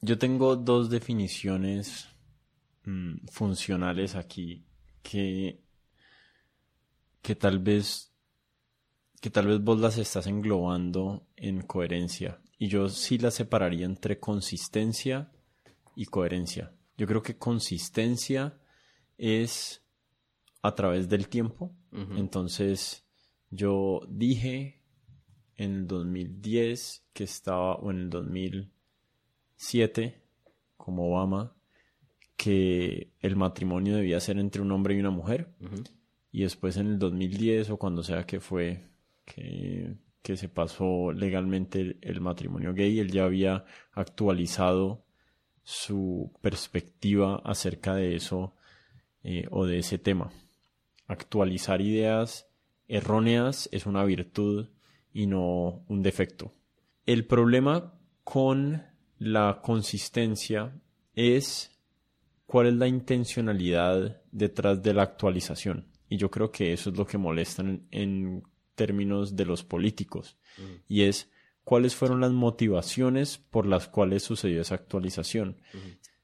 yo 0.00 0.18
tengo 0.18 0.56
dos 0.56 0.90
definiciones 0.90 2.08
mm, 2.84 3.26
funcionales 3.30 4.14
aquí 4.14 4.64
que, 5.02 5.60
que 7.22 7.34
tal 7.34 7.58
vez 7.58 8.10
que 9.20 9.28
tal 9.28 9.48
vez 9.48 9.60
vos 9.60 9.78
las 9.78 9.98
estás 9.98 10.26
englobando 10.26 11.26
en 11.36 11.60
coherencia 11.62 12.40
y 12.58 12.68
yo 12.68 12.88
sí 12.88 13.18
las 13.18 13.34
separaría 13.34 13.84
entre 13.84 14.18
consistencia 14.18 15.30
y 15.94 16.06
coherencia. 16.06 16.74
Yo 16.96 17.06
creo 17.06 17.22
que 17.22 17.36
consistencia 17.36 18.58
es 19.18 19.82
a 20.62 20.74
través 20.74 21.08
del 21.08 21.28
tiempo. 21.28 21.74
Entonces, 22.16 23.04
yo 23.50 24.00
dije 24.08 24.82
en 25.56 25.72
el 25.72 25.86
2010 25.86 27.06
que 27.12 27.24
estaba, 27.24 27.74
o 27.74 27.90
en 27.90 27.98
el 27.98 28.10
2000, 28.10 28.70
7, 29.60 30.18
como 30.78 31.10
Obama, 31.10 31.52
que 32.34 33.12
el 33.20 33.36
matrimonio 33.36 33.94
debía 33.94 34.18
ser 34.18 34.38
entre 34.38 34.62
un 34.62 34.72
hombre 34.72 34.94
y 34.94 35.00
una 35.00 35.10
mujer. 35.10 35.52
Y 36.32 36.44
después 36.44 36.78
en 36.78 36.86
el 36.86 36.98
2010 36.98 37.68
o 37.68 37.76
cuando 37.76 38.02
sea 38.02 38.24
que 38.24 38.40
fue 38.40 38.88
que, 39.26 39.98
se 40.34 40.48
pasó 40.48 41.12
legalmente 41.12 41.98
el, 42.00 42.20
matrimonio 42.22 42.72
gay, 42.72 43.00
él 43.00 43.10
ya 43.10 43.24
había 43.24 43.66
actualizado 43.92 45.04
su 45.62 46.32
perspectiva 46.40 47.42
acerca 47.44 47.94
de 47.94 48.14
eso 48.14 48.54
eh, 49.24 49.46
o 49.50 49.66
de 49.66 49.78
ese 49.78 49.98
tema. 49.98 50.30
actualizar 51.06 51.82
ideas 51.82 52.48
erróneas 52.88 53.68
es 53.72 53.84
una 53.84 54.04
virtud 54.04 54.70
y 55.12 55.26
no 55.26 55.84
un 55.86 56.02
defecto. 56.02 56.54
El 57.04 57.26
problema 57.26 57.92
con 58.24 58.89
la 59.20 59.60
consistencia 59.62 60.74
es 61.14 61.70
cuál 62.46 62.68
es 62.68 62.74
la 62.74 62.88
intencionalidad 62.88 64.22
detrás 64.32 64.82
de 64.82 64.94
la 64.94 65.02
actualización. 65.02 65.86
Y 66.08 66.16
yo 66.16 66.30
creo 66.30 66.50
que 66.50 66.72
eso 66.72 66.90
es 66.90 66.96
lo 66.96 67.06
que 67.06 67.18
molesta 67.18 67.62
en, 67.62 68.42
términos 68.74 69.36
de 69.36 69.44
los 69.44 69.62
políticos. 69.62 70.38
Mm. 70.56 70.62
Y 70.88 71.02
es 71.02 71.30
cuáles 71.64 71.94
fueron 71.94 72.22
las 72.22 72.32
motivaciones 72.32 73.36
por 73.36 73.66
las 73.66 73.88
cuales 73.88 74.22
sucedió 74.22 74.62
esa 74.62 74.76
actualización. 74.76 75.60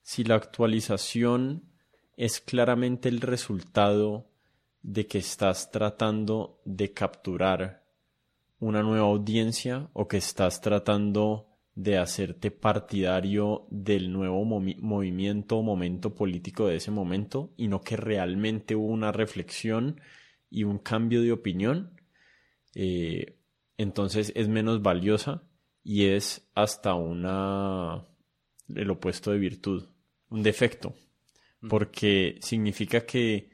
Si 0.01 0.25
la 0.25 0.37
actualización 0.37 1.65
es 2.17 2.41
claramente 2.41 3.11
el 3.11 3.21
resultado 3.21 4.31
de 4.81 5.07
que 5.07 5.19
estás 5.19 5.71
tratando 5.71 6.63
de 6.65 6.95
capturar 6.95 7.85
una 8.59 8.83
nueva 8.83 9.07
audiencia 9.07 9.91
o 9.93 10.09
que 10.09 10.17
estás 10.17 10.63
tratando 10.63 11.56
de 11.77 11.99
hacerte 11.99 12.51
partidario 12.51 13.67
del 13.71 14.11
nuevo 14.11 14.45
movimiento 14.45 15.59
o 15.59 15.63
momento 15.63 16.15
político 16.15 16.67
de 16.67 16.77
ese 16.77 16.91
momento 16.91 17.53
y 17.59 17.69
no 17.69 17.83
que 17.83 17.97
realmente 17.99 18.75
hubo 18.75 18.87
una 18.87 19.13
reflexión 19.13 20.01
y 20.49 20.65
un 20.65 20.79
cambio 20.79 21.21
de 21.21 21.33
opinión, 21.33 22.01
eh, 22.75 23.37
entonces 23.77 24.33
es 24.35 24.49
menos 24.49 24.81
valiosa 24.81 25.43
y 25.85 26.07
es 26.07 26.51
hasta 26.55 26.95
una 26.95 28.07
el 28.75 28.91
opuesto 28.91 29.31
de 29.31 29.39
virtud, 29.39 29.87
un 30.31 30.43
defecto, 30.43 30.95
porque 31.69 32.39
significa 32.41 33.05
que 33.05 33.51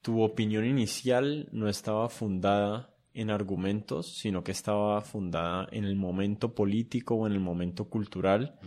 tu 0.00 0.22
opinión 0.22 0.64
inicial 0.64 1.48
no 1.50 1.68
estaba 1.68 2.08
fundada 2.08 2.94
en 3.20 3.30
argumentos, 3.30 4.06
sino 4.16 4.44
que 4.44 4.52
estaba 4.52 5.00
fundada 5.00 5.68
en 5.72 5.84
el 5.84 5.96
momento 5.96 6.54
político 6.54 7.14
o 7.16 7.26
en 7.26 7.32
el 7.32 7.40
momento 7.40 7.88
cultural. 7.88 8.58
Mm. 8.62 8.66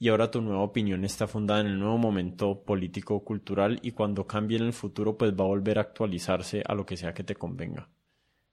Y 0.00 0.08
ahora 0.08 0.30
tu 0.30 0.40
nueva 0.40 0.62
opinión 0.62 1.04
está 1.04 1.26
fundada 1.26 1.60
en 1.60 1.68
el 1.68 1.78
nuevo 1.78 1.98
momento 1.98 2.62
político 2.62 3.24
cultural 3.24 3.80
y 3.82 3.92
cuando 3.92 4.26
cambie 4.26 4.58
en 4.58 4.64
el 4.64 4.72
futuro 4.72 5.16
pues 5.16 5.32
va 5.32 5.44
a 5.44 5.48
volver 5.48 5.78
a 5.78 5.82
actualizarse 5.82 6.62
a 6.66 6.74
lo 6.74 6.86
que 6.86 6.96
sea 6.96 7.14
que 7.14 7.24
te 7.24 7.34
convenga. 7.34 7.88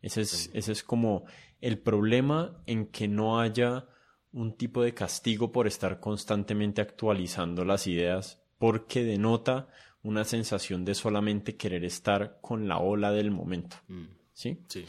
Ese 0.01 0.21
es, 0.21 0.49
ese 0.53 0.71
es 0.71 0.83
como 0.83 1.25
el 1.61 1.79
problema 1.79 2.61
en 2.65 2.87
que 2.87 3.07
no 3.07 3.39
haya 3.39 3.87
un 4.31 4.55
tipo 4.55 4.81
de 4.81 4.93
castigo 4.93 5.51
por 5.51 5.67
estar 5.67 5.99
constantemente 5.99 6.81
actualizando 6.81 7.63
las 7.63 7.87
ideas 7.87 8.41
porque 8.57 9.03
denota 9.03 9.67
una 10.03 10.23
sensación 10.23 10.85
de 10.85 10.93
solamente 10.93 11.55
querer 11.57 11.83
estar 11.83 12.37
con 12.41 12.67
la 12.67 12.77
ola 12.77 13.11
del 13.11 13.31
momento. 13.31 13.77
Mm. 13.87 14.05
¿Sí? 14.33 14.59
Sí. 14.67 14.85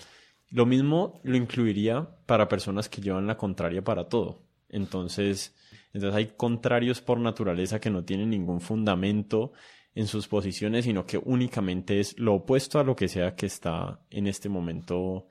Lo 0.51 0.67
mismo 0.67 1.21
lo 1.25 1.37
incluiría 1.37 2.09
para 2.27 2.49
personas 2.49 2.89
que 2.89 3.01
llevan 3.01 3.27
la 3.27 3.37
contraria 3.37 3.83
para 3.83 4.09
todo. 4.09 4.43
Entonces, 4.69 5.55
entonces 5.93 6.17
hay 6.17 6.27
contrarios 6.37 7.01
por 7.01 7.19
naturaleza 7.19 7.81
que 7.81 7.91
no 7.91 8.05
tienen 8.05 8.31
ningún 8.31 8.61
fundamento 8.61 9.53
en 9.95 10.07
sus 10.07 10.29
posiciones, 10.29 10.85
sino 10.85 11.07
que 11.07 11.19
únicamente 11.19 12.01
es 12.01 12.19
lo 12.19 12.35
opuesto 12.35 12.79
a 12.79 12.85
lo 12.85 12.95
que 12.95 13.09
sea 13.09 13.35
que 13.35 13.47
está 13.47 14.01
en 14.11 14.27
este 14.27 14.49
momento 14.49 15.27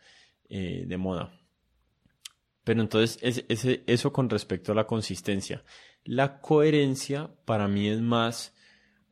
eh, 0.49 0.85
de 0.87 0.97
moda. 0.97 1.39
Pero 2.63 2.81
entonces, 2.81 3.19
es, 3.21 3.45
eso 3.85 4.11
con 4.11 4.27
respecto 4.27 4.71
a 4.71 4.75
la 4.75 4.87
consistencia. 4.87 5.63
La 6.03 6.41
coherencia 6.41 7.29
para 7.45 7.67
mí 7.67 7.87
es 7.87 8.01
más 8.01 8.55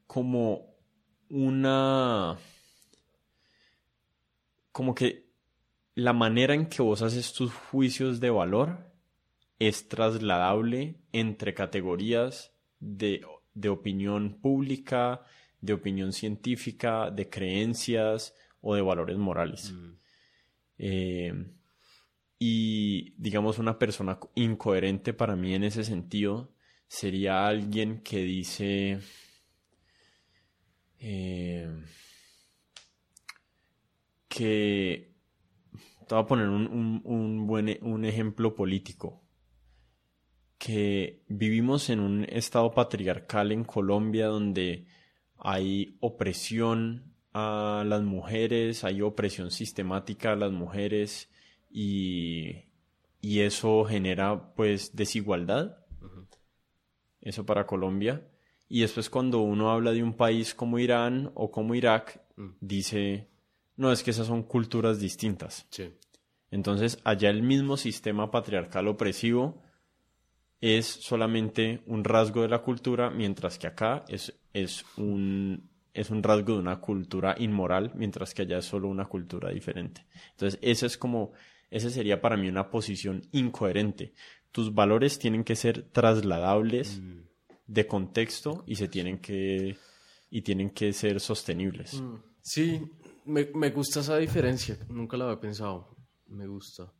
como 0.07 0.75
una... 1.30 2.38
como 4.71 4.95
que 4.95 5.22
la 5.95 6.13
manera 6.13 6.53
en 6.53 6.67
que 6.67 6.81
vos 6.81 7.01
haces 7.01 7.33
tus 7.33 7.53
juicios 7.53 8.19
de 8.19 8.29
valor 8.29 8.91
es 9.59 9.87
trasladable 9.87 10.99
entre 11.11 11.53
categorías 11.53 12.53
de, 12.79 13.25
opinión 13.69 14.39
pública, 14.41 15.21
de 15.61 15.73
opinión 15.73 16.11
científica, 16.11 17.11
de 17.11 17.29
creencias 17.29 18.33
o 18.61 18.75
de 18.75 18.81
valores 18.81 19.17
morales. 19.17 19.71
Mm. 19.71 19.91
Eh, 20.79 21.45
y 22.39 23.13
digamos 23.17 23.59
una 23.59 23.79
persona 23.79 24.19
incoherente 24.35 25.13
para 25.13 25.35
mí 25.35 25.53
en 25.53 25.63
ese 25.63 25.83
sentido 25.83 26.51
sería 26.87 27.47
alguien 27.47 28.01
que 28.01 28.17
dice 28.17 28.99
eh, 30.99 31.69
que 34.27 35.12
te 36.07 36.15
voy 36.15 36.23
a 36.23 36.27
poner 36.27 36.47
un, 36.49 37.47
buen 37.47 37.69
e, 37.69 37.80
un 37.81 38.05
ejemplo 38.05 38.55
político. 38.55 39.21
Que 40.57 41.23
vivimos 41.27 41.89
en 41.89 41.99
un 41.99 42.25
estado 42.25 42.71
patriarcal 42.71 43.51
en 43.51 43.63
Colombia 43.63 44.27
donde 44.27 44.85
hay 45.38 45.97
opresión 45.99 47.13
a 47.34 47.84
las 47.85 48.01
mujeres, 48.03 48.84
hay 48.84 49.01
opresión 49.01 49.51
sistemática 49.51 50.34
a 50.34 50.35
las 50.35 50.51
mujeres 50.51 51.30
y, 51.69 52.65
eso 53.21 53.85
genera 53.85 54.53
pues 54.55 54.95
desigualdad. 54.95 55.77
Eso 57.21 57.45
para 57.45 57.65
Colombia. 57.65 58.27
Y 58.67 58.81
después 58.81 59.09
cuando 59.09 59.39
uno 59.39 59.71
habla 59.71 59.91
de 59.91 60.03
un 60.03 60.13
país 60.13 60.53
como 60.53 60.77
Irán 60.77 61.31
o 61.35 61.51
como 61.51 61.73
Irak, 61.73 62.21
mm. 62.35 62.49
dice 62.59 63.30
no, 63.75 63.91
es 63.91 64.03
que 64.03 64.11
esas 64.11 64.27
son 64.27 64.43
culturas 64.43 64.99
distintas. 64.99 65.65
Sí. 65.69 65.91
Entonces, 66.51 66.99
allá 67.03 67.29
el 67.29 67.41
mismo 67.41 67.77
sistema 67.77 68.29
patriarcal 68.29 68.87
opresivo 68.87 69.61
es 70.61 70.85
solamente 70.85 71.81
un 71.87 72.03
rasgo 72.03 72.43
de 72.43 72.47
la 72.47 72.59
cultura, 72.59 73.09
mientras 73.09 73.57
que 73.57 73.67
acá 73.67 74.05
es, 74.07 74.33
es, 74.53 74.85
un, 74.95 75.69
es 75.93 76.09
un 76.11 76.21
rasgo 76.21 76.53
de 76.53 76.59
una 76.59 76.79
cultura 76.79 77.35
inmoral, 77.39 77.91
mientras 77.95 78.33
que 78.33 78.43
allá 78.43 78.59
es 78.59 78.65
solo 78.65 78.87
una 78.87 79.05
cultura 79.05 79.49
diferente. 79.49 80.05
Entonces, 80.31 80.59
ese 80.61 80.85
es 80.85 80.97
como, 80.97 81.33
ese 81.71 81.89
sería 81.89 82.21
para 82.21 82.37
mí 82.37 82.47
una 82.47 82.69
posición 82.69 83.23
incoherente. 83.31 84.13
Tus 84.51 84.73
valores 84.73 85.17
tienen 85.17 85.43
que 85.43 85.55
ser 85.55 85.89
trasladables 85.91 87.01
mm. 87.01 87.19
de 87.65 87.87
contexto 87.87 88.63
y 88.67 88.75
se 88.75 88.87
tienen 88.87 89.17
que, 89.17 89.75
y 90.29 90.43
tienen 90.43 90.69
que 90.69 90.93
ser 90.93 91.19
sostenibles. 91.19 91.99
Mm. 91.99 92.15
Sí, 92.41 92.81
me, 93.25 93.45
me, 93.53 93.69
gusta 93.71 94.01
esa 94.01 94.17
diferencia, 94.17 94.77
nunca 94.89 95.17
la 95.17 95.25
había 95.25 95.39
pensado, 95.39 95.95
me 96.27 96.47
gusta. 96.47 96.91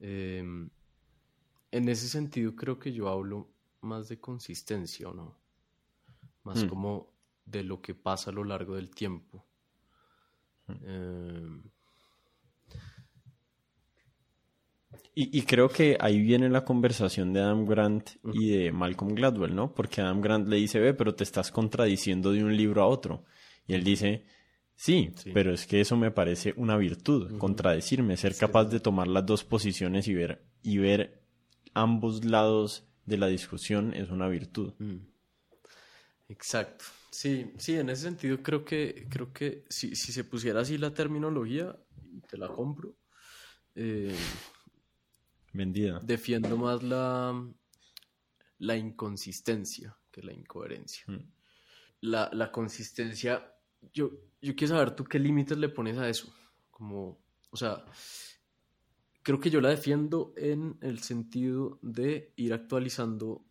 Em, 0.00 0.68
en 1.70 1.88
ese 1.88 2.08
sentido 2.08 2.54
creo 2.54 2.78
que 2.78 2.92
yo 2.92 3.08
hablo 3.08 3.50
más 3.80 4.08
de 4.08 4.18
consistencia, 4.18 5.08
¿o 5.08 5.14
no? 5.14 5.38
Más 6.44 6.64
hmm. 6.64 6.68
como 6.68 7.12
de 7.44 7.62
lo 7.62 7.80
que 7.80 7.94
pasa 7.94 8.30
a 8.30 8.34
lo 8.34 8.44
largo 8.44 8.74
del 8.74 8.90
tiempo. 8.90 9.44
Hmm. 10.66 10.76
Em, 10.84 11.62
y, 15.14 15.38
y, 15.38 15.42
creo 15.42 15.68
que 15.68 15.96
ahí 15.98 16.20
viene 16.20 16.48
la 16.50 16.64
conversación 16.64 17.32
de 17.32 17.40
Adam 17.40 17.64
Grant 17.64 18.10
y 18.34 18.50
de 18.50 18.72
Malcolm 18.72 19.14
Gladwell, 19.14 19.54
¿no? 19.54 19.74
Porque 19.74 20.02
Adam 20.02 20.20
Grant 20.20 20.48
le 20.48 20.56
dice, 20.56 20.78
ve, 20.78 20.92
pero 20.92 21.14
te 21.14 21.24
estás 21.24 21.50
contradiciendo 21.50 22.32
de 22.32 22.44
un 22.44 22.54
libro 22.54 22.82
a 22.82 22.86
otro. 22.86 23.24
Y 23.66 23.74
él 23.74 23.82
dice, 23.82 24.26
Sí, 24.76 25.10
pero 25.32 25.54
es 25.54 25.66
que 25.66 25.80
eso 25.80 25.96
me 25.96 26.10
parece 26.10 26.52
una 26.56 26.76
virtud, 26.76 27.38
contradecirme, 27.38 28.18
ser 28.18 28.36
capaz 28.36 28.66
de 28.66 28.78
tomar 28.78 29.08
las 29.08 29.24
dos 29.24 29.42
posiciones 29.42 30.06
y 30.06 30.14
ver, 30.14 30.44
y 30.62 30.76
ver 30.76 31.22
ambos 31.72 32.26
lados 32.26 32.86
de 33.06 33.16
la 33.16 33.26
discusión 33.26 33.94
es 33.94 34.10
una 34.10 34.28
virtud. 34.28 34.74
Mm. 34.78 34.98
Exacto. 36.28 36.84
Sí, 37.10 37.52
sí, 37.56 37.76
en 37.76 37.88
ese 37.88 38.02
sentido 38.02 38.42
creo 38.42 38.66
que, 38.66 39.06
creo 39.08 39.32
que 39.32 39.64
si, 39.70 39.96
si 39.96 40.12
se 40.12 40.24
pusiera 40.24 40.60
así 40.60 40.76
la 40.76 40.92
terminología, 40.92 41.74
te 42.28 42.36
la 42.36 42.48
compro. 42.48 42.94
Eh, 43.74 44.14
Vendida. 45.54 46.00
Defiendo 46.02 46.58
más 46.58 46.82
la, 46.82 47.32
la 48.58 48.76
inconsistencia 48.76 49.96
que 50.10 50.22
la 50.22 50.34
incoherencia. 50.34 51.04
Mm. 51.06 51.32
La, 52.02 52.28
la 52.34 52.52
consistencia 52.52 53.55
yo, 53.92 54.10
yo 54.40 54.54
quiero 54.54 54.74
saber 54.74 54.94
tú 54.94 55.04
qué 55.04 55.18
límites 55.18 55.58
le 55.58 55.68
pones 55.68 55.98
a 55.98 56.08
eso. 56.08 56.32
Como, 56.70 57.18
o 57.50 57.56
sea, 57.56 57.84
creo 59.22 59.40
que 59.40 59.50
yo 59.50 59.60
la 59.60 59.70
defiendo 59.70 60.32
en 60.36 60.78
el 60.82 61.00
sentido 61.00 61.78
de 61.82 62.32
ir 62.36 62.52
actualizando 62.52 63.44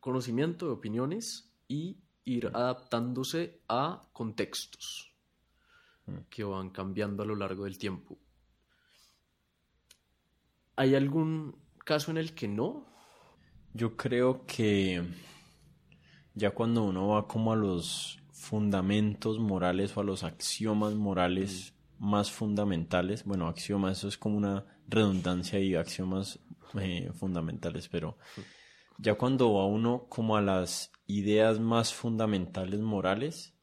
conocimiento, 0.00 0.66
de 0.66 0.72
opiniones 0.72 1.54
y 1.68 1.98
ir 2.24 2.50
adaptándose 2.52 3.60
a 3.68 4.08
contextos 4.12 5.14
mm. 6.06 6.16
que 6.28 6.44
van 6.44 6.70
cambiando 6.70 7.22
a 7.22 7.26
lo 7.26 7.36
largo 7.36 7.64
del 7.64 7.78
tiempo. 7.78 8.18
¿Hay 10.76 10.94
algún 10.94 11.56
caso 11.84 12.10
en 12.10 12.16
el 12.16 12.34
que 12.34 12.48
no? 12.48 12.86
Yo 13.74 13.96
creo 13.96 14.46
que 14.46 15.02
ya 16.34 16.50
cuando 16.50 16.82
uno 16.84 17.08
va 17.08 17.28
como 17.28 17.52
a 17.52 17.56
los 17.56 18.21
fundamentos 18.42 19.38
morales 19.38 19.96
o 19.96 20.00
a 20.00 20.04
los 20.04 20.24
axiomas 20.24 20.94
morales 20.94 21.74
más 22.00 22.32
fundamentales. 22.32 23.24
Bueno, 23.24 23.46
axiomas, 23.46 23.98
eso 23.98 24.08
es 24.08 24.18
como 24.18 24.36
una 24.36 24.66
redundancia 24.88 25.60
y 25.60 25.76
axiomas 25.76 26.40
eh, 26.80 27.12
fundamentales, 27.14 27.88
pero 27.88 28.18
ya 28.98 29.14
cuando 29.14 29.54
va 29.54 29.66
uno 29.66 30.06
como 30.08 30.36
a 30.36 30.42
las 30.42 30.90
ideas 31.06 31.60
más 31.60 31.94
fundamentales 31.94 32.80
morales, 32.80 33.54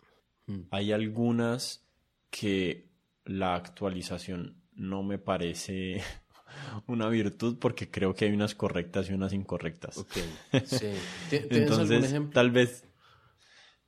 mm. 0.48 0.62
hay 0.72 0.94
algunas 0.94 1.86
que 2.30 2.90
la 3.26 3.56
actualización 3.56 4.64
no 4.76 5.04
me 5.04 5.18
parece 5.18 6.02
una 6.88 7.10
virtud 7.10 7.58
porque 7.60 7.92
creo 7.92 8.16
que 8.16 8.26
hay 8.26 8.32
unas 8.32 8.56
correctas 8.56 9.10
y 9.10 9.14
unas 9.14 9.34
incorrectas. 9.34 9.98
Ok, 9.98 10.14
sí. 10.64 10.88
Entonces, 11.32 12.16
tal 12.32 12.52
vez, 12.52 12.86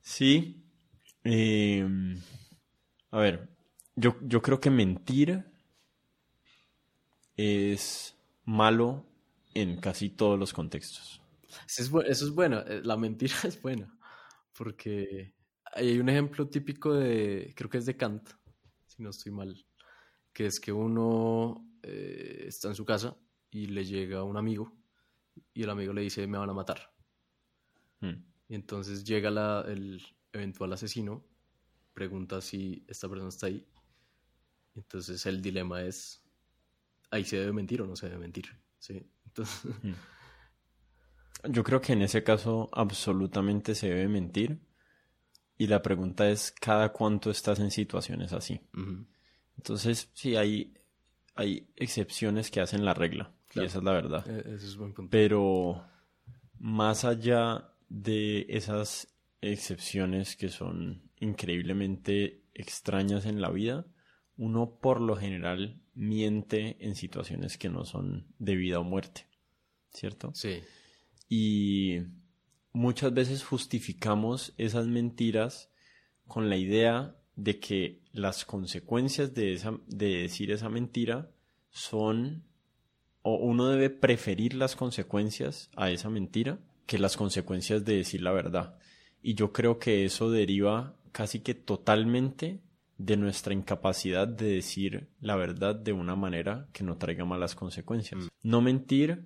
sí. 0.01 0.60
Em, 1.23 2.19
a 3.11 3.19
ver, 3.19 3.49
yo, 3.95 4.15
yo 4.21 4.41
creo 4.41 4.59
que 4.59 4.69
mentir 4.69 5.45
es 7.35 8.17
malo 8.45 9.05
en 9.53 9.79
casi 9.79 10.09
todos 10.09 10.39
los 10.39 10.53
contextos. 10.53 11.21
Eso 11.67 12.01
es, 12.07 12.31
bueno, 12.31 12.59
eh, 12.61 12.81
la 12.83 12.97
mentira 12.97 13.35
es 13.43 13.61
buena, 13.61 13.97
porque 14.57 15.35
hay 15.73 15.99
un 15.99 16.09
ejemplo 16.09 16.47
típico 16.49 16.93
de, 16.93 17.53
creo 17.55 17.69
que 17.69 17.77
es 17.77 17.85
de 17.85 17.97
Kant, 17.97 18.29
si 18.85 19.03
no 19.03 19.09
estoy 19.09 19.31
mal, 19.31 19.65
que 20.33 20.47
es 20.47 20.59
que 20.59 20.71
uno 20.71 21.67
eh, 21.83 22.45
está 22.47 22.69
en 22.69 22.75
su 22.75 22.85
casa 22.85 23.15
y 23.49 23.67
le 23.67 23.83
llega 23.85 24.23
un 24.23 24.37
amigo 24.37 24.77
y 25.53 25.63
el 25.63 25.69
amigo 25.69 25.93
le 25.93 26.01
dice 26.01 26.25
me 26.27 26.37
van 26.37 26.49
a 26.49 26.53
matar. 26.53 26.93
Hmm. 27.99 28.23
Y 28.47 28.55
entonces 28.55 29.03
llega 29.03 29.29
el 29.67 30.01
eventual 30.33 30.73
asesino, 30.73 31.25
pregunta 31.93 32.41
si 32.41 32.85
esta 32.87 33.07
persona 33.09 33.29
está 33.29 33.47
ahí. 33.47 33.65
Entonces 34.75 35.25
el 35.25 35.41
dilema 35.41 35.83
es, 35.83 36.23
¿ahí 37.09 37.23
se 37.23 37.37
debe 37.37 37.53
mentir 37.53 37.81
o 37.81 37.87
no 37.87 37.95
se 37.95 38.07
debe 38.07 38.19
mentir? 38.19 38.45
¿Sí? 38.79 39.05
Entonces... 39.25 39.71
Yo 41.49 41.63
creo 41.63 41.81
que 41.81 41.93
en 41.93 42.03
ese 42.03 42.23
caso 42.23 42.69
absolutamente 42.71 43.73
se 43.73 43.89
debe 43.89 44.07
mentir. 44.07 44.59
Y 45.57 45.67
la 45.67 45.81
pregunta 45.81 46.29
es, 46.29 46.51
¿cada 46.51 46.91
cuánto 46.91 47.31
estás 47.31 47.59
en 47.59 47.71
situaciones 47.71 48.31
así? 48.33 48.61
Entonces, 49.57 50.09
sí, 50.13 50.35
hay, 50.35 50.73
hay 51.35 51.67
excepciones 51.75 52.51
que 52.51 52.61
hacen 52.61 52.85
la 52.85 52.93
regla. 52.93 53.33
Y 53.53 53.63
esa 53.63 53.79
es 53.79 53.83
la 53.83 53.91
verdad. 53.91 54.27
E, 54.27 54.55
es 54.55 54.75
buen 54.75 54.93
punto. 54.93 55.09
Pero 55.11 55.83
más 56.59 57.05
allá 57.05 57.73
de 57.89 58.45
esas 58.49 59.10
excepciones 59.41 60.35
que 60.35 60.49
son 60.49 61.09
increíblemente 61.19 62.43
extrañas 62.53 63.25
en 63.25 63.41
la 63.41 63.49
vida, 63.49 63.85
uno 64.37 64.77
por 64.81 65.01
lo 65.01 65.15
general 65.15 65.81
miente 65.93 66.77
en 66.79 66.95
situaciones 66.95 67.57
que 67.57 67.69
no 67.69 67.85
son 67.85 68.27
de 68.39 68.55
vida 68.55 68.79
o 68.79 68.83
muerte. 68.83 69.27
¿Cierto? 69.93 70.31
Sí. 70.33 70.61
Y 71.27 71.99
muchas 72.71 73.13
veces 73.13 73.43
justificamos 73.43 74.53
esas 74.57 74.87
mentiras 74.87 75.69
con 76.27 76.49
la 76.49 76.57
idea 76.57 77.15
de 77.35 77.59
que 77.59 78.01
las 78.13 78.45
consecuencias 78.45 79.33
de, 79.33 79.53
esa, 79.53 79.77
de 79.87 80.21
decir 80.23 80.51
esa 80.51 80.69
mentira 80.69 81.29
son, 81.69 82.43
o 83.21 83.35
uno 83.35 83.67
debe 83.67 83.89
preferir 83.89 84.53
las 84.53 84.75
consecuencias 84.75 85.69
a 85.75 85.89
esa 85.91 86.09
mentira 86.09 86.59
que 86.85 86.99
las 86.99 87.17
consecuencias 87.17 87.83
de 87.85 87.97
decir 87.97 88.21
la 88.21 88.31
verdad. 88.31 88.77
Y 89.21 89.35
yo 89.35 89.51
creo 89.51 89.79
que 89.79 90.05
eso 90.05 90.31
deriva 90.31 90.95
casi 91.11 91.39
que 91.39 91.53
totalmente 91.53 92.59
de 92.97 93.17
nuestra 93.17 93.53
incapacidad 93.53 94.27
de 94.27 94.45
decir 94.45 95.07
la 95.19 95.35
verdad 95.35 95.75
de 95.75 95.91
una 95.91 96.15
manera 96.15 96.67
que 96.71 96.83
no 96.83 96.97
traiga 96.97 97.25
malas 97.25 97.55
consecuencias. 97.55 98.21
Mm. 98.21 98.27
No 98.43 98.61
mentir 98.61 99.25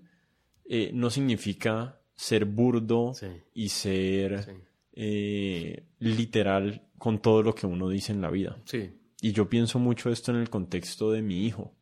eh, 0.65 0.91
no 0.93 1.09
significa 1.09 1.99
ser 2.15 2.45
burdo 2.45 3.13
y 3.53 3.69
ser 3.69 4.63
eh, 4.93 5.83
literal 5.99 6.81
con 6.97 7.19
todo 7.19 7.43
lo 7.43 7.53
que 7.53 7.67
uno 7.67 7.89
dice 7.89 8.13
en 8.13 8.21
la 8.21 8.29
vida. 8.29 8.57
Sí. 8.65 8.91
Y 9.21 9.31
yo 9.33 9.49
pienso 9.49 9.79
mucho 9.79 10.09
esto 10.09 10.31
en 10.31 10.37
el 10.37 10.49
contexto 10.49 11.11
de 11.11 11.21
mi 11.21 11.45
hijo. 11.45 11.73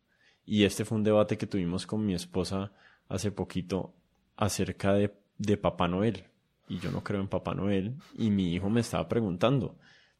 Y 0.44 0.64
este 0.64 0.84
fue 0.84 0.98
un 0.98 1.04
debate 1.04 1.38
que 1.38 1.46
tuvimos 1.46 1.86
con 1.86 2.04
mi 2.04 2.14
esposa 2.14 2.72
hace 3.08 3.30
poquito 3.30 3.94
acerca 4.36 4.92
de, 4.94 5.14
de 5.38 5.56
Papá 5.56 5.88
Noel. 5.88 6.24
Y 6.68 6.78
yo 6.78 6.90
no 6.90 7.02
creo 7.02 7.20
en 7.20 7.28
Papá 7.28 7.54
Noel. 7.54 7.96
Y 8.16 8.30
mi 8.30 8.54
hijo 8.54 8.70
me 8.70 8.80
estaba 8.80 9.08
preguntando, 9.08 9.78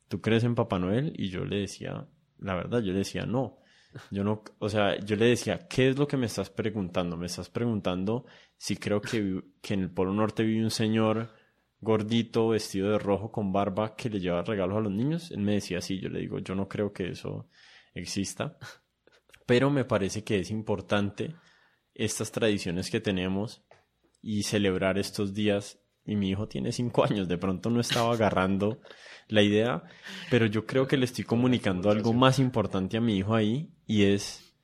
¿tú 0.08 0.20
crees 0.20 0.44
en 0.44 0.54
Papá 0.54 0.78
Noel? 0.78 1.12
Y 1.16 1.28
yo 1.28 1.44
le 1.44 1.60
decía, 1.60 2.06
la 2.38 2.54
verdad, 2.54 2.80
yo 2.80 2.92
le 2.92 2.98
decía, 2.98 3.26
no. 3.26 3.58
Yo 4.10 4.24
no, 4.24 4.42
o 4.58 4.68
sea, 4.68 4.98
yo 4.98 5.14
le 5.14 5.26
decía, 5.26 5.68
¿qué 5.68 5.88
es 5.88 5.98
lo 5.98 6.08
que 6.08 6.16
me 6.16 6.26
estás 6.26 6.50
preguntando? 6.50 7.16
Me 7.16 7.26
estás 7.26 7.48
preguntando 7.48 8.26
si 8.56 8.76
creo 8.76 9.00
que, 9.00 9.42
que 9.62 9.74
en 9.74 9.82
el 9.82 9.90
Polo 9.90 10.12
Norte 10.12 10.42
vive 10.42 10.64
un 10.64 10.70
señor 10.70 11.30
gordito, 11.80 12.48
vestido 12.48 12.90
de 12.90 12.98
rojo, 12.98 13.30
con 13.30 13.52
barba, 13.52 13.94
que 13.94 14.10
le 14.10 14.18
lleva 14.18 14.42
regalos 14.42 14.78
a 14.78 14.80
los 14.80 14.92
niños. 14.92 15.30
Él 15.30 15.40
me 15.40 15.54
decía 15.54 15.80
sí, 15.80 16.00
yo 16.00 16.08
le 16.08 16.20
digo, 16.20 16.40
yo 16.40 16.54
no 16.56 16.68
creo 16.68 16.92
que 16.92 17.10
eso 17.10 17.48
exista, 17.94 18.58
pero 19.46 19.70
me 19.70 19.84
parece 19.84 20.24
que 20.24 20.40
es 20.40 20.50
importante 20.50 21.34
estas 21.94 22.32
tradiciones 22.32 22.90
que 22.90 23.00
tenemos 23.00 23.62
y 24.20 24.42
celebrar 24.42 24.98
estos 24.98 25.34
días. 25.34 25.78
Y 26.06 26.16
mi 26.16 26.30
hijo 26.30 26.48
tiene 26.48 26.72
cinco 26.72 27.04
años, 27.04 27.28
de 27.28 27.38
pronto 27.38 27.70
no 27.70 27.80
estaba 27.80 28.12
agarrando 28.12 28.78
la 29.28 29.42
idea, 29.42 29.84
pero 30.30 30.46
yo 30.46 30.66
creo 30.66 30.86
que 30.86 30.96
le 30.96 31.06
estoy 31.06 31.24
comunicando 31.24 31.90
algo 31.90 32.12
más 32.12 32.38
importante 32.38 32.96
a 32.96 33.00
mi 33.00 33.16
hijo 33.16 33.34
ahí 33.34 33.70
y 33.86 34.04
es, 34.04 34.54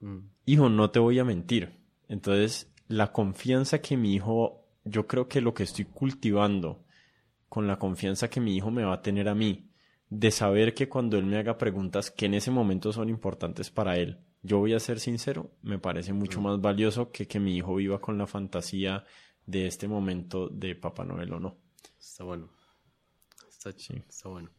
mm. 0.00 0.18
hijo, 0.46 0.68
no 0.68 0.90
te 0.90 0.98
voy 0.98 1.18
a 1.20 1.24
mentir. 1.24 1.80
Entonces, 2.08 2.72
la 2.88 3.12
confianza 3.12 3.80
que 3.80 3.96
mi 3.96 4.14
hijo 4.14 4.60
yo 4.84 5.06
creo 5.06 5.28
que 5.28 5.40
lo 5.40 5.54
que 5.54 5.62
estoy 5.62 5.84
cultivando 5.84 6.84
con 7.48 7.66
la 7.66 7.78
confianza 7.78 8.30
que 8.30 8.40
mi 8.40 8.56
hijo 8.56 8.70
me 8.70 8.84
va 8.84 8.94
a 8.94 9.02
tener 9.02 9.28
a 9.28 9.34
mí, 9.34 9.70
de 10.08 10.30
saber 10.30 10.74
que 10.74 10.88
cuando 10.88 11.18
él 11.18 11.26
me 11.26 11.38
haga 11.38 11.58
preguntas 11.58 12.10
que 12.10 12.26
en 12.26 12.34
ese 12.34 12.50
momento 12.50 12.92
son 12.92 13.08
importantes 13.08 13.70
para 13.70 13.96
él, 13.96 14.20
yo 14.42 14.58
voy 14.58 14.74
a 14.74 14.80
ser 14.80 15.00
sincero, 15.00 15.52
me 15.62 15.78
parece 15.78 16.12
mucho 16.12 16.40
mm. 16.40 16.44
más 16.44 16.60
valioso 16.60 17.10
que 17.10 17.26
que 17.26 17.40
mi 17.40 17.56
hijo 17.56 17.76
viva 17.76 18.00
con 18.00 18.18
la 18.18 18.26
fantasía 18.26 19.04
de 19.46 19.66
este 19.66 19.88
momento 19.88 20.48
de 20.48 20.74
Papá 20.74 21.04
Noel 21.04 21.32
o 21.32 21.40
no. 21.40 21.56
Está 21.98 22.24
bueno. 22.24 22.48
Está, 23.48 23.72
sí. 23.72 23.94
está 24.08 24.28
bueno. 24.28 24.50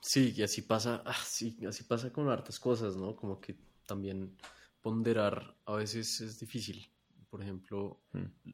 Sí, 0.00 0.34
y 0.36 0.42
así 0.42 0.62
pasa, 0.62 1.02
ah, 1.06 1.14
sí, 1.24 1.58
así 1.66 1.84
pasa 1.84 2.12
con 2.12 2.28
hartas 2.28 2.60
cosas, 2.60 2.96
¿no? 2.96 3.16
Como 3.16 3.40
que 3.40 3.56
también 3.86 4.36
ponderar 4.82 5.56
a 5.64 5.74
veces 5.74 6.20
es 6.20 6.38
difícil. 6.38 6.86
Por 7.30 7.42
ejemplo, 7.42 8.00
mm 8.12 8.50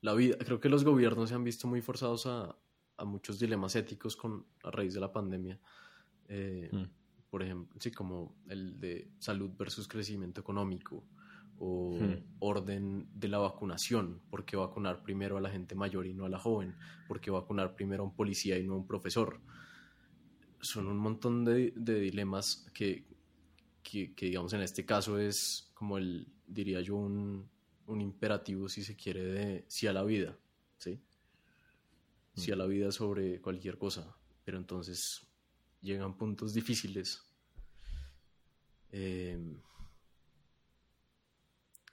la 0.00 0.14
vida, 0.14 0.36
creo 0.38 0.60
que 0.60 0.68
los 0.68 0.84
gobiernos 0.84 1.28
se 1.28 1.34
han 1.34 1.44
visto 1.44 1.66
muy 1.66 1.80
forzados 1.80 2.26
a, 2.26 2.56
a 2.96 3.04
muchos 3.04 3.38
dilemas 3.38 3.74
éticos 3.74 4.16
con, 4.16 4.46
a 4.62 4.70
raíz 4.70 4.94
de 4.94 5.00
la 5.00 5.12
pandemia. 5.12 5.58
Eh, 6.28 6.68
mm. 6.70 6.84
Por 7.30 7.42
ejemplo, 7.42 7.78
sí, 7.80 7.90
como 7.90 8.36
el 8.48 8.78
de 8.80 9.10
salud 9.18 9.50
versus 9.58 9.88
crecimiento 9.88 10.40
económico 10.40 11.04
o 11.58 11.98
mm. 12.00 12.24
orden 12.38 13.08
de 13.14 13.28
la 13.28 13.38
vacunación, 13.38 14.20
por 14.30 14.44
qué 14.44 14.56
vacunar 14.56 15.02
primero 15.02 15.36
a 15.36 15.40
la 15.40 15.50
gente 15.50 15.74
mayor 15.74 16.06
y 16.06 16.14
no 16.14 16.24
a 16.24 16.28
la 16.28 16.38
joven, 16.38 16.76
por 17.06 17.20
qué 17.20 17.30
vacunar 17.30 17.74
primero 17.74 18.02
a 18.02 18.06
un 18.06 18.14
policía 18.14 18.58
y 18.58 18.66
no 18.66 18.74
a 18.74 18.76
un 18.76 18.86
profesor. 18.86 19.40
Son 20.60 20.86
un 20.86 20.98
montón 20.98 21.44
de, 21.44 21.72
de 21.76 22.00
dilemas 22.00 22.66
que, 22.74 23.04
que, 23.82 24.14
que, 24.14 24.26
digamos, 24.26 24.52
en 24.52 24.62
este 24.62 24.84
caso 24.84 25.18
es 25.18 25.70
como 25.74 25.98
el, 25.98 26.28
diría 26.46 26.80
yo, 26.80 26.96
un, 26.96 27.48
un 27.86 28.00
imperativo, 28.00 28.68
si 28.68 28.82
se 28.82 28.96
quiere, 28.96 29.24
de 29.24 29.64
sí 29.68 29.86
a 29.86 29.92
la 29.92 30.04
vida, 30.04 30.38
¿sí? 30.76 31.00
Sí 32.34 32.52
a 32.52 32.56
la 32.56 32.66
vida 32.66 32.92
sobre 32.92 33.40
cualquier 33.40 33.78
cosa, 33.78 34.16
pero 34.44 34.58
entonces 34.58 35.26
llegan 35.80 36.16
puntos 36.16 36.54
difíciles 36.54 37.22
em, 38.90 39.60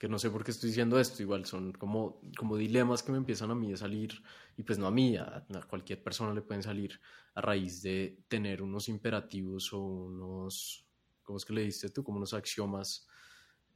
no 0.10 0.20
sé 0.20 0.30
por 0.30 0.44
qué 0.44 0.52
estoy 0.52 0.70
diciendo 0.70 1.00
esto, 1.00 1.22
igual 1.22 1.46
son 1.46 1.72
como, 1.74 2.22
como 2.38 2.58
dilemas 2.58 3.04
que 3.04 3.12
me 3.12 3.18
empiezan 3.18 3.52
a 3.52 3.56
mí 3.56 3.74
a 3.74 3.78
salir, 3.78 4.22
y 4.58 4.64
pues 4.64 4.78
no 4.78 4.88
a 4.88 4.92
mí, 4.92 5.18
a, 5.18 5.46
cualquier 5.70 6.04
persona 6.04 6.34
le 6.34 6.42
pueden 6.42 6.64
salir 6.64 7.00
a 7.34 7.42
raíz 7.42 7.82
de 7.82 8.24
tener 8.28 8.62
unos 8.62 8.90
imperativos 8.90 9.72
o 9.74 9.80
unos, 9.80 10.86
¿cómo 11.24 11.38
es 11.38 11.46
que 11.46 11.54
le 11.54 11.64
diste 11.64 11.90
tú? 11.90 12.04
Como 12.04 12.18
unos 12.18 12.34
axiomas 12.34 13.08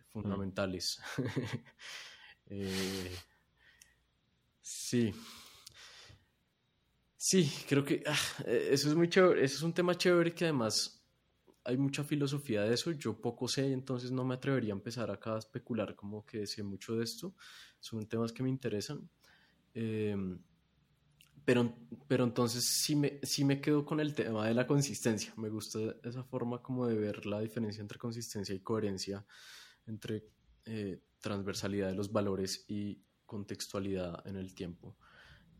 fundamentales. 0.08 1.00
Eh, 2.52 3.16
sí. 4.60 5.14
Sí, 7.16 7.48
creo 7.68 7.86
que 7.86 8.02
ah, 8.08 8.18
eh, 8.48 8.70
eso 8.72 8.90
es 8.90 8.96
muy 8.96 9.08
chévere. 9.08 9.44
Eso 9.44 9.58
es 9.58 9.62
un 9.62 9.72
tema 9.72 9.94
chévere 9.94 10.34
que 10.34 10.46
además 10.46 10.99
hay 11.70 11.78
mucha 11.78 12.04
filosofía 12.04 12.64
de 12.64 12.74
eso. 12.74 12.92
Yo 12.92 13.22
poco 13.22 13.48
sé, 13.48 13.72
entonces 13.72 14.12
no 14.12 14.26
me 14.26 14.34
atrevería 14.34 14.74
a 14.74 14.78
empezar 14.78 15.12
acá 15.12 15.36
a 15.36 15.40
especular 15.40 15.96
como 15.96 16.26
que 16.26 16.48
sé 16.48 16.64
mucho 16.64 16.96
de 16.98 17.04
esto. 17.04 17.36
Son 17.80 18.08
temas 18.08 18.34
que 18.34 18.44
me 18.44 18.50
interesan. 18.50 19.08
Em, 19.74 20.40
Pero, 21.46 21.76
pero 22.08 22.24
entonces 22.24 22.64
sí 22.64 22.96
me, 22.96 23.20
sí 23.24 23.44
me 23.44 23.60
quedo 23.62 23.86
con 23.86 24.00
el 24.00 24.14
tema 24.14 24.48
de 24.48 24.54
la 24.54 24.66
consistencia. 24.66 25.34
Me 25.38 25.50
gusta 25.50 25.80
esa 26.04 26.24
forma 26.24 26.62
como 26.62 26.88
de 26.88 26.96
ver 26.96 27.26
la 27.26 27.40
diferencia 27.40 27.82
entre 27.82 27.98
consistencia 28.00 28.54
y 28.56 28.60
coherencia, 28.60 29.26
entre 29.88 30.26
eh, 30.66 31.02
transversalidad 31.20 31.88
de 31.90 31.96
los 31.96 32.12
valores 32.12 32.66
y 32.68 33.02
contextualidad 33.26 34.26
en 34.28 34.36
el 34.36 34.54
tiempo. 34.54 34.98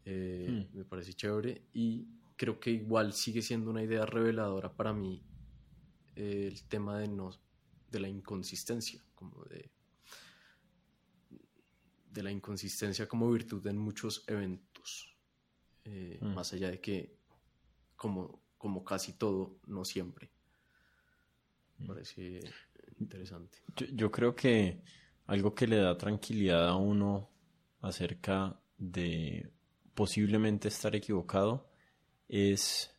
Eh, 0.06 0.68
hmm. 0.72 0.78
Me 0.78 0.86
parece 0.86 1.14
chévere 1.14 1.68
y 1.74 2.08
creo 2.36 2.60
que 2.60 2.72
igual 2.72 3.14
sigue 3.14 3.42
siendo 3.42 3.70
una 3.70 3.84
idea 3.84 4.06
reveladora 4.06 4.76
para 4.76 4.94
mí 4.94 5.29
eh, 6.16 6.48
el 6.48 6.64
tema 6.66 7.00
de, 7.00 7.08
no, 7.08 7.32
de 7.90 8.00
la 8.00 8.08
inconsistencia, 8.08 9.02
como 9.16 9.44
de, 9.46 9.72
de 12.12 12.24
la 12.24 12.32
inconsistencia 12.32 13.08
como 13.08 13.32
virtud 13.32 13.66
en 13.68 13.78
muchos 13.78 14.24
eventos. 14.28 15.16
Eh, 15.86 16.20
mm. 16.22 16.34
más 16.34 16.54
allá 16.54 16.70
de 16.70 16.80
que, 16.80 17.18
como, 17.96 18.44
como 18.58 18.84
casi 18.84 19.14
todo, 19.14 19.60
no 19.68 19.86
siempre. 19.86 20.30
Me 21.78 21.86
mm. 21.86 21.88
parece 21.88 22.40
interesante. 23.00 23.60
Yo, 23.94 24.12
creo 24.12 24.36
que 24.36 24.82
algo 25.26 25.56
que 25.56 25.68
le 25.68 25.78
da 25.78 25.98
tranquilidad 25.98 26.68
a 26.68 26.76
uno 26.76 27.30
acerca 27.82 28.60
de 28.78 29.52
posiblemente 29.94 30.68
estar 30.68 30.96
equivocado 30.96 31.70
es, 32.28 32.92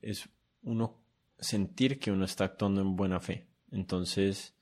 es 0.00 0.28
uno 0.62 1.01
sentir 1.42 1.98
que 1.98 2.10
uno 2.10 2.24
está 2.24 2.44
actuando 2.44 2.80
en 2.80 2.96
buena 2.96 3.20
fe. 3.20 3.46
Entonces, 3.70 4.54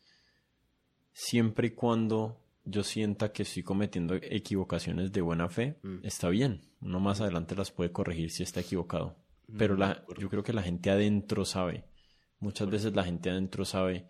siempre 1.13 1.69
y 1.69 1.71
cuando 1.71 2.41
yo 2.65 2.83
sienta 2.83 3.33
que 3.33 3.43
estoy 3.43 3.63
cometiendo 3.63 4.15
equivocaciones 4.15 5.13
de 5.13 5.21
buena 5.21 5.49
fe, 5.49 5.79
mm. 5.83 5.99
está 6.05 6.29
bien. 6.29 6.63
Uno 6.81 7.01
más 7.01 7.21
adelante 7.21 7.55
las 7.55 7.71
puede 7.71 7.93
corregir 7.93 8.31
si 8.31 8.43
está 8.43 8.61
equivocado. 8.61 9.17
Mm, 9.49 9.57
Pero 9.57 9.77
la, 9.77 10.05
yo 10.19 10.29
creo 10.29 10.43
que 10.43 10.53
la 10.53 10.63
gente 10.63 10.91
adentro 10.91 11.45
sabe. 11.45 11.85
Muchas 12.39 12.71
veces 12.71 12.95
la 12.95 13.05
gente 13.05 13.31
adentro 13.31 13.65
sabe 13.65 14.07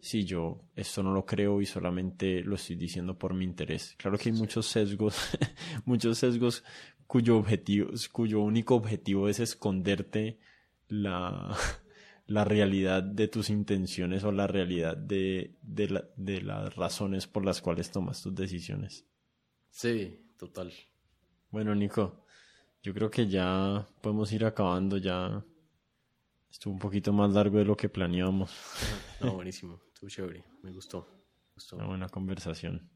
si 0.00 0.24
yo 0.24 0.64
esto 0.74 1.04
no 1.04 1.12
lo 1.12 1.24
creo 1.24 1.60
y 1.60 1.66
solamente 1.66 2.42
lo 2.42 2.56
estoy 2.56 2.74
diciendo 2.74 3.16
por 3.16 3.34
mi 3.34 3.44
interés. 3.44 3.94
Claro 3.98 4.18
que 4.18 4.30
hay 4.30 4.34
muchos 4.34 4.66
sesgos, 4.66 5.16
muchos 5.84 6.18
sesgos 6.18 6.64
cuyo 7.06 7.36
objetivo, 7.36 7.90
cuyo 8.10 8.40
único 8.40 8.74
objetivo 8.74 9.28
es 9.28 9.38
esconderte 9.38 10.40
la, 10.88 11.56
la 12.26 12.44
realidad 12.44 13.02
de 13.02 13.28
tus 13.28 13.50
intenciones 13.50 14.24
o 14.24 14.32
la 14.32 14.46
realidad 14.46 14.96
de, 14.96 15.56
de, 15.62 16.42
las 16.42 16.76
razones 16.76 17.26
por 17.26 17.44
las 17.44 17.60
cuales 17.60 17.90
tomas 17.90 18.22
tus 18.22 18.34
decisiones. 18.34 19.04
Sí, 19.70 20.32
total. 20.38 20.72
Bueno, 21.50 21.74
Nico, 21.74 22.24
yo 22.82 22.94
creo 22.94 23.10
que 23.10 23.28
ya 23.28 23.86
podemos 24.00 24.32
ir 24.32 24.44
acabando 24.44 24.96
ya. 24.96 25.44
Estuvo 26.50 26.74
un 26.74 26.80
poquito 26.80 27.12
más 27.12 27.32
largo 27.32 27.58
de 27.58 27.64
lo 27.64 27.76
que 27.76 27.88
planeábamos. 27.88 28.52
No, 29.20 29.34
buenísimo. 29.34 29.80
Estuvo 29.92 30.10
chévere. 30.10 30.44
Me 30.62 30.72
gustó. 30.72 31.06
Me 31.48 31.54
gustó. 31.54 31.76
Una 31.76 31.86
buena 31.86 32.08
conversación. 32.08 32.90